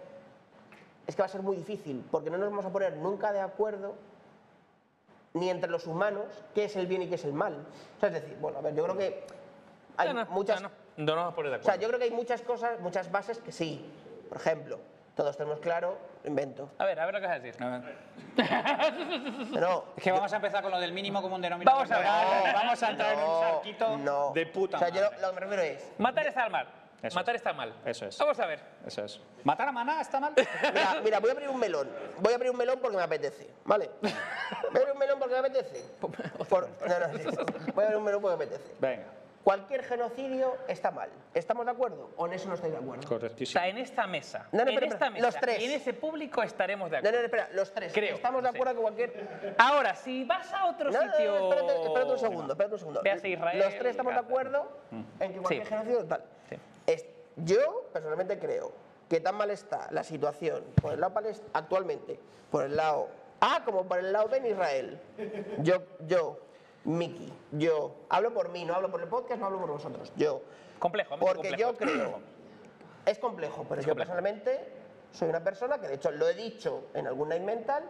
es 1.06 1.14
que 1.14 1.22
va 1.22 1.26
a 1.26 1.28
ser 1.28 1.42
muy 1.42 1.56
difícil, 1.56 2.04
porque 2.10 2.30
no 2.30 2.38
nos 2.38 2.48
vamos 2.50 2.64
a 2.64 2.70
poner 2.70 2.96
nunca 2.96 3.32
de 3.32 3.40
acuerdo 3.40 3.94
ni 5.34 5.48
entre 5.50 5.70
los 5.70 5.86
humanos 5.86 6.24
qué 6.54 6.64
es 6.64 6.76
el 6.76 6.86
bien 6.86 7.02
y 7.02 7.08
qué 7.08 7.14
es 7.16 7.24
el 7.24 7.32
mal. 7.32 7.54
O 7.96 8.00
sea, 8.00 8.08
es 8.08 8.14
decir, 8.16 8.36
bueno, 8.40 8.58
a 8.58 8.62
ver, 8.62 8.74
yo 8.74 8.84
creo 8.84 8.96
que 8.98 9.24
hay 9.96 10.08
No, 10.12 10.24
no, 10.24 10.30
muchas... 10.30 10.60
no, 10.60 10.68
no, 10.68 10.74
no 10.96 11.04
nos 11.06 11.16
vamos 11.16 11.32
a 11.32 11.36
poner 11.36 11.50
de 11.52 11.58
O 11.58 11.62
sea, 11.62 11.72
acuerdo. 11.74 11.82
yo 11.82 11.88
creo 11.88 11.98
que 11.98 12.04
hay 12.04 12.10
muchas 12.10 12.42
cosas, 12.42 12.80
muchas 12.80 13.10
bases 13.10 13.38
que 13.38 13.50
sí. 13.52 13.84
Por 14.28 14.38
ejemplo, 14.38 14.78
todos 15.16 15.36
tenemos 15.36 15.58
claro, 15.60 15.96
invento. 16.24 16.70
A 16.78 16.84
ver, 16.84 16.98
a 17.00 17.04
ver 17.06 17.14
lo 17.14 17.20
que 17.20 17.26
vas 17.26 17.36
a 17.36 17.38
decir. 17.40 17.62
A 17.62 17.78
ver. 17.78 18.12
No, 19.60 19.84
Es 19.96 20.02
que 20.02 20.12
vamos 20.12 20.32
a 20.32 20.36
empezar 20.36 20.62
con 20.62 20.70
lo 20.70 20.78
del 20.80 20.92
mínimo 20.92 21.20
común 21.22 21.40
denominador. 21.40 21.86
Vamos 21.88 21.90
a 21.92 21.98
ver. 21.98 22.06
No, 22.52 22.52
vamos 22.58 22.82
a 22.82 22.90
entrar 22.90 23.12
en 23.14 23.18
un 23.20 23.40
charquito 23.40 23.96
no. 23.98 24.32
de 24.32 24.46
puta 24.46 24.76
O 24.76 24.80
sea, 24.80 24.88
yo 24.88 25.02
madre. 25.02 25.16
lo, 25.20 25.20
lo 25.22 25.28
que 25.28 25.34
me 25.34 25.40
refiero 25.40 25.62
es... 25.62 25.92
Matar 25.98 26.26
está 26.26 26.48
mal. 26.48 26.66
Eso 27.02 27.16
Matar 27.18 27.34
está 27.34 27.52
mal. 27.52 27.74
Eso 27.84 28.06
es. 28.06 28.16
Vamos 28.18 28.38
a 28.38 28.46
ver. 28.46 28.60
Eso 28.86 29.04
es. 29.04 29.20
¿Matar 29.42 29.68
a 29.68 29.72
Maná 29.72 30.00
está 30.00 30.20
mal? 30.20 30.32
Mira, 30.36 31.00
mira, 31.02 31.18
voy 31.20 31.30
a 31.30 31.32
abrir 31.32 31.48
un 31.48 31.58
melón. 31.58 31.88
Voy 32.20 32.32
a 32.32 32.36
abrir 32.36 32.50
un 32.52 32.56
melón 32.56 32.78
porque 32.80 32.96
me 32.96 33.02
apetece, 33.02 33.50
¿vale? 33.64 33.90
Voy 34.00 34.10
a 34.12 34.68
abrir 34.78 34.92
un 34.92 34.98
melón 34.98 35.18
porque 35.18 35.34
me 35.34 35.40
apetece. 35.40 35.84
Por- 36.00 36.68
no, 36.68 36.98
no, 37.00 37.18
sí. 37.18 37.24
Voy 37.74 37.82
a 37.82 37.86
abrir 37.88 37.96
un 37.98 38.04
melón 38.04 38.22
porque 38.22 38.36
me 38.36 38.44
apetece. 38.44 38.72
Venga. 38.78 39.04
cualquier 39.42 39.82
genocidio 39.82 40.56
está 40.68 40.92
mal. 40.92 41.10
¿Estamos 41.34 41.64
de 41.66 41.72
acuerdo? 41.72 42.10
¿O 42.16 42.26
en 42.26 42.34
eso 42.34 42.46
no 42.48 42.54
estáis 42.54 42.72
de 42.72 42.78
acuerdo? 42.78 43.04
O 43.04 43.08
Correctísimo. 43.08 43.60
sea, 43.60 43.68
en 43.68 43.78
esta 43.78 44.06
mesa, 44.06 44.46
No, 44.52 44.58
no, 44.58 44.62
en 44.62 44.68
espera, 44.68 44.92
esta 44.92 45.10
mesa 45.10 45.26
los 45.26 45.34
tres. 45.34 45.58
y 45.60 45.64
en 45.64 45.70
ese 45.72 45.94
público 45.94 46.40
estaremos 46.44 46.88
de 46.88 46.98
No, 47.02 47.08
acuerdo. 47.08 47.18
no, 47.18 47.24
espera, 47.24 47.48
los 47.52 47.72
tres. 47.74 47.92
Creo, 47.92 48.14
¿Estamos 48.14 48.40
no 48.40 48.46
de 48.46 48.52
sé. 48.52 48.58
acuerdo 48.58 48.74
que 48.76 48.80
cualquier... 48.82 49.54
Ahora, 49.58 49.96
si 49.96 50.22
vas 50.22 50.52
a 50.52 50.66
otro 50.66 50.92
No, 50.92 51.00
no, 51.00 51.06
no, 51.06 51.12
sitio... 51.12 51.50
espérate, 51.50 51.82
espérate 51.82 52.12
un 52.12 52.18
segundo, 52.18 52.52
espérate 52.52 52.74
un 52.74 52.78
segundo. 52.78 53.00
Veas 53.02 53.24
a 53.24 53.26
Israel, 53.28 53.58
Los 53.58 53.74
tres 53.78 53.90
estamos 53.90 54.12
de 54.14 54.20
acuerdo 54.20 54.78
en 55.18 55.32
que 55.32 55.38
cualquier 55.40 55.64
Sí. 55.64 55.68
genocidio 55.68 56.04
tal. 56.06 56.22
Es- 56.86 57.06
yo, 57.36 57.88
personalmente, 57.92 58.38
creo 58.38 58.72
que 59.08 59.20
tan 59.20 59.34
mal 59.36 59.50
está 59.50 59.88
la 59.90 60.02
situación 60.04 60.64
por 60.80 60.92
el 60.94 61.00
lado 61.00 61.14
palest- 61.14 61.42
actualmente, 61.52 62.18
por 62.50 62.64
el 62.64 62.76
lado 62.76 63.08
A 63.40 63.64
como 63.64 63.84
por 63.86 63.98
el 63.98 64.12
lado 64.12 64.28
B 64.28 64.36
en 64.38 64.46
Israel. 64.46 65.00
Yo, 65.58 65.82
yo, 66.06 66.38
Miki, 66.84 67.32
yo, 67.52 67.94
hablo 68.08 68.32
por 68.32 68.50
mí, 68.50 68.64
no 68.64 68.74
hablo 68.74 68.90
por 68.90 69.00
el 69.00 69.08
podcast, 69.08 69.40
no 69.40 69.46
hablo 69.46 69.58
por 69.60 69.70
vosotros. 69.70 70.12
Yo, 70.16 70.42
Complejo, 70.78 71.16
porque 71.18 71.48
complejo. 71.48 71.56
yo 71.72 71.76
creo, 71.76 72.20
es 73.06 73.18
complejo, 73.18 73.66
pero 73.68 73.82
yo 73.82 73.94
personalmente 73.96 74.72
soy 75.12 75.28
una 75.28 75.42
persona 75.42 75.80
que, 75.80 75.88
de 75.88 75.94
hecho, 75.94 76.10
lo 76.12 76.28
he 76.28 76.34
dicho 76.34 76.84
en 76.94 77.06
algún 77.06 77.28
Night 77.30 77.42
Mental, 77.42 77.82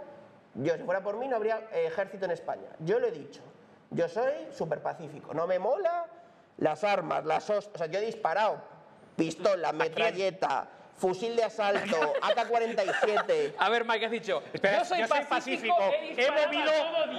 yo 0.55 0.74
si 0.76 0.82
fuera 0.84 1.03
por 1.03 1.16
mí 1.18 1.28
no 1.28 1.36
habría 1.36 1.68
ejército 1.72 2.24
en 2.24 2.30
España. 2.32 2.68
Yo 2.80 2.99
lo 2.99 3.07
he 3.09 3.12
dicho. 3.12 3.40
Yo 3.90 4.09
soy 4.09 4.32
súper 4.53 4.80
pacífico. 4.82 5.32
No 5.34 5.47
me 5.47 5.59
mola 5.59 6.07
las 6.59 6.82
armas, 6.84 7.24
las 7.26 7.49
os... 7.51 7.70
O 7.74 7.78
sea, 7.78 7.86
yo 7.88 7.99
he 7.99 8.03
disparado 8.07 8.59
pistola, 9.17 9.73
metralleta, 9.73 10.69
fusil 10.97 11.35
de 11.35 11.45
asalto, 11.45 11.97
AK-47... 12.23 13.55
A 13.59 13.69
ver, 13.69 13.85
Mike, 13.85 14.07
has 14.07 14.13
dicho, 14.13 14.43
Espera, 14.53 14.79
yo 14.79 15.07
soy 15.07 15.25
pacífico, 15.29 15.77
he, 16.17 16.31
movido 16.31 16.73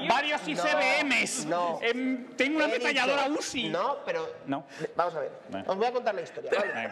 varios 0.08 0.48
ICBMs. 0.48 1.46
no. 1.46 1.80
Em, 1.82 2.28
tengo 2.36 2.58
una 2.58 2.66
ametralladora 2.66 3.28
UCI. 3.28 3.70
No, 3.70 3.98
pero... 4.06 4.36
No. 4.46 4.66
Vamos 4.96 5.16
a 5.16 5.20
ver. 5.20 5.32
Os 5.68 5.78
voy 5.78 5.88
a 5.88 5.92
contar 5.92 6.16
la 6.16 6.22
historia, 6.22 6.52
¿vale? 6.56 6.92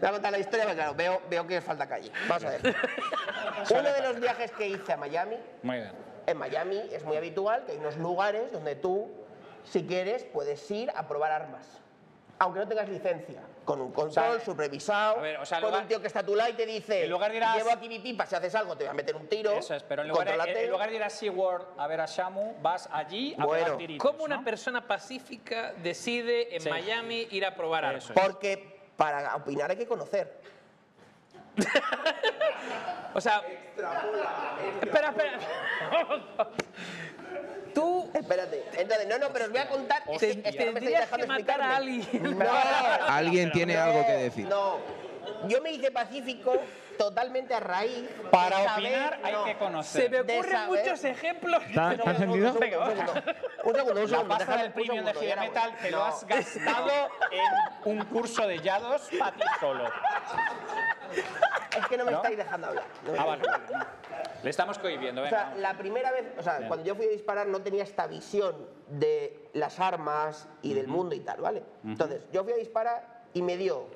Voy 0.00 0.08
a 0.08 0.12
contar 0.12 0.32
la 0.32 0.38
historia, 0.38 0.64
porque 0.64 0.76
claro, 0.76 0.94
veo, 0.94 1.22
veo 1.30 1.46
que 1.46 1.60
falta 1.60 1.88
calle. 1.88 2.10
Vamos 2.28 2.44
a 2.44 2.50
ver. 2.50 2.60
Uno 3.70 3.92
de 3.92 4.02
los 4.02 4.20
viajes 4.20 4.50
que 4.52 4.68
hice 4.68 4.92
a 4.92 4.96
Miami, 4.96 5.36
Muy 5.62 5.76
bien. 5.76 5.92
en 6.26 6.36
Miami 6.38 6.82
es 6.90 7.04
muy 7.04 7.16
habitual 7.16 7.64
que 7.64 7.72
hay 7.72 7.78
unos 7.78 7.96
lugares 7.96 8.50
donde 8.50 8.74
tú, 8.74 9.10
si 9.64 9.84
quieres, 9.84 10.24
puedes 10.24 10.68
ir 10.70 10.90
a 10.94 11.06
probar 11.06 11.30
armas. 11.30 11.64
Aunque 12.38 12.58
no 12.58 12.66
tengas 12.68 12.88
licencia. 12.88 13.42
Con 13.64 13.80
un 13.80 13.92
control, 13.92 14.36
sea, 14.38 14.44
supervisado, 14.44 15.18
a 15.18 15.20
ver, 15.22 15.36
o 15.38 15.46
sea, 15.46 15.58
en 15.58 15.62
con 15.62 15.70
lugar- 15.70 15.82
un 15.82 15.88
tío 15.88 16.00
que 16.00 16.08
está 16.08 16.20
a 16.20 16.26
tu 16.26 16.34
lado 16.34 16.50
y 16.50 16.54
te 16.54 16.66
dice, 16.66 17.04
en 17.04 17.10
lugar 17.10 17.30
de 17.30 17.36
ir 17.36 17.44
a- 17.44 17.54
llevo 17.56 17.70
aquí 17.70 17.88
mi 17.88 18.00
pipa, 18.00 18.26
si 18.26 18.34
haces 18.34 18.52
algo 18.56 18.76
te 18.76 18.84
voy 18.84 18.90
a 18.90 18.94
meter 18.94 19.14
un 19.14 19.28
tiro. 19.28 19.52
Eso 19.52 19.74
es, 19.74 19.82
pero 19.84 20.02
en 20.02 20.08
lugar, 20.08 20.26
de, 20.26 20.64
en 20.64 20.70
lugar 20.70 20.90
de 20.90 20.96
ir 20.96 21.02
a 21.04 21.08
SeaWorld 21.10 21.66
a 21.78 21.86
ver 21.86 22.00
a 22.00 22.06
Shamu, 22.06 22.54
vas 22.60 22.88
allí 22.92 23.36
a 23.38 23.44
Bueno. 23.46 23.76
tiritos, 23.76 24.10
¿Cómo 24.10 24.24
una 24.24 24.38
¿no? 24.38 24.44
persona 24.44 24.86
pacífica 24.86 25.74
decide 25.82 26.54
en 26.56 26.60
Sí. 26.62 26.68
Miami 26.70 27.28
ir 27.30 27.46
a 27.46 27.54
probar 27.54 27.84
es. 27.84 28.10
Porque 28.12 28.80
para 28.96 29.36
opinar 29.36 29.70
hay 29.70 29.76
que 29.76 29.86
conocer. 29.86 30.40
O 33.14 33.20
sea, 33.20 33.42
espera, 34.80 35.08
espera. 35.10 35.38
Tú 37.74 38.10
Espérate. 38.14 38.64
Entonces, 38.76 39.06
no, 39.08 39.18
no, 39.18 39.32
pero 39.32 39.46
os 39.46 39.50
voy 39.50 39.60
a 39.60 39.68
contar. 39.68 40.02
es 40.08 40.18
que- 40.18 40.42
es 40.44 40.56
que 40.56 40.64
no 40.66 40.72
me 40.72 40.78
estáis 40.80 40.98
dejando 41.00 41.26
que 41.26 41.32
matar 41.32 41.60
a 41.62 41.76
alguien. 41.76 42.38
No. 42.38 42.46
Alguien 43.08 43.52
tiene 43.52 43.76
algo 43.76 44.04
que 44.06 44.12
decir. 44.12 44.46
No, 44.48 44.78
yo 45.48 45.60
me 45.62 45.70
hice 45.72 45.90
pacífico 45.90 46.52
totalmente 46.98 47.54
a 47.54 47.60
raíz. 47.60 48.08
Para 48.30 48.58
de 48.58 48.64
saber- 48.66 48.86
opinar 48.92 49.20
hay 49.22 49.32
no, 49.32 49.44
que 49.44 49.52
Se 49.52 49.58
conocer. 49.58 50.10
me 50.10 50.22
De 50.22 50.32
ocurren 50.34 50.52
saber- 50.52 50.68
muchos 50.84 51.04
ejemplos. 51.04 51.62
¿Está, 51.64 51.80
No, 51.82 51.90
está 51.92 52.04
un 52.04 52.10
encendido? 52.10 52.52
segundo, 52.52 52.78
un 52.78 52.96
segundo, 52.96 53.12
un 53.64 53.74
segundo, 53.74 53.92
un 53.92 53.96
La 54.02 54.08
segundo, 54.08 54.28
pasta 54.28 54.44
dejadme 54.44 54.62
del 54.62 54.66
un 54.68 54.72
premium 54.74 55.04
de 55.06 55.14
Heavy 55.14 55.40
Metal 55.40 55.76
te 55.80 55.90
lo 55.90 56.04
has 56.04 56.26
gastado 56.26 56.90
en 57.32 57.90
un 57.98 58.04
curso 58.06 58.46
de 58.46 58.58
yados 58.60 59.08
para 59.18 59.32
ti 59.32 59.42
solo. 59.60 59.84
Es 61.78 61.86
que 61.86 61.96
no 61.96 62.04
me 62.04 62.10
¿No? 62.12 62.18
estáis 62.18 62.36
dejando 62.36 62.66
hablar. 62.68 62.84
no 63.06 63.12
Ah, 63.20 63.24
vale. 63.24 63.42
Le 64.42 64.50
estamos 64.50 64.78
cohibiendo, 64.78 65.20
O 65.20 65.24
venga. 65.24 65.36
sea, 65.36 65.44
vamos. 65.46 65.60
la 65.60 65.78
primera 65.78 66.10
vez, 66.12 66.24
o 66.38 66.42
sea, 66.42 66.56
Bien. 66.58 66.68
cuando 66.68 66.84
yo 66.86 66.94
fui 66.94 67.06
a 67.06 67.08
disparar 67.10 67.46
no 67.46 67.62
tenía 67.62 67.82
esta 67.82 68.06
visión 68.06 68.54
de 68.88 69.48
las 69.54 69.78
armas 69.80 70.48
y 70.62 70.74
del 70.74 70.88
mundo 70.88 71.14
y 71.14 71.20
tal, 71.20 71.40
¿vale? 71.40 71.62
Entonces, 71.84 72.22
yo 72.32 72.42
fui 72.44 72.52
a 72.52 72.56
disparar 72.56 73.22
y 73.32 73.42
me 73.42 73.56
dio 73.56 73.86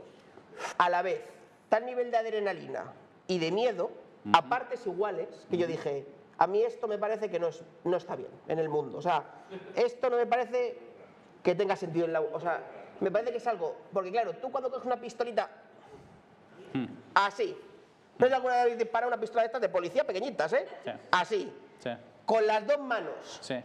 a 0.79 0.89
la 0.89 1.03
vez 1.03 1.21
tal 1.69 1.85
nivel 1.85 2.11
de 2.11 2.17
adrenalina 2.17 2.93
y 3.27 3.39
de 3.39 3.51
miedo, 3.51 3.91
a 4.33 4.43
partes 4.49 4.87
iguales, 4.87 5.29
que 5.51 5.57
yo 5.59 5.67
dije, 5.67 6.07
a 6.39 6.47
mí 6.47 6.63
esto 6.63 6.87
me 6.89 6.97
parece 6.99 7.29
que 7.31 7.39
no, 7.39 7.49
es, 7.49 7.63
no 7.85 7.97
está 7.97 8.17
bien 8.17 8.31
en 8.49 8.59
el 8.59 8.69
mundo. 8.69 8.99
O 8.99 9.03
sea, 9.03 9.25
esto 9.75 10.09
no 10.11 10.17
me 10.17 10.27
parece 10.27 10.79
que 11.43 11.55
tenga 11.55 11.77
sentido 11.77 12.07
en 12.07 12.13
la... 12.13 12.21
O 12.21 12.41
sea, 12.41 12.61
me 13.01 13.11
parece 13.11 13.31
que 13.33 13.39
es 13.39 13.47
algo... 13.47 13.77
Porque 13.93 14.11
claro, 14.11 14.33
tú 14.35 14.51
cuando 14.51 14.71
coges 14.71 14.85
una 14.87 14.97
pistolita 15.01 15.49
así, 17.15 17.57
¿no 18.19 18.27
es 18.27 18.33
alguna 18.33 18.65
vez 18.65 18.79
disparar 18.79 19.09
una 19.09 19.19
pistola 19.21 19.43
de 19.43 19.47
estas 19.47 19.61
de 19.61 19.69
policía 19.69 20.05
pequeñitas, 20.05 20.53
eh? 20.53 20.67
Sí. 20.85 20.91
Así, 21.11 21.53
Sí, 21.79 21.91
con 22.25 22.47
las 22.47 22.67
dos 22.67 22.79
manos. 22.79 23.39
sí. 23.41 23.63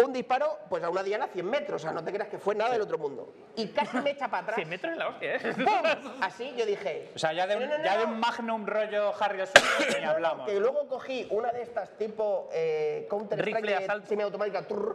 Un 0.00 0.12
disparo, 0.12 0.60
pues 0.68 0.84
a 0.84 0.90
una 0.90 1.02
diana 1.02 1.26
100 1.26 1.44
metros, 1.50 1.82
o 1.82 1.84
sea, 1.84 1.90
no 1.92 2.04
te 2.04 2.12
creas 2.12 2.28
que 2.28 2.38
fue 2.38 2.54
nada 2.54 2.70
del 2.70 2.82
otro 2.82 2.98
mundo. 2.98 3.34
Y 3.56 3.66
casi 3.70 3.96
me 3.96 4.10
echa 4.10 4.28
para 4.28 4.44
atrás. 4.44 4.54
100 4.56 4.68
metros 4.68 4.92
es 4.92 4.98
la 4.98 5.08
hostia, 5.08 5.34
¿eh? 5.34 5.54
¡Pum! 5.56 6.12
Así 6.20 6.54
yo 6.56 6.64
dije. 6.64 7.10
O 7.16 7.18
sea, 7.18 7.32
ya 7.32 7.48
de 7.48 7.56
un, 7.56 7.62
"No, 7.64 7.68
no, 7.68 7.78
no, 7.78 7.84
ya 7.84 7.98
de 7.98 8.06
no". 8.06 8.12
un 8.12 8.20
magnum 8.20 8.64
rollo 8.64 9.12
Harry 9.20 9.38
ni 9.98 10.04
hablamos. 10.04 10.46
Que 10.48 10.60
luego 10.60 10.86
cogí 10.86 11.26
una 11.32 11.50
de 11.50 11.62
estas 11.62 11.90
tipo 11.98 12.48
eh, 12.52 13.08
Counter 13.10 13.44
Rifle 13.44 13.58
Strike 13.60 13.82
asalto. 13.82 14.06
semiautomática. 14.06 14.60
O 14.70 14.94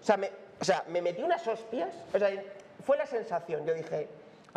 sea, 0.00 0.16
me, 0.16 0.30
o 0.58 0.64
sea, 0.64 0.82
me 0.88 1.02
metí 1.02 1.22
unas 1.22 1.46
hostias. 1.46 1.94
O 2.14 2.18
sea, 2.18 2.30
fue 2.86 2.96
la 2.96 3.04
sensación. 3.04 3.66
Yo 3.66 3.74
dije, 3.74 4.08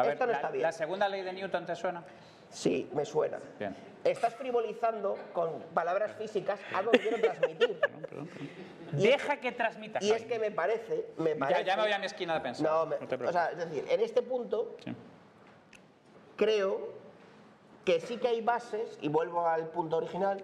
A 0.02 0.04
ver, 0.04 0.14
esto 0.14 0.26
no 0.26 0.32
la, 0.32 0.38
está 0.38 0.52
bien. 0.52 0.64
la 0.64 0.72
segunda 0.72 1.08
ley 1.10 1.22
de 1.22 1.34
Newton 1.34 1.66
te 1.66 1.76
suena? 1.76 2.04
Sí, 2.50 2.90
me 2.94 3.06
suena. 3.06 3.40
Bien. 3.58 3.76
Estás 4.04 4.36
frivolizando 4.36 5.18
con 5.34 5.62
palabras 5.74 6.12
físicas 6.18 6.60
algo 6.76 6.92
que 6.92 7.00
quiero 7.00 7.20
transmitir. 7.22 7.80
Deja 8.92 9.38
que 9.38 9.52
transmita. 9.54 10.00
Y 10.02 10.12
es 10.12 10.26
que 10.26 10.38
me 10.40 10.52
parece, 10.52 11.06
me 11.18 11.36
parece. 11.36 11.62
Ya, 11.62 11.66
ya 11.68 11.76
me 11.78 11.84
voy 11.84 11.92
a 11.94 12.00
mi 12.00 12.08
esquina 12.08 12.34
de 12.34 12.42
pensar. 12.42 12.68
No, 12.70 12.86
me- 12.88 12.98
te 12.98 13.18
preocupes. 13.18 13.30
o 13.30 13.32
sea, 13.34 13.52
es 13.52 13.58
decir, 13.58 13.86
en 13.90 14.02
este 14.02 14.22
punto 14.22 14.76
Sí. 14.84 14.94
creo 16.36 16.90
que 17.86 18.00
sí 18.02 18.18
que 18.18 18.28
hay 18.28 18.42
bases, 18.42 18.98
y 19.02 19.08
vuelvo 19.10 19.48
al 19.48 19.68
punto 19.68 19.98
original, 19.98 20.44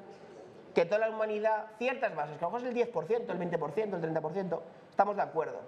que 0.73 0.85
toda 0.85 0.99
la 0.99 1.09
humanidad, 1.09 1.67
ciertas 1.77 2.15
bases, 2.15 2.37
que 2.37 2.45
a 2.45 2.47
lo 2.47 2.53
mejor 2.53 2.67
es 2.69 2.75
el 2.75 2.91
10%, 2.93 3.31
el 3.31 3.39
20%, 3.39 3.95
el 3.95 4.01
30%, 4.01 4.61
estamos 4.89 5.15
de 5.15 5.21
acuerdo. 5.21 5.59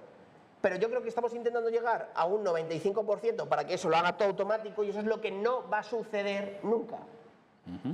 Pero 0.61 0.75
yo 0.75 0.89
creo 0.89 1.01
que 1.01 1.09
estamos 1.09 1.33
intentando 1.33 1.69
llegar 1.69 2.11
a 2.13 2.25
un 2.25 2.43
95% 2.43 3.47
para 3.47 3.65
que 3.65 3.75
eso 3.75 3.89
lo 3.89 3.95
haga 3.95 4.17
todo 4.17 4.29
automático 4.29 4.83
y 4.83 4.89
eso 4.89 4.99
es 4.99 5.05
lo 5.05 5.21
que 5.21 5.31
no 5.31 5.69
va 5.69 5.79
a 5.79 5.83
suceder 5.83 6.59
nunca. 6.63 6.97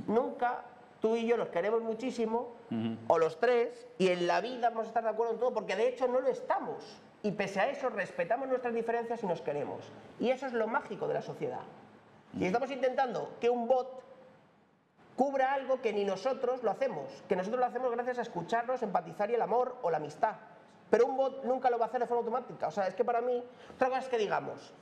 Nunca 0.06 0.64
tú 1.00 1.16
y 1.16 1.26
yo 1.26 1.36
nos 1.36 1.48
queremos 1.50 1.82
muchísimo, 1.82 2.54
o 3.06 3.18
los 3.18 3.38
tres, 3.38 3.86
y 3.98 4.08
en 4.08 4.26
la 4.26 4.40
vida 4.40 4.70
vamos 4.70 4.86
a 4.86 4.88
estar 4.88 5.04
de 5.04 5.10
acuerdo 5.10 5.34
en 5.34 5.38
todo, 5.38 5.54
porque 5.54 5.76
de 5.76 5.88
hecho 5.88 6.08
no 6.08 6.20
lo 6.20 6.28
estamos. 6.28 7.00
Y 7.22 7.32
pese 7.32 7.60
a 7.60 7.70
eso 7.70 7.88
respetamos 7.88 8.48
nuestras 8.48 8.74
diferencias 8.74 9.22
y 9.22 9.26
nos 9.26 9.42
queremos. 9.42 9.80
Y 10.18 10.30
eso 10.30 10.46
es 10.46 10.52
lo 10.52 10.66
mágico 10.66 11.06
de 11.06 11.14
la 11.14 11.22
sociedad. 11.22 11.60
Y 12.38 12.44
estamos 12.44 12.70
intentando 12.70 13.34
que 13.40 13.50
un 13.50 13.66
bot 13.68 14.02
cubra 15.16 15.54
algo 15.54 15.80
que 15.80 15.92
ni 15.92 16.04
nosotros 16.04 16.62
lo 16.62 16.70
hacemos, 16.70 17.06
que 17.28 17.36
nosotros 17.36 17.60
lo 17.60 17.66
hacemos 17.66 17.90
gracias 17.90 18.18
a 18.18 18.22
escucharnos, 18.22 18.82
empatizar 18.82 19.30
y 19.30 19.34
el 19.34 19.42
amor 19.42 19.76
o 19.82 19.90
la 19.90 19.96
amistad. 19.96 20.36
Pero 20.90 21.06
un 21.06 21.16
bot 21.16 21.44
nunca 21.44 21.68
lo 21.70 21.78
va 21.78 21.86
a 21.86 21.88
hacer 21.88 22.00
de 22.00 22.06
forma 22.06 22.20
automática. 22.20 22.68
O 22.68 22.70
sea, 22.70 22.86
es 22.86 22.94
que 22.94 23.04
para 23.04 23.20
mí, 23.20 23.42
otra 23.74 23.88
cosa 23.88 24.00
es 24.00 24.08
que 24.08 24.18
digamos, 24.18 24.72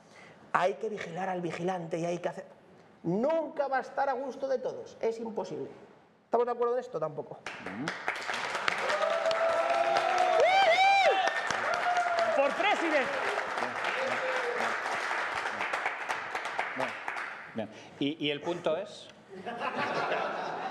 hay 0.53 0.75
que 0.75 0.89
vigilar 0.89 1.29
al 1.29 1.41
vigilante 1.41 1.99
y 1.99 2.05
hay 2.05 2.19
que 2.19 2.29
hacer... 2.29 2.45
Nunca 3.03 3.67
va 3.67 3.77
a 3.77 3.81
estar 3.81 4.09
a 4.09 4.13
gusto 4.13 4.47
de 4.47 4.57
todos, 4.57 4.97
es 4.99 5.19
imposible. 5.19 5.69
¿Estamos 6.25 6.45
de 6.47 6.51
acuerdo 6.51 6.73
en 6.73 6.79
esto? 6.79 6.99
Tampoco. 6.99 7.37
¡Por 12.35 12.51
presidente! 12.55 13.11
Bueno, 16.75 16.91
bien. 17.53 17.69
¿Y, 17.99 18.25
y 18.25 18.31
el 18.31 18.41
punto 18.41 18.75
es? 18.75 19.07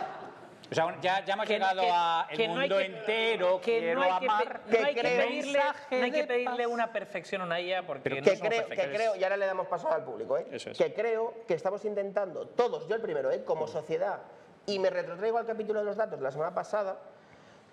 O 0.70 0.74
sea, 0.74 0.98
ya, 1.00 1.24
ya 1.24 1.34
hemos 1.34 1.46
Que- 1.46 1.52
llegado 1.54 1.82
que- 1.82 1.90
a 1.92 2.26
el 2.30 2.36
que 2.36 2.48
no 2.48 2.54
mundo 2.56 2.78
que- 2.78 2.84
entero, 2.86 3.60
que 3.60 3.78
quiero 3.80 4.00
no 4.00 4.02
hay 4.06 4.18
que, 4.18 4.24
amar. 4.26 4.60
no 4.66 4.86
hay 4.86 4.94
que 4.94 5.00
creo- 5.00 5.18
pedirle, 5.26 5.58
no 5.90 6.04
hay 6.04 6.10
que 6.10 6.24
pedirle 6.24 6.66
una 6.66 6.92
perfección 6.92 7.42
a 7.42 7.44
una 7.44 7.60
IA 7.60 7.86
porque 7.86 8.02
Pero 8.04 8.16
no 8.16 8.22
que 8.22 8.36
somos 8.36 8.48
creo, 8.54 8.68
que 8.68 8.90
creo, 8.90 9.16
y 9.16 9.22
ahora 9.24 9.36
le 9.36 9.46
damos 9.46 9.66
paso 9.68 9.90
al 9.92 10.04
público, 10.04 10.38
¿eh? 10.38 10.46
Eso 10.50 10.70
es. 10.70 10.78
que 10.78 10.94
creo 10.94 11.34
que 11.46 11.54
estamos 11.54 11.84
intentando, 11.84 12.48
todos, 12.48 12.88
yo 12.88 12.94
el 12.96 13.02
primero, 13.02 13.30
¿eh? 13.30 13.44
como 13.44 13.66
sociedad, 13.68 14.20
y 14.66 14.78
me 14.78 14.88
retrotraigo 14.88 15.36
al 15.38 15.46
capítulo 15.46 15.80
de 15.80 15.84
los 15.86 15.96
datos 15.96 16.18
de 16.18 16.24
la 16.24 16.30
semana 16.30 16.54
pasada, 16.54 16.98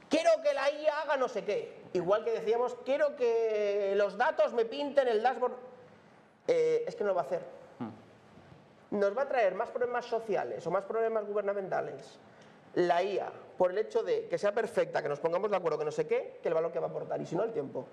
quiero 0.10 0.30
que 0.44 0.54
la 0.54 0.70
IA 0.70 1.02
haga 1.02 1.16
no 1.18 1.30
sé 1.30 1.46
qué. 1.46 1.82
Igual 1.94 2.26
que 2.26 2.32
decíamos, 2.32 2.76
quiero 2.86 3.16
que 3.16 3.94
los 3.96 4.18
datos 4.18 4.52
me 4.54 4.66
pinten 4.66 5.08
el 5.08 5.24
dashboard. 5.24 5.54
Eh, 6.48 6.84
es 6.86 6.96
que 6.96 7.04
no 7.04 7.10
lo 7.10 7.16
va 7.16 7.22
a 7.22 7.26
hacer. 7.26 7.42
Nos 8.92 9.18
va 9.18 9.22
a 9.22 9.28
traer 9.28 9.56
más 9.56 9.70
problemas 9.70 10.06
sociales 10.06 10.68
o 10.68 10.72
más 10.72 10.84
problemas 10.84 11.26
gubernamentales 11.26 12.20
la 12.76 13.04
IA 13.04 13.32
por 13.58 13.72
el 13.72 13.78
hecho 13.78 14.02
de 14.04 14.28
que 14.28 14.38
sea 14.38 14.54
perfecta, 14.54 15.02
que 15.04 15.10
nos 15.10 15.20
pongamos 15.20 15.52
de 15.52 15.58
acuerdo, 15.58 15.78
que 15.78 15.86
no 15.86 15.92
sé 15.92 16.08
qué, 16.08 16.40
que 16.42 16.48
el 16.48 16.54
valor 16.56 16.72
que 16.72 16.80
va 16.80 16.88
a 16.88 16.90
aportar, 16.90 17.22
y 17.22 17.26
si 17.26 17.36
no, 17.36 17.44
el 17.44 17.52
tiempo. 17.54 17.86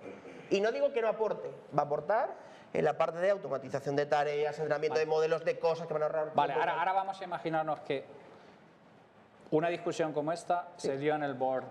Y 0.51 0.61
no 0.61 0.72
digo 0.72 0.93
que 0.93 1.03
no 1.03 1.09
aporte, 1.09 1.51
va 1.76 1.83
a 1.83 1.87
aportar 1.87 2.31
en 2.72 2.85
la 2.85 2.97
parte 2.97 3.18
de 3.18 3.31
automatización 3.31 3.97
de 3.97 4.07
tareas, 4.07 4.57
entrenamiento 4.59 4.99
de 4.99 5.05
modelos 5.07 5.45
de 5.45 5.59
cosas 5.59 5.87
que 5.87 5.93
van 5.93 6.03
a 6.05 6.07
ahorrar. 6.07 6.33
Vale, 6.35 6.55
ahora, 6.55 6.79
ahora 6.79 6.93
vamos 6.95 7.20
a 7.20 7.24
imaginarnos 7.24 7.81
que 7.81 8.05
una 9.51 9.68
discusión 9.68 10.12
como 10.12 10.33
esta 10.33 10.68
se 10.76 10.97
dio 10.99 11.14
en 11.14 11.22
el 11.22 11.35
board 11.35 11.64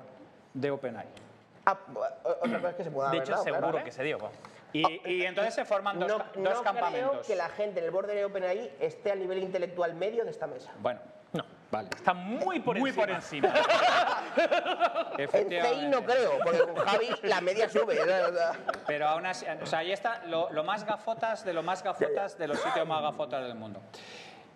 de 0.53 0.72
OpenAI. 0.72 1.05
Ah, 1.66 1.78
otra 2.41 2.58
cosa 2.58 2.70
es 2.70 2.76
que 2.76 2.84
se 2.84 2.91
pueda 2.91 3.10
De 3.12 3.18
hecho, 3.18 3.38
seguro 3.38 3.70
claro. 3.70 3.84
que 3.84 3.91
se 3.91 4.03
dio. 4.03 4.18
pues. 4.18 4.32
Y, 4.74 4.84
y 5.10 5.24
entonces 5.26 5.53
se 5.53 5.66
forman 5.66 5.99
dos, 5.99 6.08
no, 6.10 6.18
ca- 6.18 6.32
no 6.36 6.49
dos 6.49 6.62
campamentos. 6.62 7.10
creo 7.12 7.22
que 7.24 7.36
la 7.36 7.49
gente 7.49 7.80
en 7.80 7.86
el 7.86 7.91
borde 7.91 8.16
de 8.16 8.26
OpenAI 8.26 8.76
esté 8.80 9.12
al 9.12 9.20
nivel 9.20 9.39
intelectual 9.39 9.93
medio 9.95 10.24
de 10.24 10.32
esta 10.32 10.47
mesa. 10.47 10.72
Bueno, 10.80 10.99
no, 11.05 11.16
vale. 11.72 11.89
Está 11.95 12.13
muy 12.13 12.59
por 12.59 12.78
Muy 12.78 12.89
encima. 12.89 13.05
por 13.05 13.15
encima. 13.15 13.53
En 15.18 15.30
CI 15.30 15.88
no 15.88 16.03
creo, 16.03 16.38
porque 16.43 16.59
con 16.59 16.76
Javi 16.76 17.09
la 17.24 17.41
media 17.41 17.68
sube. 17.68 17.97
Pero 18.86 19.07
aún 19.07 19.26
así, 19.26 19.45
o 19.61 19.65
sea, 19.65 19.80
ahí 19.80 19.91
está 19.91 20.24
lo, 20.28 20.51
lo 20.51 20.63
más 20.63 20.86
gafotas 20.86 21.43
de 21.43 21.53
lo 21.53 21.63
más 21.63 21.84
gafotas 21.84 22.38
de 22.38 22.47
los 22.47 22.59
sitios 22.59 22.88
más 22.88 23.01
gafotas 23.01 23.43
del 23.43 23.55
mundo. 23.55 23.82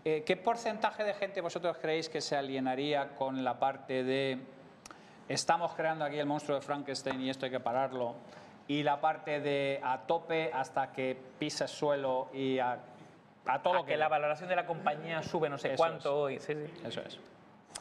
Eh, 0.03 0.23
¿Qué 0.25 0.35
porcentaje 0.35 1.03
de 1.03 1.13
gente 1.13 1.41
vosotros 1.41 1.77
creéis 1.79 2.09
que 2.09 2.21
se 2.21 2.35
alienaría 2.35 3.09
con 3.15 3.43
la 3.43 3.59
parte 3.59 4.03
de 4.03 4.39
estamos 5.29 5.73
creando 5.75 6.05
aquí 6.05 6.17
el 6.17 6.25
monstruo 6.25 6.59
de 6.59 6.65
Frankenstein 6.65 7.21
y 7.21 7.29
esto 7.29 7.45
hay 7.45 7.51
que 7.51 7.59
pararlo? 7.59 8.15
Y 8.67 8.83
la 8.83 9.01
parte 9.01 9.39
de 9.41 9.79
a 9.83 9.99
tope 9.99 10.51
hasta 10.53 10.91
que 10.91 11.17
pise 11.37 11.67
suelo 11.67 12.29
y 12.33 12.59
a, 12.59 12.79
a 13.45 13.61
todo 13.61 13.73
A 13.73 13.77
lo 13.77 13.85
que 13.85 13.97
la 13.97 14.07
valoración 14.07 14.49
de 14.49 14.55
la 14.55 14.65
compañía 14.65 15.23
sube 15.23 15.49
no 15.49 15.57
sé 15.57 15.69
Eso 15.73 15.77
cuánto. 15.77 16.29
y- 16.29 16.39
sí, 16.39 16.53
sí. 16.53 16.73
Eso 16.85 17.01
es. 17.01 17.19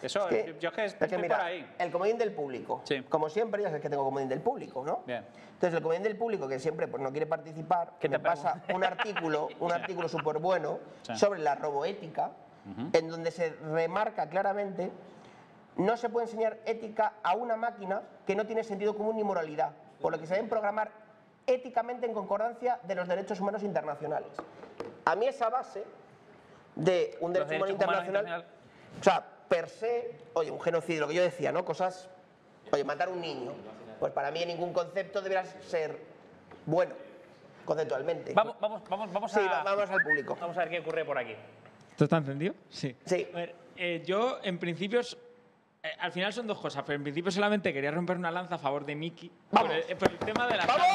Eso, 0.03 0.29
es 0.31 0.45
que- 0.45 0.57
yo 0.61 0.71
es 0.71 0.75
que 0.75 0.85
es 0.85 0.95
que 0.95 1.19
mira, 1.19 1.37
por 1.37 1.47
ahí. 1.47 1.75
el 1.79 1.91
comodín 1.91 2.17
del 2.17 2.33
público. 2.33 2.81
Sí. 2.85 3.03
Como 3.03 3.29
siempre, 3.29 3.63
ya 3.63 3.69
sabes 3.69 3.83
que 3.83 3.91
tengo 3.91 4.05
comodín 4.05 4.29
del 4.31 4.41
público, 4.41 4.83
¿no? 4.85 5.03
Bien. 5.07 5.25
Entonces, 5.53 5.75
el 5.77 5.83
comodín 5.83 6.03
del 6.03 6.17
público, 6.17 6.49
que 6.49 6.59
siempre 6.59 6.89
pues, 6.89 7.03
no 7.03 7.11
quiere 7.11 7.27
participar, 7.27 7.93
¿Qué 8.01 8.09
te 8.09 8.17
me 8.17 8.25
pasa 8.25 8.63
un 8.73 8.83
artículo, 8.83 9.49
un 9.61 9.73
artículo 9.73 10.09
súper 10.09 10.39
bueno 10.39 10.79
Sí. 11.03 11.17
sobre 11.17 11.41
la 11.41 11.55
roboética, 11.55 12.31
en 12.93 13.09
donde 13.09 13.31
se 13.31 13.51
remarca 13.73 14.29
claramente 14.29 14.91
no 15.77 15.97
se 15.97 16.09
puede 16.09 16.27
enseñar 16.27 16.59
ética 16.67 17.15
a 17.23 17.35
una 17.35 17.57
máquina 17.57 18.03
que 18.27 18.35
no 18.37 18.47
tiene 18.47 18.63
sentido 18.65 18.95
común 18.97 19.17
ni 19.17 19.25
moralidad, 19.25 19.73
por 20.01 20.13
lo 20.13 20.19
que 20.19 20.27
se 20.27 20.35
deben 20.35 20.49
programar 20.49 20.91
éticamente 21.47 22.07
en 22.07 22.13
concordancia 22.15 22.79
de 22.85 22.95
los 22.95 23.09
derechos 23.09 23.41
humanos 23.41 23.63
internacionales. 23.63 24.29
A 25.11 25.17
mí 25.17 25.27
esa 25.27 25.49
base 25.51 25.83
de 26.77 27.17
un 27.21 27.33
derecho 27.33 27.57
humano 27.57 27.73
internacional, 27.73 28.45
o 29.01 29.03
sea, 29.03 29.27
per 29.49 29.69
se, 29.69 30.13
oye, 30.35 30.53
un 30.53 30.61
genocidio, 30.61 31.01
lo 31.01 31.09
que 31.09 31.15
yo 31.15 31.23
decía, 31.23 31.51
¿no? 31.51 31.65
Cosas, 31.65 32.09
oye, 32.71 32.85
matar 32.85 33.09
a 33.09 33.11
un 33.11 33.21
niño, 33.21 33.53
pues 33.99 34.13
para 34.13 34.31
mí 34.31 34.41
en 34.43 34.49
ningún 34.49 34.73
concepto 34.73 35.21
deberá 35.21 35.45
ser 35.45 35.99
bueno, 36.65 36.95
conceptualmente. 37.65 38.33
Vamos, 38.35 38.55
vamos, 38.61 38.83
vamos, 38.89 39.13
vamos 39.13 39.33
Sí, 39.33 39.41
a. 39.41 39.51
va- 39.51 39.63
vamos 39.65 39.91
al 39.91 40.01
público. 40.01 40.39
Vamos 40.41 40.57
a 40.57 40.61
ver 40.61 40.71
qué 40.71 40.79
ocurre 40.79 41.05
por 41.05 41.19
aquí. 41.19 41.35
¿Esto 41.91 42.05
está 42.05 42.19
encendido? 42.19 42.55
Sí. 42.69 42.97
Sí. 43.05 43.27
A 43.33 43.37
ver, 43.37 43.55
eh, 43.77 44.03
yo, 44.07 44.39
en 44.45 44.61
principio, 44.61 45.01
eh, 45.01 45.89
al 45.99 46.13
final 46.13 46.33
son 46.33 46.47
dos 46.47 46.61
cosas, 46.61 46.85
pero 46.87 46.95
en 46.99 47.03
principio 47.03 47.33
solamente 47.33 47.73
quería 47.73 47.91
romper 47.91 48.17
una 48.17 48.31
lanza 48.31 48.55
a 48.55 48.59
favor 48.59 48.87
de 48.87 48.95
Miki 48.95 49.29
por 49.51 49.71
el, 49.73 49.81
eh, 49.91 49.97
por 49.97 50.09
el 50.09 50.19
tema 50.19 50.47
de 50.47 50.57
la 50.57 50.67
¡Vamos! 50.67 50.87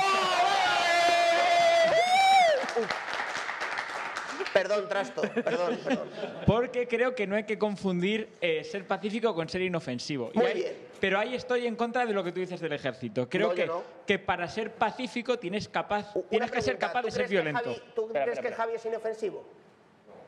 Perdón, 4.56 4.88
trasto, 4.88 5.22
perdón, 5.22 5.78
perdón. 5.84 6.08
Porque 6.46 6.88
creo 6.88 7.14
que 7.14 7.28
no 7.28 7.36
hay 7.36 7.44
que 7.44 7.60
confundir 7.60 8.30
eh, 8.40 8.64
ser 8.64 8.88
pacífico 8.88 9.36
con 9.36 9.50
ser 9.50 9.62
inofensivo. 9.64 10.32
Y 10.34 10.38
Muy 10.38 10.48
ahí- 10.48 10.54
bien. 10.54 10.74
Pero 11.02 11.20
ahí 11.20 11.36
estoy 11.36 11.68
en 11.68 11.76
contra 11.76 12.06
de 12.06 12.14
lo 12.14 12.24
que 12.24 12.32
tú 12.32 12.40
dices 12.40 12.62
del 12.62 12.72
ejército. 12.72 13.28
Creo 13.28 13.50
No, 13.50 13.54
que, 13.54 13.66
no. 13.66 13.84
que 14.08 14.18
para 14.18 14.48
ser 14.48 14.72
pacífico 14.72 15.38
tienes, 15.38 15.68
capaz, 15.68 16.14
tienes 16.30 16.50
que 16.50 16.62
ser 16.62 16.78
capaz 16.78 17.02
¿tú 17.02 17.08
de 17.08 17.12
ser 17.12 17.28
violento. 17.28 17.60
Javi- 17.64 17.82
¿Tú 17.94 18.06
Espera, 18.08 18.24
crees 18.24 18.38
espera, 18.38 18.56
que 18.56 18.62
Javi 18.62 18.76
es 18.76 18.86
inofensivo? 18.86 19.46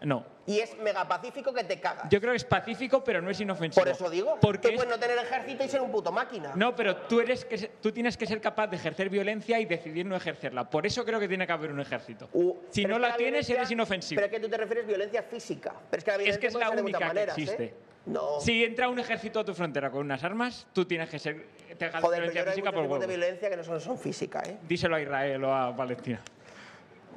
No. 0.02 0.26
Y 0.46 0.60
es 0.60 0.78
mega 0.78 1.06
pacífico 1.08 1.54
que 1.54 1.64
te 1.64 1.80
cagas. 1.80 2.08
Yo 2.10 2.22
creo 2.22 2.32
que 2.32 2.38
es 2.38 2.46
pacífico, 2.46 3.04
pero 3.04 3.22
no 3.22 3.30
es 3.30 3.40
inofensivo. 3.40 3.84
Por 3.84 3.94
eso 3.94 4.10
digo, 4.10 4.38
Porque 4.40 4.70
tú 4.70 4.76
puedes 4.76 4.90
no 4.90 4.98
tener 4.98 5.18
ejército 5.18 5.64
y 5.64 5.68
ser 5.68 5.82
un 5.82 5.92
puto 5.92 6.12
máquina. 6.12 6.54
No, 6.56 6.76
pero 6.76 6.96
tú, 6.96 7.20
eres 7.20 7.44
que, 7.44 7.58
tú 7.82 7.92
tienes 7.92 8.16
que 8.16 8.26
ser 8.26 8.40
capaz 8.40 8.68
de 8.68 8.78
ejercer 8.78 9.10
violencia 9.10 9.60
y 9.60 9.66
decidir 9.66 10.06
no 10.06 10.16
ejercerla. 10.16 10.70
Por 10.70 10.86
eso 10.86 11.04
creo 11.04 11.20
que 11.20 11.28
tiene 11.28 11.46
que 11.46 11.54
haber 11.54 11.72
un 11.72 11.82
ejército. 11.82 12.30
Si 12.70 12.84
pero 12.84 12.98
no 12.98 13.04
que 13.04 13.10
la 13.10 13.18
tienes, 13.18 13.50
eres 13.50 13.70
inofensivo. 13.72 14.22
Pero 14.22 14.28
es 14.28 14.32
que 14.32 14.40
tú 14.40 14.50
te 14.50 14.58
refieres 14.58 14.88
violencia 14.88 15.24
física. 15.24 15.74
Pero 15.90 16.00
es 16.00 16.04
que 16.06 16.12
la 16.12 16.24
Es 16.24 16.38
que 16.38 16.48
es 16.48 16.54
la 16.54 16.70
única 16.70 17.00
que 17.00 17.06
maneras, 17.06 17.38
existe. 17.38 17.64
¿eh? 17.64 17.74
No. 18.06 18.40
Si 18.40 18.64
entra 18.64 18.88
un 18.88 19.00
ejército 19.00 19.42
a 19.42 19.44
tu 19.44 19.54
frontera 19.54 19.92
con 19.92 20.00
unas 20.00 20.24
armas, 20.24 20.66
tú 20.72 20.86
tienes 20.86 21.10
que 21.10 21.20
ser 21.20 21.46
te 21.78 21.90
Joder, 21.92 22.22
pero 22.22 22.26
yo 22.26 22.32
violencia 22.32 22.44
que 22.44 22.50
hay 22.50 22.56
física 22.56 22.72
muchos 22.72 22.74
por 22.74 22.84
tipos 22.84 23.00
de 23.00 23.08
violencia 23.08 23.50
que 23.50 23.58
no 23.58 23.64
son, 23.64 23.82
son 23.82 23.98
física, 23.98 24.42
¿eh? 24.46 24.58
Díselo 24.68 24.96
a 24.96 25.02
Israel 25.02 25.44
o 25.44 25.54
a 25.54 25.76
Palestina. 25.76 26.22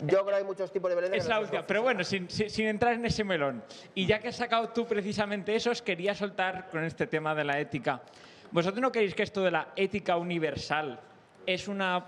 Yo 0.03 0.07
creo 0.09 0.27
que 0.27 0.35
hay 0.35 0.45
muchos 0.45 0.73
tipos 0.73 0.89
de 0.91 0.95
violencia 0.97 1.19
Es 1.19 1.25
que 1.27 1.33
no 1.35 1.41
última. 1.41 1.67
Pero 1.67 1.83
bueno, 1.83 2.05
sin, 2.05 2.29
sin- 2.31 2.49
sin 2.51 2.67
entrar 2.67 2.95
en 2.95 3.05
ese 3.05 3.25
melón. 3.25 3.63
Y 3.95 4.07
ya 4.07 4.19
que 4.19 4.29
has 4.29 4.37
sacado 4.37 4.69
tú 4.71 4.87
precisamente 4.87 5.55
eso, 5.55 5.71
os 5.71 5.83
quería 5.83 6.15
soltar 6.15 6.69
con 6.71 6.85
este 6.85 7.07
tema 7.07 7.35
de 7.35 7.45
la 7.45 7.59
ética. 7.61 8.01
¿Vosotros 8.51 8.81
no 8.81 8.91
creéis 8.91 9.15
que 9.15 9.23
esto 9.23 9.43
de 9.43 9.51
la 9.51 9.69
ética 9.77 10.17
universal 10.17 10.99
es 11.47 11.69
una 11.69 12.05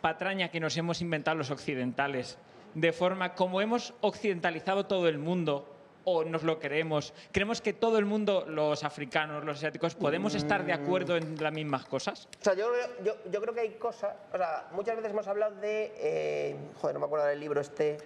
patraña 0.00 0.50
que 0.50 0.60
nos 0.60 0.76
hemos 0.76 1.00
inventado 1.02 1.36
los 1.36 1.50
occidentales? 1.50 2.38
De 2.74 2.92
forma 2.92 3.34
como 3.34 3.60
hemos 3.60 3.94
occidentalizado 4.00 4.86
todo 4.86 5.08
el 5.08 5.18
mundo, 5.18 5.75
o 6.08 6.22
nos 6.24 6.44
lo 6.44 6.60
creemos, 6.60 7.12
creemos 7.32 7.60
que 7.60 7.72
todo 7.72 7.98
el 7.98 8.04
mundo, 8.04 8.44
los 8.46 8.84
africanos, 8.84 9.44
los 9.44 9.56
asiáticos, 9.58 9.96
podemos 9.96 10.36
estar 10.36 10.64
de 10.64 10.72
acuerdo 10.72 11.16
en 11.16 11.34
las 11.42 11.52
mismas 11.52 11.84
cosas. 11.84 12.28
O 12.40 12.44
sea, 12.44 12.54
yo, 12.54 12.70
yo, 13.04 13.16
yo 13.28 13.40
creo 13.40 13.52
que 13.52 13.60
hay 13.60 13.70
cosas. 13.72 14.14
O 14.32 14.36
sea, 14.36 14.68
muchas 14.70 14.94
veces 14.96 15.10
hemos 15.10 15.26
hablado 15.26 15.56
de. 15.56 15.92
eh, 15.96 16.56
joder, 16.80 16.94
no 16.94 17.00
me 17.00 17.06
acuerdo 17.06 17.26
del 17.26 17.40
libro 17.40 17.60
este. 17.60 17.98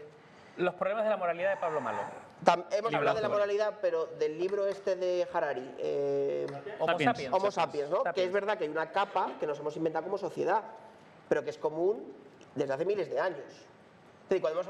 Los 0.56 0.74
problemas 0.74 1.04
de 1.04 1.10
la 1.10 1.18
moralidad 1.18 1.50
de 1.50 1.56
Pablo 1.58 1.82
Malo. 1.82 1.98
Tam- 2.42 2.64
hemos 2.70 2.90
Librazo, 2.90 2.96
hablado 2.96 3.16
de 3.16 3.22
la 3.22 3.28
moralidad, 3.28 3.74
pero 3.82 4.06
del 4.18 4.38
libro 4.38 4.66
este 4.66 4.96
de 4.96 5.28
Harari. 5.30 5.74
eh, 5.78 6.46
Homo 6.78 6.86
Sapiens. 6.92 7.10
sapiens. 7.12 7.34
Homo 7.34 7.50
sapiens, 7.50 7.90
¿no? 7.90 8.02
Que 8.14 8.24
es 8.24 8.32
verdad 8.32 8.56
que 8.56 8.64
hay 8.64 8.70
una 8.70 8.90
capa 8.90 9.32
que 9.38 9.46
nos 9.46 9.58
hemos 9.58 9.76
inventado 9.76 10.06
como 10.06 10.16
sociedad, 10.16 10.62
pero 11.28 11.44
que 11.44 11.50
es 11.50 11.58
común 11.58 12.14
desde 12.54 12.72
hace 12.72 12.86
miles 12.86 13.10
de 13.10 13.20
años. 13.20 13.44
Cuando, 14.38 14.62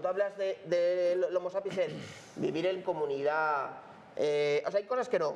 tú 0.00 0.06
hablas 0.08 0.36
de, 0.36 1.18
sapiens, 1.50 1.92
vivir 2.36 2.66
en 2.66 2.82
comunidad. 2.82 3.70
eh, 4.14 4.62
o 4.64 4.70
sea, 4.70 4.78
hay 4.78 4.86
cosas 4.86 5.08
que 5.08 5.18
no, 5.18 5.34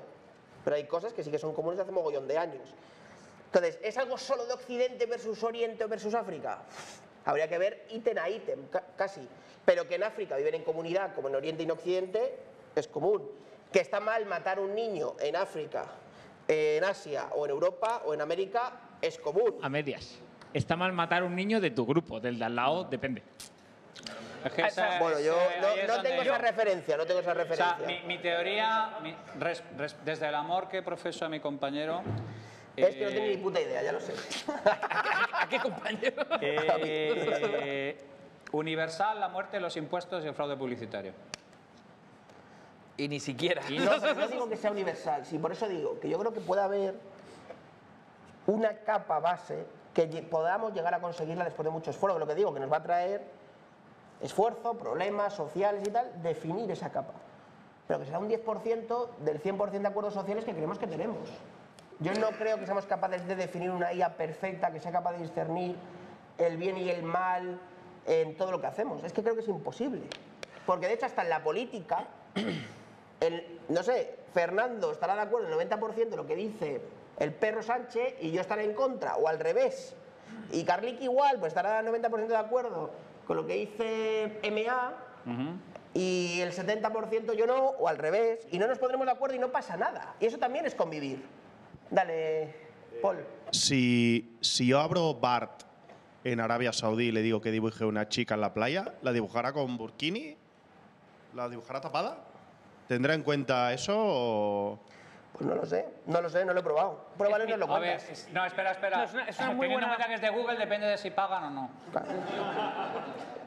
pero 0.63 0.77
hay 0.77 0.85
cosas 0.87 1.13
que 1.13 1.25
sí 1.25 1.31
que 1.33 1.39
son 1.39 1.53
comunes 1.53 1.79
de 1.79 1.83
hace 1.83 1.91
mogollón 1.93 2.29
de 2.29 2.39
años. 2.39 2.63
Entonces, 3.47 3.79
¿es 3.83 3.97
algo 3.99 4.17
solo 4.17 4.47
de 4.47 4.53
Occidente 4.55 5.07
versus 5.07 5.43
Oriente 5.43 5.85
versus 5.87 6.15
África? 6.15 6.63
Habría 7.25 7.49
que 7.49 7.59
ver 7.59 7.87
ítem 7.91 8.17
a 8.19 8.29
ítem, 8.31 8.69
ca- 8.69 8.85
casi. 8.97 9.27
Pero 9.65 9.87
que 9.89 9.97
en 9.97 10.05
África 10.05 10.37
viven 10.37 10.55
en 10.55 10.63
comunidad, 10.65 11.15
como 11.15 11.29
en 11.29 11.35
Oriente 11.35 11.63
y 11.63 11.67
en 11.67 11.73
Occidente, 11.73 12.37
es 12.77 12.87
común. 12.89 13.29
Que 13.73 13.81
está 13.81 13.99
mal 14.01 14.27
matar 14.27 14.61
un 14.61 14.75
niño 14.75 15.15
en 15.21 15.35
África, 15.37 15.87
en 16.47 16.85
Asia 16.85 17.29
o 17.35 17.45
en 17.47 17.51
Europa 17.51 18.03
o 18.07 18.15
en 18.15 18.21
América, 18.21 18.81
es 19.01 19.19
común. 19.19 19.57
A 19.63 19.69
medias. 19.69 20.19
Está 20.55 20.77
mal 20.77 20.93
matar 20.93 21.23
un 21.25 21.35
niño 21.35 21.61
de 21.61 21.71
tu 21.71 21.85
grupo, 21.87 22.21
del 22.21 22.39
de 22.39 22.45
al 22.45 22.55
lado, 22.57 22.85
depende. 22.85 23.23
Es 24.45 24.53
que 24.53 24.63
esa- 24.63 24.99
Bueno, 24.99 25.21
yo 25.21 25.37
no, 25.87 26.03
tengo 26.03 26.23
yo- 26.23 26.33
esa 26.33 26.39
referencia, 26.39 26.97
no 26.97 27.07
tengo 27.07 27.21
esa 27.21 27.31
O 27.31 27.35
sea, 27.35 27.45
referencia. 27.45 27.87
mi, 27.87 28.01
mi 28.07 28.19
teoría, 28.19 28.97
mi- 29.03 29.15
res- 29.39 29.63
res- 29.77 29.97
desde 30.05 30.29
el 30.29 30.35
amor 30.35 30.69
que 30.69 30.83
profeso 30.83 31.25
a 31.25 31.29
mi 31.29 31.39
compañero. 31.39 32.03
es 32.77 32.95
que 32.97 33.05
no 33.05 33.11
eh, 33.11 33.13
tengo 33.15 33.27
ni 33.29 33.37
puta 33.37 33.61
idea, 33.61 33.83
ya 33.83 33.93
lo 33.93 34.01
sé. 34.01 34.13
¿A 35.35 35.47
qué 35.49 35.61
compañero? 35.61 36.27
eh, 36.41 38.05
universal, 38.51 39.21
la 39.21 39.29
muerte, 39.29 39.61
los 39.61 39.77
impuestos 39.77 40.25
y 40.25 40.29
el 40.29 40.35
fraude 40.35 40.57
publicitario. 40.57 41.13
Y 42.97 43.07
ni 43.09 43.21
siquiera. 43.21 43.63
No, 43.71 44.27
digo 44.29 44.49
que 44.49 44.57
sea 44.57 44.71
universal, 44.73 45.25
sí, 45.25 45.39
por 45.39 45.53
eso 45.53 45.69
digo 45.69 46.01
que 46.01 46.09
yo 46.09 46.19
creo 46.19 46.33
que 46.33 46.41
puede 46.41 46.63
haber 46.63 46.95
una 48.47 48.77
capa 48.79 49.21
base 49.21 49.65
que 49.95 50.07
podamos 50.29 50.75
llegar 50.75 50.95
a 50.95 51.01
conseguirla 51.01 51.45
después 51.45 51.65
de 51.65 51.71
mucho 51.71 51.91
esfuerzo. 51.91 52.19
Lo 52.19 52.27
que 52.27 52.35
digo, 52.35 52.53
que 52.53 52.59
nos 52.61 52.73
va 52.73 52.79
a 52.79 52.83
traer 52.83 53.23
esfuerzo, 54.23 54.75
problemas 54.75 55.35
sociales 55.35 55.83
y 55.87 55.91
tal, 55.91 56.23
definir 56.23 56.71
esa 56.71 56.91
capa. 56.91 57.15
Pero 57.87 58.01
que 58.01 58.07
será 58.07 58.19
un 58.19 58.29
10% 58.29 59.09
del 59.19 59.43
100% 59.43 59.71
de 59.71 59.89
acuerdos 59.89 60.15
sociales 60.15 60.45
que 60.45 60.53
creemos 60.53 60.79
que 60.79 60.87
tenemos. 60.87 61.29
Yo 61.99 62.15
no 62.15 62.31
creo 62.31 62.59
que 62.59 62.67
seamos 62.67 62.87
capaces 62.87 63.27
de 63.27 63.37
definir 63.37 63.71
una 63.71 63.93
IA 63.93 64.17
perfecta 64.17 64.73
que 64.73 64.81
sea 64.81 64.93
capaz 64.93 65.13
de 65.13 65.19
discernir 65.19 65.77
el 66.39 66.57
bien 66.57 66.77
y 66.79 66.89
el 66.91 67.03
mal 67.03 67.61
en 68.07 68.37
todo 68.37 68.51
lo 68.51 68.61
que 68.61 68.67
hacemos. 68.67 69.05
Es 69.05 69.13
que 69.13 69.23
creo 69.23 69.35
que 69.35 69.41
es 69.41 69.49
imposible. 69.49 70.03
Porque 70.67 70.87
de 70.87 70.95
hecho 70.95 71.07
hasta 71.07 71.23
en 71.23 71.29
la 71.29 71.43
política, 71.43 72.07
no 73.69 73.83
sé, 73.83 74.17
Fernando 74.33 74.93
estará 74.93 75.15
de 75.15 75.23
acuerdo 75.23 75.49
en 75.49 75.61
el 75.61 75.71
90% 75.71 76.09
de 76.09 76.17
lo 76.17 76.27
que 76.27 76.37
dice 76.37 76.81
el 77.19 77.33
perro 77.33 77.63
Sánchez 77.63 78.17
y 78.21 78.33
yo 78.33 78.41
estaré 78.41 78.65
en 78.65 78.75
contra, 78.75 79.17
o 79.17 79.29
al 79.29 79.39
revés. 79.39 79.95
Y 80.51 80.65
Carlic 80.65 81.01
igual, 81.03 81.39
pues 81.39 81.51
estará 81.51 81.79
al 81.79 81.87
90% 81.87 82.27
de 82.27 82.37
acuerdo 82.37 82.91
con 83.33 83.39
lo 83.39 83.47
que 83.47 83.55
dice 83.55 84.41
MA 84.51 84.93
y 85.95 86.41
el 86.43 86.53
70% 86.53 87.35
yo 87.35 87.47
no, 87.47 87.55
o 87.55 87.89
al 87.89 87.97
revés. 87.97 88.47
Y 88.51 88.59
no 88.59 88.67
nos 88.67 88.79
pondremos 88.79 89.07
de 89.07 89.13
acuerdo 89.13 89.35
y 89.35 89.39
no 89.39 89.51
pasa 89.51 89.75
nada. 89.75 90.17
Y 90.21 90.27
eso 90.27 90.37
también 90.37 90.67
es 90.67 90.75
convivir. 90.75 91.25
Dale, 91.91 92.55
Paul. 93.01 93.25
Si, 93.51 94.37
si 94.43 94.67
yo 94.67 94.81
abro 94.81 95.15
Bart 95.15 95.63
en 96.25 96.41
Arabia 96.41 96.75
Saudí 96.75 97.07
y 97.07 97.13
le 97.13 97.23
digo 97.23 97.41
que 97.41 97.51
dibuje 97.51 97.87
una 97.87 98.07
chica 98.07 98.35
en 98.35 98.43
la 98.43 98.53
playa, 98.53 98.93
¿la 99.01 99.15
dibujará 99.15 99.55
con 99.55 99.79
burkini? 99.79 100.37
¿La 101.35 101.49
dibujará 101.49 101.81
tapada? 101.81 102.19
¿Tendrá 102.87 103.15
en 103.15 103.23
cuenta 103.23 103.73
eso 103.73 103.95
o...? 103.97 104.79
Pues 105.33 105.47
no 105.47 105.55
lo 105.55 105.65
sé, 105.65 105.87
no 106.07 106.21
lo 106.21 106.29
sé, 106.29 106.45
no 106.45 106.53
lo 106.53 106.61
he 106.61 106.63
probado. 106.63 107.07
Pruébalo 107.17 107.45
y 107.45 107.49
nos 107.49 107.59
lo 107.59 107.75
A 107.75 107.79
ver, 107.79 107.97
cuentas. 107.99 108.29
no, 108.33 108.45
espera, 108.45 108.73
espera. 108.73 108.99
No, 108.99 109.05
es 109.05 109.13
una- 109.15 109.25
es 109.29 109.39
una 109.39 109.47
muy 109.53 109.61
Teniendo 109.61 109.65
en 109.65 109.71
buena- 109.81 109.87
cuenta 109.89 110.07
que 110.09 110.15
es 110.15 110.21
de 110.21 110.29
Google, 110.31 110.59
depende 110.59 110.87
de 110.87 110.99
si 110.99 111.11
pagan 111.11 111.45
o 111.45 111.51
no. 111.51 111.71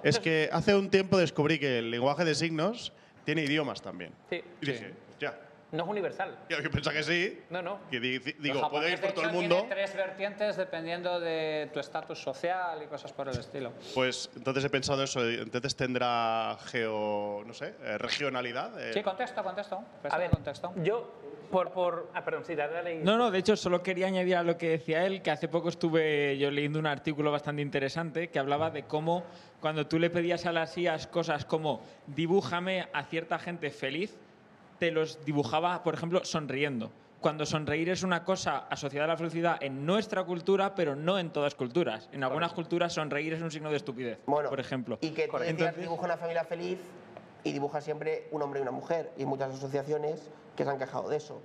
Es 0.03 0.19
que 0.19 0.49
hace 0.51 0.75
un 0.75 0.89
tiempo 0.89 1.17
descubrí 1.17 1.59
que 1.59 1.79
el 1.79 1.91
lenguaje 1.91 2.25
de 2.25 2.35
signos 2.35 2.93
tiene 3.23 3.43
idiomas 3.43 3.81
también. 3.81 4.13
Sí. 4.29 4.43
Y 4.61 4.65
dije, 4.65 4.93
ya. 5.19 5.33
No 5.71 5.83
es 5.83 5.89
universal. 5.89 6.37
Yo 6.47 6.61
que 6.61 6.69
pensaba 6.69 6.95
que 6.95 7.03
sí. 7.03 7.41
No, 7.49 7.61
no. 7.61 7.79
Que 7.89 7.99
di- 7.99 8.19
di- 8.19 8.31
El 8.31 8.41
digo, 8.43 8.61
japonés, 8.61 8.69
puede 8.81 8.91
ir 8.93 8.99
de 8.99 9.05
por 9.07 9.13
todo 9.13 9.23
el 9.25 9.29
hecho, 9.31 9.39
mundo. 9.39 9.55
Tiene 9.57 9.75
tres 9.75 9.95
vertientes 9.95 10.57
dependiendo 10.57 11.19
de 11.19 11.69
tu 11.73 11.79
estatus 11.79 12.19
social 12.21 12.81
y 12.83 12.85
cosas 12.87 13.11
por 13.11 13.27
el 13.27 13.37
estilo. 13.37 13.73
Pues 13.95 14.29
entonces 14.35 14.63
he 14.63 14.69
pensado 14.69 15.03
eso. 15.03 15.27
Entonces 15.27 15.75
tendrá 15.75 16.55
geo, 16.67 17.43
no 17.45 17.53
sé, 17.53 17.73
eh, 17.81 17.97
regionalidad. 17.97 18.79
eh. 18.79 18.93
Sí, 18.93 19.01
contesto, 19.01 19.43
contesto. 19.43 19.83
A 20.09 20.17
ver, 20.17 20.29
contexto. 20.29 20.71
yo, 20.77 21.11
por, 21.45 21.71
por... 21.71 22.09
Ah, 22.13 22.23
perdón, 22.23 22.43
sí, 22.45 22.55
dale, 22.55 22.73
dale. 22.73 23.03
No, 23.03 23.17
no, 23.17 23.31
de 23.31 23.39
hecho 23.39 23.55
solo 23.55 23.81
quería 23.83 24.07
añadir 24.07 24.35
a 24.35 24.43
lo 24.43 24.57
que 24.57 24.69
decía 24.69 25.05
él, 25.05 25.21
que 25.21 25.31
hace 25.31 25.47
poco 25.47 25.69
estuve 25.69 26.37
yo 26.37 26.51
leyendo 26.51 26.79
un 26.79 26.87
artículo 26.87 27.31
bastante 27.31 27.61
interesante 27.61 28.29
que 28.29 28.39
hablaba 28.39 28.69
de 28.71 28.83
cómo 28.83 29.23
cuando 29.59 29.87
tú 29.87 29.99
le 29.99 30.09
pedías 30.09 30.45
a 30.45 30.51
las 30.51 30.77
IAS 30.77 31.07
cosas 31.07 31.45
como 31.45 31.81
dibújame 32.07 32.87
a 32.93 33.03
cierta 33.03 33.39
gente 33.39 33.69
feliz, 33.71 34.17
te 34.79 34.91
los 34.91 35.23
dibujaba, 35.25 35.83
por 35.83 35.93
ejemplo, 35.93 36.23
sonriendo. 36.25 36.91
Cuando 37.21 37.45
sonreír 37.45 37.89
es 37.89 38.03
una 38.03 38.23
cosa 38.23 38.67
asociada 38.69 39.05
a 39.05 39.07
la 39.07 39.17
felicidad 39.17 39.57
en 39.61 39.85
nuestra 39.85 40.23
cultura, 40.25 40.75
pero 40.75 40.95
no 40.95 41.17
en 41.17 41.31
todas 41.31 41.55
culturas. 41.55 42.07
En 42.11 42.23
algunas 42.23 42.53
culturas 42.53 42.93
sonreír 42.93 43.33
es 43.33 43.41
un 43.41 43.49
signo 43.49 43.71
de 43.71 43.77
estupidez, 43.77 44.19
Bueno, 44.27 44.49
por 44.49 44.59
ejemplo. 44.59 44.99
Y 45.01 45.09
que 45.11 45.29
Entonces- 45.45 45.77
dibuja 45.77 46.05
una 46.05 46.17
familia 46.17 46.43
feliz 46.43 46.77
y 47.45 47.53
dibuja 47.53 47.79
siempre 47.79 48.27
un 48.31 48.41
hombre 48.41 48.59
y 48.59 48.63
una 48.63 48.71
mujer. 48.71 49.11
Y 49.17 49.25
muchas 49.25 49.53
asociaciones 49.53 50.29
que 50.57 50.63
se 50.65 50.69
han 50.69 50.77
quejado 50.79 51.07
de 51.07 51.17
eso. 51.17 51.39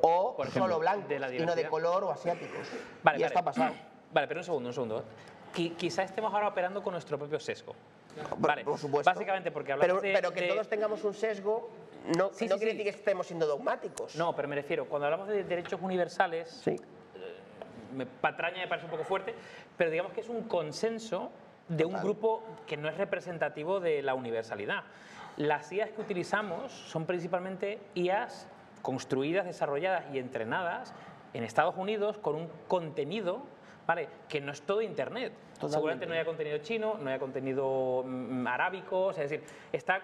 O 0.00 0.34
Por 0.36 0.46
ejemplo, 0.46 0.72
solo 0.72 0.82
la 0.82 0.96
y 1.34 1.40
no 1.44 1.54
de 1.54 1.68
color 1.68 2.04
o 2.04 2.10
asiáticos. 2.10 2.66
Vale, 3.02 3.18
y 3.18 3.22
vale. 3.22 3.26
esto 3.26 3.38
ha 3.38 3.42
pasado. 3.44 3.74
Vale, 4.12 4.26
pero 4.26 4.40
un 4.40 4.44
segundo, 4.44 4.68
un 4.70 4.72
segundo. 4.74 5.04
Qui- 5.54 5.76
quizá 5.76 6.02
estemos 6.02 6.34
ahora 6.34 6.48
operando 6.48 6.82
con 6.82 6.92
nuestro 6.94 7.16
propio 7.16 7.38
sesgo. 7.38 7.74
Vale, 8.38 8.64
por 8.64 8.76
supuesto. 8.76 9.08
básicamente 9.08 9.52
porque 9.52 9.70
hablamos 9.72 10.00
Pero, 10.00 10.00
de... 10.02 10.12
pero 10.12 10.32
que 10.32 10.40
de- 10.40 10.48
todos 10.48 10.68
tengamos 10.68 11.04
un 11.04 11.14
sesgo 11.14 11.70
no, 12.16 12.30
Sí, 12.32 12.46
no 12.48 12.54
sí, 12.54 12.58
quiere 12.58 12.72
sí. 12.72 12.78
decir 12.78 12.82
que 12.84 12.90
estemos 12.98 13.26
siendo 13.28 13.46
dogmáticos. 13.46 14.16
No, 14.16 14.34
pero 14.34 14.48
me 14.48 14.56
refiero, 14.56 14.86
cuando 14.88 15.06
hablamos 15.06 15.28
de 15.28 15.44
derechos 15.44 15.80
universales, 15.80 16.48
Sí. 16.64 16.74
me 17.94 18.04
patraña 18.06 18.58
me 18.62 18.66
parece 18.68 18.86
un 18.86 18.90
poco 18.90 19.04
fuerte, 19.04 19.32
pero 19.76 19.90
digamos 19.90 20.12
que 20.12 20.22
es 20.22 20.28
un 20.28 20.42
consenso 20.48 21.30
de 21.68 21.84
un 21.84 21.94
grupo 22.00 22.42
que 22.66 22.76
no 22.76 22.88
es 22.88 22.96
representativo 22.96 23.78
de 23.78 24.02
la 24.02 24.14
universalidad. 24.14 24.82
Las 25.36 25.70
IAs 25.72 25.90
que 25.90 26.00
utilizamos 26.00 26.72
son 26.72 27.06
principalmente 27.06 27.78
IAs 27.94 28.46
construidas, 28.82 29.44
desarrolladas 29.46 30.04
y 30.12 30.18
entrenadas 30.18 30.94
en 31.34 31.44
Estados 31.44 31.76
Unidos 31.76 32.18
con 32.18 32.34
un 32.34 32.48
contenido 32.68 33.42
¿vale? 33.86 34.08
que 34.28 34.40
no 34.40 34.52
es 34.52 34.62
todo 34.62 34.82
Internet. 34.82 35.32
Totalmente. 35.54 35.74
Seguramente 35.74 36.06
no 36.06 36.12
haya 36.14 36.24
contenido 36.24 36.58
chino, 36.58 36.96
no 37.00 37.08
haya 37.10 37.18
contenido 37.18 38.02
mm, 38.06 38.46
arábico, 38.46 39.06
o 39.06 39.12
sea, 39.12 39.24
es 39.24 39.30
decir, 39.30 39.46
está, 39.72 40.00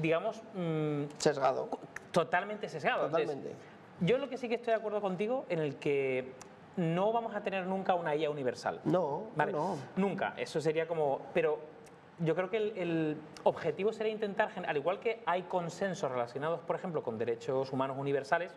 digamos, 0.00 0.40
mm, 0.54 1.04
Sesgado. 1.18 1.68
totalmente 2.10 2.68
sesgado. 2.68 3.06
Entonces, 3.06 3.28
Totalmente. 3.28 3.56
yo 4.00 4.18
lo 4.18 4.28
que 4.28 4.38
sí 4.38 4.48
que 4.48 4.54
estoy 4.54 4.72
de 4.72 4.78
acuerdo 4.78 5.00
contigo 5.00 5.44
en 5.48 5.58
el 5.58 5.76
que 5.76 6.32
no 6.76 7.12
vamos 7.12 7.34
a 7.36 7.42
tener 7.42 7.66
nunca 7.66 7.94
una 7.94 8.16
IA 8.16 8.30
universal. 8.30 8.80
No, 8.84 9.24
Vale, 9.36 9.52
no. 9.52 9.76
Nunca. 9.96 10.34
Eso 10.36 10.60
sería 10.60 10.88
como. 10.88 11.20
Pero 11.34 11.58
yo 12.18 12.34
creo 12.34 12.50
que 12.50 12.56
el, 12.56 13.16
objetivo 13.42 13.92
sería 13.92 14.12
intentar, 14.12 14.50
al 14.66 14.76
igual 14.76 15.00
que 15.00 15.22
hay 15.26 15.42
consensos 15.42 16.10
relacionados, 16.10 16.60
por 16.60 16.76
ejemplo, 16.76 17.02
con 17.02 17.18
derechos 17.18 17.72
humanos 17.72 17.96
universales, 17.98 18.52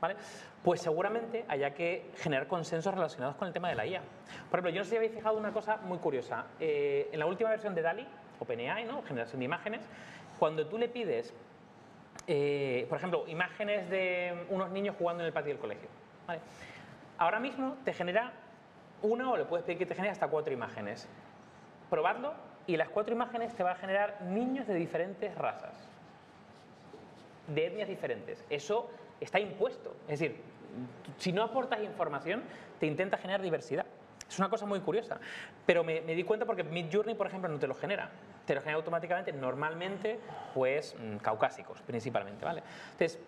¿vale? 0.00 0.16
Pues 0.62 0.80
seguramente 0.80 1.44
haya 1.48 1.72
que 1.72 2.10
generar 2.16 2.46
consensos 2.46 2.92
relacionados 2.92 3.36
con 3.36 3.48
el 3.48 3.54
tema 3.54 3.68
de 3.68 3.76
la 3.76 3.86
IA. 3.86 4.02
Por 4.50 4.58
ejemplo, 4.58 4.70
yo 4.70 4.80
no 4.80 4.84
sé 4.84 4.90
si 4.90 4.96
habéis 4.96 5.12
fijado 5.12 5.38
una 5.38 5.52
cosa 5.52 5.78
muy 5.78 5.98
curiosa. 5.98 6.46
Eh, 6.60 7.08
en 7.12 7.18
la 7.18 7.26
última 7.26 7.50
versión 7.50 7.74
de 7.74 7.82
DALI, 7.82 8.06
OpenAI, 8.40 8.84
¿no? 8.84 9.02
Generación 9.02 9.38
de 9.38 9.44
imágenes, 9.44 9.80
cuando 10.38 10.66
tú 10.66 10.76
le 10.76 10.88
pides 10.88 11.32
eh, 12.26 12.86
por 12.88 12.98
ejemplo, 12.98 13.24
imágenes 13.26 13.90
de 13.90 14.46
unos 14.48 14.70
niños 14.70 14.96
jugando 14.98 15.22
en 15.22 15.26
el 15.26 15.32
patio 15.32 15.52
del 15.52 15.60
colegio. 15.60 15.88
Ahora 17.18 17.38
mismo 17.38 17.76
te 17.84 17.92
genera 17.92 18.32
una 19.02 19.30
o 19.30 19.36
le 19.36 19.44
puedes 19.44 19.64
pedir 19.64 19.78
que 19.78 19.86
te 19.86 19.94
genere 19.94 20.12
hasta 20.12 20.28
cuatro 20.28 20.52
imágenes. 20.52 21.08
Probadlo 21.90 22.32
y 22.66 22.76
las 22.76 22.88
cuatro 22.88 23.14
imágenes 23.14 23.54
te 23.54 23.62
va 23.62 23.72
a 23.72 23.76
generar 23.76 24.22
niños 24.22 24.66
de 24.66 24.74
diferentes 24.74 25.34
razas, 25.36 25.74
de 27.48 27.66
etnias 27.66 27.88
diferentes. 27.88 28.44
Eso 28.48 28.90
está 29.20 29.38
impuesto. 29.40 29.94
Es 30.08 30.20
decir, 30.20 30.40
si 31.18 31.32
no 31.32 31.42
aportas 31.42 31.82
información, 31.82 32.42
te 32.80 32.86
intenta 32.86 33.18
generar 33.18 33.42
diversidad. 33.42 33.86
Es 34.28 34.38
una 34.38 34.48
cosa 34.48 34.66
muy 34.66 34.80
curiosa. 34.80 35.20
Pero 35.66 35.84
me, 35.84 36.00
di 36.00 36.24
cuenta 36.24 36.46
porque 36.46 36.64
Midjourney, 36.64 37.14
por 37.14 37.26
ejemplo, 37.26 37.48
no 37.48 37.58
te 37.58 37.66
lo 37.66 37.74
genera. 37.74 38.10
Te 38.46 38.54
lo 38.54 38.60
genera 38.60 38.76
automáticamente, 38.76 39.32
normalmente, 39.32 40.18
pues 40.54 40.94
mm, 40.98 41.16
caucásicos, 41.18 41.80
principalmente, 41.82 42.44
¿vale? 42.44 42.62
Entonces, 42.92 43.18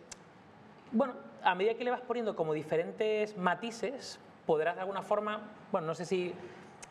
bueno, 0.93 1.15
a 1.43 1.55
medida 1.55 1.75
que 1.75 1.85
le 1.85 1.91
vas 1.91 2.01
poniendo 2.01 2.35
como 2.35 2.53
diferentes 2.53 3.37
matices, 3.37 4.19
podrás 4.47 4.77
de 4.77 4.83
alguna 4.83 5.03
forma, 5.03 5.41
bueno, 5.73 5.87
no 5.89 5.95
sé 5.95 6.05
si 6.05 6.35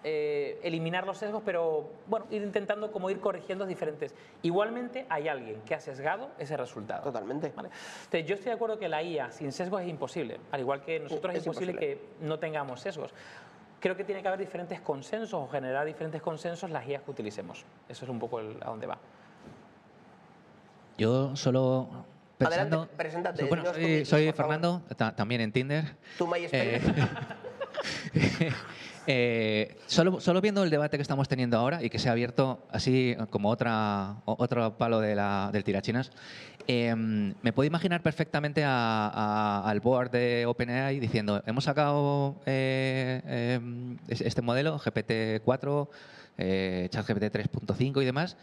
eh, 0.07 0.59
eliminar 0.61 1.07
los 1.07 1.17
sesgos, 1.17 1.41
pero 1.43 1.89
bueno, 2.05 2.27
ir 2.29 2.43
intentando 2.43 2.91
como 2.91 3.09
ir 3.09 3.19
corrigiendo 3.19 3.65
diferentes. 3.65 4.13
Igualmente 4.43 5.07
hay 5.09 5.27
alguien 5.27 5.61
que 5.65 5.73
ha 5.73 5.79
sesgado 5.79 6.29
ese 6.37 6.55
resultado. 6.55 7.01
Totalmente. 7.01 7.51
¿vale? 7.55 7.69
Entonces, 8.03 8.25
yo 8.27 8.35
estoy 8.35 8.49
de 8.51 8.53
acuerdo 8.55 8.77
que 8.77 8.87
la 8.87 9.01
IA 9.01 9.31
sin 9.31 9.51
sesgos 9.51 9.81
es 9.81 9.87
imposible, 9.89 10.39
al 10.51 10.59
igual 10.61 10.83
que 10.83 10.99
nosotros 10.99 11.33
es, 11.33 11.41
Es 11.41 11.47
imposible, 11.47 11.71
imposible. 11.71 11.97
que 12.19 12.25
no 12.25 12.37
tengamos 12.37 12.81
sesgos. 12.81 13.11
Creo 13.79 13.97
que 13.97 14.03
tiene 14.03 14.21
que 14.21 14.27
haber 14.27 14.39
diferentes 14.39 14.79
consensos 14.79 15.33
o 15.33 15.47
generar 15.47 15.85
diferentes 15.87 16.21
consensos 16.21 16.69
las 16.69 16.87
IAs 16.87 17.01
que 17.01 17.09
utilicemos. 17.11 17.65
Eso 17.89 18.05
es 18.05 18.09
un 18.09 18.19
poco 18.19 18.39
el- 18.39 18.57
a 18.61 18.67
dónde 18.67 18.85
va. 18.85 18.99
Yo 20.97 21.35
solo 21.35 21.89
pensando... 22.37 22.75
Adelante, 22.77 22.95
preséntate, 22.95 23.43
Bueno, 23.45 23.63
soy. 24.05 24.31
Fernando, 24.33 24.83
ta- 24.95 25.15
también 25.15 25.41
en 25.41 25.51
Tinder. 25.51 25.83
Tu 26.17 26.27
MySpace. 26.27 26.75
Eh, 26.75 26.81
eh, 29.07 29.77
solo, 29.87 30.19
solo 30.19 30.41
viendo 30.41 30.63
el 30.63 30.69
debate 30.69 30.97
que 30.97 31.01
estamos 31.01 31.27
teniendo 31.27 31.57
ahora 31.57 31.83
y 31.83 31.89
que 31.89 31.99
se 31.99 32.09
ha 32.09 32.11
abierto 32.13 32.59
así 32.71 33.15
como 33.29 33.49
otra, 33.49 34.15
otro 34.25 34.77
palo 34.77 34.99
de 34.99 35.15
la- 35.15 35.49
del 35.53 35.63
tirachinas, 35.63 36.11
eh, 36.67 36.95
me 36.95 37.53
puedo 37.53 37.67
imaginar 37.67 38.01
perfectamente 38.01 38.63
a- 38.65 39.61
al 39.65 39.79
board 39.81 40.11
de 40.11 40.45
OpenAI 40.47 40.99
diciendo, 40.99 41.43
hemos 41.45 41.63
sacado 41.65 42.35
eh, 42.45 43.59
es- 44.07 44.21
este 44.21 44.41
modelo, 44.41 44.79
GPT-4, 44.79 45.89
eh, 46.37 46.87
ChatGPT 46.91 47.29
3.5 47.31 48.01
y 48.01 48.05
demás, 48.05 48.35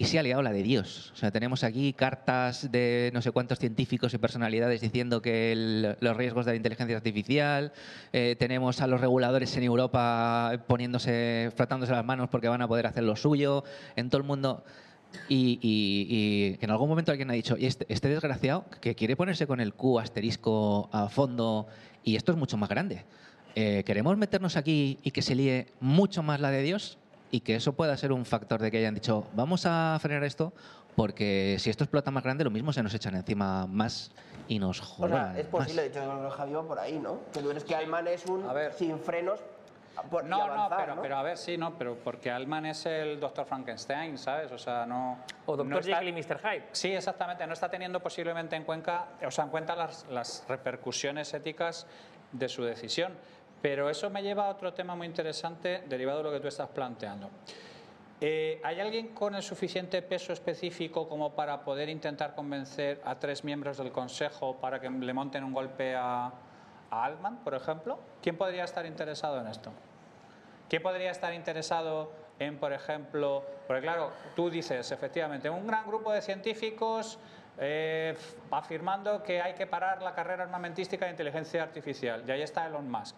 y 0.00 0.06
se 0.06 0.18
ha 0.18 0.22
liado 0.22 0.40
la 0.40 0.50
de 0.50 0.62
Dios. 0.62 1.10
O 1.12 1.16
sea, 1.16 1.30
tenemos 1.30 1.62
aquí 1.62 1.92
cartas 1.92 2.72
de 2.72 3.10
no 3.12 3.20
sé 3.20 3.32
cuántos 3.32 3.58
científicos 3.58 4.14
y 4.14 4.18
personalidades 4.18 4.80
diciendo 4.80 5.20
que 5.20 5.94
los 6.00 6.16
riesgos 6.16 6.46
de 6.46 6.52
la 6.52 6.56
inteligencia 6.56 6.96
artificial, 6.96 7.74
eh, 8.14 8.34
tenemos 8.38 8.80
a 8.80 8.86
los 8.86 9.02
reguladores 9.02 9.54
en 9.58 9.64
Europa 9.64 10.52
poniéndose, 10.66 11.52
frotándose 11.54 11.92
las 11.92 12.02
manos 12.02 12.30
porque 12.30 12.48
van 12.48 12.62
a 12.62 12.66
poder 12.66 12.86
hacer 12.86 13.02
lo 13.02 13.14
suyo, 13.14 13.62
en 13.94 14.08
todo 14.08 14.22
el 14.22 14.26
mundo. 14.26 14.64
Y, 15.28 16.56
que 16.56 16.64
en 16.64 16.70
algún 16.70 16.88
momento 16.88 17.10
alguien 17.10 17.30
ha 17.30 17.34
dicho, 17.34 17.56
este, 17.60 17.84
este 17.90 18.08
desgraciado 18.08 18.64
que 18.80 18.94
quiere 18.94 19.16
ponerse 19.16 19.46
con 19.46 19.60
el 19.60 19.74
Q 19.74 19.98
asterisco 19.98 20.88
a 20.92 21.10
fondo, 21.10 21.66
y 22.04 22.16
esto 22.16 22.32
es 22.32 22.38
mucho 22.38 22.56
más 22.56 22.70
grande. 22.70 23.04
Eh, 23.54 23.82
¿Queremos 23.84 24.16
meternos 24.16 24.56
aquí 24.56 24.98
y 25.02 25.10
que 25.10 25.20
se 25.20 25.34
líe 25.34 25.66
mucho 25.78 26.22
más 26.22 26.40
la 26.40 26.50
de 26.50 26.62
Dios? 26.62 26.99
Y 27.30 27.40
que 27.40 27.54
eso 27.54 27.72
pueda 27.74 27.96
ser 27.96 28.12
un 28.12 28.24
factor 28.24 28.60
de 28.60 28.70
que 28.70 28.78
hayan 28.78 28.94
dicho, 28.94 29.26
vamos 29.34 29.64
a 29.66 29.96
frenar 30.00 30.24
esto, 30.24 30.52
porque 30.96 31.56
si 31.60 31.70
esto 31.70 31.84
explota 31.84 32.10
más 32.10 32.24
grande, 32.24 32.42
lo 32.44 32.50
mismo 32.50 32.72
se 32.72 32.82
nos 32.82 32.92
echan 32.94 33.14
encima 33.14 33.66
más 33.66 34.10
y 34.48 34.58
nos 34.58 34.80
O 34.80 34.84
jodan. 34.84 35.32
sea, 35.34 35.40
es 35.40 35.44
más. 35.52 35.62
posible, 35.62 35.82
de 35.82 35.88
hecho, 35.88 36.30
Javi 36.30 36.52
va 36.52 36.62
por 36.64 36.78
ahí, 36.78 36.98
¿no? 36.98 37.20
Que 37.32 37.40
tú 37.40 37.50
eres 37.50 37.62
que 37.64 37.74
Alman 37.76 38.08
es 38.08 38.26
un 38.26 38.44
sin 38.76 38.98
frenos 38.98 39.40
por, 40.10 40.24
No, 40.24 40.42
avanzar, 40.42 40.70
no, 40.70 40.94
pero, 40.94 41.02
pero 41.02 41.16
a 41.18 41.22
ver, 41.22 41.36
sí, 41.36 41.56
no, 41.56 41.74
pero 41.76 41.94
porque 41.96 42.30
Alman 42.30 42.66
es 42.66 42.86
el 42.86 43.20
Dr. 43.20 43.44
Frankenstein, 43.44 44.18
¿sabes? 44.18 44.50
O 44.50 44.58
sea, 44.58 44.86
no. 44.86 45.18
O 45.46 45.56
Dr. 45.56 45.66
no 45.66 45.82
Jekyll 45.82 46.08
y 46.08 46.12
Mr. 46.12 46.38
Hyde. 46.40 46.64
Sí, 46.72 46.92
exactamente. 46.92 47.46
No 47.46 47.52
está 47.52 47.68
teniendo 47.68 48.00
posiblemente 48.00 48.56
en 48.56 48.64
cuenta, 48.64 49.06
o 49.24 49.30
sea, 49.30 49.44
en 49.44 49.50
cuenta 49.50 49.76
las, 49.76 50.06
las 50.10 50.44
repercusiones 50.48 51.32
éticas 51.34 51.86
de 52.32 52.48
su 52.48 52.64
decisión. 52.64 53.12
Pero 53.62 53.90
eso 53.90 54.08
me 54.10 54.22
lleva 54.22 54.46
a 54.46 54.50
otro 54.50 54.72
tema 54.72 54.94
muy 54.94 55.06
interesante 55.06 55.84
derivado 55.88 56.18
de 56.18 56.24
lo 56.24 56.32
que 56.32 56.40
tú 56.40 56.48
estás 56.48 56.68
planteando. 56.68 57.30
Eh, 58.22 58.60
¿Hay 58.64 58.80
alguien 58.80 59.08
con 59.08 59.34
el 59.34 59.42
suficiente 59.42 60.02
peso 60.02 60.32
específico 60.32 61.08
como 61.08 61.34
para 61.34 61.64
poder 61.64 61.88
intentar 61.88 62.34
convencer 62.34 63.00
a 63.04 63.18
tres 63.18 63.44
miembros 63.44 63.78
del 63.78 63.92
Consejo 63.92 64.56
para 64.56 64.78
que 64.78 64.90
le 64.90 65.12
monten 65.14 65.42
un 65.42 65.54
golpe 65.54 65.94
a, 65.94 66.32
a 66.90 67.04
Altman, 67.04 67.38
por 67.38 67.54
ejemplo, 67.54 67.98
¿quién 68.22 68.36
podría 68.36 68.64
estar 68.64 68.84
interesado 68.84 69.40
en 69.40 69.46
esto? 69.46 69.72
¿Quién 70.68 70.82
podría 70.82 71.10
estar 71.10 71.32
interesado 71.32 72.12
en, 72.38 72.58
por 72.58 72.72
ejemplo, 72.72 73.44
porque 73.66 73.82
claro, 73.82 74.12
tú 74.34 74.50
dices, 74.50 74.90
efectivamente, 74.90 75.48
un 75.48 75.66
gran 75.66 75.86
grupo 75.86 76.12
de 76.12 76.22
científicos 76.22 77.18
eh, 77.58 78.16
afirmando 78.50 79.22
que 79.22 79.40
hay 79.40 79.54
que 79.54 79.66
parar 79.66 80.02
la 80.02 80.14
carrera 80.14 80.44
armamentística 80.44 81.04
de 81.04 81.12
inteligencia 81.12 81.62
artificial. 81.62 82.24
Y 82.26 82.30
ahí 82.30 82.42
está 82.42 82.66
Elon 82.66 82.90
Musk. 82.90 83.16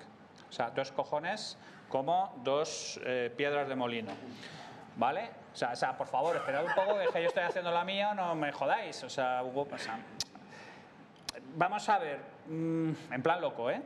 O 0.53 0.55
sea, 0.55 0.69
dos 0.69 0.93
cojones 0.93 1.57
como 1.89 2.35
dos 2.45 3.01
eh, 3.07 3.33
piedras 3.35 3.67
de 3.69 3.75
molino. 3.75 4.13
¿Vale? 4.97 5.31
O 5.51 5.57
sea, 5.57 5.71
o 5.71 5.77
sea, 5.77 5.97
por 5.97 6.07
favor, 6.07 6.37
esperad 6.37 6.63
un 6.63 6.75
poco, 6.75 6.99
que 7.11 7.23
yo 7.23 7.29
estoy 7.29 7.45
haciendo 7.45 7.71
la 7.71 7.85
mía, 7.85 8.13
no 8.13 8.35
me 8.35 8.53
jodáis. 8.53 9.03
O 9.03 9.09
sea, 9.09 9.43
Hugo, 9.43 9.63
o 9.63 9.67
vamos 11.57 11.89
a 11.89 11.99
ver, 11.99 12.21
mm, 12.49 12.91
en 13.13 13.23
plan 13.23 13.41
loco, 13.41 13.71
¿eh? 13.71 13.81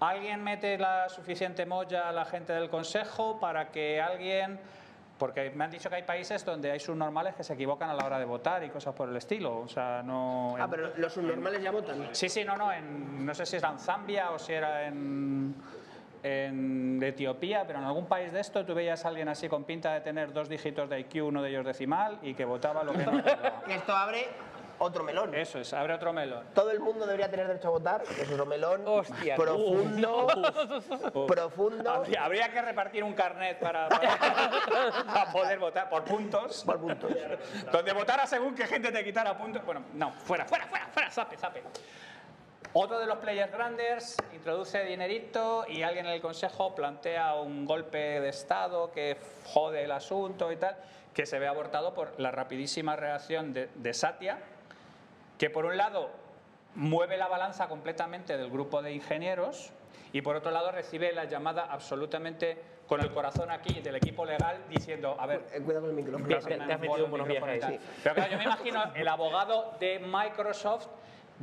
¿Alguien 0.00 0.42
mete 0.42 0.78
la 0.78 1.10
suficiente 1.10 1.66
molla 1.66 2.08
a 2.08 2.12
la 2.12 2.24
gente 2.24 2.54
del 2.54 2.70
Consejo 2.70 3.38
para 3.38 3.70
que 3.70 4.00
alguien... 4.00 4.58
Porque 5.24 5.50
me 5.54 5.64
han 5.64 5.70
dicho 5.70 5.88
que 5.88 5.96
hay 5.96 6.02
países 6.02 6.44
donde 6.44 6.70
hay 6.70 6.78
subnormales 6.78 7.34
que 7.34 7.42
se 7.42 7.54
equivocan 7.54 7.88
a 7.88 7.94
la 7.94 8.04
hora 8.04 8.18
de 8.18 8.26
votar 8.26 8.62
y 8.62 8.68
cosas 8.68 8.94
por 8.94 9.08
el 9.08 9.16
estilo. 9.16 9.60
O 9.60 9.68
sea, 9.68 10.02
no... 10.04 10.54
Ah, 10.60 10.68
pero 10.70 10.92
los 10.98 11.14
subnormales 11.14 11.62
ya 11.62 11.70
votan. 11.70 12.10
Sí, 12.12 12.28
sí, 12.28 12.44
no, 12.44 12.58
no, 12.58 12.70
en, 12.70 13.24
no 13.24 13.34
sé 13.34 13.46
si 13.46 13.56
era 13.56 13.70
en 13.70 13.78
Zambia 13.78 14.32
o 14.32 14.38
si 14.38 14.52
era 14.52 14.86
en, 14.86 15.54
en 16.22 17.02
Etiopía, 17.02 17.66
pero 17.66 17.78
en 17.78 17.86
algún 17.86 18.04
país 18.04 18.34
de 18.34 18.40
esto 18.40 18.66
tú 18.66 18.74
veías 18.74 19.02
a 19.06 19.08
alguien 19.08 19.30
así 19.30 19.48
con 19.48 19.64
pinta 19.64 19.94
de 19.94 20.02
tener 20.02 20.30
dos 20.30 20.46
dígitos 20.46 20.90
de 20.90 21.00
IQ, 21.00 21.24
uno 21.24 21.40
de 21.40 21.48
ellos 21.48 21.64
decimal, 21.64 22.18
y 22.20 22.34
que 22.34 22.44
votaba 22.44 22.84
lo 22.84 22.92
que 22.92 23.06
no 23.06 23.22
tocaba. 23.22 23.62
Esto 23.70 23.96
abre 23.96 24.28
otro 24.78 25.04
melón. 25.04 25.34
Eso 25.34 25.58
es, 25.58 25.72
abre 25.72 25.94
otro 25.94 26.12
melón. 26.12 26.44
Todo 26.54 26.70
el 26.70 26.80
mundo 26.80 27.06
debería 27.06 27.30
tener 27.30 27.46
derecho 27.46 27.68
a 27.68 27.70
votar. 27.72 28.02
Es 28.20 28.30
otro 28.30 28.46
melón 28.46 28.82
Hostia, 28.86 29.36
profundo, 29.36 30.26
Uf. 31.14 31.26
profundo. 31.30 31.90
Habría, 31.90 32.24
habría 32.24 32.48
que 32.52 32.62
repartir 32.62 33.04
un 33.04 33.14
carnet 33.14 33.58
para, 33.58 33.88
para- 33.88 34.18
para 35.06 35.32
poder 35.32 35.58
votar 35.58 35.88
por 35.88 36.04
puntos. 36.04 36.62
Por 36.64 36.78
puntos. 36.80 37.10
Donde 37.72 37.92
votara 37.92 38.26
según 38.26 38.54
qué 38.54 38.66
gente 38.66 38.90
te 38.92 39.04
quitara 39.04 39.36
puntos. 39.36 39.64
Bueno, 39.64 39.84
no, 39.94 40.12
fuera, 40.12 40.44
fuera, 40.44 40.66
fuera, 40.66 40.86
fuera, 40.88 41.10
zape, 41.10 41.36
zape. 41.36 41.62
Otro 42.76 42.98
de 42.98 43.06
los 43.06 43.18
players 43.18 43.52
grandes 43.52 44.16
introduce 44.32 44.82
dinerito 44.84 45.64
y 45.68 45.82
alguien 45.84 46.06
en 46.06 46.12
el 46.12 46.20
consejo 46.20 46.74
plantea 46.74 47.34
un 47.36 47.64
golpe 47.66 48.20
de 48.20 48.28
Estado 48.30 48.90
que 48.90 49.16
jode 49.44 49.84
el 49.84 49.92
asunto 49.92 50.50
y 50.50 50.56
tal, 50.56 50.76
que 51.12 51.24
se 51.24 51.38
ve 51.38 51.46
abortado 51.46 51.94
por 51.94 52.18
la 52.18 52.32
rapidísima 52.32 52.96
reacción 52.96 53.52
de, 53.52 53.68
de 53.76 53.94
Satya, 53.94 54.38
que 55.38 55.50
por 55.50 55.64
un 55.66 55.76
lado 55.76 56.10
mueve 56.74 57.16
la 57.16 57.28
balanza 57.28 57.68
completamente 57.68 58.36
del 58.36 58.50
grupo 58.50 58.82
de 58.82 58.92
ingenieros 58.92 59.72
y 60.12 60.22
por 60.22 60.36
otro 60.36 60.50
lado 60.50 60.70
recibe 60.72 61.12
la 61.12 61.24
llamada 61.24 61.66
absolutamente 61.70 62.60
con 62.86 63.00
el 63.00 63.10
corazón 63.12 63.50
aquí 63.50 63.80
del 63.80 63.96
equipo 63.96 64.24
legal 64.24 64.58
diciendo, 64.68 65.16
a 65.18 65.26
ver, 65.26 65.40
cuidado 65.64 65.86
con 65.86 65.90
el 65.90 65.96
micrófono. 65.96 66.28
Te 66.28 66.34
has- 66.36 66.44
te 66.44 66.54
has 66.54 66.80
metido 66.80 67.06
buenos 67.08 67.28
viajes 67.28 67.64
ahí, 67.64 67.78
sí. 67.78 67.84
Pero 68.02 68.14
claro, 68.14 68.30
yo 68.32 68.38
me 68.38 68.44
imagino 68.44 68.84
el 68.94 69.08
abogado 69.08 69.76
de 69.80 69.98
Microsoft 70.00 70.86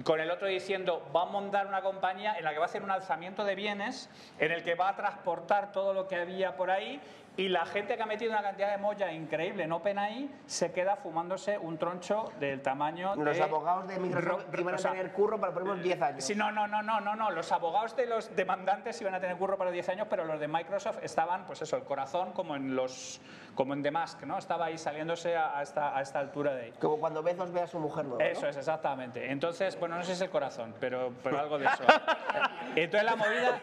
con 0.06 0.22
el 0.22 0.32
otro 0.32 0.48
diciendo, 0.48 1.06
va 1.14 1.24
a 1.24 1.26
montar 1.26 1.68
una 1.68 1.82
compañía 1.82 2.38
en 2.38 2.46
la 2.46 2.52
que 2.52 2.60
va 2.60 2.66
a 2.66 2.68
hacer 2.68 2.82
un 2.84 2.92
alzamiento 2.92 3.44
de 3.44 3.56
bienes, 3.56 4.10
en 4.40 4.52
el 4.52 4.64
que 4.64 4.76
va 4.76 4.90
a 4.90 4.96
transportar 4.96 5.72
todo 5.74 5.94
lo 5.94 6.08
que 6.08 6.16
había 6.16 6.56
por 6.56 6.72
ahí, 6.72 7.02
y 7.38 7.48
la 7.48 7.66
gente 7.66 7.96
que 7.96 8.04
ha 8.04 8.06
metido 8.06 8.32
una 8.32 8.42
cantidad 8.44 8.72
de 8.72 8.78
molla 8.78 9.12
increíble 9.12 9.64
en 9.64 9.72
OpenAI 9.72 10.30
se 10.46 10.72
queda 10.74 10.98
fumándose 10.98 11.58
un 11.58 11.78
troncho 11.78 12.32
del 12.40 12.62
tamaño 12.62 13.16
Los 13.16 13.38
de... 13.38 13.44
abogados 13.44 13.88
de 13.88 13.98
Microsoft 14.00 14.46
Ro- 14.54 14.60
iban 14.62 14.76
a 14.76 14.78
tener 14.78 15.12
curro 15.14 15.40
para 15.40 15.54
ponernos 15.54 15.82
10 15.82 16.02
años. 16.02 16.24
Sí, 16.26 16.36
no, 16.36 16.52
no, 16.52 16.68
no, 16.68 16.84
no, 16.84 17.00
no, 17.00 17.16
no. 17.16 17.32
Los 17.32 17.52
abogados 17.52 17.96
de 17.96 18.06
los 18.06 18.36
demandantes 18.36 19.00
iban 19.02 19.16
a 19.16 19.20
tener 19.22 19.38
curro 19.38 19.58
para 19.58 19.72
10 19.72 19.90
años, 19.90 20.08
pero 20.10 20.26
los 20.26 20.40
de 20.40 20.48
Microsoft 20.48 20.98
estaban, 21.04 21.46
pues 21.46 21.62
eso, 21.62 21.78
el 21.78 21.84
corazón 21.84 22.34
como 22.34 22.56
en 22.58 22.76
los, 22.76 23.22
como 23.56 23.74
en 23.74 23.84
The 23.84 23.92
Mask, 23.92 24.24
¿no? 24.24 24.38
Estaba 24.38 24.66
ahí 24.66 24.78
saliéndose 24.78 25.36
a, 25.36 25.58
a 25.58 25.62
esta, 25.64 25.96
a 25.98 26.02
esta 26.02 26.20
altura 26.20 26.54
de 26.56 26.64
ahí. 26.64 26.72
Como 26.80 26.98
cuando 27.00 27.22
Bezos 27.22 27.52
ve 27.52 27.62
a 27.62 27.68
su 27.68 27.80
mujer 27.80 28.06
nueva. 28.06 28.24
Eso 28.24 28.48
es, 28.48 28.56
exactamente. 28.58 29.30
Entonces, 29.32 29.78
bueno, 29.80 29.96
no 29.96 30.02
sé 30.02 30.08
si 30.08 30.14
es 30.14 30.22
el 30.22 30.30
corazón, 30.30 30.74
pero, 30.80 31.14
pero 31.24 31.40
algo 31.40 31.58
de 31.60 31.66
eso. 31.66 31.84
Entonces 32.76 33.04
la 33.04 33.16
movida, 33.16 33.62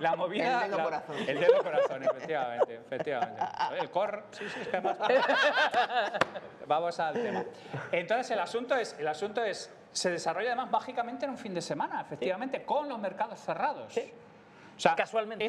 la 0.00 0.16
movida, 0.16 0.64
El 0.64 0.70
dedo 0.70 0.76
la- 0.78 0.84
corazón. 0.84 1.16
el 1.26 1.40
dedo 1.40 1.62
corazón, 1.62 2.02
efectivamente, 2.04 2.74
efectivamente. 2.76 3.42
El 3.78 3.90
cor, 3.90 4.24
sí, 4.32 4.44
sí, 4.48 4.60
es 4.60 4.68
que 4.68 4.76
además. 4.76 4.98
Vamos 6.66 6.98
al 7.00 7.14
tema. 7.14 7.44
Entonces 7.92 8.30
el 8.30 8.40
asunto 8.40 8.74
es, 8.74 8.96
el 8.98 9.06
asunto 9.08 9.44
es, 9.44 9.70
se 9.92 10.10
desarrolla 10.10 10.48
además 10.48 10.70
mágicamente 10.70 11.24
en 11.24 11.30
un 11.32 11.38
fin 11.38 11.54
de 11.54 11.60
semana, 11.62 12.00
efectivamente, 12.00 12.64
con 12.64 12.88
los 12.88 12.98
mercados 12.98 13.38
cerrados. 13.40 13.92
O 14.76 14.80
sea, 14.80 14.96
casualmente. 14.96 15.46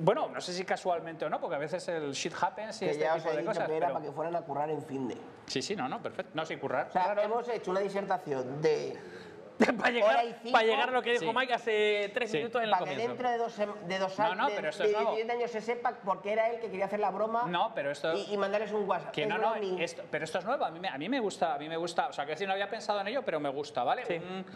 bueno, 0.00 0.28
no 0.32 0.40
sé 0.40 0.52
si 0.52 0.64
casualmente 0.64 1.24
o 1.24 1.30
no, 1.30 1.40
porque 1.40 1.56
a 1.56 1.58
veces 1.58 1.86
el 1.88 2.12
shit 2.12 2.34
happens 2.40 2.82
y 2.82 2.86
Que 2.86 2.90
este 2.92 3.04
ya 3.04 3.14
os 3.14 3.18
tipo 3.22 3.28
he 3.30 3.32
de 3.32 3.38
dicho 3.42 3.50
cosas. 3.52 3.68
que 3.68 3.76
era 3.76 3.86
pero- 3.86 3.94
para 3.98 4.06
que 4.06 4.12
fueran 4.12 4.36
a 4.36 4.40
currar 4.42 4.70
en 4.70 4.82
fin 4.84 5.08
de. 5.08 5.16
Sí, 5.46 5.62
sí, 5.62 5.76
no, 5.76 5.88
no, 5.88 6.02
perfecto. 6.02 6.32
No, 6.34 6.44
sin 6.44 6.58
currar. 6.58 6.88
O 6.88 6.92
sea, 6.92 7.14
hemos 7.22 7.48
hecho 7.48 7.70
una 7.70 7.80
disertación 7.80 8.60
de. 8.60 8.98
Para 9.78 9.90
llegar, 9.90 10.24
para 10.50 10.64
llegar 10.64 10.88
a 10.88 10.92
lo 10.92 11.02
que 11.02 11.10
dijo 11.10 11.24
Sí. 11.24 11.32
Mike 11.36 11.52
hace 11.52 12.10
tres 12.14 12.30
Sí. 12.30 12.38
minutos 12.38 12.62
en 12.62 12.64
el 12.64 12.70
Para 12.70 12.84
que 12.86 12.96
dentro 12.96 13.28
de 13.28 13.36
dos, 13.36 13.54
de 13.58 13.98
dos 13.98 14.18
No, 14.18 14.24
años, 14.24 14.36
no, 14.38 14.46
de, 14.48 14.54
pero 14.56 14.68
esto 14.70 14.82
de 14.84 14.88
es 14.88 14.96
nuevo. 14.96 15.14
10 15.16 15.28
años 15.30 15.50
se 15.50 15.60
sepa 15.60 15.92
porque 16.02 16.32
era 16.32 16.48
él 16.48 16.60
que 16.62 16.70
quería 16.70 16.86
hacer 16.86 16.98
la 16.98 17.10
broma 17.10 17.44
No, 17.46 17.70
pero 17.74 17.90
esto... 17.90 18.14
y, 18.16 18.32
y 18.32 18.38
mandarles 18.38 18.72
un 18.72 18.88
WhatsApp. 18.88 19.12
Que 19.12 19.24
Es 19.24 19.28
no, 19.28 19.36
no, 19.36 19.54
esto- 19.56 20.02
pero 20.10 20.24
esto 20.24 20.38
es 20.38 20.46
nuevo, 20.46 20.64
a 20.64 20.70
mí, 20.70 20.80
me, 20.80 20.88
a 20.88 20.96
mí 20.96 21.10
me 21.10 21.20
gusta, 21.20 21.52
a 21.52 21.58
mí 21.58 21.68
me 21.68 21.76
gusta, 21.76 22.08
o 22.08 22.12
sea, 22.14 22.24
que 22.24 22.30
decir, 22.30 22.46
no 22.46 22.54
había 22.54 22.70
pensado 22.70 23.02
en 23.02 23.08
ello, 23.08 23.22
pero 23.22 23.38
me 23.38 23.50
gusta, 23.50 23.84
¿vale? 23.84 24.02
Un- 24.08 24.46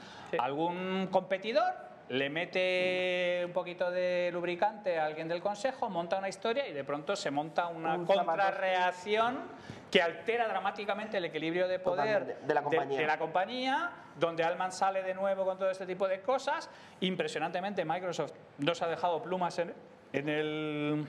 algún 0.41 1.09
competidor 1.13 1.75
le 2.09 2.29
mete 2.29 3.43
un 3.47 3.53
poquito 3.53 3.91
de 3.91 4.31
lubricante 4.33 4.99
a 4.99 5.07
alguien 5.07 5.29
del 5.29 5.41
consejo, 5.41 5.89
monta 5.89 6.19
una 6.19 6.29
historia 6.29 6.69
y 6.69 6.73
de 6.73 6.85
pronto 6.85 7.17
se 7.17 7.31
monta 7.31 7.69
una 7.69 7.95
Un 7.95 8.05
contrarreacción 8.05 9.39
que 9.91 10.03
altera 10.03 10.49
dramáticamente 10.49 11.17
el 11.17 11.25
equilibrio 11.25 11.69
de 11.69 11.79
poder 11.79 12.41
de 12.41 12.55
la 12.55 12.63
compañía. 12.63 12.99
de 12.99 13.07
la 13.07 13.19
compañía, 13.19 13.91
donde 14.19 14.43
Altman 14.43 14.73
sale 14.73 15.03
de 15.03 15.15
nuevo 15.15 15.45
con 15.45 15.57
todo 15.57 15.71
este 15.71 15.87
tipo 15.87 16.09
de 16.09 16.21
cosas. 16.21 16.69
Impresionantemente, 17.01 17.85
Microsoft 17.85 18.33
no 18.59 18.75
se 18.75 18.85
ha 18.85 18.89
dejado 18.89 19.23
plumas 19.23 19.59
en, 19.59 19.73
en 20.13 20.29
el, 20.29 21.07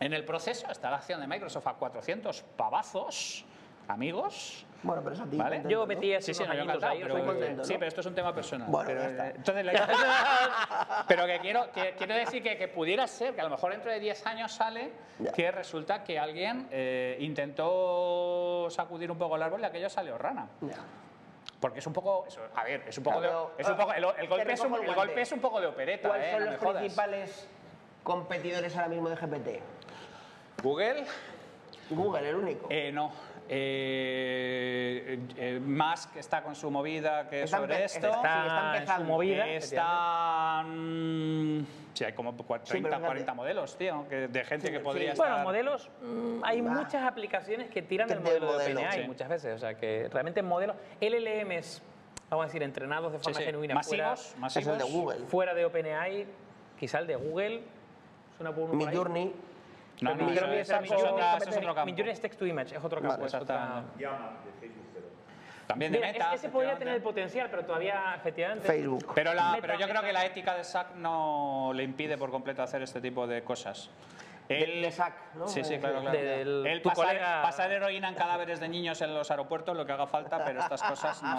en 0.00 0.12
el 0.12 0.24
proceso. 0.24 0.70
Está 0.70 0.90
la 0.90 0.96
acción 0.96 1.20
de 1.20 1.26
Microsoft 1.26 1.66
a 1.66 1.74
400 1.74 2.42
pavazos, 2.56 3.44
amigos. 3.88 4.64
Bueno, 4.82 5.02
pero 5.02 5.14
eso 5.14 5.24
a 5.24 5.26
ti. 5.26 5.36
¿Vale? 5.36 5.56
contento, 5.56 5.68
Yo 5.70 5.86
metí 5.86 6.06
Sí, 6.06 6.12
esos 6.12 6.36
sí, 6.36 6.44
no, 6.46 6.54
yo 6.54 6.60
ahí, 6.60 7.00
pero, 7.02 7.16
estoy 7.16 7.22
contento, 7.26 7.64
sí, 7.64 7.72
¿no? 7.72 7.78
pero 7.78 7.88
esto 7.88 8.00
es 8.02 8.06
un 8.06 8.14
tema 8.14 8.34
personal. 8.34 8.68
Bueno, 8.70 8.86
pero, 8.88 9.00
ya 9.00 9.08
está. 9.08 9.28
eh, 9.28 9.32
entonces, 9.36 9.64
la- 9.64 11.04
pero 11.08 11.26
que 11.26 11.38
quiero, 11.40 11.72
que 11.72 11.94
quiero 11.96 12.14
decir 12.14 12.42
que, 12.42 12.56
que 12.56 12.68
pudiera 12.68 13.06
ser 13.06 13.34
que 13.34 13.40
a 13.40 13.44
lo 13.44 13.50
mejor 13.50 13.72
dentro 13.72 13.90
de 13.90 13.98
10 14.00 14.26
años 14.26 14.52
sale 14.52 14.92
Ya. 15.18 15.32
que 15.32 15.50
resulta 15.50 16.04
que 16.04 16.18
alguien 16.18 16.68
eh, 16.70 17.16
intentó 17.20 18.68
sacudir 18.70 19.10
un 19.10 19.18
poco 19.18 19.36
el 19.36 19.42
árbol 19.42 19.60
y 19.60 19.64
aquello 19.64 19.88
salió 19.88 20.18
rana. 20.18 20.46
Ya. 20.60 20.76
Porque 21.58 21.78
es 21.78 21.86
un 21.86 21.94
poco, 21.94 22.26
eso, 22.28 22.40
a 22.54 22.64
ver, 22.64 22.84
es 22.86 22.98
un 22.98 23.02
poco, 23.04 23.18
Claro, 23.18 23.52
de, 23.56 23.62
es 23.62 23.68
un 23.68 23.76
poco 23.76 23.92
el, 23.94 24.04
golpe 24.28 24.52
es 24.52 24.60
un, 24.60 24.66
recojo 24.66 24.76
el 24.76 24.80
el 24.82 24.86
guante. 24.94 24.94
golpe 24.94 25.20
es 25.22 25.32
un 25.32 25.40
poco 25.40 25.60
de 25.60 25.66
opereta, 25.66 26.08
¿Cuáles 26.08 26.26
eh, 26.26 26.30
son 26.32 26.44
no 26.44 26.50
los 26.50 26.60
jodas. 26.60 26.76
principales 26.80 27.48
competidores 28.04 28.76
ahora 28.76 28.88
mismo 28.88 29.08
de 29.08 29.16
GPT? 29.16 30.62
Google, 30.62 31.04
Google, 31.90 32.28
el 32.28 32.36
único. 32.36 32.66
eh, 32.70 32.92
no. 32.92 33.10
Eh, 33.48 35.18
eh, 35.36 35.60
Musk 35.64 36.16
está 36.16 36.42
con 36.42 36.54
su 36.54 36.70
movida 36.70 37.28
que 37.28 37.38
es 37.40 37.44
Está 37.44 37.58
sobre 37.58 37.84
esto. 37.84 38.06
está- 38.06 38.22
sí, 38.22 38.48
está 38.48 38.74
empezando. 38.74 39.04
movida. 39.08 39.46
Están. 39.48 41.66
Sí, 41.94 42.04
hay 42.04 42.12
como 42.12 42.36
cua- 42.36 42.60
30, 42.62 42.88
fíjate. 42.88 43.06
40 43.06 43.34
modelos, 43.34 43.78
tío, 43.78 44.06
que- 44.08 44.28
de 44.28 44.44
gente 44.44 44.66
Sí, 44.66 44.72
que 44.72 44.78
sí. 44.78 44.84
podría 44.84 45.14
Bueno, 45.14 45.32
estar. 45.34 45.44
modelos, 45.46 45.88
mm, 46.02 46.44
hay 46.44 46.58
Ah. 46.58 46.62
muchas 46.62 47.04
aplicaciones 47.04 47.70
que 47.70 47.82
tiran 47.82 48.08
del 48.08 48.18
de 48.18 48.24
modelo 48.24 48.46
de 48.46 48.52
modelo, 48.52 48.80
OpenAI 48.80 49.00
sí. 49.02 49.06
muchas 49.06 49.28
veces. 49.28 49.54
O 49.54 49.58
sea, 49.58 49.74
que 49.74 50.08
realmente 50.12 50.42
modelos, 50.42 50.76
LLMs, 51.00 51.82
vamos 52.28 52.44
a 52.44 52.46
decir, 52.48 52.62
entrenados 52.62 53.12
de 53.12 53.18
forma 53.18 53.38
sí. 53.38 53.44
genuina 53.44 53.74
Masivos, 53.74 54.20
fuera, 54.26 54.40
masivos. 54.40 54.66
Es 54.66 54.72
el 54.72 54.78
de 54.78 54.84
Google. 54.92 55.18
fuera 55.26 55.54
de 55.54 55.64
OpenAI, 55.64 56.26
quizá 56.78 56.98
el 56.98 57.06
de 57.06 57.16
Google, 57.16 57.62
suena 58.36 58.54
por 58.54 58.68
ahí. 58.70 58.76
Midjourney. 58.76 59.32
No, 60.00 60.12
Pero 60.12 60.26
no, 60.26 60.32
eso- 60.32 60.44
es 60.46 60.68
eso 60.68 60.82
es 60.94 61.02
otra- 61.04 61.36
es 61.36 61.42
eso 61.42 61.50
es 61.50 61.56
otro 61.56 61.74
campo. 61.74 61.86
Midjourney 61.86 62.12
es 62.12 62.20
text 62.20 62.38
to 62.38 62.46
image, 62.46 62.76
es 62.76 62.84
otro 62.84 63.00
campo. 63.00 63.16
Vale, 63.16 63.26
es 63.26 63.34
otra-. 63.34 63.82
También 65.66 65.90
de 65.90 65.98
Mira, 65.98 66.12
Meta. 66.12 66.34
ese 66.34 66.48
podría 66.48 66.76
tener 66.78 66.94
el 66.94 67.02
potencial, 67.02 67.48
pero 67.50 67.64
todavía, 67.64 68.14
efectivamente. 68.16 68.66
Facebook. 68.68 69.10
Pero, 69.14 69.34
la, 69.34 69.50
Meta, 69.52 69.60
pero 69.62 69.72
yo 69.74 69.80
creo 69.86 69.94
Meta. 69.94 70.06
que 70.06 70.12
la 70.12 70.24
ética 70.26 70.54
de 70.54 70.62
SAC 70.62 70.94
no 70.96 71.72
le 71.74 71.82
impide 71.82 72.16
por 72.16 72.30
completo 72.30 72.62
hacer 72.62 72.82
este 72.82 73.00
tipo 73.00 73.26
de 73.26 73.42
cosas. 73.42 73.90
Él, 74.48 74.82
de 74.82 74.92
Zack, 74.92 75.34
¿no? 75.34 75.48
Sí, 75.48 75.64
sí, 75.64 75.74
Eh, 75.74 75.80
claro, 75.80 76.00
claro. 76.00 76.16
Del- 76.18 76.66
Él 76.66 76.82
tu 76.82 76.88
pasar, 76.88 77.06
colega- 77.06 77.42
pasar 77.42 77.72
heroína 77.72 78.08
en 78.08 78.14
cadáveres 78.14 78.60
de 78.60 78.68
niños 78.68 79.00
en 79.02 79.14
los 79.14 79.30
aeropuertos, 79.30 79.76
lo 79.76 79.84
que 79.84 79.92
haga 79.92 80.06
falta, 80.06 80.44
pero 80.44 80.60
estas 80.60 80.82
cosas 80.82 81.22
no, 81.22 81.34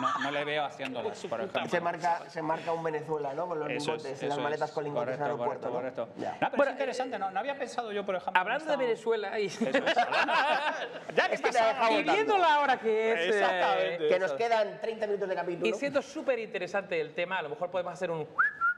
no, 0.00 0.18
no 0.20 0.30
le 0.30 0.44
veo 0.44 0.64
haciéndolas, 0.64 1.18
por 1.26 1.40
ejemplo. 1.40 1.68
Se 1.68 1.80
marca, 1.80 2.22
se 2.28 2.42
marca 2.42 2.72
un 2.72 2.82
Venezuela, 2.82 3.32
¿no? 3.34 3.46
Con 3.46 3.60
los 3.60 3.70
Eso 3.70 3.94
es, 3.94 4.02
lingotes, 4.04 4.22
las 4.22 4.32
eso 4.32 4.40
maletas 4.42 4.68
es. 4.70 4.74
con 4.74 4.84
lingotes 4.84 5.14
en 5.16 5.22
el 5.22 5.36
Correcto, 5.36 5.42
aeropuerto. 5.44 5.70
correcto, 5.70 6.00
¿no? 6.06 6.12
correcto. 6.14 6.38
Ya. 6.40 6.48
No, 6.50 6.50
pero 6.56 6.64
es 6.64 6.70
interesante, 6.72 7.18
no, 7.18 7.30
no 7.30 7.40
había 7.40 7.56
pensado 7.58 7.92
yo, 7.92 8.04
por 8.04 8.16
ejemplo. 8.16 8.40
Hablando 8.40 8.64
de 8.70 8.76
Venezuela 8.76 9.38
y, 9.38 9.48
Ya 11.14 11.28
que 11.28 11.34
Es 11.34 11.40
que 11.40 11.48
estás 11.48 11.52
te 11.52 11.58
ha 11.58 11.66
dejado 11.68 12.00
y 12.00 12.02
viendo 12.02 12.38
la 12.38 12.60
hora 12.60 12.78
que 12.78 13.12
es. 13.12 13.18
eh, 13.20 13.28
Exactamente. 13.28 14.08
Que 14.08 14.18
nos 14.18 14.32
quedan 14.32 14.80
30 14.80 15.06
minutos 15.06 15.28
de 15.28 15.34
capítulo. 15.34 15.66
y 15.68 15.72
siendo 15.78 16.02
súper 16.02 16.38
interesante 16.38 17.00
el 17.00 17.14
tema, 17.14 17.38
a 17.38 17.42
lo 17.42 17.48
mejor 17.50 17.70
podemos 17.70 17.92
hacer 17.92 18.10
un 18.10 18.26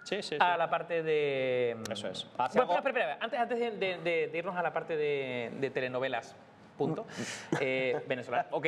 Sí, 0.06 0.22
sí, 0.22 0.28
sí. 0.30 0.36
a 0.38 0.56
la 0.56 0.70
parte 0.70 1.02
de. 1.02 1.76
Eso 1.90 2.06
es. 2.08 2.24
Bueno, 2.24 2.44
Hacia 2.44 2.60
espera, 2.60 2.62
algo- 2.62 2.76
espera, 2.88 3.00
espera. 3.00 3.18
Antes, 3.24 3.40
antes 3.40 3.58
de, 3.58 3.70
de- 3.72 3.98
de- 3.98 4.28
de 4.28 4.38
irnos 4.38 4.54
a 4.56 4.62
la 4.62 4.72
parte 4.72 4.96
de, 4.96 5.50
de 5.58 5.70
telenovelas, 5.70 6.36
punto. 6.78 7.06
eh, 7.60 8.00
venezolana, 8.06 8.46
ok. 8.52 8.66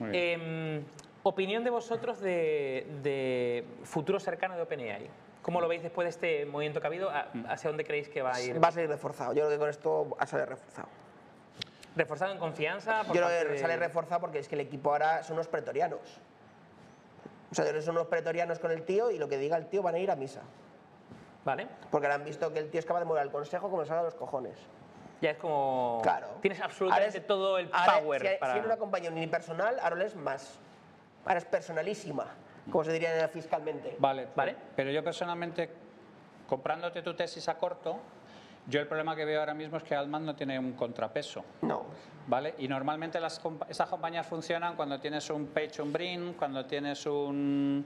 Em, 0.00 0.82
opinión 1.22 1.62
de 1.62 1.70
vosotros 1.70 2.20
de, 2.20 2.86
de 3.04 3.64
futuro 3.84 4.18
cercano 4.18 4.56
de 4.56 4.62
OpenAI. 4.62 5.08
¿Cómo 5.42 5.60
lo 5.60 5.68
veis 5.68 5.82
después 5.82 6.04
de 6.06 6.10
este 6.10 6.44
movimiento 6.46 6.80
que 6.80 6.86
ha 6.86 6.88
habido? 6.88 7.08
¿A- 7.10 7.28
¿Hacia 7.48 7.70
dónde 7.70 7.84
creéis 7.84 8.08
que 8.08 8.20
va 8.22 8.34
a 8.34 8.40
ir? 8.40 8.62
Va 8.62 8.68
a 8.68 8.72
salir 8.72 8.88
reforzado. 8.90 9.32
Yo 9.32 9.42
creo 9.42 9.50
que 9.50 9.58
con 9.58 9.68
esto 9.70 10.10
va 10.10 10.16
a 10.18 10.26
salir 10.26 10.46
reforzado. 10.48 10.88
¿Reforzado 11.94 12.32
en 12.32 12.38
confianza? 12.38 13.04
por 13.04 13.14
Yo 13.16 13.22
creo 13.22 13.28
que 13.46 13.52
de- 13.52 13.58
sale 13.58 13.76
reforzado 13.76 14.20
porque 14.20 14.38
es 14.40 14.48
que 14.48 14.54
el 14.56 14.60
equipo 14.62 14.90
ahora 14.90 15.22
son 15.22 15.34
unos 15.34 15.46
pretorianos. 15.48 16.00
O 17.50 17.54
sea, 17.54 17.80
son 17.80 17.96
unos 17.96 18.08
pretorianos 18.08 18.58
con 18.58 18.70
el 18.70 18.82
tío 18.82 19.10
y 19.10 19.18
lo 19.18 19.28
que 19.28 19.38
diga 19.38 19.56
el 19.56 19.66
tío 19.66 19.82
van 19.82 19.94
a 19.94 19.98
ir 19.98 20.10
a 20.10 20.16
misa. 20.16 20.42
Vale. 21.44 21.66
Porque 21.90 22.06
ahora 22.06 22.16
han 22.16 22.24
visto 22.24 22.52
que 22.52 22.58
el 22.58 22.70
tío 22.70 22.80
es 22.80 22.86
capaz 22.86 23.00
de 23.00 23.06
mover 23.06 23.22
al 23.22 23.30
consejo 23.30 23.68
como 23.70 23.82
le 23.82 23.88
salga 23.88 24.02
a 24.02 24.04
los 24.04 24.14
cojones. 24.14 24.56
Ya 25.20 25.30
es 25.30 25.36
como. 25.38 26.00
Claro. 26.02 26.28
Tienes 26.40 26.60
absolutamente 26.60 27.18
es- 27.18 27.26
todo 27.26 27.58
el 27.58 27.68
ahora, 27.72 28.00
power 28.00 28.20
si, 28.22 28.28
para. 28.38 28.52
si 28.52 28.58
era 28.58 28.66
una 28.66 28.76
compañía 28.76 29.10
unipersonal, 29.10 29.78
ahora 29.80 30.04
es 30.04 30.16
más. 30.16 30.58
Ahora 31.24 31.38
es 31.38 31.44
personalísima, 31.44 32.26
como 32.70 32.84
se 32.84 32.92
diría 32.92 33.28
fiscalmente. 33.28 33.96
Vale, 33.98 34.28
Vale. 34.34 34.56
Pero 34.74 34.90
yo 34.90 35.04
personalmente, 35.04 35.70
comprándote 36.48 37.02
tu 37.02 37.12
tesis 37.14 37.46
a 37.50 37.58
corto, 37.58 37.98
yo 38.66 38.80
el 38.80 38.86
problema 38.86 39.14
que 39.14 39.26
veo 39.26 39.40
ahora 39.40 39.52
mismo 39.52 39.76
es 39.76 39.82
que 39.82 39.94
Altman 39.94 40.24
no 40.24 40.34
tiene 40.34 40.58
un 40.58 40.72
contrapeso. 40.72 41.44
No. 41.62 41.84
¿Vale? 42.26 42.54
Y 42.58 42.68
normalmente 42.68 43.20
las, 43.20 43.40
esas 43.68 43.88
compañías 43.88 44.26
funcionan 44.26 44.76
cuando 44.76 44.98
tienes 45.00 45.28
un 45.30 45.48
Page, 45.48 45.82
un 45.82 45.92
Brin, 45.92 46.32
cuando 46.34 46.64
tienes 46.64 47.04
un. 47.04 47.84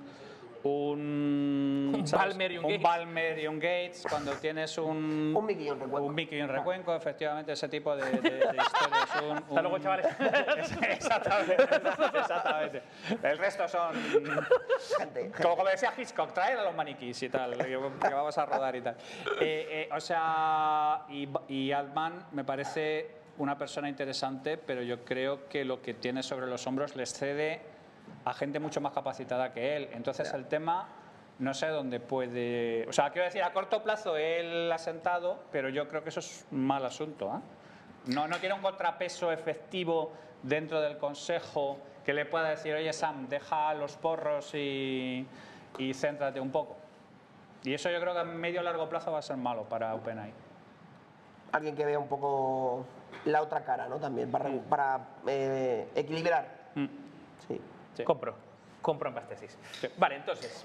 Un, 0.65 1.93
Un. 1.95 2.05
Balmer 2.11 2.53
y 2.53 2.59
un 2.59 2.65
un. 2.65 2.82
Balmer 2.82 3.39
y 3.39 3.47
un 3.47 3.57
Gates, 3.59 4.05
cuando 4.09 4.32
tienes 4.32 4.77
un. 4.78 5.35
Un 5.36 5.45
Mickey 5.47 5.66
y 5.66 5.70
un 5.70 5.78
recuenco. 5.81 6.07
Un 6.07 6.15
Mickey 6.15 6.39
y 6.39 6.43
un 6.43 6.49
recuenco, 6.49 6.95
efectivamente, 6.97 7.53
ese 7.53 7.69
tipo 7.69 7.95
de, 7.95 8.05
de- 8.11 8.31
de 8.31 8.39
historias. 8.57 9.23
Un- 9.23 9.36
Hasta 9.39 9.62
luego, 9.62 9.78
chavales. 9.78 10.07
exactamente, 10.89 11.57
exactamente. 12.19 12.82
El 13.23 13.39
resto 13.39 13.69
son. 13.69 13.93
Gente, 14.99 15.31
Como, 15.43 15.57
como 15.57 15.69
decía 15.69 15.93
Hitchcock, 15.97 16.32
traer 16.32 16.59
a 16.59 16.65
los 16.65 16.74
maniquís 16.74 17.23
y 17.23 17.28
tal, 17.28 17.57
que, 17.59 17.65
que 17.65 18.15
vamos 18.15 18.39
a 18.39 18.47
rodar 18.47 18.74
y 18.77 18.81
tal. 18.81 18.97
Eh, 19.41 19.86
eh, 19.86 19.89
o 19.95 20.01
sea, 20.01 21.03
y, 21.11 21.28
y 21.49 21.73
Altman 21.73 22.27
me 22.32 22.45
parece 22.45 23.11
una 23.36 23.59
persona 23.59 23.89
interesante, 23.89 24.57
pero 24.57 24.81
yo 24.82 25.05
creo 25.05 25.47
que 25.49 25.65
lo 25.65 25.82
que 25.82 25.93
tiene 25.95 26.23
sobre 26.23 26.47
los 26.47 26.66
hombros 26.66 26.97
le 26.97 27.05
cede 27.05 27.61
a 28.25 28.33
gente 28.35 28.59
mucho 28.59 28.81
más 28.81 28.93
capacitada 28.93 29.53
que 29.53 29.77
él. 29.77 29.89
Entonces 29.93 30.33
el 30.33 30.47
tema 30.47 30.89
no 31.39 31.53
sé 31.53 31.69
dónde 31.69 32.01
puede... 32.01 32.87
O 32.89 32.93
sea, 32.93 33.11
quiero 33.11 33.27
decir, 33.27 33.43
a 33.43 33.53
corto 33.53 33.83
plazo 33.83 34.17
él 34.17 34.71
ha 34.71 34.79
sentado, 34.79 35.45
pero 35.51 35.69
yo 35.69 35.89
creo 35.89 36.03
que 36.03 36.11
eso 36.11 36.21
es 36.21 36.47
un 36.51 36.65
mal 36.65 36.85
asunto. 36.85 37.31
¿ah? 37.31 37.43
No, 38.07 38.29
no 38.29 38.39
quiere 38.39 38.55
un 38.55 38.63
contrapeso 38.63 39.33
efectivo 39.33 40.13
dentro 40.43 40.81
del 40.81 40.99
consejo 40.99 41.79
que 42.05 42.13
le 42.13 42.27
pueda 42.27 42.51
decir, 42.51 42.75
oye 42.75 42.93
Sam, 42.93 43.29
deja 43.29 43.73
los 43.75 43.97
porros 43.97 44.55
y, 44.55 45.27
y 45.79 45.95
céntrate 45.95 46.39
un 46.39 46.51
poco. 46.51 46.77
Y 47.65 47.73
eso 47.73 47.91
yo 47.91 47.99
creo 47.99 48.13
que 48.13 48.21
a 48.21 48.25
medio 48.25 48.61
o 48.61 48.63
largo 48.63 48.89
plazo 48.89 49.11
va 49.11 49.19
a 49.19 49.23
ser 49.23 49.39
malo 49.39 49.65
para 49.65 49.95
OpenAI. 49.95 50.33
Alguien 51.53 51.75
que 51.75 51.85
vea 51.87 51.99
un 51.99 52.09
poco 52.09 52.85
la 53.25 53.41
otra 53.41 53.65
cara, 53.65 53.89
¿no? 53.89 53.99
También, 53.99 54.31
para, 54.31 54.51
para 54.69 55.01
eh, 55.27 55.89
equilibrar. 55.95 56.47
Mm. 56.75 57.04
Sí. 57.95 57.99
Sí. 57.99 58.05
Compro. 58.05 58.35
Compro 58.83 59.09
ambas 59.09 59.27
tesis. 59.29 59.57
Vale, 59.97 60.16
entonces. 60.16 60.65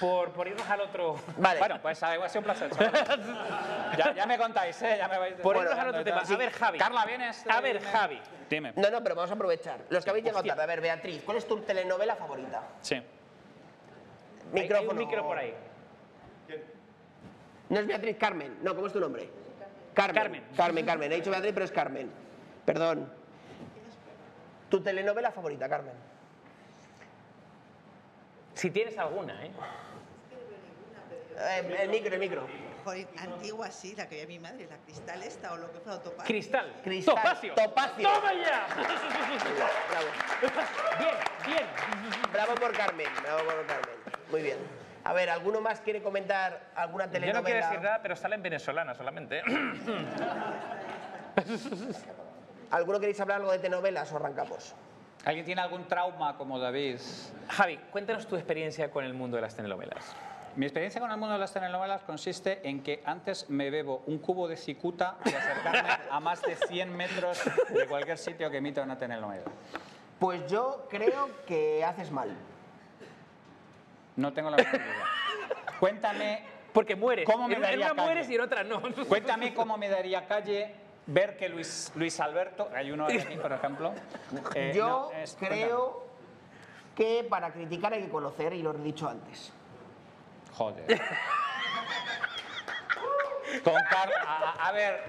Por, 0.00 0.30
por 0.30 0.46
irnos 0.46 0.68
al 0.68 0.80
otro. 0.82 1.16
Vale. 1.38 1.58
Bueno, 1.58 1.80
pues 1.80 2.02
ha 2.02 2.28
sido 2.28 2.40
un 2.40 2.44
placer. 2.44 2.70
ya, 3.98 4.14
ya 4.14 4.26
me 4.26 4.38
contáis, 4.38 4.80
¿eh? 4.82 4.96
Ya 4.98 5.08
me 5.08 5.18
vais 5.18 5.34
Por 5.34 5.56
Bueno, 5.56 5.62
irnos 5.62 5.78
al 5.78 5.88
otro 5.88 6.04
tema. 6.04 6.20
A 6.20 6.36
ver, 6.36 6.50
Javi. 6.52 6.78
Carla, 6.78 7.04
¿vienes? 7.06 7.44
A 7.48 7.60
ver, 7.60 7.82
Javi. 7.82 8.20
Dime. 8.48 8.72
No, 8.76 8.90
no, 8.90 9.02
pero 9.02 9.14
vamos 9.14 9.30
a 9.30 9.34
aprovechar. 9.34 9.80
Los 9.90 10.04
que 10.04 10.10
habéis 10.10 10.24
llegado 10.24 10.44
tarde. 10.44 10.62
A 10.62 10.66
ver, 10.66 10.80
Beatriz, 10.80 11.22
¿cuál 11.24 11.38
es 11.38 11.46
tu 11.46 11.60
telenovela 11.60 12.16
favorita? 12.16 12.62
Sí. 12.80 12.94
Hay- 12.94 13.04
Micrófono. 14.52 14.90
Hay 14.90 14.96
un 14.96 14.98
micro 14.98 15.22
por 15.24 15.38
ahí. 15.38 15.54
No 17.68 17.80
es 17.80 17.86
Beatriz 17.86 18.16
Carmen. 18.16 18.58
No, 18.62 18.74
¿cómo 18.74 18.86
es 18.86 18.92
tu 18.92 19.00
nombre? 19.00 19.28
Carmen. 19.94 20.14
Carmen. 20.22 20.44
Carmen, 20.56 20.86
Carmen. 20.86 21.12
He 21.12 21.16
dicho 21.16 21.30
Beatriz, 21.30 21.52
pero 21.52 21.64
es 21.64 21.72
Carmen. 21.72 22.10
Perdón. 22.64 23.12
¿Tu 24.70 24.80
telenovela 24.82 25.30
favorita, 25.32 25.68
Carmen? 25.68 25.94
Si 28.58 28.72
tienes 28.72 28.98
alguna, 28.98 29.40
¿eh? 29.46 29.52
Eh, 31.38 31.76
el 31.82 31.88
micro, 31.90 32.12
el 32.12 32.18
micro. 32.18 32.44
Joder, 32.82 33.06
antigua 33.16 33.70
sí, 33.70 33.94
la 33.94 34.08
que 34.08 34.16
veía 34.16 34.26
mi 34.26 34.40
madre, 34.40 34.66
la 34.68 34.78
cristal 34.78 35.22
esta 35.22 35.52
o 35.52 35.56
lo 35.58 35.70
que 35.70 35.78
fuera 35.78 36.02
topaz. 36.02 36.26
Cristal. 36.26 36.74
Cristal. 36.82 37.14
Topacio. 37.14 37.54
Topacio. 37.54 38.08
¡Toma 38.12 38.34
ya! 38.34 38.66
Bravo. 39.90 40.06
bien, 40.98 41.14
bien. 41.46 41.66
Bravo 42.32 42.56
por 42.56 42.72
Carmen. 42.76 43.06
Bravo 43.22 43.44
por 43.44 43.64
Carmen. 43.66 43.94
Muy 44.28 44.42
bien. 44.42 44.58
A 45.04 45.12
ver, 45.12 45.30
¿alguno 45.30 45.60
más 45.60 45.78
quiere 45.78 46.02
comentar 46.02 46.72
alguna 46.74 47.04
Yo 47.04 47.12
telenovela? 47.12 47.40
no 47.40 47.44
quiero 47.46 47.64
decir 47.64 47.80
nada, 47.80 48.02
pero 48.02 48.16
sale 48.16 48.34
en 48.34 48.42
venezolana 48.42 48.92
solamente. 48.96 49.38
¿eh? 49.38 49.42
¿Alguno 52.72 52.98
queréis 52.98 53.20
hablar 53.20 53.36
algo 53.36 53.52
de 53.52 53.60
telenovelas 53.60 54.10
o 54.10 54.16
arrancamos? 54.16 54.74
¿Alguien 55.24 55.44
tiene 55.44 55.60
algún 55.60 55.86
trauma 55.86 56.36
como 56.36 56.58
David? 56.58 56.98
Javi, 57.48 57.76
cuéntanos 57.90 58.26
tu 58.26 58.36
experiencia 58.36 58.90
con 58.90 59.04
el 59.04 59.14
mundo 59.14 59.36
de 59.36 59.42
las 59.42 59.54
telenovelas. 59.54 60.14
Mi 60.56 60.64
experiencia 60.66 61.00
con 61.00 61.10
el 61.10 61.16
mundo 61.18 61.34
de 61.34 61.38
las 61.40 61.52
telenovelas 61.52 62.02
consiste 62.02 62.66
en 62.68 62.82
que 62.82 63.02
antes 63.04 63.48
me 63.50 63.70
bebo 63.70 64.02
un 64.06 64.18
cubo 64.18 64.48
de 64.48 64.56
cicuta 64.56 65.16
y 65.24 65.28
acercarme 65.28 65.88
a 66.10 66.20
más 66.20 66.42
de 66.42 66.56
100 66.56 66.96
metros 66.96 67.40
de 67.68 67.86
cualquier 67.86 68.18
sitio 68.18 68.50
que 68.50 68.56
emita 68.56 68.82
una 68.82 68.96
telenovela. 68.98 69.44
Pues 70.18 70.50
yo 70.50 70.86
creo 70.90 71.30
que 71.46 71.84
haces 71.84 72.10
mal. 72.10 72.34
No 74.16 74.32
tengo 74.32 74.50
la 74.50 74.56
menor 74.56 74.74
idea. 74.74 75.04
Cuéntame, 75.78 76.42
Porque 76.72 76.96
mueres. 76.96 77.24
¿Cómo 77.24 77.46
me 77.46 77.54
en, 77.54 77.60
daría 77.62 77.92
una 77.92 78.02
mueres 78.02 78.22
calle? 78.26 78.32
y 78.32 78.36
en 78.36 78.40
otra 78.40 78.64
no. 78.64 78.82
cuéntame 79.08 79.54
cómo 79.54 79.76
me 79.76 79.88
daría 79.88 80.26
calle 80.26 80.74
ver 81.08 81.36
que 81.36 81.48
Luis, 81.48 81.90
Luis 81.96 82.20
Alberto, 82.20 82.68
hay 82.74 82.90
uno 82.92 83.06
de 83.08 83.20
aquí, 83.20 83.36
por 83.36 83.52
ejemplo. 83.52 83.92
eh, 84.54 84.72
yo 84.74 85.10
no, 85.12 85.18
es- 85.18 85.36
creo 85.38 86.04
que 86.94 87.26
para 87.28 87.50
criticar 87.52 87.92
hay 87.92 88.02
que 88.04 88.08
conocer, 88.10 88.52
y 88.52 88.62
lo 88.62 88.72
he 88.74 88.78
dicho 88.78 89.08
antes. 89.08 89.52
Joder. 90.54 90.84
Con 93.64 93.74
a, 93.76 94.72
ver, 94.72 95.00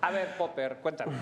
a 0.00 0.10
ver, 0.10 0.36
Popper, 0.36 0.76
cuéntame. 0.78 1.16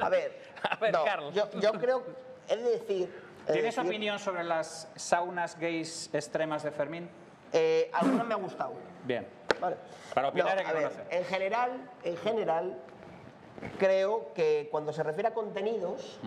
A 0.00 0.08
ver, 0.08 0.42
A 0.70 0.76
ver, 0.76 0.92
no, 0.92 1.04
Carlos. 1.04 1.34
Yo, 1.34 1.48
yo 1.60 1.72
creo, 1.72 2.04
de 2.48 2.56
decir... 2.56 3.08
de 3.46 3.52
¿Tienes 3.52 3.74
decir, 3.76 3.88
opinión 3.90 4.18
sobre 4.18 4.44
las 4.44 4.88
saunas 4.96 5.58
gays 5.58 6.10
extremas 6.12 6.62
de 6.62 6.70
Fermín? 6.72 7.08
Eh, 7.52 7.90
alguna 7.92 8.24
me 8.24 8.34
ha 8.34 8.38
gustado. 8.38 8.74
Bien. 9.04 9.26
Vale. 9.60 9.76
Para 10.14 10.28
opinar 10.28 10.54
No, 10.54 10.60
hay 10.60 10.66
que 10.66 10.72
ver, 10.72 10.82
conocer. 10.84 11.06
en 11.10 11.24
general, 11.26 11.90
en 12.04 12.16
general, 12.18 12.78
creo 13.78 14.32
que 14.34 14.68
cuando 14.70 14.92
se 14.92 15.02
refiere 15.02 15.28
a 15.28 15.34
contenidos, 15.34 16.18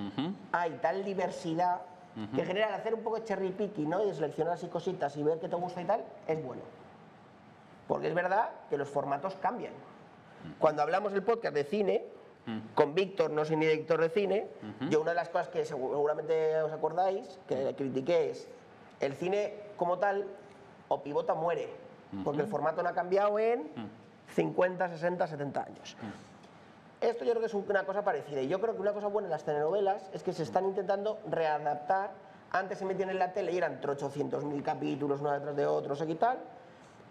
hay 0.52 0.72
tal 0.82 1.04
diversidad 1.04 1.82
que 2.34 2.42
en 2.42 2.48
general 2.48 2.74
hacer 2.74 2.94
un 2.94 3.02
poco 3.04 3.18
de 3.18 3.26
cherry 3.26 3.50
picking 3.52 3.90
¿no? 3.90 4.04
y 4.06 4.14
seleccionar 4.14 4.54
así 4.54 4.68
cositas 4.68 5.16
y 5.18 5.24
ver 5.24 5.38
qué 5.40 5.50
te 5.50 5.56
gusta 5.58 5.82
y 5.82 5.86
tal, 5.86 6.02
es 6.28 6.42
bueno. 6.44 6.62
Porque 7.88 8.08
es 8.08 8.14
verdad 8.14 8.50
que 8.70 8.78
los 8.78 8.88
formatos 8.90 9.36
cambian. 9.42 9.74
Cuando 10.60 10.82
hablamos 10.82 11.12
del 11.12 11.24
podcast 11.24 11.54
de 11.54 11.64
cine, 11.66 12.06
con 12.76 12.94
Víctor, 12.96 13.32
no 13.32 13.44
soy 13.44 13.58
ni 13.58 13.66
director 13.66 14.00
de 14.00 14.10
cine, 14.10 14.48
yo 14.90 15.02
una 15.02 15.12
de 15.12 15.16
las 15.16 15.30
cosas 15.30 15.50
que 15.50 15.64
segu- 15.64 15.90
seguramente 15.92 16.62
os 16.62 16.72
acordáis, 16.72 17.40
que 17.48 17.56
le 17.56 17.76
critiqué 17.76 18.30
es, 18.30 18.48
el 19.02 19.14
cine 19.16 19.54
como 19.76 19.98
tal, 19.98 20.26
o 20.88 21.02
pivota 21.02 21.34
o 21.34 21.36
muere, 21.38 21.68
porque 22.24 22.42
el 22.42 22.48
formato 22.48 22.82
no 22.84 22.90
ha 22.90 22.94
cambiado 22.94 23.38
en 23.40 23.68
50, 24.36 24.88
60, 24.90 25.28
70 25.28 25.64
años. 25.64 25.98
Esto 27.06 27.24
yo 27.24 27.32
creo 27.32 27.42
que 27.42 27.46
es 27.48 27.54
una 27.54 27.86
cosa 27.86 28.04
parecida. 28.04 28.42
Y 28.42 28.48
yo 28.48 28.60
creo 28.60 28.74
que 28.74 28.82
una 28.82 28.94
cosa 28.94 29.08
buena 29.08 29.28
en 29.28 29.32
las 29.32 29.44
telenovelas 29.44 30.10
es 30.14 30.24
que 30.24 30.34
se 30.34 30.44
están 30.44 30.66
intentando 30.66 31.20
readaptar. 31.30 32.12
Antes 32.52 32.80
se 32.80 32.86
metían 32.86 33.10
en 33.10 33.20
la 33.20 33.32
tele 33.34 33.52
y 33.52 33.58
eran 33.58 33.82
800.000 33.82 34.64
capítulos 34.64 35.20
uno 35.22 35.32
detrás 35.32 35.56
de 35.56 35.66
otro, 35.66 35.96
qué 36.06 36.16
tal. 36.16 36.38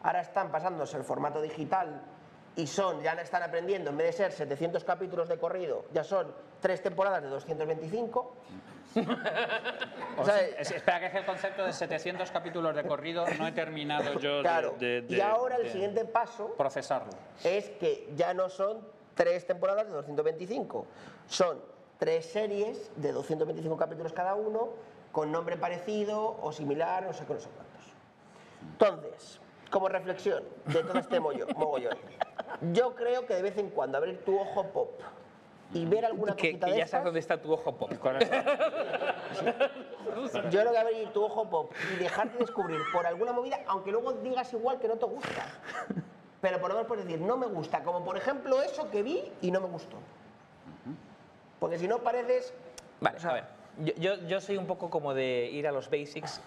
Ahora 0.03 0.21
están 0.21 0.51
pasándose 0.51 0.97
el 0.97 1.05
formato 1.05 1.41
digital 1.41 2.01
y 2.57 2.67
son, 2.67 3.03
ya 3.03 3.13
están 3.15 3.43
aprendiendo, 3.43 3.91
en 3.91 3.97
vez 3.97 4.07
de 4.09 4.13
ser 4.13 4.33
700 4.33 4.85
capítulos 4.85 5.29
de 5.29 5.39
corrido, 5.39 5.85
ya 5.93 6.05
son 6.05 6.33
tres 6.61 6.83
temporadas 6.83 7.23
de 7.23 7.29
225. 7.29 8.37
O 10.17 10.25
sea, 10.25 10.41
es- 10.43 10.71
espera, 10.71 11.01
que 11.01 11.07
es 11.07 11.15
el 11.15 11.27
concepto 11.27 11.65
de 11.65 11.73
700 11.73 12.31
capítulos 12.31 12.77
de 12.77 12.85
corrido 12.87 13.25
no 13.39 13.47
he 13.49 13.53
terminado 13.53 14.19
yo 14.21 14.37
de- 14.37 14.43
Claro. 14.43 14.75
de, 14.79 15.03
de- 15.03 15.17
y 15.17 15.21
ahora 15.21 15.57
el 15.57 15.65
de 15.65 15.71
siguiente 15.71 16.05
paso 16.05 16.55
procesarlo. 16.57 17.11
es 17.43 17.71
que 17.71 18.13
ya 18.15 18.33
no 18.35 18.49
son 18.49 18.87
tres 19.15 19.47
temporadas 19.47 19.87
de 19.87 19.93
225, 19.93 20.87
son 21.29 21.59
tres 21.99 22.27
series 22.27 22.91
de 22.97 23.13
225 23.13 23.77
capítulos 23.77 24.13
cada 24.13 24.35
uno, 24.35 24.71
con 25.13 25.31
nombre 25.31 25.57
parecido 25.57 26.37
o 26.43 26.53
similar, 26.53 27.05
no 27.05 27.13
sé 27.13 27.25
qué, 27.27 27.35
no 27.35 27.41
sé 27.41 27.49
cuántos. 27.55 27.85
Entonces, 28.73 29.41
como 29.71 29.89
reflexión 29.89 30.43
de 30.67 30.83
todo 30.83 30.99
este 30.99 31.21
mollo- 31.21 31.47
mogollón, 31.57 31.97
yo 32.73 32.95
creo 32.95 33.27
que 33.27 33.35
de 33.35 33.43
vez 33.43 33.57
en 33.59 33.71
cuando 33.71 33.99
abrir 33.99 34.25
tu 34.25 34.39
ojo 34.39 34.65
pop 34.69 35.01
y 35.73 35.87
ver 35.87 36.05
alguna 36.05 36.35
Que, 36.37 36.49
cosita 36.51 36.67
que 36.67 36.73
de 36.73 36.79
ya 36.79 36.85
estas, 36.85 36.91
sabes 36.99 37.05
dónde 37.07 37.21
está 37.21 37.41
tu 37.41 37.53
ojo 37.53 37.75
pop. 37.77 37.91
yo 40.51 40.61
creo 40.61 40.73
que 40.73 40.79
abrir 40.79 41.09
tu 41.13 41.25
ojo 41.25 41.49
pop 41.49 41.73
y 41.95 41.97
dejarte 42.03 42.39
descubrir 42.39 42.81
por 42.93 43.07
alguna 43.07 43.33
movida, 43.33 43.59
aunque 43.67 43.91
luego 43.91 44.13
digas 44.15 44.53
igual 44.53 44.79
que 44.79 44.89
no 44.89 44.97
te 44.97 45.07
gusta. 45.07 45.47
Pero 46.45 46.61
por 46.61 46.69
lo 46.69 46.75
menos 46.75 46.87
puedes 46.89 47.07
decir, 47.07 47.23
no 47.23 47.39
me 47.39 47.47
gusta. 47.47 47.83
Como 47.83 48.05
por 48.05 48.19
ejemplo 48.19 48.61
eso 48.61 48.91
que 48.91 49.03
vi 49.03 49.33
y 49.41 49.51
no 49.51 49.63
me 49.63 49.67
gustó. 49.67 49.97
Porque 51.59 51.79
si 51.79 51.89
no 51.89 52.01
pareces... 52.01 52.53
Vale, 53.01 53.17
a 53.27 53.33
ver. 53.33 53.45
Yo, 53.79 53.95
yo, 53.95 54.15
yo 54.29 54.41
soy 54.43 54.59
un 54.59 54.67
poco 54.67 54.91
como 54.91 55.15
de 55.15 55.49
ir 55.51 55.67
a 55.67 55.73
los 55.73 55.89
basics. 55.89 56.43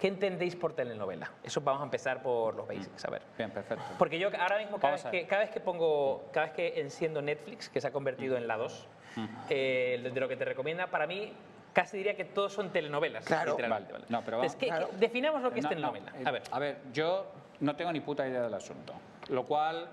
¿Qué 0.00 0.08
entendéis 0.08 0.56
por 0.56 0.72
telenovela? 0.72 1.30
Eso 1.44 1.60
vamos 1.60 1.82
a 1.82 1.84
empezar 1.84 2.22
por 2.22 2.54
los 2.54 2.66
basics, 2.66 3.04
a 3.04 3.10
ver. 3.10 3.20
Bien, 3.36 3.50
perfecto. 3.50 3.84
Porque 3.98 4.18
yo 4.18 4.30
ahora 4.40 4.56
mismo, 4.56 4.78
cada 4.80 4.94
vez, 4.94 5.04
Vamos 5.04 5.10
que, 5.20 5.26
cada 5.26 5.42
vez 5.42 5.50
que 5.50 5.60
pongo, 5.60 6.24
cada 6.32 6.46
vez 6.46 6.54
que 6.54 6.80
enciendo 6.80 7.20
Netflix, 7.20 7.68
que 7.68 7.78
se 7.82 7.88
ha 7.88 7.92
convertido 7.92 8.38
en 8.38 8.48
la 8.48 8.56
2, 8.56 8.86
eh, 9.50 10.00
de 10.14 10.18
lo 10.20 10.28
que 10.28 10.36
te 10.38 10.46
recomienda, 10.46 10.86
para 10.86 11.06
mí 11.06 11.30
casi 11.74 11.98
diría 11.98 12.16
que 12.16 12.24
todos 12.24 12.54
son 12.54 12.70
telenovelas. 12.72 13.26
Claro. 13.26 13.50
literalmente, 13.50 13.92
Vale. 13.92 14.04
¿vale? 14.06 14.18
No, 14.18 14.24
pero 14.24 14.38
va- 14.38 14.44
Entonces, 14.44 14.58
¿qué- 14.58 14.68
Claro. 14.68 14.88
qué- 14.92 14.96
definamos 14.96 15.42
lo 15.42 15.50
que 15.52 15.58
es 15.58 15.64
No, 15.64 15.68
no, 15.68 15.76
telenovela. 15.76 16.12
eh, 16.18 16.22
a 16.24 16.30
ver. 16.30 16.42
a 16.50 16.58
ver, 16.58 16.78
yo 16.94 17.26
no 17.60 17.76
tengo 17.76 17.92
ni 17.92 18.00
puta 18.00 18.26
idea 18.26 18.40
del 18.40 18.54
asunto. 18.54 18.94
Lo 19.28 19.44
cual. 19.44 19.88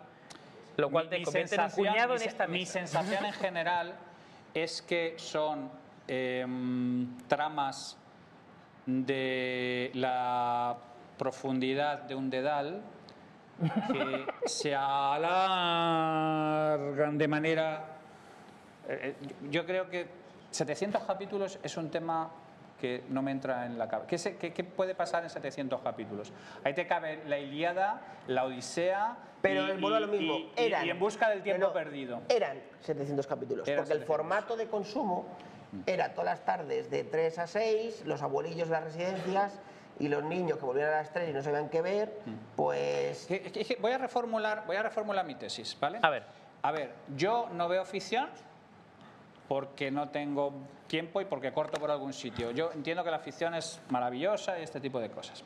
Lo 0.78 0.90
cual 0.90 1.10
te 1.10 1.22
convierte 1.22 1.56
en 1.56 1.62
un 1.62 1.70
cuñado 1.72 2.14
mi 2.14 2.22
en 2.22 2.28
esta 2.28 2.48
Mi 2.48 2.66
sensación 2.66 3.26
en 3.26 3.34
general 3.34 3.96
es 4.54 4.82
que 4.82 5.16
son 5.18 5.70
em, 6.08 7.18
tramas 7.28 7.98
de 8.86 9.92
la 9.94 10.78
profundidad 11.18 12.00
de 12.04 12.16
un 12.16 12.30
dedal 12.30 12.82
que 13.92 14.26
se 14.46 14.74
alargan 14.74 15.58
de 17.18 17.28
manera 17.28 18.00
eh, 18.88 19.16
eh, 19.22 19.36
yo 19.52 19.66
creo 19.66 19.90
que 19.90 20.08
700 20.52 21.04
capítulos 21.04 21.60
es 21.62 21.78
un 21.78 21.92
tema 21.92 22.32
que 22.80 23.04
no 23.10 23.22
me 23.22 23.32
entra 23.32 23.66
en 23.66 23.78
la 23.78 23.88
cabeza. 23.88 24.08
¿Qué, 24.08 24.18
se- 24.18 24.38
qué- 24.38 24.54
qué 24.54 24.64
puede 24.64 24.96
pasar 24.96 25.24
en 25.24 25.30
700 25.30 25.82
capítulos? 25.82 26.34
Ahí 26.64 26.74
te 26.74 26.88
cabe 26.88 27.22
la 27.28 27.38
Ilíada, 27.38 28.02
la 28.28 28.46
Odisea. 28.46 29.18
Pero 29.42 29.68
y, 29.74 29.80
vuelvo 29.80 29.98
a 29.98 30.00
lo 30.00 30.08
mismo, 30.08 30.34
y- 30.36 30.52
eran- 30.56 30.86
y 30.86 30.90
en 30.90 31.00
busca 31.00 31.30
del 31.30 31.44
tiempo 31.44 31.68
no, 31.68 31.74
perdido. 31.74 32.22
Eran 32.30 32.60
700 32.82 33.28
capítulos, 33.28 33.68
Eran 33.68 33.80
porque 33.82 33.94
el 33.94 34.00
700. 34.00 34.08
formato 34.08 34.58
de 34.58 34.68
consumo 34.68 35.26
era 35.86 36.14
todas 36.14 36.26
las 36.26 36.46
tardes 36.46 36.90
de 36.90 37.04
3 37.04 37.38
a 37.40 37.48
6, 37.48 38.04
los 38.06 38.22
abuelillos 38.24 38.68
de 38.70 38.74
las 38.74 38.84
residencias 38.86 39.60
y 40.00 40.08
los 40.08 40.24
niños 40.24 40.58
que 40.58 40.66
volvían 40.66 40.88
a 40.88 40.92
las 40.98 41.12
3 41.14 41.30
y 41.30 41.34
no 41.34 41.44
sabían 41.44 41.70
qué 41.70 41.82
ver, 41.82 42.12
pues... 42.56 43.26
Que- 43.28 43.42
que- 43.42 43.66
que 43.66 43.76
voy 43.80 43.92
a 43.92 43.98
reformular, 43.98 44.64
voy 44.66 44.78
a 44.78 44.84
reformular 44.84 45.26
mi 45.26 45.36
tesis, 45.36 45.78
¿vale? 45.80 46.00
A 46.02 46.10
ver. 46.10 46.24
A 46.62 46.72
ver, 46.72 46.92
yo 47.16 47.48
no 47.54 47.70
veo 47.70 47.86
ficción 47.86 48.28
porque 49.50 49.90
no 49.92 50.08
tengo 50.10 50.54
tiempo 50.88 51.20
y 51.20 51.26
porque 51.26 51.52
corto 51.52 51.80
por 51.82 51.90
algún 51.92 52.14
sitio. 52.14 52.52
Yo 52.52 52.72
entiendo 52.72 53.04
que 53.04 53.12
la 53.12 53.20
ficción 53.20 53.56
es 53.56 53.82
maravillosa 53.90 54.58
y 54.60 54.64
este 54.64 54.80
tipo 54.80 55.00
de 55.00 55.10
cosas. 55.10 55.44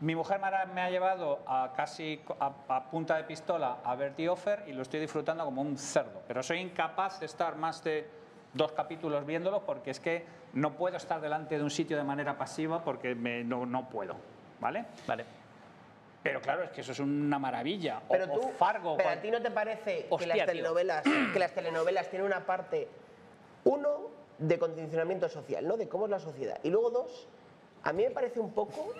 Mi 0.00 0.14
mujer 0.14 0.38
me 0.40 0.48
ha, 0.48 0.66
me 0.66 0.82
ha 0.82 0.90
llevado 0.90 1.38
a 1.46 1.72
casi 1.74 2.20
a, 2.40 2.52
a 2.68 2.90
punta 2.90 3.16
de 3.16 3.22
pistola 3.24 3.78
a 3.84 3.94
ver 3.94 4.14
The 4.14 4.28
Offer 4.28 4.64
y 4.66 4.72
lo 4.72 4.82
estoy 4.82 5.00
disfrutando 5.00 5.44
como 5.44 5.62
un 5.62 5.78
cerdo. 5.78 6.20
Pero 6.28 6.42
soy 6.42 6.58
incapaz 6.58 7.20
de 7.20 7.26
estar 7.26 7.56
más 7.56 7.82
de 7.84 8.06
dos 8.52 8.72
capítulos 8.72 9.24
viéndolo 9.24 9.62
porque 9.64 9.92
es 9.92 10.00
que 10.00 10.26
no 10.52 10.72
puedo 10.72 10.96
estar 10.96 11.20
delante 11.20 11.56
de 11.56 11.62
un 11.62 11.70
sitio 11.70 11.96
de 11.96 12.02
manera 12.04 12.36
pasiva 12.36 12.82
porque 12.82 13.14
me- 13.14 13.44
no, 13.44 13.64
no 13.64 13.88
puedo. 13.88 14.16
¿Vale? 14.60 14.84
Vale. 15.06 15.24
Pero 16.22 16.40
claro, 16.40 16.64
es 16.64 16.70
que 16.70 16.80
eso 16.80 16.90
es 16.92 16.98
una 16.98 17.38
maravilla. 17.38 18.00
O- 18.08 18.12
Pero 18.12 18.24
o 18.24 18.40
tú, 18.40 18.48
Fargo. 18.58 18.96
pero 18.96 19.08
a 19.08 19.12
cual- 19.12 19.22
ti 19.22 19.30
no 19.30 19.40
te 19.40 19.50
parece 19.52 19.98
que, 20.00 20.06
Hostia, 20.10 20.26
las 20.28 20.36
tío. 20.38 20.46
telenovelas, 20.46 21.04
que 21.32 21.38
las 21.38 21.52
telenovelas 21.52 22.08
tienen 22.10 22.26
una 22.26 22.44
parte, 22.44 22.88
uno, 23.66 24.10
de 24.38 24.58
condicionamiento 24.58 25.28
social, 25.28 25.66
¿no? 25.66 25.76
De 25.76 25.88
cómo 25.88 26.04
es 26.04 26.10
la 26.10 26.20
sociedad. 26.20 26.58
Y 26.62 26.70
luego 26.70 26.90
dos, 26.90 27.26
a 27.82 27.92
mí 27.92 28.04
me 28.04 28.10
parece 28.10 28.38
un 28.38 28.52
poco, 28.52 28.92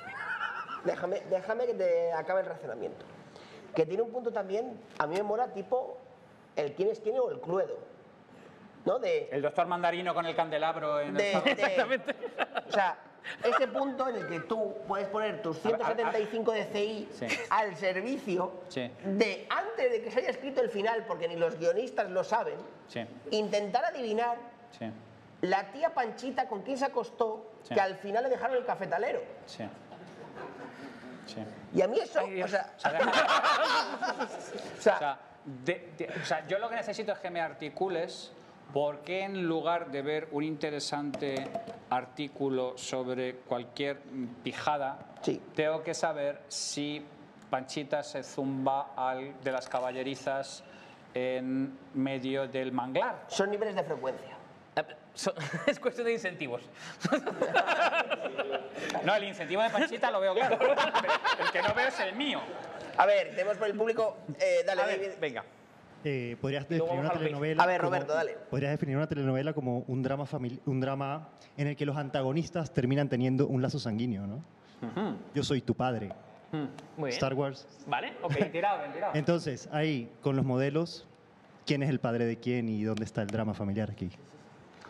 déjame, 0.84 1.20
déjame 1.30 1.66
que 1.66 1.74
te 1.74 2.12
acabe 2.12 2.40
el 2.40 2.46
razonamiento, 2.46 3.04
que 3.74 3.86
tiene 3.86 4.02
un 4.02 4.10
punto 4.10 4.32
también, 4.32 4.80
a 4.98 5.06
mí 5.06 5.14
me 5.16 5.22
mola 5.22 5.52
tipo 5.52 5.98
el 6.56 6.72
quién 6.74 6.88
es 6.88 7.00
quién 7.00 7.18
o 7.18 7.30
el 7.30 7.38
cruedo, 7.40 7.76
¿no? 8.86 8.98
De, 8.98 9.28
El 9.30 9.42
doctor 9.42 9.66
mandarino 9.66 10.14
con 10.14 10.26
el 10.26 10.34
candelabro 10.34 11.00
en 11.00 11.14
de- 11.14 11.32
el 11.32 11.44
de- 11.44 12.02
o 12.68 12.72
sea, 12.72 12.98
ese 13.44 13.68
punto 13.68 14.08
en 14.08 14.16
el 14.16 14.28
que 14.28 14.40
tú 14.40 14.74
puedes 14.88 15.08
poner 15.08 15.42
tus 15.42 15.58
175 15.60 16.52
de 16.52 16.64
CI 16.64 17.08
Sí. 17.12 17.26
al 17.50 17.76
servicio 17.76 18.52
Sí. 18.68 18.90
de 19.04 19.46
antes 19.50 19.90
de 19.92 20.00
que 20.02 20.10
se 20.10 20.20
haya 20.20 20.30
escrito 20.30 20.60
el 20.62 20.70
final, 20.70 21.04
porque 21.06 21.28
ni 21.28 21.36
los 21.36 21.58
guionistas 21.58 22.08
lo 22.10 22.24
saben, 22.24 22.54
Sí, 22.88 23.04
intentar 23.32 23.84
adivinar 23.84 24.55
sí, 24.78 24.90
la 25.42 25.70
tía 25.70 25.92
Panchita 25.94 26.48
con 26.48 26.62
quién 26.62 26.78
se 26.78 26.84
acostó, 26.86 27.52
Sí. 27.62 27.74
que 27.74 27.80
al 27.80 27.96
final 27.96 28.24
le 28.24 28.30
dejaron 28.30 28.56
el 28.56 28.64
cafetalero. 28.64 29.20
sí. 29.46 29.64
Sí. 31.26 31.44
Y 31.74 31.82
a 31.82 31.88
mí 31.88 31.98
eso, 31.98 32.20
o 32.44 32.48
sea, 32.48 32.72
O 34.78 34.80
sea, 34.80 35.18
de- 35.44 35.92
de- 35.98 36.08
o 36.22 36.24
sea, 36.24 36.46
yo 36.46 36.58
lo 36.58 36.68
que 36.68 36.76
necesito 36.76 37.12
es 37.12 37.18
que 37.18 37.30
me 37.30 37.40
articules 37.40 38.32
por 38.72 39.00
qué 39.00 39.22
en 39.24 39.46
lugar 39.46 39.90
de 39.90 40.02
ver 40.02 40.28
un 40.32 40.44
interesante 40.44 41.34
artículo 41.90 42.76
sobre 42.76 43.36
cualquier 43.38 43.98
pijada, 44.42 44.98
tengo 45.54 45.82
que 45.82 45.94
saber 45.94 46.42
si 46.48 47.04
Panchita 47.50 48.02
se 48.02 48.22
zumba 48.22 48.92
al 48.96 49.40
de 49.42 49.52
las 49.52 49.68
caballerizas 49.68 50.62
en 51.14 51.76
medio 51.94 52.46
del 52.46 52.72
manglar. 52.72 53.24
son 53.28 53.50
niveles 53.50 53.74
de 53.74 53.82
frecuencia. 53.84 54.35
es 55.66 55.80
cuestión 55.80 56.06
de 56.06 56.12
incentivos. 56.12 56.62
No, 59.04 59.14
el 59.14 59.24
incentivo 59.24 59.62
de 59.62 59.70
Panchita 59.70 60.10
lo 60.10 60.20
veo 60.20 60.34
claro. 60.34 60.58
El 61.40 61.50
que 61.52 61.62
no 61.62 61.74
veo 61.74 61.88
es 61.88 61.98
el 62.00 62.14
mío. 62.14 62.40
A 62.96 63.06
ver, 63.06 63.30
tenemos 63.30 63.56
por 63.56 63.66
el 63.68 63.74
público, 63.76 64.16
eh, 64.38 64.62
dale, 64.66 64.82
A 64.82 64.86
ver, 64.86 65.00
David. 65.00 65.12
Venga. 65.20 65.44
Eh, 66.04 66.36
¿Podrías 66.40 66.68
definir 66.68 67.00
una 67.00 67.10
telenovela? 67.10 67.62
A 67.62 67.66
ver, 67.66 67.80
como- 67.80 67.90
Roberto, 67.90 68.12
dale. 68.14 68.36
¿Podrías 68.50 68.72
definir 68.72 68.96
una 68.96 69.06
telenovela 69.06 69.52
como 69.52 69.78
un 69.86 70.02
drama, 70.02 70.24
famili- 70.24 70.60
un 70.66 70.80
drama 70.80 71.28
en 71.56 71.68
el 71.68 71.76
que 71.76 71.86
los 71.86 71.96
antagonistas 71.96 72.72
terminan 72.72 73.08
teniendo 73.08 73.46
un 73.46 73.62
lazo 73.62 73.78
sanguíneo, 73.78 74.26
¿no? 74.26 74.42
Yo 75.34 75.42
soy 75.42 75.62
tu 75.62 75.74
padre. 75.74 76.10
Muy 76.52 77.08
bien. 77.08 77.08
Star 77.08 77.34
Wars. 77.34 77.66
¿Vale? 77.86 78.12
Ok. 78.22 78.34
Tirado, 78.52 78.92
tirado. 78.92 79.14
Entonces, 79.14 79.68
ahí, 79.72 80.10
con 80.20 80.36
los 80.36 80.44
modelos, 80.44 81.06
¿quién 81.64 81.82
es 81.82 81.90
el 81.90 81.98
padre 82.00 82.26
de 82.26 82.36
quién 82.38 82.68
y 82.68 82.82
dónde 82.84 83.04
está 83.04 83.22
el 83.22 83.28
drama 83.28 83.54
familiar 83.54 83.90
aquí? 83.90 84.10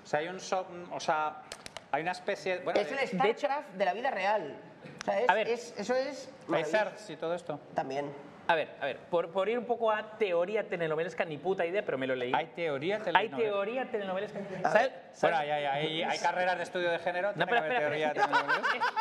O 0.06 0.08
sea, 0.08 0.20
hay 0.20 0.28
un 0.28 0.38
so- 0.38 0.64
o 0.92 1.00
sea, 1.00 1.42
hay 1.90 2.00
una 2.02 2.12
especie 2.12 2.58
bueno, 2.60 2.78
es 2.78 2.88
de- 2.88 3.02
el 3.02 3.08
StarCraft 3.08 3.70
de 3.70 3.84
la 3.84 3.92
vida 3.92 4.08
real. 4.12 4.54
O 5.02 5.04
sea, 5.04 5.20
es, 5.20 5.28
A 5.28 5.34
ver. 5.34 5.48
es- 5.48 5.74
eso 5.76 5.94
es... 5.96 6.30
hay. 6.52 6.64
CERTs 6.64 7.10
y 7.10 7.16
todo 7.16 7.34
esto. 7.34 7.58
También. 7.74 8.12
A 8.46 8.54
ver, 8.54 8.68
a 8.80 8.86
ver, 8.86 8.98
por, 9.10 9.32
por 9.32 9.48
ir 9.48 9.58
un 9.58 9.64
poco 9.64 9.90
a 9.90 10.16
teoría 10.16 10.62
telenovelesca, 10.68 11.24
ni 11.24 11.36
puta 11.38 11.66
idea, 11.66 11.84
pero 11.84 11.98
me 11.98 12.06
lo 12.06 12.14
leí. 12.14 12.32
Hay 12.32 12.46
teoría 12.54 12.98
Hay 12.98 13.02
telenovelesca. 13.02 13.36
teoría 13.36 13.90
telenovelesca. 13.90 14.38
¿Sabes? 14.70 14.92
Bueno, 15.20 15.36
hay, 15.38 15.50
hay, 15.50 15.64
hay- 15.64 16.02
hay 16.04 16.18
carreras 16.20 16.56
de 16.56 16.62
estudio 16.62 16.90
de 16.92 17.00
género. 17.00 17.32
No, 17.34 17.44
que 17.44 17.54
espera, 17.56 17.96
espera, 17.96 18.12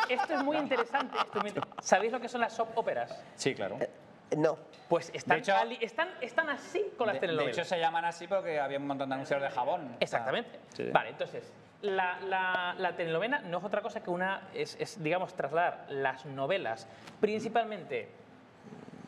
Esto 0.08 0.34
es 0.34 0.42
muy 0.42 0.56
interesante. 0.56 1.16
esto 1.18 1.30
es 1.38 1.42
muy 1.42 1.48
inter- 1.50 1.64
¿Sabéis 1.80 2.10
lo 2.10 2.20
que 2.20 2.28
son 2.28 2.40
las 2.40 2.52
soap 2.52 2.76
óperas? 2.76 3.16
Sí, 3.36 3.54
claro. 3.54 3.78
No. 4.36 4.56
Pues 4.88 5.10
están, 5.14 5.36
De 5.38 5.42
hecho- 5.42 5.56
ali- 5.56 5.78
están, 5.80 6.08
están 6.20 6.48
así 6.48 6.92
con 6.96 7.06
las 7.08 7.14
De, 7.14 7.20
de 7.20 7.26
telenovelas. 7.26 7.58
hecho, 7.58 7.68
se 7.68 7.78
llaman 7.78 8.04
así 8.04 8.26
porque 8.28 8.58
había 8.60 8.78
un 8.78 8.86
montón 8.86 9.08
de 9.08 9.14
anuncios 9.14 9.40
de 9.42 9.50
jabón. 9.50 9.96
Exactamente. 10.00 10.58
Sí. 10.74 10.90
Vale, 10.92 11.10
entonces, 11.10 11.52
la, 11.82 12.18
la- 12.20 12.74
la 12.78 12.96
telenovela 12.96 13.40
no 13.40 13.58
es 13.58 13.64
otra 13.64 13.82
cosa 13.82 14.02
que 14.02 14.10
una, 14.10 14.48
es, 14.54 14.76
es, 14.80 15.02
digamos, 15.02 15.34
trasladar 15.34 15.86
las 15.88 16.24
novelas, 16.26 16.88
principalmente, 17.20 18.08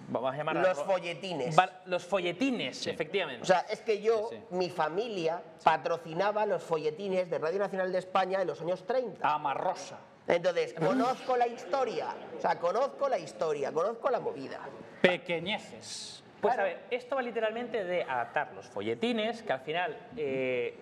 vamos 0.08 0.34
a 0.34 0.36
llamar 0.36 0.56
Los 0.56 0.78
folletines. 0.82 1.56
los 1.86 2.04
folletines, 2.04 2.86
efectivamente. 2.86 3.42
O 3.42 3.46
sea, 3.46 3.60
es 3.70 3.80
que 3.82 4.00
yo, 4.00 4.28
Sí, 4.30 4.36
sí. 4.36 4.42
mi 4.56 4.70
familia, 4.70 5.42
patrocinaba 5.62 6.44
los 6.46 6.62
folletines 6.62 7.30
de 7.30 7.38
Radio 7.38 7.58
Nacional 7.60 7.92
de 7.92 7.98
España 7.98 8.40
en 8.40 8.46
los 8.48 8.60
años 8.60 8.84
30. 8.86 9.28
Amarrosa. 9.32 9.98
Entonces, 10.26 10.74
conozco 10.74 11.36
la 11.36 11.46
historia. 11.46 12.14
O 12.36 12.40
sea, 12.40 12.58
conozco 12.58 13.08
la 13.08 13.18
historia, 13.18 13.72
conozco 13.72 14.10
la 14.10 14.20
movida. 14.20 14.60
Pequeñeces. 15.00 16.22
Pues 16.40 16.56
a 16.58 16.62
ver, 16.62 16.80
esto 16.90 17.16
va 17.16 17.22
literalmente 17.22 17.82
de 17.84 18.02
adaptar 18.04 18.52
los 18.54 18.66
folletines, 18.66 19.42
que 19.42 19.52
al 19.52 19.60
final... 19.60 19.96
eh, 20.16 20.78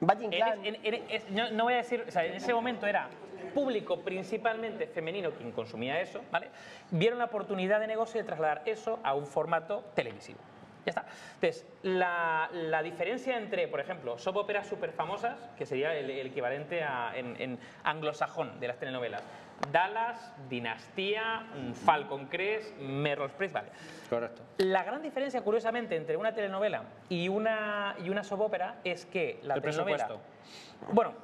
en- 0.00 0.32
en- 0.84 1.34
no, 1.34 1.50
no 1.50 1.64
voy 1.64 1.74
a 1.74 1.76
decir, 1.78 2.04
o 2.06 2.10
sea, 2.10 2.24
en 2.24 2.34
ese 2.34 2.52
momento 2.54 2.86
era 2.86 3.08
público 3.44 4.00
principalmente 4.00 4.86
femenino 4.86 5.30
quien 5.32 5.52
consumía 5.52 6.00
eso, 6.00 6.22
¿vale? 6.30 6.48
Vieron 6.90 7.18
la 7.18 7.26
oportunidad 7.26 7.80
de 7.80 7.86
negocio 7.86 8.20
de 8.20 8.26
trasladar 8.26 8.62
eso 8.66 9.00
a 9.02 9.14
un 9.14 9.26
formato 9.26 9.84
televisivo. 9.94 10.38
Ya 10.84 10.90
está. 10.90 11.06
Entonces, 11.36 11.66
la, 11.82 12.50
la 12.52 12.82
diferencia 12.82 13.38
entre, 13.38 13.68
por 13.68 13.80
ejemplo, 13.80 14.18
soap 14.18 14.36
operas 14.36 14.66
súper 14.66 14.92
famosas, 14.92 15.38
que 15.56 15.64
sería 15.64 15.96
el, 15.96 16.10
el 16.10 16.26
equivalente 16.26 16.82
a, 16.82 17.16
en, 17.16 17.40
en 17.40 17.58
anglosajón 17.84 18.60
de 18.60 18.68
las 18.68 18.78
telenovelas, 18.78 19.22
Dallas, 19.72 20.34
Dinastía, 20.50 21.46
mm, 21.56 21.72
Falcon 21.72 22.26
Crest, 22.26 22.76
Melrose 22.76 23.34
Place, 23.34 23.54
vale. 23.54 23.68
Correcto. 24.10 24.42
La 24.58 24.82
gran 24.82 25.00
diferencia, 25.00 25.40
curiosamente, 25.40 25.96
entre 25.96 26.18
una 26.18 26.34
telenovela 26.34 26.82
y 27.08 27.28
una, 27.28 27.96
y 28.04 28.10
una 28.10 28.22
soap 28.22 28.42
opera 28.42 28.80
es 28.84 29.06
que 29.06 29.40
la 29.42 29.54
El 29.54 29.62
telenovela... 29.62 30.06
presupuesto. 30.06 30.92
Bueno, 30.92 31.14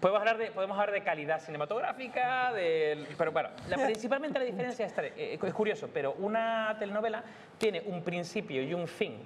podemos 0.00 0.20
hablar 0.20 0.38
de, 0.38 0.50
podemos 0.50 0.76
hablar 0.78 0.92
de 0.92 1.02
calidad 1.02 1.40
cinematográfica, 1.40 2.52
del- 2.52 3.06
pero 3.16 3.32
bueno, 3.32 3.50
la- 3.68 3.76
principalmente 3.86 4.38
la 4.38 4.44
diferencia 4.44 4.86
es, 4.86 4.94
eh, 4.98 5.38
es 5.42 5.54
curioso, 5.54 5.88
pero 5.92 6.12
una 6.18 6.76
telenovela 6.78 7.22
tiene 7.58 7.82
un 7.86 8.02
principio 8.02 8.62
y 8.62 8.74
un 8.74 8.86
fin 8.88 9.18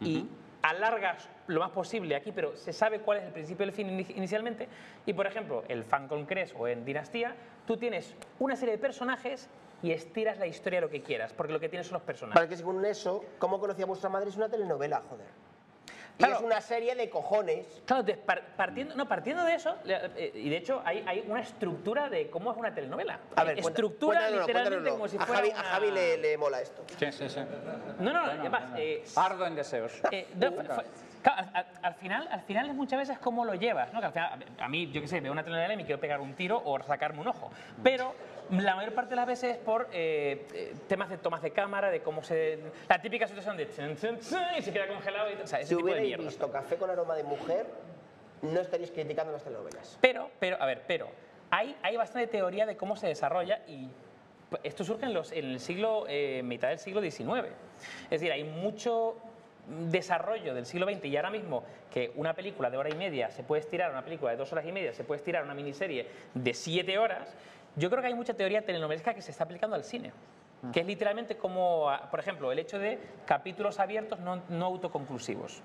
y 0.00 0.26
alargas 0.62 1.28
lo 1.46 1.60
más 1.60 1.70
posible 1.70 2.16
aquí, 2.16 2.32
pero 2.32 2.56
se 2.56 2.72
sabe 2.72 3.00
cuál 3.00 3.18
es 3.18 3.24
el 3.24 3.32
principio 3.32 3.64
y 3.64 3.68
el 3.68 3.74
fin 3.74 3.88
ini- 3.98 4.16
inicialmente. 4.16 4.68
Y 5.06 5.12
por 5.12 5.26
ejemplo, 5.26 5.62
el 5.68 5.84
Fan 5.84 6.08
Crest 6.26 6.54
o 6.58 6.66
en 6.68 6.84
Dinastía, 6.84 7.34
tú 7.66 7.76
tienes 7.76 8.14
una 8.38 8.56
serie 8.56 8.72
de 8.76 8.78
personajes 8.78 9.48
y 9.82 9.92
estiras 9.92 10.38
la 10.38 10.46
historia 10.46 10.80
lo 10.80 10.88
que 10.88 11.02
quieras, 11.02 11.32
porque 11.34 11.52
lo 11.52 11.60
que 11.60 11.68
tienes 11.68 11.86
son 11.86 11.94
los 11.94 12.02
personajes. 12.02 12.34
Para 12.34 12.48
que 12.48 12.56
según 12.56 12.82
eso, 12.86 13.24
¿cómo 13.38 13.60
conocía 13.60 13.84
vuestra 13.86 14.08
madre? 14.08 14.30
Es 14.30 14.36
una 14.36 14.48
telenovela, 14.48 15.02
joder. 15.08 15.26
Y 16.16 16.24
es 16.24 16.40
una 16.40 16.60
serie 16.60 16.94
de 16.94 17.10
cojones. 17.10 17.66
Claro, 17.86 18.00
entonces, 18.02 18.18
par- 18.24 18.42
partiendo, 18.56 18.94
no, 18.94 19.08
partiendo 19.08 19.44
de 19.44 19.54
eso, 19.54 19.76
eh, 19.84 20.30
y 20.34 20.48
de 20.48 20.56
hecho 20.56 20.80
hay, 20.84 21.02
hay 21.06 21.24
una 21.26 21.40
estructura 21.40 22.08
de 22.08 22.30
cómo 22.30 22.52
es 22.52 22.56
una 22.56 22.72
telenovela. 22.72 23.18
A 23.34 23.42
ver, 23.44 23.54
cuenta- 23.54 23.70
estructura 23.70 24.20
cuéntanoslo, 24.20 24.46
literalmente 24.46 24.90
cuéntanoslo. 24.90 24.90
como 24.92 25.08
si 25.08 25.16
a 25.16 25.26
fuera 25.26 25.40
Javi, 25.40 25.50
una... 25.50 25.60
a 25.60 25.64
Javi 25.64 25.90
le, 25.90 26.16
le 26.18 26.38
mola 26.38 26.60
esto. 26.60 26.84
Sí, 26.98 27.10
sí, 27.10 27.28
sí. 27.28 27.40
No, 27.98 28.12
no, 28.12 28.26
no, 28.26 28.32
además, 28.40 28.62
eh, 28.76 29.04
Ardo 29.16 29.46
en 29.46 29.56
deseos. 29.56 29.92
eh, 30.12 30.28
no, 30.36 30.50
claro, 31.24 31.40
al, 31.52 31.56
al- 31.56 31.66
al 31.82 31.94
final, 31.94 32.28
al 32.30 32.40
final 32.42 32.68
es 32.68 32.74
muchas 32.74 32.98
veces 33.00 33.18
cómo 33.18 33.44
lo 33.44 33.54
llevas, 33.56 33.92
¿no? 33.92 33.98
Que 34.00 34.06
al 34.06 34.12
final, 34.12 34.44
a 34.60 34.68
mí, 34.68 34.88
yo 34.92 35.00
qué 35.00 35.08
sé, 35.08 35.20
veo 35.20 35.32
una 35.32 35.42
telenovela 35.42 35.74
y 35.74 35.76
me 35.78 35.84
quiero 35.84 36.00
pegar 36.00 36.20
un 36.20 36.34
tiro 36.34 36.62
o 36.64 36.80
sacarme 36.82 37.20
un 37.20 37.26
ojo. 37.28 37.50
Pero 37.82 38.14
la 38.50 38.76
mayor 38.76 38.94
parte 38.94 39.10
de 39.10 39.16
las 39.16 39.26
veces 39.26 39.52
es 39.52 39.58
por 39.58 39.88
eh, 39.92 40.46
eh, 40.54 40.74
temas 40.86 41.08
de 41.10 41.18
tomas 41.18 41.42
de 41.42 41.50
cámara, 41.50 41.90
de 41.90 42.00
cómo 42.02 42.22
se... 42.22 42.60
La 42.88 43.00
típica 43.02 43.26
situación 43.26 43.56
de... 43.56 43.64
y 43.64 44.62
se 44.62 44.72
queda 44.72 44.86
congelado 44.86 45.30
y... 45.30 45.34
O 45.42 45.46
sea, 45.46 45.58
ese 45.60 45.70
Si 45.70 45.76
tipo 45.76 45.92
de 45.92 46.00
mierda. 46.02 46.24
visto 46.24 46.52
Café 46.52 46.76
con 46.76 46.90
aroma 46.90 47.16
de 47.16 47.24
mujer, 47.24 47.66
no 48.42 48.60
estaréis 48.60 48.90
criticando 48.92 49.32
las 49.32 49.42
telenovelas. 49.42 49.98
Pero, 50.00 50.30
pero, 50.38 50.60
a 50.62 50.66
ver, 50.66 50.82
pero, 50.86 51.08
hay, 51.50 51.74
hay 51.82 51.96
bastante 51.96 52.26
teoría 52.28 52.66
de 52.66 52.76
cómo 52.76 52.96
se 52.96 53.06
desarrolla 53.06 53.60
y 53.66 53.88
esto 54.62 54.84
surge 54.84 55.06
en, 55.06 55.14
los, 55.14 55.32
en 55.32 55.46
el 55.46 55.58
siglo, 55.60 56.04
eh, 56.08 56.42
mitad 56.44 56.68
del 56.68 56.78
siglo 56.78 57.00
XIX. 57.00 57.46
Es 58.04 58.10
decir, 58.10 58.30
hay 58.30 58.44
mucho 58.44 59.16
desarrollo 59.90 60.54
del 60.54 60.66
siglo 60.66 60.86
XX 60.86 61.04
y 61.06 61.16
ahora 61.16 61.30
mismo 61.30 61.64
que 61.90 62.12
una 62.16 62.34
película 62.34 62.70
de 62.70 62.76
hora 62.76 62.90
y 62.90 62.94
media 62.94 63.30
se 63.30 63.42
puede 63.42 63.60
estirar, 63.60 63.90
una 63.90 64.04
película 64.04 64.30
de 64.30 64.36
dos 64.36 64.52
horas 64.52 64.66
y 64.66 64.72
media 64.72 64.92
se 64.92 65.04
puede 65.04 65.18
estirar, 65.18 65.44
una 65.44 65.54
miniserie 65.54 66.08
de 66.34 66.54
siete 66.54 66.98
horas, 66.98 67.34
yo 67.76 67.90
creo 67.90 68.02
que 68.02 68.08
hay 68.08 68.14
mucha 68.14 68.34
teoría 68.34 68.62
telenovelesca 68.62 69.14
que 69.14 69.22
se 69.22 69.30
está 69.30 69.44
aplicando 69.44 69.76
al 69.76 69.84
cine. 69.84 70.12
Que 70.72 70.80
es 70.80 70.86
literalmente 70.86 71.36
como, 71.36 71.90
ah, 71.90 72.08
por 72.10 72.20
ejemplo, 72.20 72.50
el 72.50 72.58
hecho 72.58 72.78
de 72.78 72.98
capítulos 73.26 73.78
abiertos 73.80 74.18
no, 74.20 74.40
no 74.48 74.64
autoconclusivos. 74.64 75.62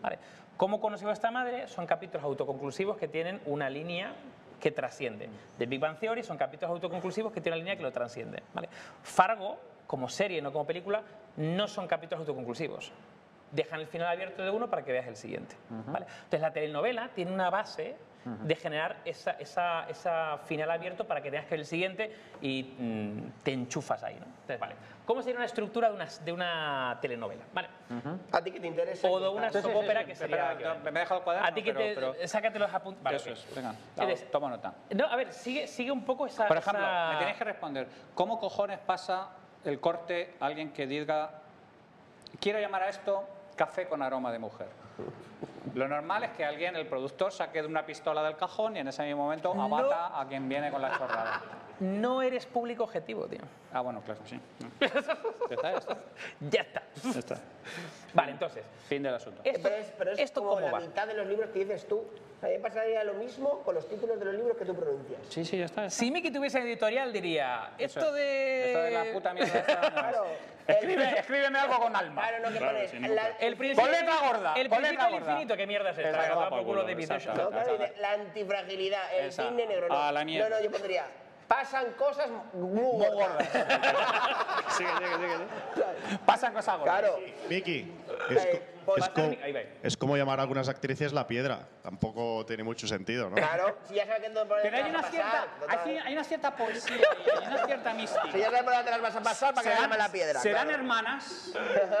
Vale. 0.00 0.18
¿Cómo 0.56 0.80
conoció 0.80 1.10
a 1.10 1.12
esta 1.12 1.30
madre? 1.30 1.68
Son 1.68 1.86
capítulos 1.86 2.24
autoconclusivos 2.24 2.96
que 2.96 3.08
tienen 3.08 3.42
una 3.44 3.68
línea 3.68 4.14
que 4.58 4.70
trasciende. 4.70 5.28
The 5.58 5.66
Big 5.66 5.80
Bang 5.80 5.98
Theory 5.98 6.22
son 6.22 6.38
capítulos 6.38 6.70
autoconclusivos 6.70 7.32
que 7.32 7.40
tienen 7.40 7.58
una 7.58 7.64
línea 7.64 7.76
que 7.76 7.82
lo 7.82 7.92
transciende. 7.92 8.42
¿vale? 8.54 8.68
Fargo, 9.02 9.58
como 9.86 10.08
serie, 10.08 10.40
no 10.40 10.52
como 10.52 10.64
película, 10.64 11.02
no 11.36 11.66
son 11.66 11.86
capítulos 11.86 12.20
autoconclusivos. 12.20 12.92
Dejan 13.52 13.80
el 13.80 13.86
final 13.86 14.08
abierto 14.08 14.42
de 14.42 14.50
uno 14.50 14.68
para 14.68 14.82
que 14.82 14.92
veas 14.92 15.06
el 15.06 15.16
siguiente. 15.16 15.54
¿vale? 15.68 16.06
Entonces 16.06 16.40
la 16.40 16.52
telenovela 16.52 17.08
tiene 17.14 17.32
una 17.32 17.50
base 17.50 17.96
de 18.24 18.54
generar 18.54 18.98
esa, 19.04 19.32
esa, 19.32 19.88
esa 19.90 20.38
final 20.46 20.70
abierto 20.70 21.04
para 21.06 21.20
que 21.20 21.30
tengas 21.30 21.46
que 21.46 21.56
el 21.56 21.66
siguiente 21.66 22.16
y 22.40 22.62
mm, 22.78 23.42
te 23.42 23.52
enchufas 23.52 24.02
ahí. 24.04 24.14
¿no? 24.14 24.24
Entonces, 24.26 24.58
vale. 24.60 24.74
¿Cómo 25.04 25.20
sería 25.22 25.36
una 25.38 25.46
estructura 25.46 25.88
de 25.88 25.94
una, 25.96 26.06
de 26.24 26.32
una 26.32 26.98
telenovela? 27.02 27.42
¿vale? 27.52 27.68
¿A 28.30 28.40
ti 28.42 28.52
qué 28.52 28.60
te 28.60 28.66
interesa? 28.68 29.08
O 29.08 29.18
de 29.20 29.28
una 29.28 29.50
soap 29.52 29.64
sí, 29.64 29.70
opera 29.74 30.00
sí. 30.02 30.06
que 30.06 30.14
sería... 30.14 30.54
no, 30.54 30.78
me 30.78 30.90
he 30.90 30.92
dejado 31.02 31.18
el 31.18 31.24
cuaderno, 31.24 31.48
A 31.48 31.52
ti 31.52 31.62
que 31.62 31.74
pero- 31.74 31.84
te... 31.84 31.94
pero- 32.16 32.28
Sácate 32.28 32.58
los 32.58 32.72
apuntes. 32.72 33.02
Vale, 33.02 33.16
Eso 33.16 33.30
es, 33.30 33.54
venga, 33.54 33.74
Entonces, 33.96 34.30
toma 34.30 34.48
nota. 34.48 34.72
no, 34.94 35.04
a 35.06 35.16
ver, 35.16 35.32
sigue, 35.32 35.66
sigue 35.66 35.90
un 35.90 36.04
poco 36.04 36.24
esa... 36.26 36.46
Por 36.48 36.56
ejemplo, 36.56 36.80
esa- 36.82 37.10
me 37.12 37.18
tenéis 37.18 37.36
que 37.36 37.44
responder, 37.44 37.88
¿cómo 38.14 38.38
cojones 38.38 38.78
pasa 38.78 39.30
el 39.64 39.78
corte 39.80 40.36
a 40.40 40.46
alguien 40.46 40.72
que 40.72 40.86
diga, 40.86 41.30
quiero 42.40 42.60
llamar 42.60 42.84
a 42.84 42.88
esto 42.88 43.24
café 43.56 43.86
con 43.86 44.02
aroma 44.02 44.32
de 44.32 44.38
mujer? 44.38 44.68
Lo 45.74 45.88
normal 45.88 46.24
es 46.24 46.30
que 46.32 46.44
alguien, 46.44 46.76
el 46.76 46.86
productor, 46.86 47.32
saque 47.32 47.62
de 47.62 47.68
una 47.68 47.86
pistola 47.86 48.22
del 48.22 48.36
cajón 48.36 48.76
y 48.76 48.80
en 48.80 48.88
ese 48.88 49.02
mismo 49.04 49.22
momento 49.22 49.54
No. 49.54 49.64
abata 49.64 50.20
a 50.20 50.26
quien 50.26 50.48
viene 50.48 50.70
con 50.70 50.82
la 50.82 50.96
chorrada. 50.98 51.40
No 51.80 52.20
eres 52.22 52.46
público 52.46 52.84
objetivo, 52.84 53.26
tío. 53.26 53.40
Ah, 53.72 53.80
bueno, 53.80 54.02
claro, 54.04 54.20
sí. 54.26 54.38
Ya 54.80 54.86
está, 55.56 55.70
ya 55.72 55.78
está. 55.78 55.96
Ya 56.40 56.60
está. 56.60 56.82
Ya 57.12 57.18
está. 57.18 57.36
Vale, 58.14 58.32
entonces. 58.32 58.64
Fin 58.88 59.02
del 59.02 59.14
asunto. 59.14 59.40
Eh, 59.44 59.58
pero 59.62 59.74
es, 59.76 59.86
pero 59.96 60.12
es 60.12 60.18
¿esto 60.18 60.42
como 60.44 60.60
la 60.60 60.70
va? 60.72 60.80
mitad 60.80 61.06
de 61.06 61.14
los 61.14 61.26
libros 61.26 61.50
que 61.50 61.60
dices 61.60 61.88
tú. 61.88 62.04
A 62.42 62.46
mí 62.46 62.52
me 62.54 62.58
pasaría 62.58 63.02
lo 63.04 63.14
mismo 63.14 63.60
con 63.60 63.74
los 63.74 63.88
títulos 63.88 64.18
de 64.18 64.24
los 64.26 64.34
libros 64.34 64.56
que 64.56 64.64
tú 64.64 64.74
pronuncias. 64.74 65.20
Sí, 65.28 65.44
sí, 65.44 65.58
ya 65.58 65.64
está. 65.66 65.88
Si 65.88 66.10
Miki 66.10 66.30
tuviese 66.30 66.58
editorial, 66.58 67.12
diría, 67.12 67.70
Eso 67.78 68.00
esto 68.00 68.08
es. 68.08 68.14
de... 68.16 68.66
Esto 68.66 68.82
de 68.82 68.90
la 68.90 69.12
puta 69.12 69.32
mierda. 69.32 69.62
Claro. 69.64 70.24
Escribe- 70.66 71.18
escríbeme 71.18 71.58
algo 71.58 71.78
con 71.80 71.96
alma. 71.96 72.20
Claro, 72.22 72.38
no, 72.46 72.52
que 72.52 72.58
Claro, 72.58 72.78
pones. 72.78 73.10
la-. 73.10 73.28
El 73.40 73.54
gorda, 73.56 74.54
El 74.56 74.68
gorda. 74.68 75.31
Infinito, 75.32 75.56
¿qué 75.56 75.66
mierda 75.66 75.90
es 75.90 75.98
esta? 75.98 76.10
Exacto, 76.10 76.48
por 76.48 76.64
culo 76.64 76.84
de 76.84 76.92
exacto. 76.92 77.50
Dice, 77.50 77.94
la 77.98 78.12
antifragilidad, 78.12 79.14
el 79.14 79.26
Esa. 79.28 79.44
cisne 79.44 79.66
negro. 79.66 79.88
No. 79.88 80.02
A 80.02 80.12
la 80.12 80.24
mierda. 80.24 80.48
No, 80.48 80.56
no, 80.56 80.62
yo 80.62 80.70
pondría. 80.70 81.06
Pasan 81.48 81.92
cosas 81.98 82.28
muy 82.54 83.06
gordas. 83.06 83.48
Sigue, 84.68 84.90
sigue, 84.90 85.14
sigue, 85.16 85.28
sigue. 85.28 86.18
Pasan 86.24 86.52
cosas 86.54 86.78
gordas. 86.78 87.00
Claro. 87.00 87.18
Miki, 87.48 87.92
es, 88.82 88.82
Eh, 88.82 88.84
co- 88.84 88.94
pues- 88.94 89.04
es 89.04 89.08
co- 89.38 89.44
Ahí 89.44 89.52
va. 89.52 89.60
es 89.82 89.96
como 89.96 90.16
llamar 90.16 90.38
a 90.38 90.42
algunas 90.42 90.68
actrices 90.68 91.12
la 91.12 91.26
piedra. 91.26 91.68
Tampoco 91.82 92.44
tiene 92.46 92.62
mucho 92.62 92.86
sentido, 92.86 93.28
¿no? 93.30 93.36
Claro, 93.36 93.76
si 93.88 93.94
ya 93.94 94.06
sabes 94.06 94.22
que 94.22 94.28
no 94.30 94.42
Pero 94.46 94.76
hay 94.76 94.90
una 94.90 95.02
cierta, 95.02 95.46
hay, 95.68 95.96
hay 95.98 96.12
una 96.12 96.24
cierta 96.24 96.56
poesía, 96.56 96.96
y 96.96 97.30
hay 97.40 97.46
una 97.46 97.66
cierta 97.66 97.94
mística. 97.94 98.22
Si 98.32 98.38
ya 98.38 98.46
sabes 98.46 98.62
por 98.62 98.72
dónde 98.72 98.84
te 98.84 98.90
las 98.90 99.02
vas 99.02 99.16
a 99.16 99.22
pasar 99.22 99.54
para 99.54 99.62
que 99.64 99.74
¿Serán- 99.74 99.82
llame 99.90 99.98
la 99.98 100.12
piedra. 100.12 100.40
¿Serán 100.40 100.66
claro. 100.66 100.78
hermanas, 100.82 101.52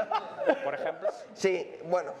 por 0.64 0.74
ejemplo? 0.74 1.08
Sí, 1.34 1.70
bueno. 1.84 2.12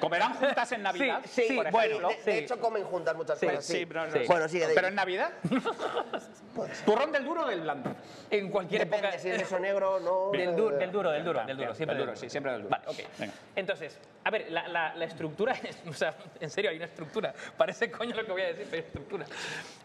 ¿Comerán 0.00 0.34
juntas 0.34 0.72
en 0.72 0.82
Navidad? 0.82 1.20
Sí, 1.24 1.44
sí, 1.48 1.54
por 1.56 1.70
bueno, 1.70 1.86
ejemplo. 1.96 2.08
de, 2.24 2.32
de 2.32 2.38
hecho 2.38 2.58
comen 2.60 2.84
juntas 2.84 3.16
muchas 3.16 3.38
Sí, 3.38 3.46
cosas. 3.46 3.64
sí, 3.64 3.72
Sí, 3.78 3.86
pero, 3.86 4.06
Bueno, 4.26 4.48
sigue 4.48 4.66
de 4.68 4.74
¿Pero 4.74 4.88
en 4.88 4.94
Navidad? 4.94 5.30
¿Turrón 6.86 7.12
del 7.12 7.24
duro 7.24 7.42
o 7.42 7.46
del 7.46 7.60
blando? 7.60 7.94
En 8.30 8.50
cualquier 8.50 8.84
Depende, 8.84 9.08
época... 9.08 9.18
si 9.22 9.30
es 9.30 9.38
beso 9.38 9.58
negro 9.58 10.00
no. 10.00 10.30
Del, 10.30 10.54
du- 10.56 10.70
del 10.70 10.90
duro, 10.92 11.10
del 11.10 11.24
duro, 11.24 11.44
del 11.44 11.56
duro. 11.56 11.74
Siempre 11.74 11.96
del 11.96 12.06
del 12.06 12.06
duro, 12.14 12.16
sí, 12.16 12.30
siempre 12.30 12.52
del 12.52 12.62
duro. 12.62 12.70
Vale, 12.70 12.84
ok. 12.88 12.96
Venga. 13.18 13.33
Entonces, 13.56 13.98
a 14.24 14.30
ver, 14.30 14.50
la, 14.50 14.68
la- 14.68 14.94
la 14.94 15.04
estructura 15.04 15.52
es... 15.62 15.78
O 15.88 15.92
sea, 15.92 16.14
en 16.40 16.50
serio, 16.50 16.70
hay 16.70 16.76
una 16.76 16.86
estructura. 16.86 17.34
Parece 17.56 17.90
coño 17.90 18.14
lo 18.16 18.24
que 18.24 18.32
voy 18.32 18.42
a 18.42 18.46
decir, 18.46 18.66
pero 18.70 18.82
hay 18.82 18.86
estructura. 18.86 19.26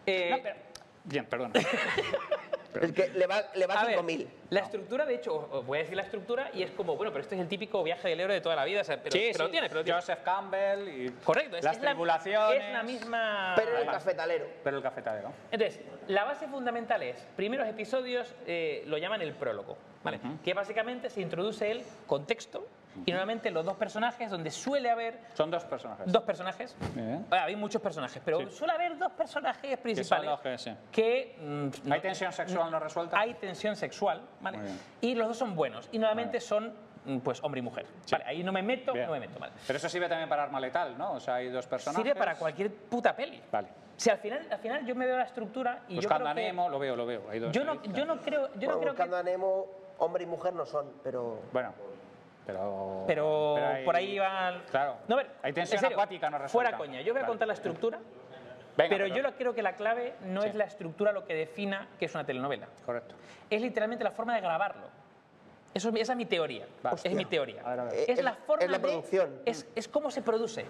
Eh, 0.06 0.28
No, 0.30 0.38
pero- 0.42 0.56
Bien, 1.04 1.24
perdón. 1.24 1.52
Es 2.80 2.92
que 2.92 3.08
le 3.08 3.26
va, 3.26 3.46
le 3.56 3.66
va 3.66 3.74
A 3.80 3.84
ver, 3.84 3.98
5.000. 3.98 4.26
la 4.50 4.60
estructura, 4.60 5.04
de 5.04 5.16
hecho, 5.16 5.34
os 5.50 5.66
voy 5.66 5.78
a 5.78 5.80
decir 5.80 5.96
la 5.96 6.04
estructura 6.04 6.50
y 6.54 6.62
es 6.62 6.70
como, 6.70 6.94
bueno, 6.94 7.10
pero 7.10 7.22
esto 7.22 7.34
es 7.34 7.40
el 7.40 7.48
típico 7.48 7.82
viaje 7.82 8.08
del 8.08 8.20
héroe 8.20 8.34
de 8.34 8.40
toda 8.40 8.54
la 8.54 8.64
vida, 8.64 8.82
o 8.82 8.84
sea, 8.84 9.02
pero, 9.02 9.10
sí, 9.10 9.30
pero 9.32 9.46
lo 9.46 9.50
tiene, 9.50 9.66
pero 9.68 9.80
lo 9.80 9.84
tiene. 9.84 9.98
Joseph 10.00 10.20
Campbell 10.22 10.86
y 10.88 11.10
Correcto, 11.24 11.56
es, 11.56 11.64
las 11.64 11.76
es 11.78 11.82
la- 11.82 11.90
tribulaciones. 11.90 12.62
es 12.64 12.72
la 12.72 12.82
misma... 12.84 13.54
Pero 13.56 13.76
el 13.76 13.86
cafetalero. 13.86 14.46
Pero 14.62 14.76
el 14.76 14.82
cafetalero. 14.84 15.32
Entonces, 15.50 15.80
la 16.06 16.22
base 16.22 16.46
fundamental 16.46 17.02
es, 17.02 17.16
primeros 17.34 17.66
episodios 17.66 18.32
eh, 18.46 18.84
lo 18.86 18.98
llaman 18.98 19.20
el 19.20 19.32
prólogo, 19.34 19.76
¿vale? 20.04 20.20
Que 20.44 20.54
básicamente 20.54 21.10
se 21.10 21.22
introduce 21.22 21.68
el 21.72 21.82
contexto 22.06 22.68
y 23.06 23.10
normalmente 23.12 23.50
los 23.50 23.64
dos 23.64 23.76
personajes, 23.76 24.30
donde 24.30 24.50
suele 24.50 24.90
haber 24.90 25.20
Son 25.34 25.50
dos 25.50 25.64
personajes. 25.64 26.10
dos 26.12 26.22
personajes, 26.22 26.76
Bien. 26.94 27.24
Ah, 27.30 27.44
hay 27.44 27.56
muchos 27.56 27.80
personajes, 27.80 28.20
pero 28.24 28.40
Sí. 28.40 28.46
suele 28.50 28.72
haber 28.74 28.98
dos 28.98 29.12
personajes 29.12 29.62
Que 29.62 29.76
son 29.76 29.82
principales 29.82 30.30
los 30.30 30.40
que 30.40 30.58
sí. 30.58 30.72
que... 30.90 31.36
mm, 31.40 31.92
¿Hay 31.92 32.00
tensión 32.00 32.32
sexual 32.32 32.70
no 32.70 32.80
resuelta? 32.80 33.18
Hay 33.18 33.34
tensión 33.34 33.76
sexual, 33.76 34.20
¿vale? 34.40 34.58
Y 35.00 35.14
los 35.14 35.28
dos 35.28 35.36
son 35.38 35.54
buenos 35.54 35.88
y 35.92 35.98
normalmente 35.98 36.40
son, 36.40 36.74
mm, 37.04 37.18
pues, 37.18 37.42
hombre 37.44 37.60
y 37.60 37.62
mujer. 37.62 37.86
Vale, 38.10 38.24
ahí 38.26 38.42
no 38.42 38.52
me 38.52 38.62
meto, 38.62 38.92
Bien. 38.92 39.06
no 39.06 39.12
me 39.12 39.20
meto, 39.20 39.38
¿vale? 39.38 39.52
Pero 39.66 39.76
eso 39.76 39.88
sirve 39.88 40.08
también 40.08 40.28
para 40.28 40.42
arma 40.42 40.58
letal, 40.60 40.98
¿no? 40.98 41.12
O 41.12 41.20
sea, 41.20 41.36
hay 41.36 41.48
dos 41.48 41.66
personajes. 41.66 42.02
Sirve 42.04 42.18
para 42.18 42.34
cualquier 42.34 42.72
puta 42.74 43.14
peli. 43.14 43.40
Vale. 43.50 43.68
Si 43.96 44.08
al 44.08 44.18
final, 44.18 44.46
al 44.50 44.58
final 44.58 44.84
yo 44.86 44.94
me 44.94 45.06
veo 45.06 45.18
la 45.18 45.24
estructura 45.24 45.82
y 45.88 45.96
Buscando 45.96 46.24
yo 46.24 46.30
a 46.30 46.32
creo 46.34 46.44
que... 46.46 46.50
Nemo, 46.52 46.68
lo 46.70 46.78
veo, 46.78 46.96
lo 46.96 47.04
veo. 47.06 47.28
Hay 47.30 47.38
dos 47.38 47.52
Yo 47.52 47.64
no, 47.64 47.82
yo 47.82 48.06
no 48.06 48.18
creo, 48.20 48.48
yo 48.54 48.68
no 48.68 48.76
Bueno, 48.76 48.80
creo 48.80 48.80
que 48.80 48.86
buscando 48.88 49.16
a 49.18 49.22
Nemo, 49.22 49.66
Hombre 49.98 50.24
y 50.24 50.26
mujer 50.26 50.54
no 50.54 50.64
son, 50.64 50.90
pero... 51.02 51.42
Bueno, 51.52 51.74
pero... 52.46 53.04
Pero, 53.06 53.56
por 53.84 53.96
ahí 53.96 54.18
va. 54.18 54.62
Claro. 54.70 54.96
No, 55.08 55.16
ver, 55.16 55.30
Hay 55.42 55.52
tensión 55.52 55.76
en 55.76 55.80
serio, 55.80 55.96
acuática 55.96 56.30
no 56.30 56.38
resuelta. 56.38 56.52
Fuera 56.52 56.76
coña, 56.78 57.00
yo 57.02 57.12
voy 57.12 57.22
a 57.22 57.26
contar 57.26 57.46
la 57.48 57.54
estructura, 57.54 57.98
Venga, 57.98 58.88
pero 58.88 59.04
pero- 59.04 59.06
yo 59.16 59.22
lo- 59.22 59.34
creo 59.36 59.54
que 59.54 59.62
la 59.62 59.74
clave 59.74 60.14
no 60.26 60.42
Sí. 60.42 60.48
es 60.48 60.54
la 60.54 60.64
estructura 60.64 61.12
lo 61.12 61.24
que 61.24 61.34
defina 61.34 61.88
que 61.98 62.06
es 62.06 62.14
una 62.14 62.24
telenovela. 62.24 62.68
Correcto. 62.86 63.14
Es 63.48 63.60
literalmente 63.60 64.04
la 64.04 64.10
forma 64.12 64.34
de 64.34 64.40
grabarlo. 64.40 64.88
Eso, 65.72 65.90
esa 65.94 66.12
es 66.14 66.16
mi 66.16 66.26
teoría. 66.26 66.66
Es 67.04 67.14
mi 67.14 67.24
teoría. 67.26 67.62
A 67.64 67.70
ver, 67.70 67.80
a 67.80 67.84
ver. 67.84 67.94
Es 67.94 68.08
Es- 68.08 68.22
la 68.24 68.34
forma 68.34 68.64
es 68.64 68.70
la 68.70 68.78
de- 68.78 68.82
producción. 68.82 69.40
es, 69.44 69.68
es 69.76 69.86
cómo 69.86 70.10
se 70.10 70.20
produce. 70.22 70.66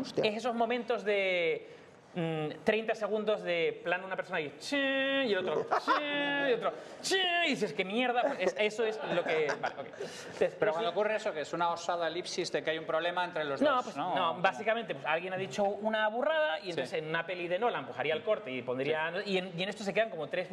Hostia. 0.00 0.24
Es 0.24 0.36
esos 0.36 0.54
momentos 0.54 1.04
de 1.04 1.68
30 2.14 2.94
segundos 2.94 3.42
de 3.42 3.80
plan 3.82 4.04
una 4.04 4.14
persona 4.14 4.40
y, 4.40 4.52
y 4.70 5.32
el 5.32 5.38
otro 5.38 5.66
y 6.48 6.52
otro 6.52 6.72
y 7.44 7.48
dices 7.50 7.72
que 7.72 7.84
mierda 7.84 8.22
pues 8.22 8.38
es- 8.38 8.56
eso 8.58 8.84
es 8.84 9.00
lo 9.12 9.24
que 9.24 9.48
vale. 9.60 9.74
Entonces, 9.78 10.54
Pero 10.58 10.66
los- 10.66 10.74
cuando 10.76 10.90
ocurre 10.90 11.16
eso, 11.16 11.32
que 11.32 11.40
es 11.40 11.52
una 11.52 11.70
osada 11.70 12.06
elipsis 12.06 12.52
de 12.52 12.62
que 12.62 12.70
hay 12.70 12.78
un 12.78 12.84
problema 12.86 13.24
entre 13.24 13.44
los 13.44 13.60
no, 13.60 13.74
dos, 13.76 13.84
pues, 13.84 13.96
¿no? 13.96 14.14
no, 14.14 14.40
básicamente 14.40 14.94
pues, 14.94 15.04
alguien 15.06 15.32
ha 15.32 15.36
dicho 15.36 15.64
una 15.64 16.06
burrada 16.08 16.60
y 16.60 16.70
entonces 16.70 16.90
Sí. 16.90 16.96
en 16.98 17.08
una 17.08 17.26
peli 17.26 17.48
de 17.48 17.58
Nolan 17.58 17.84
pues 17.86 17.98
haría 17.98 18.14
el 18.14 18.22
corte 18.22 18.50
y 18.52 18.62
pondría 18.62 19.12
y, 19.26 19.38
en, 19.38 19.52
y 19.58 19.62
en 19.64 19.68
esto 19.68 19.82
se 19.82 19.92
quedan 19.92 20.10
como 20.10 20.28
tres 20.28 20.48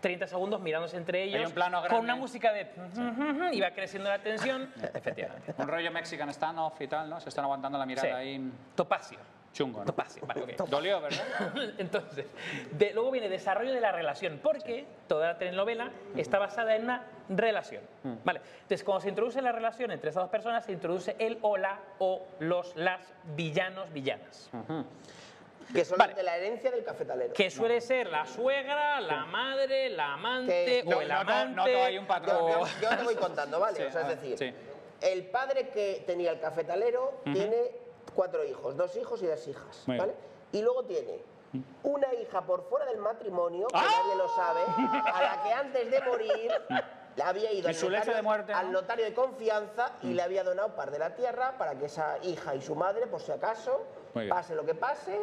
30 0.00 0.26
segundos 0.26 0.60
mirándose 0.60 0.98
entre 0.98 1.22
ellos 1.22 1.46
un 1.48 1.52
plano 1.54 1.82
con 1.88 2.00
una 2.00 2.14
música 2.16 2.52
de 2.52 2.66
y 3.52 3.60
va 3.60 3.70
creciendo 3.70 4.10
la 4.10 4.18
tensión 4.18 4.70
efectivamente 4.94 5.54
Un 5.56 5.66
rollo 5.66 5.90
Mexican 5.90 6.28
standoff 6.32 6.78
y 6.82 6.86
tal, 6.86 7.08
¿no? 7.08 7.18
Se 7.20 7.30
están 7.30 7.44
aguantando 7.46 7.78
la 7.78 7.86
mirada 7.86 8.06
Sí. 8.08 8.14
ahí 8.14 8.50
Topacio 8.74 9.18
chungo, 9.56 9.80
¿no? 9.80 9.86
Topacio 9.86 10.22
vale, 10.26 10.42
ok. 10.42 10.68
Dolió, 10.68 11.00
¿verdad? 11.00 11.24
Entonces, 11.78 12.26
de- 12.72 12.92
luego 12.92 13.10
viene 13.10 13.28
desarrollo 13.28 13.72
de 13.72 13.80
la 13.80 13.90
relación, 13.90 14.38
porque 14.42 14.84
toda 15.08 15.28
la 15.28 15.38
telenovela 15.38 15.90
está 16.14 16.38
basada 16.38 16.76
en 16.76 16.84
una 16.84 17.06
relación. 17.30 17.82
¿vale? 18.24 18.40
Entonces, 18.62 18.84
cuando 18.84 19.00
se 19.00 19.08
introduce 19.08 19.40
la 19.40 19.52
relación 19.52 19.90
entre 19.90 20.10
esas 20.10 20.24
dos 20.24 20.30
personas, 20.30 20.64
se 20.64 20.72
introduce 20.72 21.16
el 21.18 21.38
o 21.40 21.56
la 21.56 21.80
o 21.98 22.22
los, 22.40 22.76
las 22.76 23.00
villanos, 23.34 23.90
villanas. 23.92 24.50
Que 25.72 25.84
son 25.84 25.98
Vale. 25.98 26.14
de 26.14 26.22
la 26.22 26.36
herencia 26.36 26.70
del 26.70 26.84
cafetalero. 26.84 27.32
Que 27.32 27.50
suele 27.50 27.80
ser 27.80 28.06
la 28.08 28.24
suegra, 28.24 29.00
la 29.00 29.24
madre, 29.24 29.88
la 29.88 30.12
amante 30.14 30.82
Que- 30.84 30.94
o 30.94 31.00
el 31.00 31.08
noto- 31.08 31.20
amante. 31.22 31.56
noto 31.56 31.82
ahí 31.84 31.98
un 31.98 32.06
patrón. 32.06 32.36
o- 32.40 32.48
Yo, 32.66 32.80
yo 32.82 32.96
te 32.96 33.02
voy 33.04 33.14
contando, 33.16 33.58
¿vale? 33.58 33.76
Sí, 33.78 33.82
o 33.82 33.90
sea, 33.90 34.02
es 34.02 34.06
ver, 34.08 34.18
decir, 34.20 34.38
sí. 34.38 34.54
el 35.00 35.24
padre 35.26 35.70
que 35.70 36.04
tenía 36.06 36.30
el 36.30 36.38
cafetalero 36.40 37.20
tiene 37.24 37.85
cuatro 38.16 38.42
hijos, 38.44 38.76
dos 38.76 38.96
hijos 38.96 39.22
y 39.22 39.26
dos 39.26 39.46
hijas, 39.46 39.82
Muy 39.86 39.98
¿vale? 39.98 40.14
Y 40.52 40.62
luego 40.62 40.82
tiene 40.84 41.20
una 41.84 42.12
hija 42.14 42.40
por 42.42 42.64
fuera 42.68 42.86
del 42.86 42.98
matrimonio, 42.98 43.68
que 43.68 43.76
¡Ah! 43.78 43.84
nadie 44.02 44.16
lo 44.16 44.28
sabe, 44.28 44.60
a 45.12 45.22
la 45.22 45.42
que 45.44 45.52
antes 45.52 45.90
de 45.90 46.00
morir 46.00 46.50
le 47.14 47.22
había 47.22 47.52
ido 47.52 47.68
al 47.68 47.74
notario, 47.74 48.14
de 48.14 48.22
muerte, 48.22 48.52
¿no? 48.52 48.58
al 48.58 48.72
notario 48.72 49.04
de 49.04 49.14
confianza 49.14 49.92
y 50.02 50.08
le 50.12 50.22
había 50.22 50.42
donado 50.44 50.74
par 50.74 50.90
de 50.90 50.98
la 50.98 51.14
tierra 51.14 51.56
para 51.56 51.74
que 51.78 51.86
esa 51.86 52.18
hija 52.22 52.54
y 52.54 52.62
su 52.62 52.74
madre, 52.74 53.06
por 53.06 53.20
si 53.20 53.32
acaso, 53.32 53.84
pase 54.28 54.54
lo 54.54 54.64
que 54.66 54.74
pase, 54.74 55.18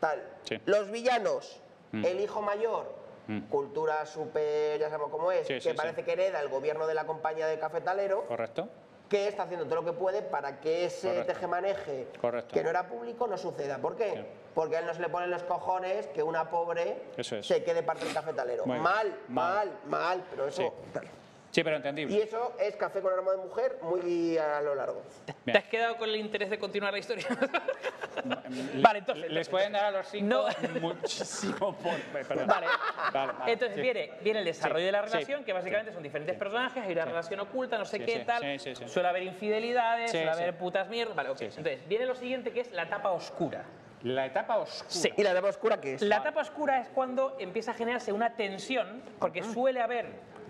tal. 0.00 0.22
Sí. 0.42 0.60
Los 0.66 0.90
villanos, 0.90 1.60
Mm. 1.92 2.04
el 2.04 2.20
hijo 2.20 2.42
mayor, 2.42 2.86
Mm. 3.28 3.42
cultura 3.48 4.04
súper, 4.04 4.78
ya 4.80 4.90
sabemos 4.90 5.10
cómo 5.12 5.30
es, 5.32 5.46
Sí, 5.46 5.54
que 5.54 5.60
sí, 5.60 5.70
sí. 5.70 5.76
parece 5.76 6.04
que 6.04 6.12
hereda 6.12 6.40
el 6.40 6.48
gobierno 6.48 6.86
de 6.88 6.94
la 6.94 7.06
compañía 7.06 7.46
de 7.46 7.56
cafetalero, 7.58 8.26
¿Correcto? 8.26 8.68
Que 9.14 9.28
está 9.28 9.44
haciendo 9.44 9.64
todo 9.66 9.76
lo 9.76 9.84
que 9.84 9.92
puede 9.92 10.22
para 10.22 10.58
que 10.58 10.86
ese 10.86 11.06
Correcto. 11.06 11.32
tejemaneje 11.34 12.08
Correcto. 12.20 12.52
que 12.52 12.64
no 12.64 12.70
era 12.70 12.88
público 12.88 13.28
no 13.28 13.38
suceda. 13.38 13.78
¿Por 13.78 13.94
qué? 13.94 14.10
Sí. 14.12 14.26
Porque 14.56 14.76
a 14.76 14.80
él 14.80 14.86
no 14.86 14.94
se 14.94 15.00
le 15.00 15.08
ponen 15.08 15.30
los 15.30 15.44
cojones 15.44 16.08
que 16.08 16.20
una 16.24 16.50
pobre 16.50 17.00
es. 17.16 17.46
se 17.46 17.62
quede 17.62 17.84
parte 17.84 18.04
del 18.06 18.12
cafetalero. 18.12 18.66
Mal, 18.66 18.80
Mal. 18.80 19.14
mal, 19.28 19.72
mal, 19.86 20.24
pero 20.30 20.48
eso... 20.48 20.62
Sí. 20.92 20.98
Sí, 21.54 21.62
pero 21.62 21.76
entendible. 21.76 22.16
Y 22.16 22.20
eso 22.20 22.52
es 22.58 22.74
café 22.74 23.00
con 23.00 23.12
aroma 23.12 23.30
de 23.30 23.36
mujer 23.36 23.78
muy 23.80 24.36
a 24.36 24.60
lo 24.60 24.74
largo. 24.74 25.02
¿Te 25.44 25.56
has 25.56 25.62
quedado 25.66 25.96
con 25.96 26.08
el 26.08 26.16
interés 26.16 26.50
de 26.50 26.58
continuar 26.58 26.92
la 26.92 26.98
historia? 26.98 27.24
vale, 28.82 28.98
entonces. 28.98 29.30
Les 29.30 29.48
pueden 29.48 29.72
dar 29.72 29.84
a 29.84 29.90
los 29.92 30.08
cinco 30.08 30.26
No. 30.26 30.80
muchísimo 30.80 31.76
por... 31.76 31.94
Perdón. 32.26 32.48
Vale. 32.48 32.66
Vale, 33.12 33.32
vale, 33.38 33.52
Entonces 33.52 33.76
sí. 33.76 33.82
viene, 33.82 34.10
viene 34.20 34.40
el 34.40 34.44
desarrollo 34.46 34.80
Sí, 34.80 34.86
de 34.86 34.92
la 34.92 35.04
sí, 35.06 35.12
relación, 35.12 35.44
que 35.44 35.52
básicamente 35.52 35.92
son 35.92 36.02
diferentes 36.02 36.36
personajes, 36.36 36.82
hay 36.82 36.92
una 36.92 37.04
relación 37.04 37.38
oculta, 37.38 37.78
no 37.78 37.84
sé 37.84 37.98
Sí, 37.98 38.04
qué 38.04 38.18
sí, 38.18 38.24
tal, 38.26 38.42
sí, 38.42 38.58
sí, 38.58 38.74
sí. 38.74 38.88
suele 38.88 39.08
haber 39.10 39.22
infidelidades, 39.22 40.10
Sí, 40.10 40.16
suele 40.18 40.34
sí. 40.34 40.40
haber 40.42 40.58
putas 40.58 40.88
mierdas. 40.88 41.14
Vale, 41.14 41.28
ok. 41.30 41.40
Entonces 41.40 41.86
viene 41.88 42.06
lo 42.06 42.16
siguiente 42.16 42.50
que 42.50 42.62
es 42.62 42.72
la 42.72 42.82
etapa 42.82 43.12
oscura. 43.12 43.62
La 44.02 44.26
etapa 44.26 44.56
oscura. 44.56 44.90
Sí. 44.90 45.08
¿Y 45.16 45.22
la 45.22 45.30
etapa 45.30 45.48
oscura 45.50 45.80
qué 45.80 45.94
es? 45.94 46.02
La 46.02 46.16
etapa 46.16 46.40
oscura 46.40 46.80
es 46.80 46.88
cuando 46.88 47.36
empieza 47.38 47.70
a 47.70 47.74
generarse 47.74 48.12
una 48.12 48.34
tensión, 48.34 49.00
porque 49.20 49.44
suele 49.44 49.80
haber, 49.80 50.06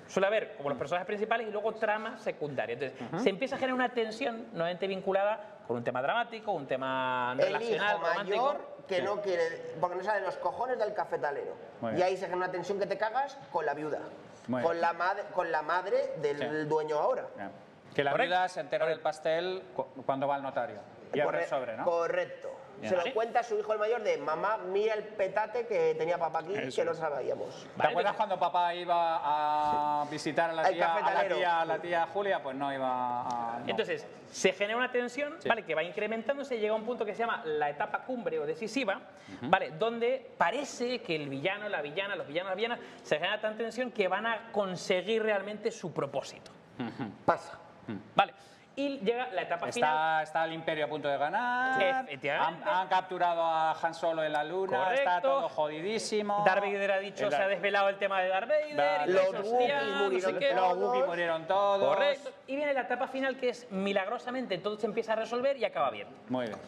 suele 0.06 0.26
haber 0.26 0.56
como 0.56 0.68
los 0.68 0.78
personajes 0.78 1.06
principales 1.06 1.46
y 1.48 1.50
luego 1.50 1.72
trama 1.74 2.18
secundaria. 2.18 2.74
Entonces, 2.74 3.22
se 3.22 3.30
empieza 3.30 3.56
a 3.56 3.58
generar 3.58 3.74
una 3.74 3.88
tensión 3.92 4.46
nuevamente 4.52 4.86
vinculada 4.86 5.58
con 5.66 5.76
un 5.78 5.84
tema 5.84 6.02
dramático, 6.02 6.52
un 6.52 6.66
tema 6.66 7.32
El 7.38 7.46
relacional, 7.46 7.96
hijo 7.96 8.06
romántico. 8.06 8.36
mayor 8.44 8.74
que 8.88 9.02
no 9.02 9.20
quiere, 9.22 9.42
porque 9.80 9.96
no 9.96 10.04
salen 10.04 10.24
los 10.24 10.36
cojones 10.36 10.78
del 10.78 10.92
cafetalero. 10.92 11.54
Y 11.82 11.86
bien. 11.94 12.02
ahí 12.02 12.16
se 12.16 12.22
genera 12.26 12.36
una 12.36 12.50
tensión 12.50 12.78
que 12.78 12.86
te 12.86 12.98
cagas 12.98 13.38
con 13.50 13.64
la 13.64 13.72
viuda. 13.74 14.00
Muy 14.46 14.60
Con 14.62 14.72
bien. 14.72 14.82
la, 14.82 14.92
madre, 14.92 15.22
con 15.32 15.50
la 15.50 15.62
madre 15.62 15.96
del 16.20 16.38
Sí. 16.38 16.68
dueño 16.68 16.98
ahora. 16.98 17.26
Ya. 17.38 17.50
Que 17.94 18.04
la 18.04 18.10
Correcto. 18.10 18.34
viuda 18.34 18.48
se 18.48 18.60
entera 18.60 18.86
del 18.86 19.00
pastel 19.00 19.62
cu- 19.74 19.86
cuando 20.04 20.26
va 20.28 20.34
al 20.34 20.42
notario. 20.42 20.80
Y 21.14 21.20
abre 21.20 21.44
el 21.44 21.48
sobre, 21.48 21.76
¿no? 21.76 21.84
Correcto. 21.84 22.50
Se 22.82 22.96
lo 22.96 23.02
cuenta 23.14 23.40
a 23.40 23.42
su 23.42 23.58
hijo 23.58 23.72
el 23.72 23.78
mayor 23.78 24.02
de 24.02 24.18
mamá, 24.18 24.58
mira 24.58 24.94
el 24.94 25.04
petate 25.04 25.66
que 25.66 25.94
tenía 25.96 26.18
papá 26.18 26.40
aquí 26.40 26.54
Eso 26.54 26.82
que 26.82 26.84
no 26.84 26.94
sabíamos. 26.94 27.66
¿Te 27.80 27.86
acuerdas 27.86 28.14
cuando 28.14 28.38
papá 28.38 28.74
iba 28.74 30.00
a 30.02 30.04
visitar 30.10 30.50
a 30.50 30.52
la 30.52 30.68
tía, 30.68 30.94
a 30.94 31.14
la 31.14 31.28
tía, 31.28 31.60
a 31.60 31.64
la 31.64 31.78
tía 31.78 32.06
Julia? 32.12 32.42
Pues 32.42 32.56
no 32.56 32.72
iba 32.72 33.22
a... 33.22 33.58
no. 33.60 33.68
Entonces, 33.68 34.06
se 34.30 34.52
genera 34.52 34.76
una 34.76 34.90
tensión, 34.90 35.34
Sí. 35.38 35.48
¿vale? 35.48 35.64
Que 35.64 35.74
va 35.74 35.82
incrementándose 35.82 36.56
y 36.56 36.60
llega 36.60 36.72
a 36.72 36.76
un 36.76 36.84
punto 36.84 37.04
que 37.04 37.12
se 37.14 37.20
llama 37.20 37.42
la 37.44 37.70
etapa 37.70 38.02
cumbre 38.02 38.38
o 38.38 38.46
decisiva, 38.46 39.00
¿vale? 39.42 39.70
Donde 39.72 40.30
parece 40.36 41.00
que 41.00 41.16
el 41.16 41.28
villano, 41.28 41.68
la 41.68 41.80
villana, 41.80 42.16
los 42.16 42.26
villanos, 42.26 42.50
las 42.50 42.56
villanas, 42.56 42.78
se 43.02 43.16
genera 43.16 43.40
tan 43.40 43.56
tensión 43.56 43.92
que 43.92 44.08
van 44.08 44.26
a 44.26 44.50
conseguir 44.52 45.22
realmente 45.22 45.70
su 45.70 45.92
propósito, 45.92 46.50
Pasa. 47.24 47.58
¿vale? 48.14 48.34
Y 48.76 48.98
llega 48.98 49.28
la 49.28 49.42
etapa 49.42 49.70
final. 49.70 49.90
Está, 49.90 50.22
está 50.24 50.44
el 50.46 50.52
imperio 50.52 50.86
a 50.86 50.88
punto 50.88 51.06
de 51.08 51.16
ganar. 51.16 51.80
Han, 52.40 52.62
han 52.68 52.88
capturado 52.88 53.42
a 53.42 53.72
Han 53.80 53.94
Solo 53.94 54.24
en 54.24 54.32
la 54.32 54.42
luna. 54.42 54.92
Está 54.94 55.10
Correcto. 55.12 55.28
todo 55.28 55.48
jodidísimo. 55.48 56.42
Darth 56.44 56.62
Vader 56.64 56.90
ha 56.92 56.98
dicho, 56.98 57.26
El 57.26 57.30
se 57.30 57.36
ha 57.36 57.46
desvelado 57.48 57.88
el 57.88 57.98
tema 57.98 58.20
de 58.20 58.28
Darth 58.28 58.48
Vader. 58.48 59.08
Los 59.08 59.26
Wookiees 59.26 59.52
"Hostia, 59.52 59.80
no 59.82 59.98
sé 59.98 60.04
murieron 60.32 60.38
qué". 60.38 60.54
Los 60.54 60.76
Wookiees 60.76 61.06
murieron 61.06 61.46
todos. 61.46 61.94
Correcto. 61.94 62.30
Y 62.48 62.56
viene 62.56 62.74
la 62.74 62.80
etapa 62.80 63.06
final 63.06 63.36
que 63.36 63.50
es 63.50 63.70
milagrosamente 63.70 64.58
todo 64.58 64.76
se 64.76 64.86
empieza 64.86 65.12
a 65.12 65.16
resolver 65.16 65.56
y 65.56 65.64
acaba 65.64 65.90
bien. 65.90 66.08
Muy 66.28 66.46
bien. 66.46 66.58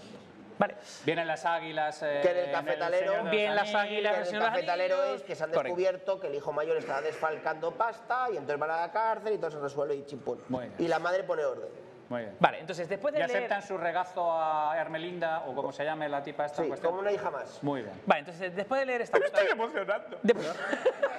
Vale. 0.59 0.75
Vienen 1.05 1.27
las 1.27 1.45
águilas. 1.45 2.03
eh, 2.03 2.21
Que 2.23 2.31
en 2.31 2.37
el 2.39 2.45
el 2.47 2.53
cafetalero- 2.55 3.11
de 3.13 3.23
los 3.25 3.31
Bien, 3.31 3.55
las 3.55 3.75
águilas, 3.75 4.15
Que 4.15 4.29
el 4.31 4.35
el 4.37 4.41
cafetalero 4.43 5.05
es 5.05 5.23
que 5.23 5.35
se 5.35 5.45
han 5.45 5.51
Correcto. 5.51 5.65
descubierto 5.77 6.21
que 6.21 6.29
el 6.29 6.35
hijo 6.37 6.53
mayor 6.53 6.77
está 6.79 7.03
desfalcando 7.03 7.73
pasta 7.73 8.29
y 8.33 8.37
entonces 8.37 8.59
van 8.59 8.71
a 8.71 8.77
la 8.81 8.91
cárcel 8.93 9.35
y 9.35 9.39
todo 9.39 9.51
se 9.51 9.59
resuelve 9.59 9.97
y 9.97 10.03
bien. 10.05 10.75
Y 10.79 10.89
la 10.89 10.99
madre 10.99 11.25
pone 11.25 11.45
orden. 11.45 11.86
Muy 12.09 12.21
bien. 12.23 12.37
Vale, 12.39 12.61
entonces 12.61 12.89
después 12.89 13.13
de 13.13 13.21
Y 13.21 13.23
leer... 13.27 13.37
aceptan 13.39 13.63
su 13.63 13.77
regazo 13.77 14.31
a 14.33 14.77
Hermelinda, 14.79 15.41
o 15.47 15.55
como 15.55 15.73
se 15.73 15.85
llame 15.85 16.09
la 16.09 16.23
tipa 16.23 16.47
esta. 16.47 16.63
Sí, 16.63 16.69
cuestión. 16.69 16.91
como 16.93 17.01
una 17.03 17.11
hija 17.13 17.31
más. 17.31 17.63
Muy 17.63 17.83
bien. 17.83 18.01
Vale, 18.07 18.21
entonces 18.21 18.55
después 18.55 18.81
de 18.81 18.87
leer 18.87 19.01
esta 19.03 19.19
puta... 19.21 19.41
emocionando. 19.43 20.19
Después, 20.23 20.55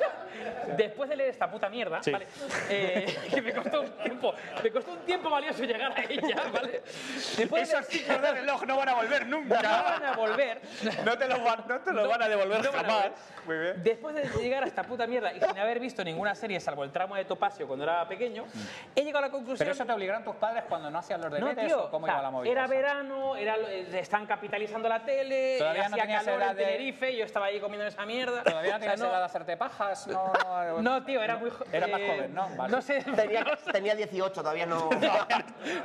después 0.77 1.09
de 1.09 1.15
leer 1.15 1.30
esta 1.31 1.49
puta 1.49 1.69
mierda, 1.69 2.01
Sí. 2.03 2.11
¿vale? 2.11 2.27
Eh, 2.69 3.18
que 3.34 3.41
me 3.41 3.53
costó 3.53 3.81
un 3.81 3.91
tiempo, 3.97 4.34
me 4.64 4.72
costó 4.72 4.91
un 4.93 4.99
tiempo 4.99 5.30
valioso 5.30 5.64
llegar 5.64 5.91
a 5.91 6.03
ella, 6.03 6.43
¿vale? 6.53 6.81
Después 7.38 7.69
de- 7.69 7.77
Esos 7.77 7.88
ciclos 7.88 8.22
de 8.22 8.31
reloj 8.31 8.64
no 8.65 8.77
van 8.77 8.89
a 8.89 8.93
volver 8.95 9.27
nunca. 9.27 9.61
no 9.61 9.69
van 9.84 10.05
a 10.05 10.15
volver. 10.15 10.61
No 11.03 11.18
te 11.18 11.27
lo 11.27 11.41
van, 11.43 11.64
no 11.68 11.80
te 11.80 11.91
lo 11.93 12.03
No- 12.03 12.09
van 12.09 12.22
a 12.22 12.30
devolver 12.30 12.64
no 12.64 12.69
a 12.69 12.72
jamás. 12.73 12.93
volver. 12.93 13.11
Muy 13.45 13.57
bien. 13.57 13.84
Después 13.84 14.15
de 14.15 14.23
llegar 14.41 14.64
a 14.64 14.68
esta 14.68 14.84
puta 14.84 15.07
mierda 15.07 15.34
y 15.34 15.39
sin 15.41 15.57
haber 15.57 15.80
visto 15.80 16.03
ninguna 16.03 16.35
serie 16.35 16.59
salvo 16.59 16.84
el 16.84 16.91
tramo 16.91 17.15
de 17.15 17.26
Topacio 17.26 17.65
cuando 17.68 17.84
era 17.84 18.07
pequeño, 18.07 18.45
he 18.95 19.01
llegado 19.03 19.26
a 19.26 19.27
la 19.27 19.31
conclusión... 19.31 19.57
Pero 19.59 19.72
eso 19.72 19.85
te 19.85 19.91
obligaron 19.91 20.23
tus 20.23 20.35
padres 20.35 20.64
cuando 20.69 20.77
no 20.80 20.99
hacían 20.99 21.22
los 21.22 21.30
No, 21.32 21.36
deberes 21.48 21.68
tío, 21.68 21.86
o 21.86 21.90
cómo 21.91 22.06
o 22.06 22.08
sea, 22.08 22.16
iba 22.16 22.24
la 22.24 22.32
movida. 22.32 22.52
era 22.52 22.66
esa? 22.66 22.74
verano, 22.74 23.36
era, 23.36 23.56
eh, 23.58 23.88
están 23.99 24.26
capitalizando 24.26 24.88
la 24.90 25.04
tele, 25.04 25.56
Todavía 25.58 25.84
no 25.84 25.95
hacía 25.95 26.04
tenías 26.04 26.24
calor 26.24 26.41
en 26.41 26.56
de- 26.58 26.64
Tenerife, 26.64 27.16
yo 27.18 27.26
estaba 27.26 27.45
ahí 27.48 27.60
comiendo 27.60 27.86
esa 27.88 28.06
mierda. 28.06 28.44
Todavía 28.44 28.72
no 28.72 28.78
O 28.78 28.80
sea, 28.80 28.94
tienes 28.94 29.02
edad 29.02 29.20
de 29.20 29.26
hacerte 29.26 29.58
pajas. 29.58 30.08
No, 30.08 30.32
no, 30.44 30.82
No, 30.82 31.04
tío, 31.06 31.22
era 31.22 31.38
muy 31.38 31.49
jo- 31.49 31.66
Era 31.72 31.88
más 31.88 31.99
eh, 32.02 32.08
joven, 32.16 32.34
¿no? 32.34 32.48
Vale. 32.56 32.72
No 32.72 32.82
sé. 32.82 33.04
Tenía, 33.16 33.45
tenía 33.72 33.95
18, 33.95 34.34
todavía 34.41 34.66
no. 34.66 34.90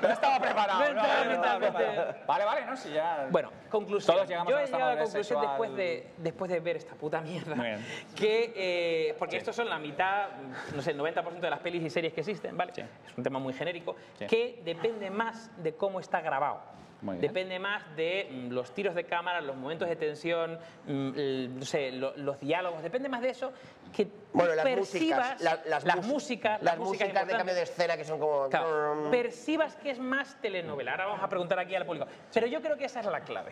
No 0.02 0.08
estaba 0.08 0.38
preparado. 0.38 0.80
No 0.80 0.94
no, 0.94 1.24
no 1.24 1.32
estaba 1.32 1.58
preparado. 1.58 2.14
Vale, 2.26 2.44
vale, 2.44 2.66
no, 2.66 2.76
si 2.76 2.92
ya. 2.92 3.26
Bueno, 3.30 3.50
conclusión. 3.70 4.16
Todos 4.16 4.28
llegamos 4.28 4.50
Yo 4.50 4.56
a 4.58 4.62
he 4.62 4.66
llegado 4.66 4.84
a 4.84 4.94
la 4.94 5.02
conclusión 5.02 5.24
sexual. 5.24 5.46
después 5.48 5.76
de, 5.76 6.06
después 6.18 6.50
de 6.50 6.60
ver 6.60 6.76
esta 6.76 6.94
puta 6.94 7.20
mierda. 7.20 7.54
Muy 7.54 7.66
bien. 7.66 7.86
Que, 8.16 8.52
eh, 8.54 9.16
porque 9.18 9.36
estos 9.36 9.54
son 9.56 9.68
la 9.68 9.78
mitad, 9.78 10.28
no 10.74 10.82
sé, 10.82 10.90
el 10.92 10.98
90% 10.98 11.40
de 11.40 11.50
las 11.50 11.60
pelis 11.60 11.82
y 11.82 11.90
series 11.90 12.12
que 12.12 12.20
existen, 12.20 12.56
¿vale? 12.56 12.72
Sí. 12.74 12.80
Es 12.82 13.16
un 13.16 13.24
tema 13.24 13.38
muy 13.38 13.52
genérico, 13.54 13.96
Sí. 14.18 14.26
que 14.26 14.60
depende 14.82 15.10
más 15.10 15.50
de 15.62 15.74
cómo 15.74 16.00
está 16.00 16.20
grabado. 16.20 16.72
Depende 17.20 17.58
más 17.58 17.82
de 17.96 18.28
mm, 18.30 18.52
los 18.52 18.72
tiros 18.74 18.94
de 18.94 19.02
cámara, 19.02 19.40
los 19.40 19.56
momentos 19.56 19.88
de 19.88 19.96
tensión, 19.96 20.56
mm, 20.86 21.58
no 21.58 21.64
sé, 21.64 21.90
lo- 21.90 22.16
los 22.16 22.38
diálogos. 22.38 22.80
Depende 22.80 23.08
más 23.08 23.20
de 23.22 23.30
eso 23.30 23.52
que 23.92 24.06
Bueno, 24.32 24.54
las 24.54 24.64
percibas 24.64 25.30
músicas, 25.32 25.40
la- 25.42 25.62
las, 25.68 25.84
las 25.84 26.06
músicas, 26.06 26.62
las 26.62 26.78
músicas 26.78 27.08
músicas 27.08 27.26
de 27.26 27.32
cambio 27.36 27.54
de 27.56 27.62
escena 27.62 27.96
que 27.96 28.04
son 28.04 28.20
como 28.20 28.48
Claro, 28.48 29.08
percibas 29.10 29.74
que 29.74 29.90
es 29.90 29.98
más 29.98 30.40
telenovela. 30.40 30.92
Ahora 30.92 31.06
vamos 31.06 31.24
a 31.24 31.28
preguntar 31.28 31.58
aquí 31.58 31.74
al 31.74 31.84
público. 31.84 32.06
Pero 32.32 32.46
yo 32.46 32.62
creo 32.62 32.76
que 32.76 32.84
esa 32.84 33.00
es 33.00 33.06
la 33.06 33.20
clave. 33.22 33.50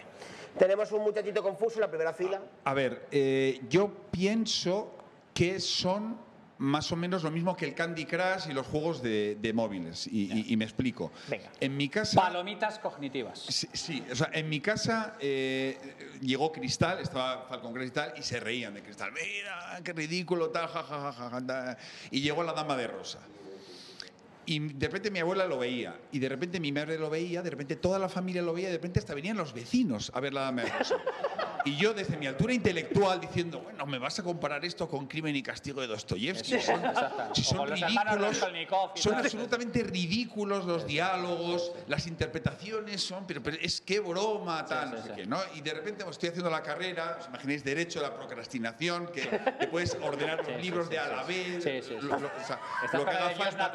Tenemos 0.57 0.93
un 0.93 1.03
muchachito 1.03 1.43
confuso 1.43 1.75
en 1.79 1.81
la 1.81 1.89
primera 1.89 2.13
fila. 2.13 2.41
A 2.63 2.73
ver, 2.73 3.07
eh, 3.11 3.61
yo 3.69 3.91
pienso 4.13 4.95
que 5.35 5.59
son 5.59 6.17
más 6.61 6.93
o 6.93 6.97
menos 6.97 7.23
lo 7.23 7.31
mismo 7.31 7.57
que 7.57 7.65
el 7.65 7.75
Candy 7.75 8.05
Crush 8.05 8.51
y 8.51 8.53
los 8.53 8.67
juegos 8.67 9.03
de, 9.03 9.37
de 9.41 9.53
móviles. 9.55 10.07
Y, 10.07 10.31
y- 10.31 10.53
y 10.53 10.57
me 10.59 10.65
explico. 10.67 11.11
Venga. 11.29 11.51
En 11.59 11.75
mi 11.77 11.89
casa. 11.89 12.21
Palomitas 12.21 12.79
cognitivas. 12.79 13.39
Sí, 13.49 13.67
sí, 13.73 14.05
o 14.13 14.15
sea, 14.15 14.29
en 14.35 14.49
mi 14.49 14.61
casa 14.61 15.17
eh, 15.21 15.79
llegó 16.21 16.53
Cristal, 16.53 16.99
estaba 17.01 17.47
Falcon 17.49 17.73
Cristal 17.73 18.13
y 18.19 18.23
se 18.23 18.39
reían 18.41 18.75
de 18.75 18.83
Cristal. 18.83 19.11
Mira, 19.13 19.81
qué 19.83 19.93
ridículo, 19.95 20.51
tal, 20.51 20.69
ja, 20.69 20.83
ja, 20.83 21.01
ja, 21.01 21.13
ja, 21.13 21.31
ja, 21.31 21.47
ta". 21.47 21.79
Y 22.11 22.21
llegó 22.21 22.43
la 22.43 22.53
dama 22.53 22.77
de 22.77 22.87
rosa. 22.89 23.21
Y 24.51 24.59
de 24.59 24.87
repente 24.89 25.13
mi 25.13 25.21
abuela 25.21 25.47
lo 25.47 25.59
veía, 25.61 25.97
y 26.11 26.19
de 26.19 26.29
repente 26.29 26.59
mi 26.59 26.73
madre 26.73 26.99
lo 26.99 27.09
veía, 27.09 27.41
de 27.41 27.51
repente 27.51 27.77
toda 27.77 28.01
la 28.01 28.09
familia 28.09 28.43
lo 28.43 28.53
veía, 28.53 28.67
y 28.67 28.73
de 28.73 28.79
repente 28.79 28.99
hasta 28.99 29.15
venían 29.15 29.37
los 29.37 29.53
vecinos 29.53 30.11
a 30.13 30.19
ver 30.19 30.35
la 30.35 30.41
dama 30.41 30.65
de 30.65 30.71
rosa. 30.73 30.97
Y 31.65 31.77
yo 31.77 31.93
desde 31.93 32.17
mi 32.17 32.27
altura 32.27 32.53
intelectual 32.55 33.21
diciendo, 33.21 33.61
bueno, 33.61 33.85
me 33.87 33.99
vas 33.99 34.19
a 34.19 34.23
comparar 34.25 34.65
esto 34.65 34.89
con 34.89 35.07
Crimen 35.07 35.37
y 35.37 35.43
Castigo 35.43 35.81
de 35.83 35.87
Dostoyevsky. 35.89 36.59
Sí, 36.59 36.61
Son- 36.63 36.83
si 37.35 37.45
son 37.45 37.69
ridículos, 37.69 38.39
son 38.95 39.15
absolutamente 39.15 39.83
ridículos 39.85 40.65
los 40.65 40.87
diálogos, 40.87 41.71
las 41.87 42.07
interpretaciones 42.07 43.03
son, 43.03 43.27
pero, 43.27 43.43
pero 43.43 43.59
es 43.61 43.81
que 43.83 44.01
broma, 44.01 44.65
tal, 44.65 44.89
Sí, 44.89 44.95
no 44.97 45.03
sí, 45.03 45.09
sé 45.11 45.15
qué, 45.15 45.27
¿no? 45.27 45.39
Y 45.55 45.61
de 45.61 45.75
repente 45.75 46.03
pues, 46.03 46.15
estoy 46.17 46.31
haciendo 46.31 46.51
la 46.51 46.63
carrera, 46.63 47.19
os 47.21 47.29
imagináis 47.29 47.63
derecho, 47.63 48.01
la 48.01 48.15
procrastinación, 48.15 49.09
que 49.13 49.21
te 49.61 49.69
puedes 49.69 49.97
ordenar 50.03 50.39
los 50.45 50.61
libros 50.63 50.89
de 50.89 50.99
a 50.99 51.09
la 51.09 51.23
vez, 51.25 51.63
Sí, 51.63 51.83
sí, 51.83 51.95
sí. 52.01 52.07
lo, 52.07 52.19
lo- 52.19 52.29
o 52.29 52.45
sea, 52.47 52.59
lo 52.95 53.05
que 53.05 53.11
haga 53.11 53.31
falta. 53.37 53.73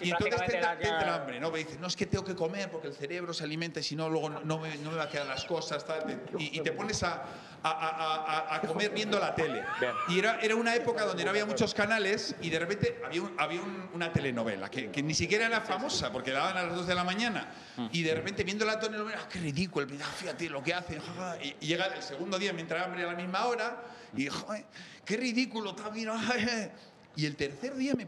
y 0.00 0.10
entonces 0.24 0.48
te 0.48 0.54
entra, 0.56 0.74
la- 0.74 0.80
te 0.80 0.88
entra 0.88 1.14
hambre, 1.16 1.40
¿no? 1.40 1.50
Me 1.50 1.58
dices, 1.58 1.78
no, 1.78 1.86
es 1.86 1.96
que 1.96 2.06
tengo 2.06 2.24
que 2.24 2.34
comer 2.34 2.70
porque 2.70 2.88
el 2.88 2.94
cerebro 2.94 3.32
se 3.34 3.44
alimenta 3.44 3.80
y 3.80 3.82
si 3.82 3.94
no, 3.96 4.08
luego 4.08 4.30
no, 4.30 4.40
no 4.40 4.58
me, 4.58 4.76
no 4.78 4.90
me 4.90 4.96
va 4.96 5.04
a 5.04 5.08
quedar 5.08 5.26
las 5.26 5.44
cosas, 5.44 5.84
tal. 5.84 6.04
Te- 6.06 6.18
Y, 6.38 6.58
y 6.58 6.62
te 6.62 6.72
pones 6.72 7.02
a, 7.02 7.24
a- 7.62 7.70
a- 7.70 8.24
a- 8.52 8.56
a 8.56 8.60
comer 8.60 8.90
viendo 8.90 9.18
la 9.18 9.34
tele. 9.34 9.64
Y 10.08 10.18
era, 10.18 10.38
era 10.40 10.54
una 10.56 10.74
época 10.74 11.04
donde 11.04 11.24
no 11.24 11.30
había 11.30 11.44
muchos 11.46 11.74
canales 11.74 12.34
y 12.40 12.50
de 12.50 12.58
repente 12.58 13.00
había, 13.04 13.22
un- 13.22 13.34
había 13.38 13.60
un- 13.60 13.90
una 13.94 14.12
telenovela 14.12 14.70
que, 14.70 14.90
que 14.90 15.02
ni 15.02 15.14
siquiera 15.14 15.46
era 15.46 15.60
famosa 15.60 16.12
porque 16.12 16.32
la 16.32 16.40
daban 16.40 16.56
a 16.58 16.62
las 16.64 16.76
2 16.76 16.86
de 16.86 16.94
la 16.94 17.04
mañana. 17.04 17.48
Y 17.92 18.02
de 18.02 18.14
repente 18.14 18.42
viendo 18.44 18.64
la 18.64 18.78
telenovela, 18.80 19.18
¡ah, 19.22 19.28
qué 19.28 19.38
ridículo! 19.38 19.86
Ah, 20.02 20.12
fíjate 20.16 20.48
lo 20.48 20.62
que 20.62 20.72
hacen. 20.74 21.00
Y, 21.42 21.56
y 21.60 21.66
llega 21.66 21.86
el 21.86 22.02
segundo 22.02 22.38
día, 22.38 22.52
me 22.52 22.62
entra 22.62 22.84
hambre 22.84 23.02
a 23.04 23.06
la 23.08 23.14
misma 23.14 23.44
hora 23.46 23.82
y, 24.16 24.28
joder, 24.28 24.64
qué 25.04 25.16
ridículo 25.16 25.74
también. 25.74 26.08
ay". 26.10 26.70
Y 27.18 27.24
el 27.24 27.34
tercer 27.34 27.74
día 27.74 27.94
me 27.94 28.06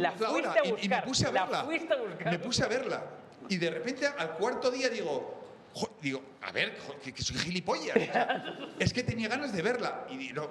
La 0.00 0.12
fuiste 0.12 0.58
a 0.58 0.64
y- 0.64 0.68
y, 0.68 0.72
buscar, 0.72 0.88
me 0.88 1.02
puse 1.02 1.26
a 1.26 1.32
la 1.32 1.42
verla. 1.44 1.60
a 1.60 1.64
buscar. 1.64 2.32
Me 2.32 2.38
puse 2.38 2.64
a 2.64 2.68
verla. 2.68 3.04
Y 3.48 3.56
de 3.56 3.70
repente 3.70 4.06
al 4.06 4.30
cuarto 4.34 4.70
día 4.70 4.88
digo, 4.88 5.40
jo- 5.74 5.96
digo, 6.00 6.22
a 6.42 6.52
ver, 6.52 6.78
jo- 6.86 6.96
que, 7.02 7.12
que 7.12 7.22
soy 7.22 7.36
gilipollas. 7.36 7.96
O 7.96 8.00
sea, 8.00 8.56
es 8.78 8.92
que 8.92 9.02
tenía 9.02 9.28
ganas 9.28 9.52
de 9.52 9.62
verla. 9.62 10.06
Y 10.10 10.32
no, 10.32 10.48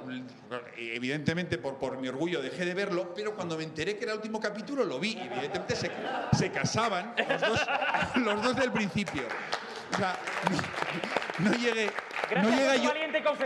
evidentemente 0.77 1.57
por, 1.57 1.77
por 1.77 1.97
mi 1.97 2.07
orgullo 2.07 2.41
dejé 2.41 2.65
de 2.65 2.73
verlo, 2.73 3.13
pero 3.15 3.33
cuando 3.35 3.57
me 3.57 3.63
enteré 3.63 3.97
que 3.97 4.03
era 4.03 4.13
el 4.13 4.17
último 4.19 4.39
capítulo 4.39 4.83
lo 4.83 4.99
vi. 4.99 5.13
Y 5.13 5.19
evidentemente 5.21 5.75
se, 5.75 5.89
se 6.37 6.51
casaban 6.51 7.15
los 7.17 7.41
dos, 7.41 7.61
los 8.15 8.43
dos 8.43 8.55
del 8.57 8.71
principio. 8.71 9.23
O 9.93 9.97
sea, 9.97 10.17
no, 11.39 11.49
no 11.51 11.57
llegué. 11.57 11.91
No 12.33 12.49
llega 12.49 12.75
yo, 12.77 12.91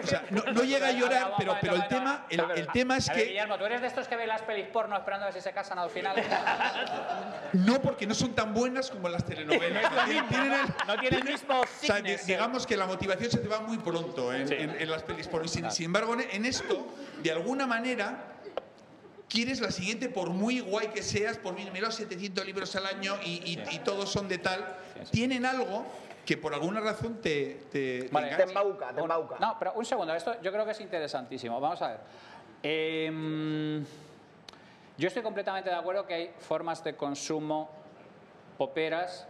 o 0.03 0.05
sea, 0.07 0.23
no, 0.29 0.43
no 0.53 0.63
llega 0.63 0.89
a 0.89 0.91
llorar, 0.91 1.33
pero, 1.39 1.57
pero 1.59 1.73
el 1.75 1.87
tema, 1.87 2.27
el, 2.29 2.67
tema 2.67 2.97
es 2.97 3.09
a 3.09 3.13
ver, 3.13 3.23
que 3.23 3.29
Guillermo, 3.29 3.57
tú 3.57 3.65
eres 3.65 3.81
de 3.81 3.87
estos 3.87 4.07
que 4.07 4.15
ven 4.15 4.27
las 4.27 4.43
pelis 4.43 4.67
porno 4.67 4.95
esperando 4.95 5.25
a 5.25 5.29
ver 5.29 5.33
si 5.33 5.41
se 5.41 5.51
casan 5.53 5.79
al 5.79 5.89
final. 5.89 6.15
No, 7.53 7.81
porque 7.81 8.05
no 8.05 8.13
son 8.13 8.33
tan 8.35 8.53
buenas 8.53 8.91
como 8.91 9.09
las 9.09 9.25
telenovelas. 9.25 9.91
No 10.87 10.99
Tienen 10.99 11.19
el- 11.19 11.25
no 11.25 11.31
mismo 11.31 11.61
o 11.61 11.65
sea, 11.65 11.95
di- 11.95 12.01
signes, 12.09 12.27
digamos 12.27 12.67
que 12.67 12.77
la 12.77 12.85
motivación 12.85 13.31
se 13.31 13.37
te 13.39 13.47
va 13.47 13.59
muy 13.61 13.77
pronto 13.79 14.31
en, 14.33 14.51
en- 14.53 14.75
en 14.81 14.91
las 14.91 15.01
pelis 15.03 15.27
porno. 15.27 15.45
Y 15.45 15.49
Sin, 15.49 15.71
sin 15.71 15.85
embargo, 15.85 16.15
en- 16.19 16.45
esto, 16.45 16.85
de 17.23 17.31
alguna 17.31 17.65
manera, 17.65 18.23
quieres 19.29 19.61
la 19.61 19.71
siguiente 19.71 20.09
por 20.09 20.29
muy 20.29 20.59
guay 20.59 20.89
que 20.89 21.01
seas, 21.01 21.37
por 21.37 21.55
los 21.59 21.95
700 21.95 22.45
libros 22.45 22.75
al 22.75 22.85
año 22.85 23.17
y, 23.25 23.31
y- 23.51 23.63
y 23.71 23.79
todos 23.79 24.11
son 24.11 24.27
de 24.27 24.37
tal. 24.37 24.63
Tienen 25.11 25.45
algo 25.45 25.85
que 26.25 26.37
por 26.37 26.53
alguna 26.53 26.79
razón 26.79 27.21
te, 27.21 27.65
te, 27.71 28.03
te 28.03 28.09
Vale. 28.11 28.27
engancha. 28.27 28.49
embauca, 28.49 28.93
te 28.93 29.01
embauca. 29.01 29.35
No, 29.39 29.55
pero 29.59 29.73
un 29.73 29.85
segundo, 29.85 30.13
esto 30.13 30.41
yo 30.41 30.51
creo 30.51 30.65
que 30.65 30.71
es 30.71 30.81
interesantísimo. 30.81 31.59
Vamos 31.61 31.81
a 31.81 31.89
ver. 31.89 31.99
Em, 32.63 33.85
yo 34.97 35.07
estoy 35.07 35.21
completamente 35.21 35.69
de 35.69 35.75
acuerdo 35.75 36.05
que 36.05 36.13
hay 36.13 36.33
formas 36.39 36.83
de 36.83 36.95
consumo 36.95 37.69
poperas 38.57 39.27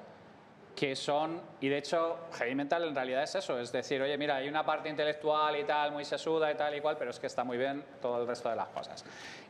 que 0.76 0.96
son, 0.96 1.42
y 1.62 1.70
de 1.70 1.78
hecho, 1.78 2.18
heavy 2.34 2.54
metal 2.54 2.84
en 2.84 2.94
realidad 2.94 3.24
es 3.24 3.34
eso, 3.36 3.58
es 3.60 3.72
decir, 3.72 4.02
oye, 4.02 4.18
mira, 4.18 4.36
hay 4.36 4.50
una 4.50 4.66
parte 4.66 4.90
intelectual 4.90 5.58
y 5.58 5.64
tal, 5.64 5.94
muy 5.94 6.04
sesuda 6.04 6.52
y 6.52 6.56
tal 6.56 6.76
y 6.76 6.82
cual, 6.82 6.98
pero 6.98 7.12
es 7.12 7.20
que 7.20 7.28
está 7.28 7.46
muy 7.46 7.58
bien 7.58 7.84
todo 8.02 8.22
el 8.22 8.28
resto 8.28 8.50
de 8.50 8.58
las 8.58 8.68
cosas. 8.68 9.06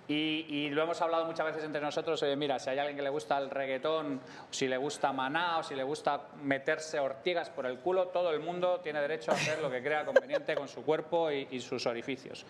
Y, 0.07 0.69
lo 0.69 0.83
hemos 0.83 1.01
hablado 1.01 1.25
muchas 1.25 1.47
veces 1.47 1.63
entre 1.63 1.81
nosotros, 1.81 2.21
oye, 2.21 2.35
mira, 2.35 2.59
si 2.59 2.69
hay 2.69 2.77
alguien 2.77 2.95
que 2.95 3.01
le 3.01 3.09
gusta 3.09 3.39
el 3.39 3.49
reggaetón, 3.49 4.21
si 4.51 4.67
le 4.67 4.77
gusta 4.77 5.11
Maná, 5.11 5.57
o 5.57 5.63
si 5.63 5.73
le 5.73 5.81
gusta 5.81 6.27
meterse 6.43 6.99
ortigas 6.99 7.49
por 7.49 7.65
el 7.65 7.79
culo, 7.79 8.09
todo 8.09 8.31
el 8.31 8.39
mundo 8.39 8.79
tiene 8.81 9.01
derecho 9.01 9.31
a 9.31 9.33
hacer 9.33 9.59
lo 9.61 9.71
que 9.71 9.81
crea 9.81 10.05
conveniente 10.05 10.53
con 10.55 10.67
su 10.67 10.83
cuerpo 10.83 11.31
y, 11.31 11.47
y 11.49 11.59
sus 11.59 11.87
orificios. 11.87 12.45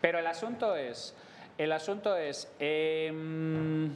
Pero 0.00 0.20
el 0.20 0.26
asunto 0.26 0.76
es, 0.76 1.16
el 1.58 1.72
asunto 1.72 2.16
es, 2.16 2.50
em, 2.58 3.92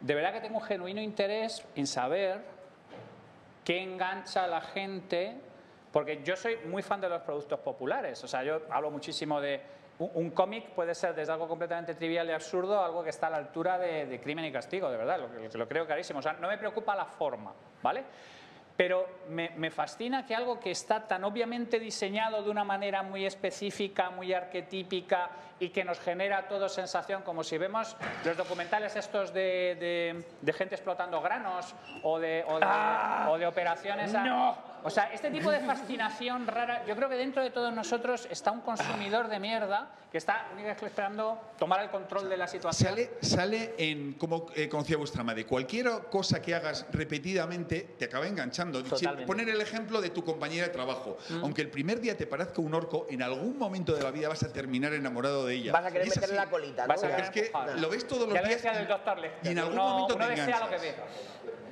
de 0.00 0.14
verdad 0.14 0.32
que 0.32 0.40
tengo 0.40 0.58
un 0.58 0.64
genuino 0.64 1.02
interés 1.02 1.62
en 1.74 1.86
saber 1.86 2.40
qué 3.64 3.82
engancha 3.82 4.44
a 4.44 4.46
la 4.46 4.60
gente, 4.60 5.34
porque 5.92 6.22
yo 6.24 6.36
soy 6.36 6.56
muy 6.66 6.82
fan 6.82 7.00
de 7.00 7.08
los 7.08 7.20
productos 7.22 7.58
populares, 7.60 8.22
o 8.24 8.28
sea, 8.28 8.42
yo 8.42 8.62
hablo 8.70 8.90
muchísimo 8.90 9.40
de 9.40 9.60
un, 9.98 10.10
un 10.14 10.30
cómic 10.30 10.70
puede 10.70 10.94
ser 10.94 11.14
desde 11.14 11.32
algo 11.32 11.48
completamente 11.48 11.94
trivial 11.94 12.28
y 12.28 12.32
absurdo 12.32 12.78
a 12.80 12.86
algo 12.86 13.02
que 13.02 13.10
está 13.10 13.26
a 13.26 13.30
la 13.30 13.36
altura 13.38 13.78
de, 13.78 14.06
de 14.06 14.20
crimen 14.20 14.44
y 14.44 14.52
castigo, 14.52 14.90
de 14.90 14.96
verdad, 14.96 15.18
lo, 15.20 15.50
que- 15.50 15.58
lo 15.58 15.68
creo 15.68 15.86
clarísimo, 15.86 16.20
o 16.20 16.22
sea, 16.22 16.34
no 16.34 16.48
me 16.48 16.58
preocupa 16.58 16.94
la 16.94 17.04
forma, 17.06 17.52
¿vale? 17.82 18.04
Pero 18.76 19.08
me, 19.28 19.50
me 19.56 19.72
fascina 19.72 20.24
que 20.24 20.36
algo 20.36 20.60
que 20.60 20.70
está 20.70 21.04
tan 21.08 21.24
obviamente 21.24 21.80
diseñado 21.80 22.44
de 22.44 22.50
una 22.50 22.62
manera 22.62 23.02
muy 23.02 23.26
específica, 23.26 24.10
muy 24.10 24.32
arquetípica 24.32 25.30
y 25.58 25.70
que 25.70 25.82
nos 25.82 25.98
genera 25.98 26.46
todo 26.46 26.68
sensación, 26.68 27.22
como 27.22 27.42
si 27.42 27.58
vemos 27.58 27.96
los 28.24 28.36
documentales 28.36 28.94
estos 28.94 29.32
de, 29.34 29.76
de- 29.80 30.24
de 30.40 30.52
gente 30.52 30.76
explotando 30.76 31.20
granos 31.20 31.74
o 32.04 32.20
de, 32.20 32.44
o 32.46 32.60
de, 32.60 32.66
o 33.30 33.38
de 33.38 33.46
operaciones. 33.48 34.14
a- 34.14 34.22
no. 34.22 34.67
O 34.84 34.90
sea, 34.90 35.12
este 35.12 35.30
tipo 35.30 35.50
de 35.50 35.60
fascinación 35.60 36.46
rara, 36.46 36.84
yo 36.86 36.94
creo 36.96 37.08
que 37.08 37.16
dentro 37.16 37.42
de 37.42 37.50
todos 37.50 37.72
nosotros 37.72 38.26
está 38.30 38.50
un 38.52 38.60
consumidor 38.60 39.28
de 39.28 39.38
mierda 39.40 39.90
que 40.10 40.16
está 40.18 40.46
esperando 40.82 41.38
tomar 41.58 41.82
el 41.82 41.90
control 41.90 42.28
de 42.30 42.36
la 42.36 42.46
situación. 42.48 42.90
Sale, 42.90 43.10
sale 43.20 43.74
en, 43.76 44.14
como 44.14 44.46
eh, 44.54 44.68
conocía 44.68 44.96
vuestra 44.96 45.22
madre, 45.22 45.44
cualquier 45.44 45.86
cosa 46.10 46.40
que 46.40 46.54
hagas 46.54 46.86
repetidamente 46.92 47.94
te 47.98 48.06
acaba 48.06 48.26
enganchando. 48.26 48.82
Totalmente. 48.82 49.26
Poner 49.26 49.48
el 49.48 49.60
ejemplo 49.60 50.00
de 50.00 50.10
tu 50.10 50.24
compañera 50.24 50.66
de 50.68 50.72
trabajo. 50.72 51.18
Aunque 51.42 51.60
el 51.62 51.70
primer 51.70 52.00
día 52.00 52.16
te 52.16 52.26
parezca 52.26 52.60
un 52.62 52.72
orco, 52.74 53.06
en 53.10 53.22
algún 53.22 53.58
momento 53.58 53.94
de 53.94 54.02
la 54.02 54.10
vida 54.10 54.28
vas 54.28 54.42
a 54.42 54.52
terminar 54.52 54.92
enamorado 54.94 55.44
de 55.46 55.54
ella. 55.54 55.72
Vas 55.72 55.84
a 55.86 55.90
querer 55.90 56.08
meterle 56.08 56.36
la 56.36 56.46
colita, 56.48 56.82
¿no? 56.86 56.88
Vas 56.88 57.02
a. 57.04 57.18
Es 57.18 57.30
que 57.30 57.50
lo 57.76 57.90
ves 57.90 58.06
todos 58.06 58.22
los 58.26 58.34
Ya 58.34 58.40
lo 58.42 58.48
días 58.48 58.62
decía 58.62 58.78
y- 58.78 58.82
el 58.82 58.88
doctor 58.88 59.18
Lecter, 59.18 59.46
y 59.46 59.52
en 59.52 59.58
algún 59.58 59.74
uno- 59.74 59.88
momento 59.88 60.14
uno 60.16 60.24
te 60.26 60.30
desea 60.30 60.60
lo 60.60 60.68
que 60.70 60.76
enganchas. 60.76 60.96
ve. 61.44 61.67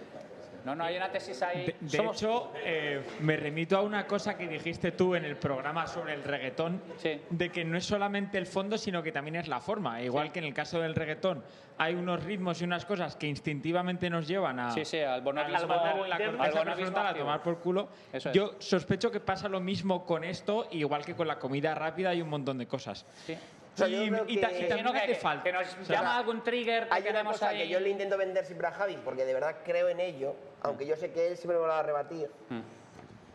No, 0.67 0.75
no, 0.75 0.83
hay 0.83 0.97
una 0.97 1.13
tesis 1.13 1.41
ahí. 1.43 1.67
De, 1.67 1.77
de 1.79 1.97
Somos- 1.97 2.17
hecho, 2.17 2.53
eh, 2.65 3.01
me 3.21 3.37
remito 3.37 3.77
a 3.79 3.83
una 3.83 4.05
cosa 4.05 4.37
que 4.37 4.49
dijiste 4.49 4.91
tú 4.91 5.15
en 5.15 5.25
el 5.25 5.37
programa 5.37 5.87
sobre 5.87 6.15
el 6.15 6.25
reggaetón, 6.25 6.83
Sí. 6.97 7.21
de 7.31 7.51
que 7.53 7.65
no 7.65 7.79
es 7.79 7.85
solamente 7.85 8.37
el 8.37 8.47
fondo, 8.47 8.77
sino 8.77 9.01
que 9.01 9.13
también 9.13 9.37
es 9.37 9.47
la 9.47 9.61
forma. 9.61 10.03
Igual 10.03 10.33
que 10.33 10.41
en 10.41 10.47
el 10.47 10.53
caso 10.53 10.81
del 10.81 10.97
reggaetón, 10.97 11.45
hay 11.79 11.95
unos 11.95 12.25
ritmos 12.25 12.61
y 12.61 12.65
unas 12.65 12.85
cosas 12.85 13.15
que 13.15 13.29
instintivamente 13.29 14.11
nos 14.11 14.27
llevan 14.27 14.59
a, 14.59 14.73
Sí, 14.73 14.85
sí, 14.85 14.99
al 14.99 15.23
la 15.25 15.25
corteza 15.25 15.59
Al 15.59 15.67
bonolismo 15.67 16.65
prefrontal 16.65 17.07
a 17.07 17.15
tomar 17.15 17.43
por 17.45 17.59
culo. 17.61 17.89
Eso 18.13 18.31
es. 18.31 18.35
Yo 18.35 18.57
sospecho 18.59 19.13
que 19.13 19.21
pasa 19.21 19.49
lo 19.49 19.61
mismo 19.61 20.05
con 20.05 20.25
esto, 20.25 20.67
igual 20.73 21.05
que 21.05 21.15
con 21.15 21.29
la 21.29 21.39
comida 21.39 21.77
rápida 21.77 22.13
y 22.13 22.23
un 22.23 22.29
montón 22.29 22.59
de 22.59 22.67
cosas. 22.67 23.07
Sí. 23.25 23.37
O 23.77 23.79
sea, 23.79 23.89
yo 23.89 24.03
y, 24.03 24.09
creo 24.11 24.25
y 24.27 24.41
ta- 24.41 24.49
que- 24.49 24.59
y 24.61 24.69
también 24.69 24.85
no, 24.87 24.93
que- 24.93 24.99
hace 24.99 25.07
que- 25.09 25.15
falta. 25.17 25.45
que 25.45 25.53
nos 25.53 25.67
O 25.77 25.85
sea, 25.85 25.97
llama 25.99 26.17
algún 26.17 26.43
trigger 26.43 26.89
que 26.89 26.95
Hay 26.95 27.07
una 27.09 27.25
cosa 27.25 27.49
ahí. 27.51 27.59
que 27.59 27.69
yo 27.69 27.79
le 27.79 27.91
intento 27.91 28.17
vender 28.17 28.47
siempre 28.47 28.67
a 28.69 28.73
Javi, 28.73 28.97
porque 29.05 29.27
de 29.27 29.35
verdad 29.35 29.57
creo 29.65 29.89
en 29.91 30.01
ello, 30.01 30.35
aunque 30.63 30.87
yo 30.87 30.97
sé 30.97 31.13
que 31.13 31.29
él 31.29 31.37
siempre 31.37 31.59
me 31.59 31.63
lo 31.65 31.69
va 31.69 31.81
a 31.81 31.83
rebatir, 31.83 32.31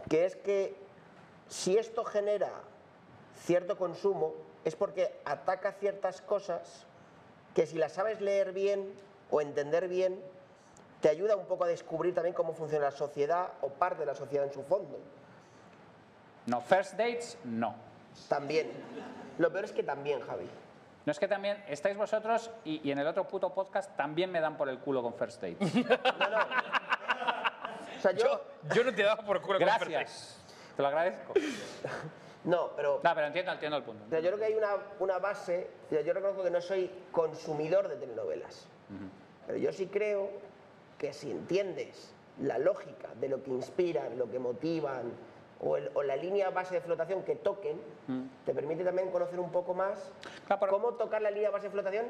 que 0.09 0.25
es 0.25 0.35
que 0.35 0.75
si 1.47 1.77
esto 1.77 2.03
genera 2.03 2.49
cierto 3.43 3.77
consumo, 3.77 4.33
es 4.65 4.75
porque 4.75 5.13
ataca 5.25 5.73
ciertas 5.73 6.21
cosas 6.21 6.87
que 7.53 7.67
si 7.67 7.77
las 7.77 7.91
sabes 7.93 8.19
leer 8.19 8.51
bien 8.51 8.91
o 9.29 9.41
entender 9.41 9.87
bien, 9.87 10.19
te 11.01 11.09
ayuda 11.09 11.35
un 11.35 11.45
poco 11.45 11.65
a 11.65 11.67
descubrir 11.67 12.15
también 12.15 12.33
cómo 12.33 12.53
funciona 12.53 12.85
la 12.85 12.91
sociedad 12.91 13.49
o 13.61 13.69
parte 13.69 13.99
de 13.99 14.05
la 14.07 14.15
sociedad 14.15 14.45
en 14.47 14.53
su 14.53 14.63
fondo. 14.63 14.97
No, 16.47 16.61
first 16.61 16.93
dates, 16.93 17.37
no. 17.43 17.75
También. 18.27 18.71
Lo 19.41 19.51
peor 19.51 19.65
es 19.65 19.71
que 19.71 19.81
también, 19.81 20.21
Javi. 20.21 20.47
No 21.03 21.11
es 21.11 21.17
que 21.17 21.27
también 21.27 21.63
estáis 21.67 21.97
vosotros 21.97 22.51
y, 22.63 22.87
y 22.87 22.91
en 22.91 22.99
el 22.99 23.07
otro 23.07 23.27
puto 23.27 23.51
podcast 23.51 23.97
también 23.97 24.31
me 24.31 24.39
dan 24.39 24.55
por 24.55 24.69
el 24.69 24.77
culo 24.77 25.01
con 25.01 25.15
first 25.15 25.41
dates. 25.41 25.73
O 27.97 28.01
sea, 28.01 28.13
yo, 28.13 28.41
Yo 28.73 28.83
no 28.83 28.95
te 28.95 29.03
he 29.03 29.05
dado 29.05 29.23
por 29.23 29.41
culo 29.41 29.59
con 29.59 29.67
first 29.67 29.89
Gracias. 29.89 30.41
Te 30.75 30.81
lo 30.81 30.87
agradezco. 30.87 31.33
no, 32.45 32.71
pero 32.75 32.99
No, 33.03 33.15
pero 33.15 33.27
entiendo, 33.27 33.51
entiendo 33.51 33.77
el 33.77 33.83
punto. 33.83 34.05
O 34.05 34.09
sea, 34.09 34.19
yo 34.19 34.27
creo 34.29 34.39
que 34.39 34.45
hay 34.45 34.53
una, 34.53 34.75
una 34.99 35.19
base, 35.19 35.69
o 35.87 35.89
sea, 35.89 36.01
yo 36.01 36.13
reconozco 36.13 36.43
que 36.43 36.49
no 36.49 36.61
soy 36.61 36.89
consumidor 37.11 37.87
de 37.87 37.97
telenovelas, 37.97 38.67
pero 39.45 39.57
yo 39.59 39.71
sí 39.71 39.87
creo 39.87 40.29
que 40.97 41.13
si 41.13 41.29
entiendes 41.29 42.11
la 42.39 42.57
lógica 42.57 43.09
de 43.19 43.29
lo 43.29 43.43
que 43.43 43.51
inspiran, 43.51 44.17
lo 44.17 44.31
que 44.31 44.39
motivan, 44.39 45.11
o, 45.61 45.77
el- 45.77 45.91
o 45.93 46.03
la 46.03 46.15
línea 46.15 46.49
base 46.49 46.73
de 46.75 46.81
flotación 46.81 47.23
que 47.23 47.35
toquen, 47.35 47.79
te 48.45 48.53
permite 48.53 48.83
también 48.83 49.11
conocer 49.11 49.39
un 49.39 49.51
poco 49.51 49.73
más 49.73 50.11
cómo 50.71 50.93
tocar 50.95 51.21
la 51.21 51.31
línea 51.31 51.49
base 51.51 51.65
de 51.67 51.71
flotación 51.71 52.05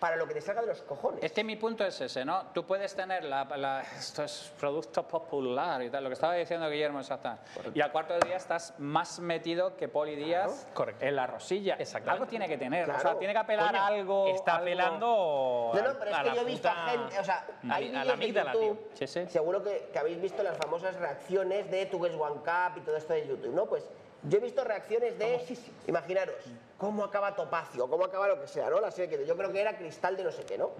para 0.00 0.16
lo 0.16 0.26
que 0.26 0.32
te 0.34 0.40
salga 0.40 0.62
de 0.62 0.68
los 0.68 0.80
cojones. 0.82 1.22
Es 1.22 1.30
que 1.32 1.44
mi 1.44 1.56
punto 1.56 1.84
es 1.84 2.00
ese, 2.00 2.24
¿no? 2.24 2.46
Tú 2.54 2.64
puedes 2.64 2.96
tener 2.96 3.22
la, 3.24 3.44
la- 3.44 3.82
esto 3.82 4.24
es 4.24 4.50
producto 4.58 5.06
popular 5.06 5.82
y 5.82 5.90
tal, 5.90 6.02
lo 6.02 6.08
que 6.10 6.14
estaba 6.14 6.34
diciendo 6.34 6.68
Guillermo 6.70 7.00
exactamente. 7.00 7.44
Y 7.74 7.80
al 7.82 7.92
cuarto 7.92 8.18
día 8.18 8.36
estás 8.36 8.74
más 8.78 9.20
metido 9.20 9.76
que 9.76 9.88
Poli 9.88 10.16
Díaz 10.16 10.66
en 11.00 11.14
la 11.16 11.26
rosilla. 11.26 11.76
Algo 12.06 12.26
tiene 12.26 12.48
que 12.48 12.56
tener, 12.56 12.84
o 12.84 12.92
sea, 12.92 13.00
Claro. 13.00 13.18
tiene 13.18 13.34
que 13.34 13.38
apelar 13.38 13.66
Coño, 13.68 13.82
a 13.82 13.86
algo. 13.86 14.26
está 14.28 14.52
algo- 14.56 14.62
apelando 14.62 15.06
No, 15.06 15.82
no, 15.82 15.98
pero 15.98 16.10
es 16.10 16.16
a 16.16 16.22
que 16.22 16.28
la 16.30 16.34
yo 16.34 16.40
he 16.40 16.44
visto 16.44 16.68
a 16.68 16.74
gente, 16.88 17.18
o 17.18 17.24
sea, 17.24 17.46
a 17.70 17.74
hay 17.74 17.88
la 17.90 18.00
vídeos 18.02 18.06
de 18.06 18.12
amígdala, 18.12 18.52
YouTube, 18.54 18.90
tío. 18.94 19.28
seguro 19.28 19.62
que, 19.62 19.90
que 19.92 19.98
habéis 19.98 20.20
visto 20.20 20.42
las 20.42 20.56
famosas 20.56 20.96
reacciones 20.96 21.70
de 21.70 21.84
Tu 21.86 22.02
One 22.02 22.40
Cup 22.40 22.78
y 22.78 22.80
todo 22.80 22.96
esto 22.96 23.12
de 23.12 23.26
YouTube, 23.28 23.54
¿no? 23.54 23.66
Pues 23.66 23.86
yo 24.22 24.38
he 24.38 24.40
visto 24.40 24.64
reacciones 24.64 25.18
de, 25.18 25.58
imaginaros, 25.86 26.34
cómo 26.78 27.04
acaba 27.04 27.34
Topacio, 27.34 27.88
cómo 27.88 28.04
acaba 28.04 28.28
lo 28.28 28.40
que 28.40 28.46
sea, 28.46 28.68
¿no? 28.68 28.80
La 28.80 28.90
serie 28.90 29.18
que 29.18 29.26
yo 29.26 29.36
creo 29.36 29.52
que 29.52 29.60
era 29.60 29.76
Cristal 29.76 30.16
de 30.16 30.24
no 30.24 30.32
sé 30.32 30.44
qué, 30.44 30.58
¿no? 30.58 30.70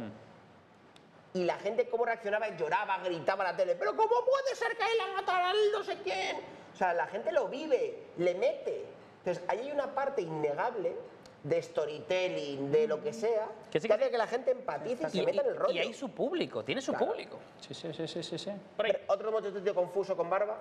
Y 1.33 1.45
la 1.45 1.57
gente 1.59 1.89
cómo 1.89 2.05
reaccionaba, 2.05 2.49
lloraba, 2.57 2.99
gritaba 2.99 3.45
a 3.45 3.53
la 3.53 3.57
tele, 3.57 3.77
pero 3.77 3.97
¿cómo 3.97 4.09
puede 4.09 4.55
ser 4.57 4.77
que 4.77 4.83
él 4.83 5.15
matará 5.15 5.51
al 5.51 5.73
no 5.73 5.83
sé 5.83 5.99
quién? 6.03 6.37
O 6.75 6.77
sea, 6.77 6.93
la 6.93 7.07
gente 7.07 7.31
lo 7.33 7.49
vive, 7.49 7.99
le 8.19 8.35
mete. 8.35 8.85
Entonces, 9.19 9.45
ahí 9.49 9.61
hay 9.61 9.71
una 9.71 9.95
parte 9.95 10.23
innegable 10.23 10.97
de 11.43 11.63
storytelling, 11.63 12.71
de 12.71 12.87
lo 12.87 13.03
que 13.03 13.13
sea, 13.13 13.49
que, 13.71 13.79
hace 13.79 14.11
que 14.11 14.19
la 14.19 14.27
gente 14.27 14.51
empatice 14.51 15.07
y 15.07 15.11
se 15.11 15.23
meta 15.23 15.43
en 15.43 15.49
el 15.49 15.57
rollo. 15.57 15.75
Y 15.75 15.79
hay 15.79 15.95
su 15.95 16.11
público, 16.11 16.65
tiene 16.65 16.83
su 16.83 16.93
Claro. 16.93 17.07
público. 17.07 17.39
Sí, 17.61 17.75
sí, 17.75 17.93
sí, 17.93 18.07
sí, 18.09 18.23
sí. 18.23 18.39
sí. 18.39 18.51
Pero, 18.77 18.99
¿Otro 19.07 19.75
confuso 19.75 20.17
con 20.17 20.29
barba? 20.29 20.59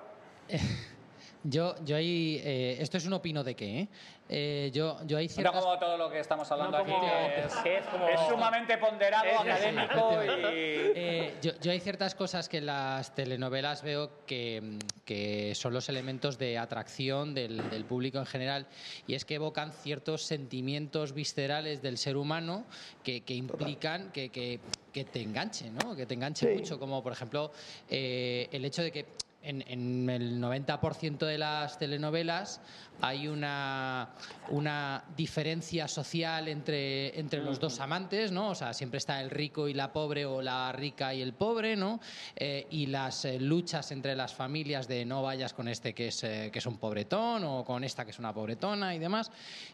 Yo, 1.44 1.74
yo 1.86 1.95
ahí, 1.95 2.41
eh, 2.44 2.78
esto 2.82 2.98
es 2.98 3.06
un 3.06 3.14
opino 3.14 3.44
de 3.45 3.56
qué, 3.56 3.80
¿eh? 3.80 3.88
Eh, 4.32 4.72
yo, 4.74 4.99
yo 5.07 5.18
hay 5.18 5.28
No 5.28 5.34
ciertas... 5.34 5.64
como 5.64 5.80
todo 5.80 5.98
lo 5.98 6.11
que 6.11 6.20
estamos 6.20 6.52
hablando 6.52 6.78
No 6.78 6.84
aquí, 6.84 6.91
que 6.91 7.45
es, 7.45 7.56
que 7.64 7.78
es 7.78 7.86
como- 7.88 8.07
es 8.10 8.20
sumamente 8.28 8.78
ponderado, 8.78 9.26
Es- 9.26 9.40
académico 9.40 10.24
y... 10.24 10.28
Eh, 10.52 11.34
yo, 11.41 11.52
yo 11.61 11.72
hay 11.72 11.80
ciertas 11.80 12.14
cosas 12.14 12.48
que 12.49 12.57
en 12.57 12.66
las 12.68 13.16
telenovelas 13.16 13.82
veo 13.82 14.26
que, 14.28 14.78
que 15.06 15.56
son 15.56 15.74
los 15.74 15.88
elementos 15.90 16.38
de 16.38 16.57
atracción 16.60 17.34
del, 17.34 17.70
del 17.70 17.86
público 17.86 18.20
en 18.20 18.26
general 18.28 18.68
y 19.07 19.16
es 19.16 19.24
que 19.26 19.36
evocan 19.36 19.72
ciertos 19.72 20.24
sentimientos 20.24 21.14
viscerales 21.14 21.82
del 21.82 21.98
ser 21.98 22.18
humano 22.18 22.66
que, 23.03 23.22
que 23.22 23.34
implican 23.34 24.11
que, 24.11 24.30
que- 24.30 24.60
que 24.94 25.06
te 25.06 25.22
enganche, 25.22 25.70
¿no? 25.72 25.95
Que 25.95 26.06
te 26.06 26.16
enganche 26.16 26.48
Sí. 26.48 26.60
mucho, 26.60 26.80
como 26.80 27.02
por 27.02 27.14
ejemplo 27.14 27.52
eh, 27.90 28.48
el 28.52 28.66
hecho 28.66 28.82
de 28.84 28.91
que 28.91 29.06
en, 29.41 29.64
en 29.68 30.10
el 30.10 30.41
90% 30.41 31.20
de 31.20 31.38
las 31.38 31.78
telenovelas 31.78 32.61
hay 33.02 33.28
una, 33.28 34.10
una 34.49 35.03
diferencia 35.16 35.88
social 35.88 36.48
entre, 36.48 37.18
entre 37.18 37.41
los 37.41 37.60
dos 37.60 37.80
amantes, 37.80 38.32
¿no? 38.32 38.49
O 38.49 38.56
sea, 38.56 38.74
siempre 38.74 38.98
está 38.98 39.22
el 39.22 39.30
rico 39.30 39.68
y 39.68 39.74
la 39.74 39.94
pobre 39.94 40.26
o 40.26 40.41
la 40.41 40.72
rica 40.72 41.14
y 41.14 41.22
el 41.22 41.34
pobre, 41.34 41.76
¿no? 41.76 41.99
Eh, 42.36 42.68
y 42.72 42.88
las 42.88 43.26
eh, 43.26 43.40
luchas 43.40 43.91
entre 43.91 44.16
las 44.16 44.34
familias 44.34 44.88
de 44.88 45.06
no 45.06 45.24
vayas 45.24 45.53
con 45.53 45.68
este 45.68 45.94
que 45.94 46.10
es, 46.10 46.24
eh, 46.24 46.49
que 46.52 46.60
es 46.60 46.66
un 46.66 46.78
pobretón 46.78 47.44
o 47.45 47.64
con 47.64 47.84
esta 47.84 48.03
que 48.03 48.11
es 48.11 48.20
una 48.20 48.34
pobretona 48.34 48.94
y 48.94 48.99
demás. 48.99 49.32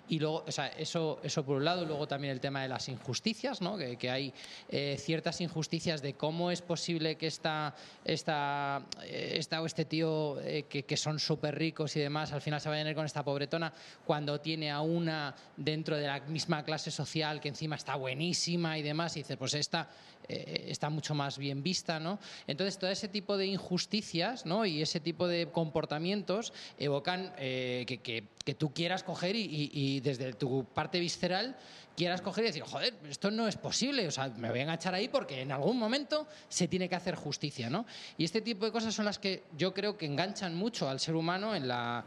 Y 0.08 0.20
luego, 0.20 0.44
o 0.48 0.52
sea, 0.52 0.68
eso, 0.68 1.20
eso 1.24 1.44
por 1.44 1.58
un 1.58 1.66
lado, 1.66 1.84
y 1.84 1.86
luego 1.88 2.08
también 2.08 2.32
el 2.32 2.40
tema 2.40 2.62
de 2.62 2.68
las 2.68 2.88
injusticias, 2.90 3.62
¿no? 3.62 3.78
Que, 3.78 3.98
que 3.98 4.12
hay 4.12 4.34
eh, 4.70 4.98
ciertas 5.00 5.42
injusticias 5.42 6.02
de 6.02 6.14
cómo 6.14 6.52
es 6.52 6.62
posible 6.62 7.16
que 7.16 7.28
esta, 7.28 7.76
esta, 8.04 8.84
eh, 9.04 9.34
esta 9.38 9.55
o 9.62 9.66
este 9.66 9.86
tío 9.86 10.40
eh, 10.42 10.64
que, 10.64 10.98
son 10.98 11.20
súper 11.20 11.56
ricos 11.56 11.96
y 11.96 12.00
demás 12.00 12.32
al 12.32 12.42
final 12.42 12.60
se 12.62 12.70
vayan 12.70 12.88
a 12.88 12.90
ir 12.92 12.96
con 12.96 13.06
esta 13.06 13.24
pobretona 13.24 13.74
cuando 14.06 14.40
tiene 14.42 14.72
a 14.72 14.82
una 14.82 15.36
dentro 15.58 15.96
de 15.98 16.08
la 16.08 16.20
misma 16.22 16.64
clase 16.64 16.92
social 16.92 17.40
que 17.42 17.50
encima 17.50 17.76
está 17.76 17.96
buenísima 17.96 18.78
y 18.78 18.82
demás 18.82 19.16
y 19.18 19.20
dices, 19.22 19.38
pues 19.38 19.54
esta 19.54 19.90
eh, 20.28 20.66
está 20.70 20.90
mucho 20.90 21.14
más 21.14 21.38
bien 21.38 21.62
vista, 21.62 22.00
¿no? 22.00 22.20
Entonces 22.48 22.80
todo 22.80 22.90
ese 22.90 23.08
tipo 23.08 23.38
de 23.38 23.46
injusticias, 23.46 24.46
¿no? 24.46 24.66
Y 24.66 24.82
ese 24.82 25.00
tipo 25.00 25.28
de 25.28 25.52
comportamientos 25.52 26.52
evocan 26.78 27.34
eh, 27.38 27.84
que, 27.88 28.00
que- 28.02 28.28
que 28.44 28.54
tú 28.54 28.74
quieras 28.74 29.04
coger 29.04 29.36
y- 29.36 29.72
y 29.74 30.00
desde 30.02 30.34
tu 30.34 30.66
parte 30.66 31.00
visceral 31.00 31.58
quieras 31.96 32.22
coger 32.22 32.44
y 32.44 32.48
decir, 32.48 32.64
joder, 32.64 32.94
esto 33.10 33.32
no 33.32 33.48
es 33.48 33.56
posible, 33.56 34.08
o 34.08 34.12
sea, 34.12 34.28
me 34.30 34.50
voy 34.50 34.60
a 34.60 34.64
enganchar 34.64 34.94
ahí 34.94 35.08
porque 35.08 35.42
en 35.42 35.52
algún 35.52 35.78
momento 35.80 36.28
se 36.50 36.68
tiene 36.68 36.90
que 36.90 36.96
hacer 36.96 37.16
justicia, 37.16 37.70
¿no? 37.70 37.86
Y 38.18 38.26
este 38.26 38.42
tipo 38.42 38.66
de 38.66 38.72
cosas 38.72 38.94
son 38.94 39.06
las 39.06 39.18
que 39.18 39.44
yo 39.58 39.74
creo 39.74 39.98
que 39.98 40.06
enganchan 40.06 40.56
mucho 40.56 40.90
al 40.90 41.00
ser 41.00 41.16
humano 41.16 41.56
en 41.56 41.68
la, 41.68 42.04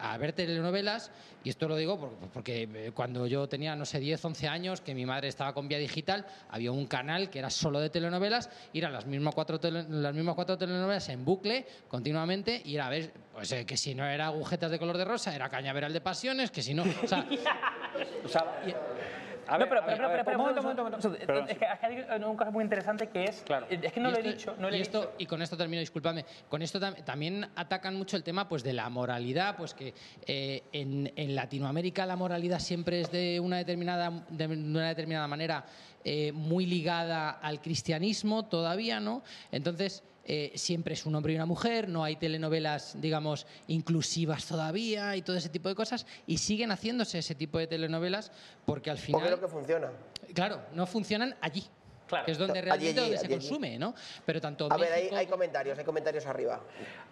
a 0.00 0.18
ver 0.18 0.32
telenovelas, 0.34 1.10
y 1.42 1.48
esto 1.48 1.66
lo 1.68 1.76
digo 1.76 1.98
por- 1.98 2.10
porque, 2.32 2.68
eh, 2.74 2.92
cuando 2.94 3.26
yo 3.26 3.48
tenía, 3.48 3.74
no 3.74 3.86
sé, 3.86 3.98
10, 3.98 4.22
11 4.22 4.46
años, 4.46 4.82
que 4.82 4.94
mi 4.94 5.06
madre 5.06 5.28
estaba 5.28 5.54
con 5.54 5.68
Vía 5.68 5.78
Digital, 5.78 6.26
había 6.50 6.70
un 6.70 6.86
canal 6.86 7.30
que 7.30 7.38
era 7.38 7.48
solo 7.48 7.80
de 7.80 7.88
telenovelas, 7.88 8.50
y 8.74 8.78
eran 8.78 8.92
las 8.92 9.06
mismas 9.06 9.34
cuatro, 9.34 9.58
tele- 9.58 9.86
las 9.88 10.14
mismas 10.14 10.34
cuatro 10.34 10.58
telenovelas 10.58 11.08
en 11.08 11.24
bucle 11.24 11.66
continuamente, 11.88 12.60
y 12.64 12.74
era 12.74 12.88
a 12.88 12.90
ver, 12.90 13.12
pues 13.32 13.50
eh, 13.52 13.64
que 13.64 13.78
si 13.78 13.94
no 13.94 14.04
era 14.06 14.26
agujetas 14.26 14.70
de 14.70 14.78
color 14.78 14.98
de 14.98 15.06
rosa, 15.06 15.34
era 15.34 15.48
cañaveral 15.48 15.92
de 15.94 16.00
pasiones, 16.02 16.50
que 16.50 16.62
si 16.62 16.74
no... 16.74 16.84
O 17.02 17.08
sea, 17.08 17.26
O 18.24 18.28
sea, 18.28 18.44
a 19.50 19.58
no, 19.58 19.58
ver, 19.58 19.68
pero, 19.68 19.80
a 19.82 19.86
ver, 19.86 20.24
pero, 20.24 20.38
un 20.38 20.42
momento, 20.44 20.60
un 20.60 20.64
momento, 20.66 20.82
un 20.82 20.90
momento, 20.90 21.08
momento. 21.08 21.26
Perdón, 21.26 21.46
Es 21.50 21.58
que 21.58 21.66
has 21.66 21.90
dicho 21.90 22.06
una 22.16 22.36
cosa 22.36 22.50
muy 22.50 22.62
interesante 22.64 23.08
que 23.08 23.24
es. 23.24 23.44
Es 23.68 23.92
que 23.92 24.00
no 24.00 24.08
Y 24.08 24.12
lo 24.12 24.18
he 24.18 24.22
dicho. 24.22 24.54
No 24.58 24.68
lo 24.70 24.74
he 24.74 24.78
y, 24.78 24.82
esto, 24.82 25.00
dicho. 25.00 25.12
y 25.18 25.26
con 25.26 25.42
esto 25.42 25.56
termino, 25.56 25.80
discúlpame. 25.80 26.24
Con 26.48 26.62
esto 26.62 26.78
tam- 26.80 27.02
también 27.04 27.46
atacan 27.56 27.94
mucho 27.96 28.16
el 28.16 28.22
tema 28.22 28.48
pues, 28.48 28.62
de 28.62 28.72
la 28.72 28.88
moralidad, 28.88 29.56
pues 29.56 29.74
que 29.74 29.92
eh, 30.26 30.62
en, 30.72 31.12
en 31.16 31.34
Latinoamérica 31.34 32.06
la 32.06 32.16
moralidad 32.16 32.58
siempre 32.60 33.00
es 33.00 33.10
de 33.10 33.40
una 33.40 33.56
determinada, 33.58 34.24
de 34.28 34.46
una 34.46 34.88
determinada 34.88 35.26
manera 35.26 35.64
eh, 36.04 36.32
muy 36.32 36.66
ligada 36.66 37.30
al 37.30 37.60
cristianismo 37.60 38.46
todavía, 38.46 39.00
¿no? 39.00 39.22
Entonces. 39.52 40.04
Eh, 40.24 40.52
siempre 40.54 40.94
es 40.94 41.06
un 41.06 41.14
hombre 41.14 41.32
y 41.32 41.36
una 41.36 41.46
mujer, 41.46 41.88
no 41.88 42.04
hay 42.04 42.16
telenovelas, 42.16 43.00
digamos, 43.00 43.46
inclusivas 43.68 44.46
todavía 44.46 45.16
y 45.16 45.22
todo 45.22 45.36
ese 45.36 45.48
tipo 45.48 45.68
de 45.68 45.74
cosas, 45.74 46.06
y 46.26 46.38
siguen 46.38 46.70
haciéndose 46.70 47.18
ese 47.18 47.34
tipo 47.34 47.58
de 47.58 47.66
telenovelas 47.66 48.30
porque 48.64 48.90
al 48.90 48.98
final... 48.98 49.20
Porque 49.22 49.36
lo 49.36 49.40
que 49.40 49.48
funciona. 49.48 49.90
Claro, 50.34 50.60
no 50.74 50.86
funcionan 50.86 51.34
allí. 51.40 51.64
Que 52.26 52.32
es 52.32 52.38
donde 52.38 52.60
realmente 52.60 52.88
allí, 52.88 52.98
donde 52.98 53.16
se 53.18 53.26
allí, 53.26 53.34
allí. 53.34 53.46
consume, 53.48 53.78
¿no? 53.78 53.94
Pero 54.26 54.40
tanto 54.40 54.66
A 54.68 54.76
ver, 54.76 54.92
hay, 54.92 55.08
hay 55.14 55.26
comentarios, 55.28 55.78
hay 55.78 55.84
comentarios 55.84 56.26
arriba. 56.26 56.60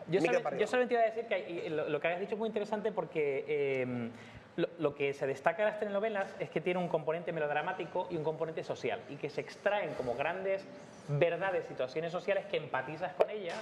Yo, 0.09 0.21
solo- 0.21 0.57
yo 0.59 0.67
solamente 0.67 0.95
iba 0.95 1.03
a 1.05 1.07
decir 1.07 1.27
que 1.27 1.71
lo, 1.71 1.89
lo 1.89 2.01
que 2.01 2.09
has 2.09 2.19
dicho 2.19 2.33
es 2.35 2.39
muy 2.39 2.49
interesante 2.49 2.91
porque 2.91 3.45
eh, 3.47 4.11
lo, 4.59 4.95
que 4.95 5.13
se 5.15 5.27
destaca 5.27 5.65
de 5.65 5.71
las 5.71 5.79
telenovelas 5.79 6.35
es 6.41 6.51
que 6.51 6.61
tiene 6.61 6.81
un 6.81 6.89
componente 6.89 7.33
melodramático 7.33 8.09
y 8.11 8.17
un 8.17 8.25
componente 8.25 8.65
social 8.65 9.01
y 9.09 9.17
que 9.17 9.31
se 9.31 9.41
extraen 9.41 9.95
como 9.95 10.15
grandes 10.15 10.67
verdades, 11.07 11.65
situaciones 11.67 12.11
sociales 12.11 12.45
que 12.47 12.57
empatizas 12.57 13.15
con 13.15 13.31
ellas 13.31 13.59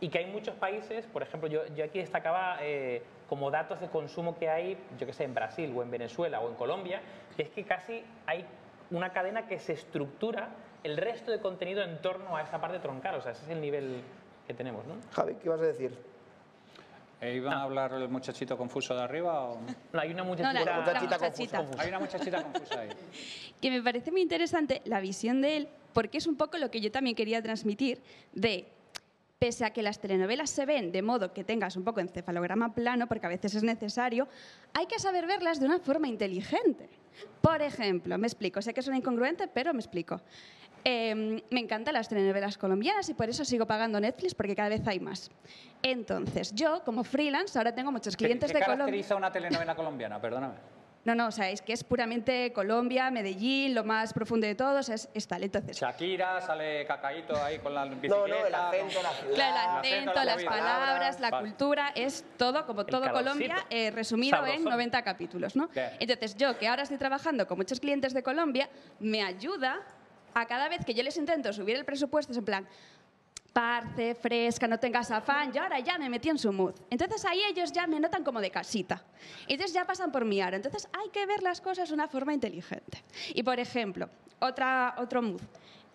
y 0.00 0.08
que 0.08 0.18
hay 0.18 0.26
muchos 0.26 0.54
países, 0.54 1.06
por 1.06 1.22
ejemplo, 1.22 1.48
yo, 1.48 1.66
yo 1.74 1.84
aquí 1.84 1.98
destacaba 1.98 2.58
eh, 2.62 3.02
como 3.28 3.50
datos 3.50 3.80
de 3.80 3.88
consumo 3.88 4.38
que 4.38 4.48
hay, 4.48 4.78
yo 4.98 5.06
que 5.06 5.12
sé, 5.12 5.24
en 5.24 5.34
Brasil 5.34 5.72
o 5.76 5.82
en 5.82 5.90
Venezuela 5.90 6.40
o 6.40 6.48
en 6.48 6.54
Colombia, 6.54 7.02
que 7.36 7.42
es 7.42 7.50
que 7.50 7.64
casi 7.64 8.02
hay 8.24 8.46
una 8.90 9.12
cadena 9.12 9.46
que 9.46 9.58
se 9.58 9.74
estructura 9.74 10.48
el 10.82 10.96
resto 10.96 11.30
de 11.30 11.40
contenido 11.40 11.82
en 11.82 12.00
torno 12.00 12.36
a 12.36 12.42
esa 12.42 12.58
parte 12.60 12.78
troncal, 12.78 13.16
o 13.16 13.20
sea, 13.20 13.32
ese 13.32 13.44
es 13.44 13.50
el 13.50 13.60
nivel 13.60 14.02
que 14.46 14.54
tenemos, 14.54 14.86
¿no? 14.86 14.94
Javi, 15.12 15.34
¿qué 15.34 15.48
vas 15.50 15.60
a 15.60 15.64
decir? 15.66 15.98
Eh, 17.20 17.34
¿Iban 17.36 17.52
a 17.54 17.62
hablar 17.62 17.92
el 17.94 18.08
muchachito 18.08 18.56
confuso 18.56 18.94
de 18.94 19.02
arriba 19.02 19.40
o...? 19.42 19.60
No, 19.92 20.00
hay 20.00 20.10
una 20.12 20.22
muchachita- 20.22 20.52
No, 20.52 20.64
la- 20.64 20.72
la 20.72 20.80
muchachita 20.80 21.18
muchachita. 21.18 21.58
confusa. 21.58 21.82
Hay 21.82 21.88
una 21.88 21.98
muchachita 21.98 22.42
confusa 22.44 22.80
ahí. 22.80 22.88
que 23.60 23.70
me 23.70 23.82
parece 23.82 24.10
muy 24.12 24.20
interesante 24.22 24.82
la 24.84 25.00
visión 25.00 25.40
de 25.40 25.56
él, 25.56 25.68
porque 25.92 26.18
es 26.18 26.26
un 26.28 26.36
poco 26.36 26.58
lo 26.58 26.70
que 26.70 26.80
yo 26.80 26.92
también 26.92 27.16
quería 27.16 27.42
transmitir 27.42 28.00
de, 28.34 28.68
pese 29.40 29.64
a 29.64 29.70
que 29.70 29.82
las 29.82 29.98
telenovelas 29.98 30.48
se 30.50 30.64
ven 30.64 30.92
de 30.92 31.02
modo 31.02 31.32
que 31.32 31.42
tengas 31.42 31.74
un 31.76 31.82
poco 31.82 31.98
encefalograma 31.98 32.72
plano, 32.72 33.08
porque 33.08 33.26
a 33.26 33.30
veces 33.30 33.52
es 33.56 33.64
necesario, 33.64 34.28
hay 34.74 34.86
que 34.86 35.00
saber 35.00 35.26
verlas 35.26 35.58
de 35.58 35.66
una 35.66 35.80
forma 35.80 36.06
inteligente. 36.06 36.88
Por 37.40 37.62
ejemplo, 37.62 38.16
me 38.16 38.28
explico, 38.28 38.62
sé 38.62 38.72
que 38.72 38.80
suena 38.82 38.98
incongruente, 38.98 39.48
pero 39.48 39.74
me 39.74 39.80
explico. 39.80 40.20
Eh, 40.84 41.42
me 41.50 41.60
encantan 41.60 41.94
las 41.94 42.08
telenovelas 42.08 42.56
colombianas 42.58 43.08
y 43.08 43.14
por 43.14 43.28
eso 43.28 43.44
sigo 43.44 43.66
pagando 43.66 44.00
Netflix 44.00 44.34
porque 44.34 44.54
cada 44.56 44.68
vez 44.68 44.86
hay 44.86 45.00
más. 45.00 45.30
Entonces, 45.82 46.54
yo 46.54 46.82
como 46.84 47.04
freelance 47.04 47.58
ahora 47.58 47.74
tengo 47.74 47.92
muchos 47.92 48.16
¿Qué, 48.16 48.24
clientes 48.24 48.50
qué 48.50 48.58
de 48.58 48.64
Colombia. 48.64 48.86
caracteriza 48.86 49.16
una 49.16 49.32
telenovela 49.32 49.74
colombiana? 49.74 50.20
Perdóname. 50.20 50.54
No, 51.04 51.14
no, 51.14 51.28
o 51.28 51.30
sea, 51.30 51.48
es 51.48 51.62
que 51.62 51.72
es 51.72 51.84
puramente 51.84 52.52
Colombia, 52.52 53.10
Medellín, 53.10 53.74
lo 53.74 53.82
más 53.82 54.12
profundo 54.12 54.46
de 54.46 54.54
todos 54.54 54.90
es, 54.90 55.08
es 55.14 55.26
tal. 55.26 55.42
Entonces, 55.42 55.78
Shakira, 55.78 56.40
sale 56.42 56.84
Cacaíto 56.86 57.34
ahí 57.42 57.60
con 57.60 57.72
la 57.72 57.84
bicicleta. 57.84 58.14
No, 58.14 58.28
no, 58.28 58.46
el 58.46 58.54
acento, 58.54 59.02
la 59.02 59.10
ciudad. 59.10 59.34
Claro, 59.34 59.80
el 59.84 59.94
acento, 59.94 60.24
las 60.24 60.44
palabras, 60.44 61.20
la 61.20 61.30
Vale. 61.30 61.48
cultura, 61.48 61.92
es 61.94 62.24
todo, 62.36 62.66
como 62.66 62.84
todo. 62.84 63.10
Colombia, 63.10 63.64
eh, 63.70 63.90
resumido 63.90 64.36
en 64.38 64.44
Sabrosón. 64.44 64.70
90 64.70 65.02
capítulos, 65.02 65.56
¿no? 65.56 65.68
Bien. 65.68 65.92
Entonces, 65.98 66.36
yo, 66.36 66.58
que 66.58 66.68
ahora 66.68 66.82
estoy 66.82 66.98
trabajando 66.98 67.46
con 67.46 67.56
muchos 67.56 67.80
clientes 67.80 68.12
de 68.12 68.22
Colombia, 68.22 68.68
me 69.00 69.22
ayuda 69.22 69.80
a 70.34 70.46
cada 70.46 70.68
vez 70.68 70.84
que 70.84 70.94
yo 70.94 71.02
les 71.02 71.16
intento 71.16 71.52
subir 71.52 71.76
el 71.76 71.84
presupuesto, 71.84 72.32
es 72.32 72.38
en 72.38 72.44
plan, 72.44 72.68
parce, 73.52 74.14
fresca, 74.14 74.68
no 74.68 74.78
tengas 74.78 75.10
afán, 75.10 75.52
yo 75.52 75.62
ahora 75.62 75.80
ya 75.80 75.98
me 75.98 76.08
metí 76.08 76.28
en 76.28 76.38
su 76.38 76.52
mood. 76.52 76.74
Entonces 76.90 77.24
ahí 77.24 77.40
ellos 77.50 77.72
ya 77.72 77.86
me 77.86 77.98
notan 77.98 78.22
como 78.22 78.40
de 78.40 78.50
casita. 78.50 79.02
Entonces 79.48 79.74
ya 79.74 79.84
pasan 79.84 80.12
por 80.12 80.24
mi 80.24 80.40
aro. 80.40 80.56
Entonces 80.56 80.88
hay 80.92 81.08
que 81.10 81.26
ver 81.26 81.42
las 81.42 81.60
cosas 81.60 81.88
de 81.88 81.94
una 81.94 82.08
forma 82.08 82.32
inteligente. 82.32 83.02
Y 83.34 83.42
por 83.42 83.58
ejemplo, 83.58 84.08
otra, 84.38 84.94
otro 84.98 85.22
mood. 85.22 85.42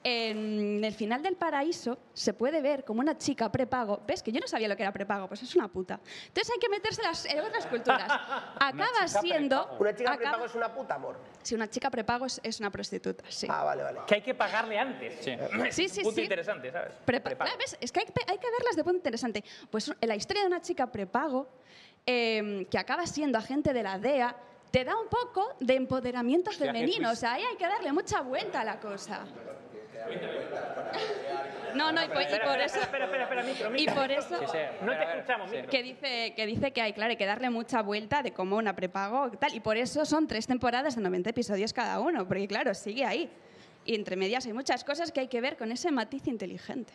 En 0.06 0.84
el 0.84 0.94
final 0.94 1.24
del 1.24 1.38
paraíso 1.38 1.98
se 2.14 2.34
puede 2.34 2.62
ver 2.62 2.84
como 2.84 3.00
una 3.00 3.18
chica 3.18 3.50
prepago. 3.50 4.02
¿Ves 4.06 4.22
que 4.22 4.34
yo 4.34 4.42
no 4.42 4.48
sabía 4.48 4.68
lo 4.68 4.76
que 4.76 4.84
era 4.84 4.92
prepago? 4.92 5.28
Pues 5.30 5.42
es 5.44 5.56
una 5.56 5.70
puta. 5.70 6.00
Entonces 6.28 6.52
hay 6.54 6.60
que 6.60 6.68
meterse 6.68 7.02
las- 7.02 7.26
en 7.26 7.40
otras 7.40 7.66
culturas. 7.68 8.04
Acaba 8.60 9.06
chica 9.06 9.22
siendo. 9.22 9.58
prepago. 9.62 9.78
Una 9.82 9.96
chica 9.96 10.12
acaba- 10.12 10.20
prepago 10.32 10.46
es 10.46 10.56
una 10.56 10.74
puta, 10.74 10.96
amor. 10.96 11.16
Sí, 11.42 11.56
una 11.56 11.70
chica 11.70 11.90
prepago 11.90 12.26
es, 12.26 12.42
es 12.44 12.60
una 12.60 12.70
prostituta, 12.70 13.24
sí. 13.30 13.48
Ah, 13.50 13.64
vale, 13.64 13.84
vale. 13.84 14.00
Que 14.06 14.16
hay 14.16 14.22
que 14.22 14.34
pagarle 14.34 14.78
antes. 14.78 15.24
Sí. 15.24 15.32
Sí, 15.72 15.88
sí, 15.88 16.02
Punto 16.04 16.16
sí. 16.18 16.24
interesante, 16.24 16.70
¿sabes? 16.72 16.92
Prepa- 17.06 17.24
Prepago. 17.24 17.38
Claro, 17.50 17.58
¿ves? 17.60 17.78
Es 17.80 17.92
que 17.92 18.02
hay, 18.02 18.06
que- 18.08 18.32
hay 18.32 18.38
que 18.38 18.52
verlas 18.52 18.76
de 18.76 18.84
punto 18.84 18.98
interesante. 18.98 19.44
Pues 19.72 19.90
la 20.02 20.16
historia 20.16 20.42
de 20.42 20.48
una 20.48 20.62
chica 20.62 20.86
prepago 20.92 21.48
eh, 22.06 22.68
que 22.70 22.78
acaba 22.78 23.08
siendo 23.08 23.38
agente 23.38 23.72
de 23.72 23.82
la 23.84 23.98
DEA 23.98 24.36
te 24.70 24.84
da 24.84 24.98
un 25.00 25.08
poco 25.08 25.56
de 25.62 25.76
empoderamiento 25.76 26.52
femenino. 26.52 27.12
O 27.12 27.16
sea, 27.16 27.34
ahí 27.34 27.44
hay 27.44 27.56
que 27.56 27.66
darle 27.68 27.94
mucha 27.94 28.22
vuelta 28.22 28.62
a 28.62 28.64
la 28.66 28.80
cosa. 28.82 29.24
No, 31.76 31.92
no, 31.92 32.04
y 32.04 32.08
por, 32.08 32.22
y 32.22 32.26
Espera, 32.26 32.46
por 32.46 32.60
espera, 32.60 32.66
eso... 32.66 32.80
espera, 32.82 33.06
espera, 33.06 33.24
espera, 33.24 33.44
micro, 33.44 33.76
Y 33.76 33.86
por 33.88 34.12
eso... 34.12 34.38
Sí, 34.40 34.46
sí. 34.52 34.58
No 34.86 34.96
te 34.96 35.04
escuchamos, 35.04 35.50
sí. 35.50 35.56
micro. 35.56 35.72
Que 35.72 35.82
dice, 35.84 36.34
que 36.36 36.46
dice 36.46 36.72
que 36.72 36.82
hay, 36.84 36.94
claro, 36.94 37.10
hay 37.12 37.18
que 37.18 37.26
darle 37.26 37.50
mucha 37.50 37.82
vuelta 37.82 38.22
de 38.22 38.32
cómo 38.32 38.58
una 38.58 38.76
prepago 38.76 39.30
y 39.34 39.38
tal. 39.38 39.54
Y 39.56 39.60
por 39.60 39.76
eso 39.78 40.06
son 40.06 40.28
tres 40.28 40.46
temporadas 40.46 40.96
de 40.96 41.02
90 41.02 41.32
episodios 41.32 41.74
cada 41.74 42.00
uno, 42.00 42.28
porque 42.28 42.48
claro, 42.48 42.74
sigue 42.76 43.06
ahí. 43.06 43.32
Y 43.86 43.96
entre 43.96 44.16
medias 44.16 44.46
hay 44.46 44.54
muchas 44.54 44.84
cosas 44.84 45.12
que 45.12 45.22
hay 45.22 45.28
que 45.28 45.42
ver 45.42 45.58
con 45.58 45.72
ese 45.72 45.92
matiz 45.92 46.28
inteligente. 46.28 46.94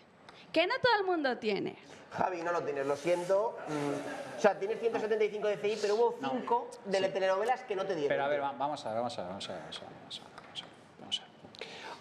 Que 0.52 0.66
no 0.66 0.74
todo 0.80 0.92
el 1.00 1.06
mundo 1.06 1.36
tiene. 1.38 1.76
Javi, 2.12 2.40
no 2.42 2.52
lo 2.52 2.62
tienes, 2.62 2.86
lo 2.86 2.96
siento. 2.96 3.58
Mm, 3.68 4.38
O 4.38 4.40
sea, 4.40 4.58
tienes 4.58 4.78
175 4.80 5.48
de 5.48 5.56
CI, 5.58 5.78
pero 5.82 5.96
hubo 5.96 6.16
5 6.22 6.70
de 6.86 7.00
las 7.00 7.12
telenovelas 7.12 7.64
que 7.64 7.74
no 7.74 7.84
te 7.84 7.94
dieron. 7.96 8.08
Pero 8.10 8.24
a 8.24 8.28
ver, 8.28 8.40
va- 8.42 8.52
vamos 8.52 8.86
a 8.86 8.90
ver, 8.90 8.96
vamos 8.98 9.18
a 9.18 9.22
ver, 9.22 9.28
vamos 9.30 9.48
a 9.50 9.52
ver, 9.52 9.60
vamos 9.62 9.76
a 9.76 9.82
ver, 9.82 9.90
vamos 10.00 10.20
a 10.20 10.22
ver, 10.22 10.32
vamos 10.40 10.60
a 10.62 10.64
ver, 10.64 10.80
vamos 11.00 11.20
a 11.20 11.22
ver. 11.22 11.28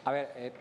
A 0.06 0.12
ver, 0.12 0.32
eh, 0.38 0.54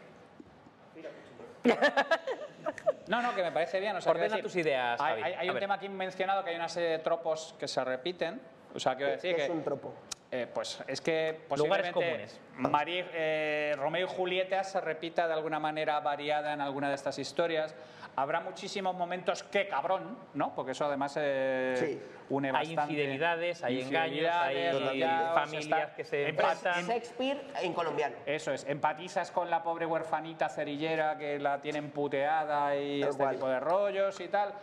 No, 3.09 3.23
no, 3.23 3.35
que 3.37 3.43
me 3.43 3.53
parece 3.53 3.79
bien. 3.79 3.95
O 3.97 4.01
sea, 4.01 4.11
Ordena 4.11 4.35
quiero 4.35 4.43
tus 4.49 4.57
ideas, 4.57 5.01
Hay, 5.01 5.11
Javi. 5.11 5.23
hay- 5.23 5.35
hay 5.35 5.49
un 5.49 5.55
ver. 5.55 5.61
tema 5.63 5.75
aquí 5.75 5.89
mencionado 5.89 6.43
que 6.43 6.51
hay 6.51 6.57
una 6.57 6.69
serie 6.69 6.89
de 6.91 6.99
tropos 6.99 7.55
que 7.59 7.69
se 7.69 7.83
repiten. 7.85 8.41
O 8.75 8.81
sea, 8.81 8.97
quiero 8.97 9.13
decir 9.13 9.31
¿Qué 9.31 9.37
que. 9.37 9.45
es 9.45 9.51
un 9.51 9.63
tropo? 9.63 9.95
eh, 10.33 10.49
pues 10.53 10.83
es 10.89 11.01
que 11.01 11.43
Lugares 11.57 11.93
posiblemente 11.93 11.93
comunes. 11.93 12.41
María- 12.57 13.07
eh, 13.15 13.75
Romeo 13.79 14.07
y 14.07 14.09
Julieta 14.11 14.65
se 14.65 14.81
repita 14.81 15.29
de 15.29 15.35
alguna 15.35 15.61
manera 15.61 16.01
variada 16.01 16.53
en 16.53 16.61
alguna 16.61 16.89
de 16.89 16.97
estas 16.97 17.17
historias. 17.21 17.75
Habrá 18.19 18.41
muchísimos 18.41 18.97
momentos 18.97 19.43
que 19.43 19.69
cabrón, 19.69 20.17
¿no? 20.33 20.55
Porque 20.55 20.73
eso 20.73 20.87
además 20.87 21.15
eh, 21.21 21.75
Sí. 21.79 22.01
une 22.31 22.49
Hay 22.49 22.53
bastante. 22.75 22.93
infidelidades, 22.95 23.63
hay 23.63 23.83
engaños, 23.83 24.13
Infidelidades, 24.17 24.75
hay 24.75 24.81
rodeados, 24.89 25.35
familias 25.51 25.91
que 25.93 26.05
se 26.05 26.29
empa- 26.35 26.53
enfrentan. 26.53 26.87
Shakespeare 26.87 27.47
en 27.63 27.73
colombiano. 27.75 28.17
Eso 28.25 28.53
es, 28.53 28.65
empatizas 28.67 29.31
con 29.31 29.51
la 29.51 29.63
pobre 29.63 29.85
huerfanita 29.85 30.49
cerillera 30.49 31.19
que 31.19 31.39
la 31.39 31.61
tienen 31.61 31.91
puteada 31.91 32.75
y 32.75 33.03
este 33.03 33.17
cual. 33.19 33.35
tipo 33.35 33.49
de 33.49 33.61
rollos 33.61 34.19
y 34.21 34.29
tal. 34.29 34.55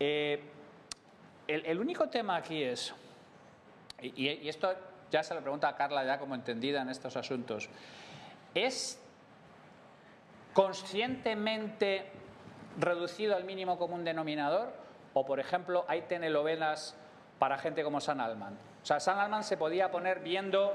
Eh, 0.00 0.42
el, 1.46 1.66
el 1.66 1.78
único 1.78 2.08
tema 2.08 2.36
aquí 2.36 2.62
es, 2.62 2.94
y, 4.00 4.28
y 4.28 4.48
esto 4.48 4.74
ya 5.10 5.22
se 5.22 5.34
lo 5.34 5.42
pregunta 5.42 5.68
a 5.68 5.76
Carla 5.76 6.04
ya 6.04 6.18
como 6.18 6.34
entendida 6.34 6.80
en 6.80 6.88
estos 6.88 7.18
asuntos, 7.18 7.68
¿es 8.54 8.98
conscientemente 10.54 12.10
reducido 12.78 13.36
al 13.36 13.44
mínimo 13.44 13.78
común 13.78 14.04
denominador? 14.04 14.72
O, 15.12 15.24
por 15.24 15.38
ejemplo, 15.40 15.84
hay 15.88 16.02
telenovelas 16.02 16.96
para 17.38 17.58
gente 17.58 17.82
como 17.84 18.00
San 18.00 18.20
Alman. 18.20 18.54
O 18.82 18.86
sea, 18.86 19.00
San 19.00 19.18
Alman 19.18 19.44
se 19.44 19.56
podía 19.56 19.90
poner 19.90 20.20
viendo... 20.20 20.72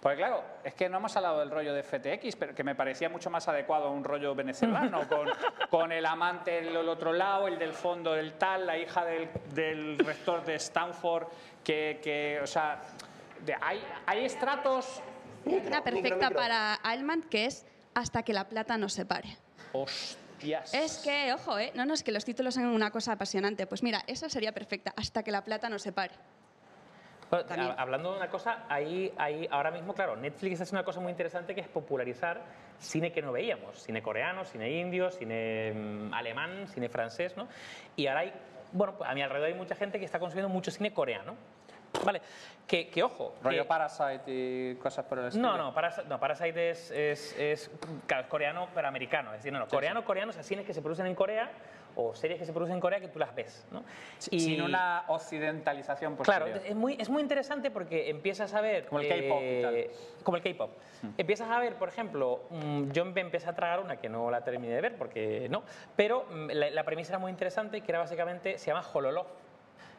Porque 0.00 0.16
claro, 0.18 0.42
es 0.64 0.74
que 0.74 0.88
no 0.88 0.98
hemos 0.98 1.14
hablado 1.16 1.40
del 1.40 1.50
rollo 1.50 1.72
de 1.74 1.82
FTX, 1.82 2.36
pero 2.36 2.54
que 2.54 2.64
me 2.64 2.74
parecía 2.74 3.08
mucho 3.10 3.28
más 3.30 3.48
adecuado 3.48 3.86
a 3.88 3.90
un 3.90 4.02
rollo 4.04 4.34
venezolano, 4.34 5.06
con, 5.08 5.28
con 5.70 5.92
el 5.92 6.04
amante 6.06 6.62
del 6.62 6.76
otro 6.88 7.12
lado, 7.12 7.48
el 7.48 7.58
del 7.58 7.72
fondo 7.72 8.12
del 8.12 8.34
tal, 8.34 8.66
la 8.66 8.78
hija 8.78 9.04
del, 9.04 9.28
del 9.54 9.98
rector 9.98 10.44
de 10.44 10.54
Stanford, 10.56 11.26
que, 11.64 12.00
que, 12.02 12.40
o 12.42 12.46
sea, 12.46 12.80
de- 13.44 13.56
hay, 13.60 13.82
hay 14.06 14.24
estratos... 14.24 15.02
Una 15.44 15.82
perfecta 15.82 16.28
micro. 16.28 16.36
para 16.36 16.74
Alman 16.74 17.22
que 17.22 17.46
es 17.46 17.66
hasta 17.94 18.22
que 18.22 18.32
la 18.34 18.48
plata 18.48 18.76
nos 18.78 18.92
separe. 18.92 19.36
Hostias. 20.40 20.72
Es 20.72 20.98
que, 20.98 21.32
ojo, 21.34 21.58
¿eh? 21.58 21.70
No, 21.74 21.84
no, 21.84 21.92
es 21.92 22.02
que 22.02 22.12
los 22.12 22.24
títulos 22.24 22.54
son 22.54 22.64
una 22.66 22.90
cosa 22.90 23.12
apasionante. 23.12 23.66
Pues 23.66 23.82
mira, 23.82 24.02
esa 24.06 24.28
sería 24.30 24.52
perfecta, 24.52 24.94
hasta 24.96 25.22
que 25.22 25.30
la 25.30 25.44
plata 25.44 25.68
nos 25.68 25.82
separe. 25.82 26.14
Bueno, 27.30 27.74
hablando 27.76 28.10
de 28.10 28.16
una 28.16 28.28
cosa, 28.28 28.64
ahí, 28.68 29.12
ahí 29.16 29.46
ahora 29.50 29.70
mismo, 29.70 29.94
claro, 29.94 30.16
Netflix 30.16 30.62
hace 30.62 30.74
una 30.74 30.82
cosa 30.82 30.98
muy 30.98 31.10
interesante 31.10 31.54
que 31.54 31.60
es 31.60 31.68
popularizar 31.68 32.42
cine 32.80 33.12
que 33.12 33.22
no 33.22 33.30
veíamos, 33.30 33.84
cine 33.84 34.02
coreano, 34.02 34.44
cine 34.44 34.68
indio, 34.68 35.12
cine 35.12 35.72
mm, 35.72 36.14
alemán, 36.14 36.66
cine 36.66 36.88
francés, 36.88 37.36
¿no? 37.36 37.46
Y 37.94 38.08
ahora 38.08 38.20
hay, 38.20 38.32
bueno, 38.72 38.96
pues 38.96 39.08
a 39.08 39.14
mi 39.14 39.22
alrededor 39.22 39.48
hay 39.48 39.54
mucha 39.54 39.76
gente 39.76 40.00
que 40.00 40.06
está 40.06 40.18
consumiendo 40.18 40.48
mucho 40.48 40.72
cine 40.72 40.92
coreano. 40.92 41.36
Vale, 42.04 42.20
que, 42.66 42.88
que 42.88 43.02
ojo. 43.02 43.34
Rollo 43.42 43.62
que- 43.62 43.68
Parasite 43.68 44.22
y 44.26 44.74
cosas 44.76 45.04
por 45.04 45.18
el 45.18 45.26
estilo. 45.26 45.48
no, 45.48 45.56
no, 45.58 45.74
Parasite, 45.74 46.08
no, 46.08 46.18
Parasite 46.20 46.70
es, 46.70 46.90
es, 46.90 47.36
es, 47.38 47.70
claro, 48.06 48.22
es 48.24 48.28
coreano 48.28 48.68
pero 48.74 48.88
americano. 48.88 49.30
Es 49.32 49.38
decir, 49.38 49.52
no, 49.52 49.58
no, 49.58 49.68
coreano, 49.68 50.04
coreano, 50.04 50.30
o 50.30 50.32
sea, 50.32 50.42
cines 50.42 50.64
que 50.64 50.72
se 50.74 50.80
producen 50.82 51.06
en 51.06 51.14
Corea 51.14 51.50
o 51.96 52.14
series 52.14 52.38
que 52.38 52.46
se 52.46 52.52
producen 52.52 52.76
en 52.76 52.80
Corea 52.80 53.00
que 53.00 53.08
tú 53.08 53.18
las 53.18 53.34
ves, 53.34 53.66
¿no? 53.72 53.82
Sí, 54.18 54.38
Sin 54.38 54.62
una 54.62 55.02
occidentalización 55.08 56.16
Claro, 56.16 56.44
posterior. 56.46 56.70
es 56.70 56.76
muy, 56.76 56.96
es 56.98 57.08
muy 57.10 57.20
interesante 57.20 57.72
porque 57.72 58.08
empiezas 58.08 58.54
a 58.54 58.60
ver... 58.60 58.86
Como 58.86 59.00
el 59.00 59.08
K-pop 59.08 59.40
y 59.42 59.44
eh, 59.44 59.90
Como 60.22 60.36
el 60.36 60.42
K-pop. 60.44 60.70
Empiezas 61.18 61.50
a 61.50 61.58
ver, 61.58 61.74
por 61.74 61.88
ejemplo, 61.88 62.44
mm, 62.50 62.92
yo 62.92 63.04
me 63.04 63.20
empecé 63.20 63.48
a 63.48 63.54
tragar 63.56 63.80
una 63.80 63.96
que 63.96 64.08
no 64.08 64.30
la 64.30 64.44
terminé 64.44 64.74
de 64.74 64.80
ver 64.80 64.96
porque 64.96 65.48
no, 65.50 65.64
pero 65.96 66.26
mm, 66.30 66.50
la, 66.52 66.70
la 66.70 66.84
premisa 66.84 67.10
era 67.10 67.18
muy 67.18 67.32
interesante 67.32 67.80
que 67.80 67.90
era 67.90 67.98
básicamente, 67.98 68.56
se 68.58 68.68
llama 68.68 68.84
Hololov, 68.94 69.26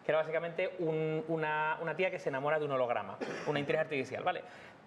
que 0.05 0.11
era 0.11 0.19
básicamente 0.19 0.75
un- 0.79 1.23
una, 1.27 1.77
una 1.81 1.95
tía 1.95 2.09
que 2.11 2.19
se 2.19 2.29
enamora 2.29 2.59
de 2.59 2.65
un 2.65 2.71
holograma, 2.71 3.17
una 3.47 3.59
inteligencia 3.59 3.81
artificial, 3.81 4.23
¿vale? 4.23 4.43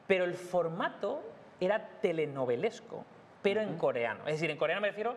Pero 0.06 0.24
el 0.24 0.34
formato 0.34 1.22
era 1.60 1.80
telenovelesco, 2.00 3.04
pero 3.42 3.60
en 3.60 3.76
coreano. 3.78 4.26
Es 4.26 4.34
decir, 4.34 4.50
en 4.50 4.56
coreano 4.58 4.80
me 4.82 4.88
refiero 4.88 5.16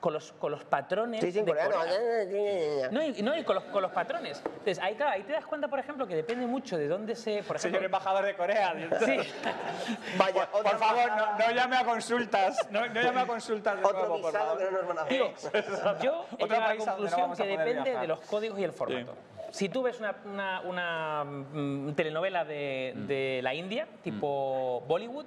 con 0.00 0.12
los, 0.14 0.32
con 0.32 0.50
los 0.50 0.64
patrones 0.64 1.20
Sí, 1.20 1.30
sí, 1.30 1.38
en 1.38 1.44
de 1.44 1.52
coreano. 1.52 1.76
Corea. 1.76 2.88
No, 2.90 3.02
y, 3.04 3.22
no, 3.22 3.36
y 3.38 3.44
con, 3.44 3.54
los, 3.54 3.64
con 3.64 3.82
los 3.82 3.92
patrones. 3.92 4.42
Entonces, 4.44 4.80
ahí, 4.80 4.96
claro, 4.96 5.12
ahí 5.12 5.22
te 5.22 5.32
das 5.32 5.46
cuenta, 5.46 5.68
por 5.68 5.78
ejemplo, 5.78 6.08
que 6.08 6.16
depende 6.16 6.44
mucho 6.46 6.76
de 6.76 6.88
dónde 6.88 7.14
se... 7.14 7.42
Por 7.44 7.54
ejemplo, 7.56 7.60
Señor 7.78 7.84
embajador 7.84 8.24
de 8.24 8.34
Corea. 8.34 8.74
Sí. 9.04 9.16
Vaya, 10.18 10.50
Por, 10.50 10.62
por 10.64 10.78
favor, 10.78 11.08
no, 11.16 11.38
no 11.38 11.50
llame 11.52 11.76
a 11.76 11.84
consultas. 11.84 12.68
No, 12.70 12.84
no 12.88 13.00
llame 13.00 13.20
a 13.20 13.26
consultas 13.26 13.78
de 13.78 13.84
Otro 13.84 13.98
nuevo, 14.00 14.20
por 14.22 14.32
visado 14.32 14.46
favor. 14.46 14.58
que 14.58 14.64
no 14.72 14.78
nos 14.78 14.88
van 14.88 14.98
a 14.98 15.04
Tío, 15.06 15.26
hacer. 15.34 15.64
yo 16.02 16.26
he 16.36 16.42
llegado 16.42 16.62
a 16.64 16.74
la 16.74 16.76
conclusión 16.84 17.36
que 17.36 17.44
depende 17.46 17.82
viajar. 17.82 18.00
de 18.00 18.06
los 18.08 18.20
códigos 18.22 18.58
y 18.58 18.64
el 18.64 18.72
formato. 18.72 19.14
Si 19.52 19.68
tú 19.68 19.82
ves 19.82 20.00
una, 20.00 20.16
una- 20.24 20.60
una, 20.62 21.24
mm, 21.24 21.92
telenovela 21.94 22.44
de, 22.44 22.92
Mm. 22.96 23.06
de 23.06 23.40
la 23.42 23.54
India, 23.54 23.86
tipo 24.02 24.82
Bollywood, 24.88 25.26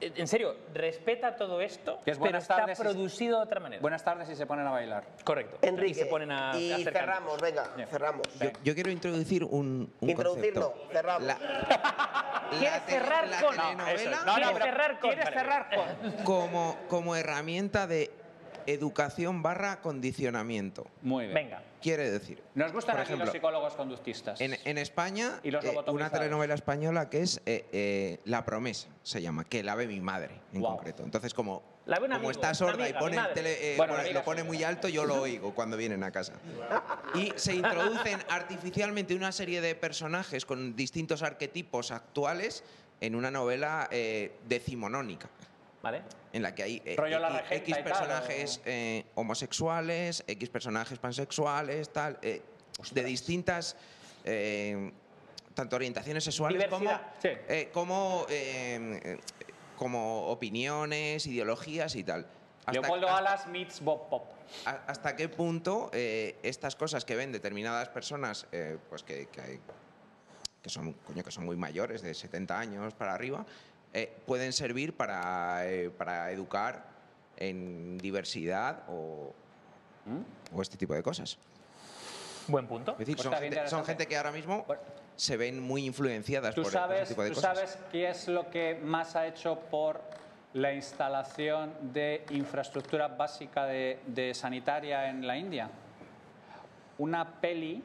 en 0.00 0.28
serio, 0.28 0.54
respeta 0.74 1.34
todo 1.34 1.60
esto, 1.60 1.96
Que 2.04 2.12
es 2.12 2.18
pero 2.18 2.20
buenas 2.20 2.42
está 2.44 2.56
tardes 2.58 2.78
y- 2.78 2.82
producido 2.82 3.38
de 3.38 3.42
otra 3.44 3.58
manera. 3.58 3.80
Buenas 3.82 4.04
tardes 4.04 4.28
y 4.30 4.36
se 4.36 4.46
ponen 4.46 4.64
a 4.66 4.70
bailar. 4.70 5.02
Correcto. 5.24 5.58
Enrique, 5.62 5.90
y 5.90 5.94
se 5.94 6.06
ponen 6.06 6.30
a, 6.30 6.56
y 6.56 6.70
a 6.70 6.78
cerramos, 6.78 7.40
venga, 7.40 7.64
cerramos. 7.90 8.22
Yo, 8.40 8.50
yo 8.62 8.74
quiero 8.74 8.90
introducir 8.92 9.42
un, 9.44 9.92
un 10.00 10.10
Introducir 10.10 10.54
no, 10.54 10.70
concepto. 10.70 10.92
cerramos. 10.92 11.22
La, 11.24 11.36
¿Quieres 12.58 12.82
cerrar 12.86 13.28
la 13.28 13.40
con? 13.40 13.54
Eso. 13.54 13.62
No, 13.64 13.74
no, 13.76 13.84
¿Quieres 14.34 14.52
pero 14.52 14.64
cerrar 14.64 15.00
con? 15.00 15.10
¿Quieres 15.10 15.28
cerrar 15.34 15.68
con? 15.74 16.12
como, 16.24 16.76
como 16.88 17.16
herramienta 17.16 17.86
de 17.88 18.10
educación 18.66 19.42
barra 19.42 19.80
condicionamiento. 19.80 20.86
Muy 21.02 21.24
bien. 21.24 21.34
Venga. 21.34 21.62
Quiere 21.80 22.10
decir, 22.10 22.42
Nos 22.54 22.72
gustan 22.72 22.94
por 22.94 23.00
aquí 23.02 23.08
ejemplo, 23.08 23.26
los 23.26 23.32
psicólogos 23.32 23.74
conductistas. 23.74 24.40
en, 24.40 24.56
en 24.64 24.78
España, 24.78 25.40
Y 25.42 25.50
los 25.50 25.64
eh, 25.64 25.76
una 25.86 26.10
telenovela 26.10 26.54
española 26.54 27.08
que 27.08 27.20
es 27.22 27.40
eh, 27.46 27.66
eh, 27.72 28.20
La 28.24 28.44
promesa, 28.44 28.88
se 29.02 29.22
llama, 29.22 29.44
que 29.44 29.62
la 29.62 29.74
ve 29.74 29.86
mi 29.86 30.00
madre 30.00 30.40
en 30.52 30.62
concreto. 30.62 31.02
Entonces, 31.04 31.32
como 31.34 31.62
La 31.86 31.98
ve 31.98 32.06
un 32.06 32.10
como 32.12 32.16
amigo, 32.16 32.30
está 32.32 32.52
sorda 32.54 32.88
y 32.88 32.92
pone, 32.94 33.16
tele- 33.34 33.74
Bueno, 33.76 33.94
lo 34.12 34.24
pone 34.24 34.42
muy 34.42 34.64
alto, 34.64 34.88
yo 34.88 35.04
lo 35.04 35.20
oigo 35.22 35.54
cuando 35.54 35.76
vienen 35.76 36.02
a 36.02 36.10
casa. 36.10 36.32
Y 37.14 37.32
se 37.36 37.54
introducen 37.54 38.18
artificialmente 38.28 39.14
una 39.14 39.30
serie 39.32 39.60
de 39.60 39.74
personajes 39.74 40.44
con 40.44 40.74
distintos 40.74 41.22
arquetipos 41.22 41.90
actuales 41.92 42.64
en 43.00 43.14
una 43.14 43.30
novela 43.30 43.88
decimonónica. 44.48 45.28
¿Vale? 45.82 46.02
En 46.32 46.42
la 46.42 46.54
que 46.54 46.62
hay 46.62 46.82
eh, 46.84 46.96
X, 47.50 47.74
tal, 47.74 47.84
personajes 47.84 48.60
eh, 48.64 49.04
homosexuales, 49.14 50.24
X 50.26 50.48
personajes 50.50 50.98
pansexuales, 50.98 51.90
tal, 51.92 52.18
eh, 52.22 52.42
de 52.92 53.04
distintas 53.04 53.76
tanto 55.54 55.76
orientaciones 55.76 56.22
sexuales 56.22 56.66
como. 56.68 56.90
Sí. 57.22 57.30
como, 57.72 58.26
como 59.76 60.26
opiniones, 60.26 61.26
ideologías 61.26 61.94
y 61.96 62.04
tal. 62.04 62.26
Hasta- 62.66 62.72
Leopoldo 62.72 63.08
Alas 63.08 63.46
meets 63.46 63.80
Bob 63.80 64.10
Pop. 64.10 64.30
hasta 64.64 65.16
qué 65.16 65.30
punto 65.30 65.90
estas 65.92 66.76
cosas 66.76 67.06
que 67.06 67.16
ven 67.16 67.32
determinadas 67.32 67.88
personas, 67.88 68.46
pues 68.90 69.02
que, 69.02 69.28
que 69.28 70.68
son, 70.68 70.92
coño, 70.92 71.24
que 71.24 71.30
son 71.30 71.46
muy 71.46 71.56
mayores, 71.56 72.02
de 72.02 72.12
70 72.12 72.58
años 72.58 72.92
para 72.92 73.14
arriba, 73.14 73.46
eh, 73.92 74.12
pueden 74.26 74.52
servir 74.52 74.96
para, 74.96 75.66
eh, 75.66 75.90
para 75.90 76.30
educar 76.30 76.84
en 77.36 77.98
diversidad 77.98 78.82
o, 78.88 79.32
o 80.52 80.62
este 80.62 80.76
tipo 80.76 80.94
de 80.94 81.02
cosas. 81.02 81.38
Buen 82.48 82.66
punto. 82.66 82.92
Es 82.92 82.98
decir, 82.98 83.16
Pues 83.16 83.24
son, 83.24 83.34
gente, 83.34 83.68
son 83.68 83.84
gente 83.84 84.06
que 84.06 84.16
ahora 84.16 84.32
mismo 84.32 84.66
se 85.16 85.36
ven 85.36 85.60
muy 85.62 85.84
influenciadas 85.84 86.54
¿Tú 86.54 86.62
por 86.62 86.72
sabes, 86.72 87.02
ese 87.02 87.08
tipo 87.08 87.22
de 87.22 87.28
¿Tú 87.30 87.34
cosas. 87.36 87.56
sabes 87.56 87.78
qué 87.92 88.08
es 88.08 88.28
lo 88.28 88.48
que 88.50 88.80
más 88.82 89.16
ha 89.16 89.26
hecho 89.26 89.58
por 89.70 90.00
la 90.54 90.72
instalación 90.72 91.74
de 91.92 92.24
infraestructura 92.30 93.08
básica 93.08 93.66
de, 93.66 94.00
de 94.06 94.32
sanitaria 94.34 95.10
en 95.10 95.26
la 95.26 95.36
India? 95.36 95.70
Una 96.96 97.40
peli 97.40 97.84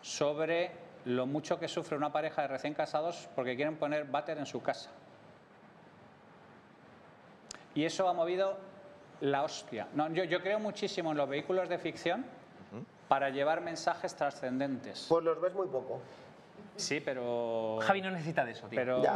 sobre 0.00 0.70
lo 1.04 1.26
mucho 1.26 1.58
que 1.58 1.68
sufre 1.68 1.96
una 1.96 2.10
pareja 2.12 2.42
de 2.42 2.48
recién 2.48 2.74
casados 2.74 3.28
porque 3.34 3.54
quieren 3.54 3.76
poner 3.76 4.04
váter 4.04 4.38
en 4.38 4.46
su 4.46 4.62
casa. 4.62 4.90
Y 7.80 7.86
eso 7.86 8.06
ha 8.06 8.12
movido 8.12 8.58
la 9.22 9.42
hostia. 9.42 9.88
No, 9.94 10.10
yo, 10.12 10.24
yo 10.24 10.42
creo 10.42 10.58
muchísimo 10.60 11.12
en 11.12 11.16
los 11.16 11.26
vehículos 11.26 11.66
de 11.66 11.78
ficción 11.78 12.26
para 13.08 13.30
llevar 13.30 13.62
mensajes 13.62 14.14
trascendentes. 14.14 15.06
Pues 15.08 15.24
los 15.24 15.40
ves 15.40 15.54
muy 15.54 15.66
poco. 15.66 15.98
Sí, 16.76 17.00
pero... 17.00 17.78
Javi 17.80 18.02
no 18.02 18.10
necesita 18.10 18.44
de 18.44 18.52
eso, 18.52 18.66
tío. 18.68 18.76
Pero, 18.78 19.02
Ya. 19.02 19.14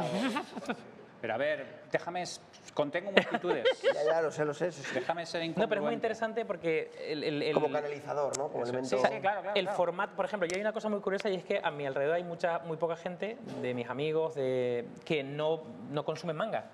pero 1.21 1.35
a 1.35 1.37
ver, 1.37 1.83
déjame, 1.93 2.25
contengo 2.73 3.11
multitudes. 3.13 3.67
Ya, 3.95 4.03
ya, 4.03 4.23
lo 4.23 4.31
sé, 4.31 4.47
lo 4.47 4.55
sé. 4.55 4.73
sí. 4.73 4.83
Déjame 4.95 5.27
ser 5.27 5.43
No, 5.43 5.45
incongruente. 5.45 5.69
pero 5.69 5.81
es 5.83 5.85
muy 5.85 5.95
interesante 5.95 6.45
porque 6.47 6.91
el, 7.07 7.23
el- 7.23 7.43
el- 7.43 7.53
Como 7.55 7.71
canalizador, 7.71 8.39
¿no? 8.39 8.49
Como 8.49 8.65
elemento... 8.65 8.89
sí, 8.89 8.97
sí, 8.97 9.03
claro, 9.21 9.43
claro, 9.43 9.51
el 9.55 9.65
claro. 9.67 9.77
formato, 9.77 10.17
por 10.17 10.25
ejemplo, 10.25 10.49
yo 10.49 10.55
hay 10.57 10.63
una 10.63 10.73
cosa 10.73 10.89
muy 10.89 11.01
curiosa 11.01 11.29
y 11.29 11.35
es 11.35 11.45
que 11.45 11.61
a 11.63 11.71
mi 11.71 11.85
alrededor 11.85 12.15
hay 12.15 12.25
mucha, 12.25 12.61
muy 12.61 12.79
poca 12.79 12.97
gente 12.97 13.37
de 13.61 13.75
mis 13.75 13.91
amigos 13.91 14.35
de, 14.35 14.89
que 15.05 15.23
no, 15.23 15.63
no 15.91 16.03
consumen 16.07 16.35
manga. 16.37 16.65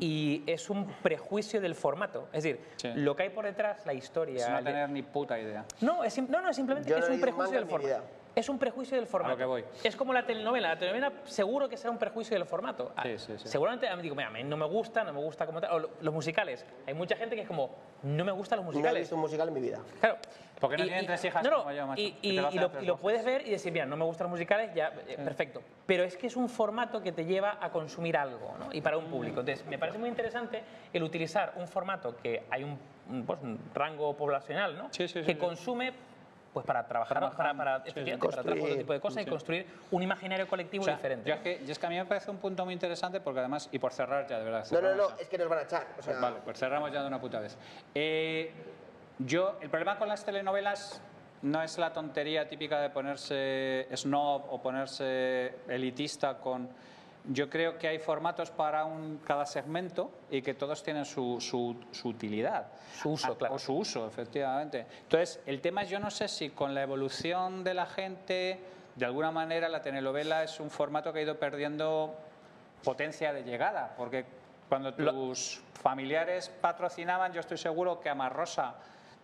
Y 0.00 0.42
es 0.46 0.70
un 0.70 0.86
prejuicio 1.02 1.60
del 1.60 1.74
formato. 1.74 2.28
Es 2.32 2.42
decir, 2.42 2.60
Sí. 2.76 2.88
lo 2.94 3.14
que 3.16 3.24
hay 3.24 3.30
por 3.30 3.44
detrás, 3.44 3.84
la 3.86 3.94
historia. 3.94 4.36
Es 4.44 4.50
no 4.50 4.62
tener 4.62 4.88
ni 4.90 5.02
puta 5.02 5.38
idea. 5.38 5.64
No, 5.80 6.04
es, 6.04 6.16
no, 6.28 6.40
no, 6.40 6.52
simplemente 6.52 6.88
Yo 6.90 6.96
es 6.98 7.08
no 7.08 7.14
un 7.14 7.20
prejuicio 7.20 7.56
del 7.58 7.66
formato. 7.68 7.86
vida. 7.86 8.02
Es 8.34 8.48
un 8.48 8.58
prejuicio 8.58 8.96
del 8.96 9.06
formato. 9.06 9.36
que 9.36 9.44
voy. 9.44 9.64
Es 9.84 9.94
como 9.94 10.12
la 10.12 10.26
telenovela. 10.26 10.70
La 10.70 10.78
telenovela 10.78 11.12
seguro 11.24 11.68
que 11.68 11.76
será 11.76 11.90
un 11.90 11.98
prejuicio 11.98 12.36
del 12.36 12.46
formato. 12.46 12.92
Sí, 13.02 13.18
sí, 13.18 13.32
sí. 13.38 13.48
Seguramente 13.48 13.86
a 13.88 13.94
mí 13.94 14.02
digo, 14.02 14.14
mira, 14.16 14.30
no 14.30 14.56
me 14.56 14.66
gusta, 14.66 15.04
no 15.04 15.12
me 15.12 15.20
gusta 15.20 15.46
como 15.46 15.60
tal. 15.60 15.72
O 15.72 15.78
lo- 15.78 15.90
los 16.00 16.12
musicales. 16.14 16.66
Hay 16.86 16.94
mucha 16.94 17.14
gente 17.16 17.36
que 17.36 17.42
es 17.42 17.48
como, 17.48 17.70
no 18.02 18.24
me 18.24 18.32
gustan 18.32 18.56
los 18.58 18.64
No 18.66 18.72
he 18.72 18.74
musicales. 18.74 19.02
visto 19.02 19.14
un 19.14 19.20
musical 19.20 19.48
en 19.48 19.54
mi 19.54 19.60
vida. 19.60 19.78
Claro. 20.00 20.16
Porque 20.60 20.76
no 20.78 20.84
tienen 20.84 21.04
tres 21.06 21.22
hijas 21.24 21.42
no, 21.44 21.50
no, 21.50 21.56
como 21.58 21.72
yo, 21.72 21.86
macho, 21.86 22.00
Y, 22.00 22.16
y- 22.22 22.32
lo 22.32 22.50
y 22.50 22.86
y 22.88 22.92
puedes 22.92 23.24
ver 23.24 23.46
y 23.46 23.50
decir, 23.50 23.72
mira, 23.72 23.84
no 23.86 23.96
me 23.96 24.04
gustan 24.04 24.24
los 24.26 24.30
musicales, 24.32 24.72
ya, 24.74 24.92
eh, 25.06 25.16
perfecto. 25.16 25.60
Pero 25.84 26.04
es 26.04 26.16
que 26.16 26.26
es 26.28 26.36
un 26.36 26.48
formato 26.48 27.02
que 27.02 27.12
te 27.12 27.24
lleva 27.24 27.58
a 27.60 27.70
consumir 27.70 28.16
algo, 28.16 28.54
¿no? 28.58 28.68
Y 28.72 28.80
para 28.80 28.96
un 28.96 29.06
público. 29.06 29.40
Entonces, 29.40 29.66
me 29.66 29.78
parece 29.78 29.98
muy 29.98 30.08
interesante 30.08 30.62
el 30.92 31.02
utilizar 31.02 31.52
un 31.56 31.68
formato 31.68 32.16
que 32.16 32.44
hay 32.50 32.64
un, 32.64 32.78
un, 33.10 33.26
pues, 33.26 33.40
un 33.42 33.58
rango 33.74 34.16
poblacional, 34.16 34.76
¿no? 34.78 34.88
Sí, 34.90 35.06
sí, 35.08 35.20
sí, 35.20 35.26
que 35.26 35.32
sí. 35.34 35.38
consume 35.38 35.92
pues 36.54 36.64
para 36.64 36.86
trabajar, 36.86 37.18
Trabajar, 37.18 37.56
para, 37.56 37.80
para, 37.80 37.84
sí, 37.84 37.92
para 37.92 38.42
trabajar 38.42 38.62
otro 38.62 38.76
tipo 38.76 38.92
de 38.92 39.00
cosas 39.00 39.22
y 39.24 39.26
construir 39.26 39.66
un 39.90 40.02
imaginario 40.02 40.46
colectivo 40.46 40.82
O 40.82 40.84
sea, 40.84 40.94
diferente. 40.94 41.28
yo 41.28 41.34
es, 41.34 41.40
que, 41.40 41.60
yo 41.66 41.72
es 41.72 41.78
que 41.78 41.86
a 41.86 41.90
mí 41.90 41.96
me 41.96 42.06
parece 42.06 42.30
un 42.30 42.38
punto 42.38 42.64
muy 42.64 42.72
interesante 42.72 43.20
porque 43.20 43.40
además, 43.40 43.68
y 43.72 43.78
por 43.80 43.92
cerrar 43.92 44.26
ya, 44.28 44.38
de 44.38 44.44
verdad. 44.44 44.64
No, 44.70 44.80
no, 44.80 44.94
no, 44.94 45.08
ya. 45.10 45.16
es 45.22 45.28
que 45.28 45.36
nos 45.36 45.48
van 45.48 45.58
a 45.58 45.62
echar. 45.62 45.86
O 45.98 46.02
sea, 46.02 46.18
Vale, 46.20 46.36
pues 46.44 46.56
cerramos 46.58 46.92
ya 46.92 47.02
de 47.02 47.08
una 47.08 47.20
puta 47.20 47.40
vez. 47.40 47.58
Eh, 47.94 48.52
yo, 49.18 49.56
el 49.60 49.68
problema 49.68 49.98
con 49.98 50.08
las 50.08 50.24
telenovelas 50.24 51.02
no 51.42 51.60
es 51.60 51.76
la 51.76 51.92
tontería 51.92 52.48
típica 52.48 52.80
de 52.80 52.88
ponerse 52.90 53.88
snob 53.94 54.44
o 54.48 54.62
ponerse 54.62 55.56
elitista 55.68 56.38
con... 56.38 56.68
Yo 57.26 57.48
creo 57.48 57.78
que 57.78 57.88
hay 57.88 57.98
formatos 57.98 58.50
para 58.50 58.84
un, 58.84 59.18
cada 59.24 59.46
segmento 59.46 60.10
y 60.30 60.42
que 60.42 60.52
todos 60.52 60.82
tienen 60.82 61.06
su, 61.06 61.40
su- 61.40 61.76
su 61.90 62.08
utilidad. 62.08 62.66
Su 63.00 63.12
uso, 63.12 63.32
Ah, 63.32 63.38
claro. 63.38 63.54
O 63.54 63.58
su 63.58 63.74
uso, 63.74 64.06
efectivamente. 64.06 64.86
Entonces, 65.02 65.40
el 65.46 65.62
tema 65.62 65.82
es, 65.82 65.88
yo 65.88 65.98
no 65.98 66.10
sé 66.10 66.28
si 66.28 66.50
con 66.50 66.74
la 66.74 66.82
evolución 66.82 67.64
de 67.64 67.72
la 67.72 67.86
gente, 67.86 68.60
de 68.94 69.04
alguna 69.06 69.30
manera 69.30 69.70
la 69.70 69.80
telenovela 69.80 70.42
es 70.44 70.60
un 70.60 70.70
formato 70.70 71.12
que 71.14 71.20
ha 71.20 71.22
ido 71.22 71.38
perdiendo 71.38 72.14
potencia 72.82 73.32
de 73.32 73.42
llegada, 73.42 73.94
porque 73.96 74.26
cuando 74.68 74.92
tus 74.92 75.62
familiares 75.82 76.50
patrocinaban, 76.60 77.32
yo 77.32 77.40
estoy 77.40 77.56
seguro 77.56 78.00
que 78.00 78.10
Amarrosa 78.10 78.74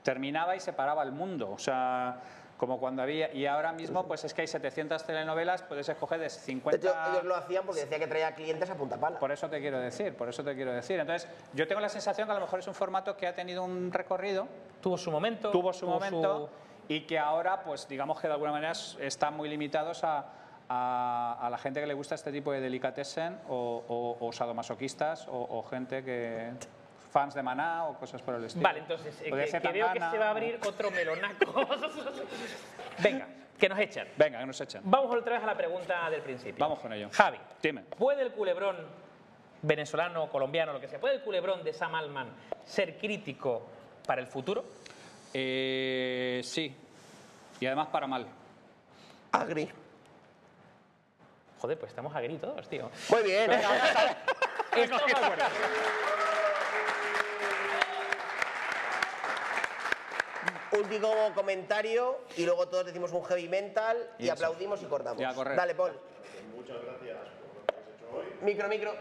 terminaba 0.03 0.57
y 0.57 0.61
se 0.61 0.73
paraba 0.73 1.03
el 1.03 1.13
mundo. 1.13 1.51
O 1.51 1.59
sea, 1.59 2.19
como 2.61 2.79
cuando 2.79 3.01
había. 3.03 3.33
Y 3.33 3.47
ahora 3.47 3.73
mismo, 3.73 4.07
pues 4.07 4.23
es 4.25 4.35
que 4.35 4.43
hay 4.43 4.47
700 4.47 5.03
telenovelas, 5.07 5.63
puedes 5.63 5.89
escoger 5.89 6.19
de 6.19 6.25
de 6.25 6.31
50. 6.31 6.77
hecho, 6.77 6.95
ellos 7.13 7.25
lo 7.25 7.35
hacían 7.35 7.65
porque 7.65 7.81
decía 7.81 7.99
que 7.99 8.07
traía 8.07 8.35
clientes 8.35 8.69
a 8.69 8.75
punta 8.75 8.99
pala. 9.01 9.19
Por 9.19 9.33
eso 9.33 9.49
te 9.49 9.61
quiero 9.61 9.81
decir, 9.81 10.15
por 10.15 10.29
eso 10.29 10.45
te 10.45 10.55
quiero 10.55 10.71
decir. 10.71 11.01
Entonces, 11.01 11.27
yo 11.55 11.67
tengo 11.67 11.81
la 11.81 11.89
sensación 11.89 12.29
que 12.29 12.33
a 12.33 12.35
lo 12.35 12.43
mejor 12.43 12.59
es 12.61 12.67
un 12.69 12.75
formato 12.75 13.17
que 13.17 13.27
ha 13.27 13.35
tenido 13.35 13.65
un 13.65 13.91
recorrido, 13.91 14.47
tuvo 14.83 14.99
su 14.99 15.11
momento. 15.11 15.51
tuvo 15.51 15.73
su 15.73 15.87
momento 15.87 16.51
y 16.87 17.07
que 17.07 17.19
ahora, 17.19 17.63
pues 17.65 17.89
digamos 17.89 18.21
que 18.21 18.27
de 18.29 18.35
alguna 18.35 18.53
manera 18.53 18.73
están 19.01 19.35
muy 19.39 19.49
limitados 19.49 20.05
a, 20.05 20.27
a- 20.69 21.39
a 21.41 21.49
la 21.49 21.57
gente 21.57 21.81
que 21.81 21.87
le 21.87 21.95
gusta 21.95 22.15
este 22.15 22.31
tipo 22.31 22.53
de 22.53 22.61
delicatessen 22.61 23.41
o, 23.49 23.83
o- 23.89 24.27
o 24.27 24.33
sadomasoquistas 24.33 25.27
o, 25.29 25.33
o 25.59 25.63
gente 25.63 26.05
que 26.05 26.51
fans 27.11 27.35
de 27.35 27.43
Maná 27.43 27.87
o 27.87 27.99
cosas 27.99 28.23
por 28.23 28.35
el 28.35 28.45
estilo. 28.45 28.63
Vale, 28.63 28.81
entonces, 28.81 29.15
eh, 29.21 29.25
que, 29.31 29.73
veo 29.73 29.93
que 29.93 30.01
se 30.01 30.19
va 30.19 30.27
a 30.27 30.31
abrir 30.31 30.59
otro 30.67 30.91
melonaco. 30.91 31.53
Venga, 33.03 33.27
que 33.59 33.69
nos 33.69 33.79
echan. 33.79 34.09
Venga, 34.17 34.39
que 34.39 34.47
nos 34.47 34.61
echan. 34.61 34.83
Vamos 34.85 35.15
otra 35.15 35.35
vez 35.35 35.43
a 35.43 35.47
la 35.47 35.57
pregunta 35.57 36.09
del 36.11 36.23
principio. 36.23 36.57
Vamos 36.59 36.79
con 36.79 36.93
ello. 36.93 37.09
Javi, 37.13 37.39
Dime. 37.63 37.83
¿puede 37.83 38.23
el 38.23 38.33
culebrón 38.33 38.77
venezolano, 39.63 40.31
colombiano, 40.31 40.73
lo 40.73 40.81
que 40.81 40.89
sea, 40.89 41.01
puede 41.01 41.17
el 41.17 41.23
culebrón 41.23 41.63
de 41.65 41.73
Sam 41.73 41.95
Altman 41.95 42.29
ser 42.65 42.97
crítico 42.97 43.67
para 44.07 44.21
el 44.21 44.27
futuro? 44.27 44.65
Eh, 45.35 46.41
sí, 46.45 46.75
y 47.61 47.67
además 47.67 47.89
para 47.89 48.07
mal. 48.07 48.27
Agri. 49.33 49.69
Joder, 51.61 51.79
pues 51.79 51.91
estamos 51.91 52.15
agri 52.17 52.39
todos, 52.39 52.67
tío. 52.69 52.91
Muy 53.11 53.23
bien. 53.23 53.51
Estamos 54.73 55.03
Último 60.81 61.33
comentario 61.35 62.21
y 62.37 62.47
luego 62.47 62.67
todos 62.69 62.87
decimos 62.87 63.13
un 63.13 63.23
heavy 63.25 63.49
mental 63.49 63.99
y, 64.19 64.31
aplaudimos 64.31 64.83
y 64.83 64.87
cortamos. 64.87 65.21
Y 65.21 65.25
a 65.25 65.35
correr. 65.35 65.57
Dale, 65.57 65.75
Paul. 65.75 65.93
Muchas 66.57 66.83
gracias 66.83 67.29
por 67.39 67.55
lo 67.55 67.67
que 67.67 67.73
habéis 67.73 67.89
hecho 67.97 68.07
hoy. 68.17 68.27
Micro, 68.41 68.69
micro. 68.69 68.95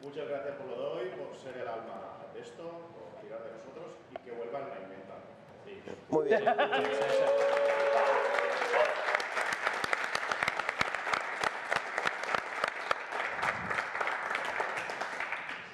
Muchas 0.00 0.28
gracias 0.28 0.56
por 0.56 0.66
lo 0.66 0.76
de 0.76 0.86
hoy, 0.86 1.10
por 1.10 1.36
ser 1.36 1.56
el 1.56 1.68
alma 1.68 2.18
de 2.32 2.40
esto, 2.40 2.62
por 2.62 3.20
tirar 3.20 3.42
de 3.42 3.50
nosotros 3.50 3.94
y 4.10 4.14
que 4.24 4.32
vuelvan 4.32 4.62
a 4.62 4.80
inventar. 4.80 5.18
Sí. 5.64 5.82
Muy 6.08 6.28
bien. 6.28 6.44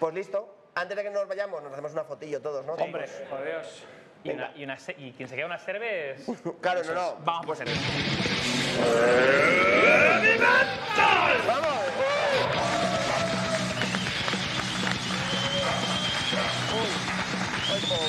Pues 0.01 0.15
listo. 0.15 0.57
Antes 0.75 0.97
de 0.97 1.03
que 1.03 1.11
nos 1.11 1.29
vayamos, 1.29 1.63
nos 1.63 1.73
hacemos 1.73 1.93
una 1.93 2.05
fotillo 2.05 2.41
todos, 2.41 2.65
¿no? 2.65 2.73
Hombre, 2.75 3.07
por 3.29 3.45
Dios. 3.45 3.85
Y, 4.23 4.31
una- 4.31 4.51
y 4.57 4.65
una 4.65 4.77
y 4.99 5.13
quien 5.13 5.29
se 5.29 5.35
queda 5.37 5.47
una 5.47 5.59
cerveza. 5.59 6.33
Claro, 6.61 6.83
no, 6.85 6.95
no. 6.95 7.17
Vamos 7.25 7.47
por 7.47 7.57
cerveza. 7.57 7.81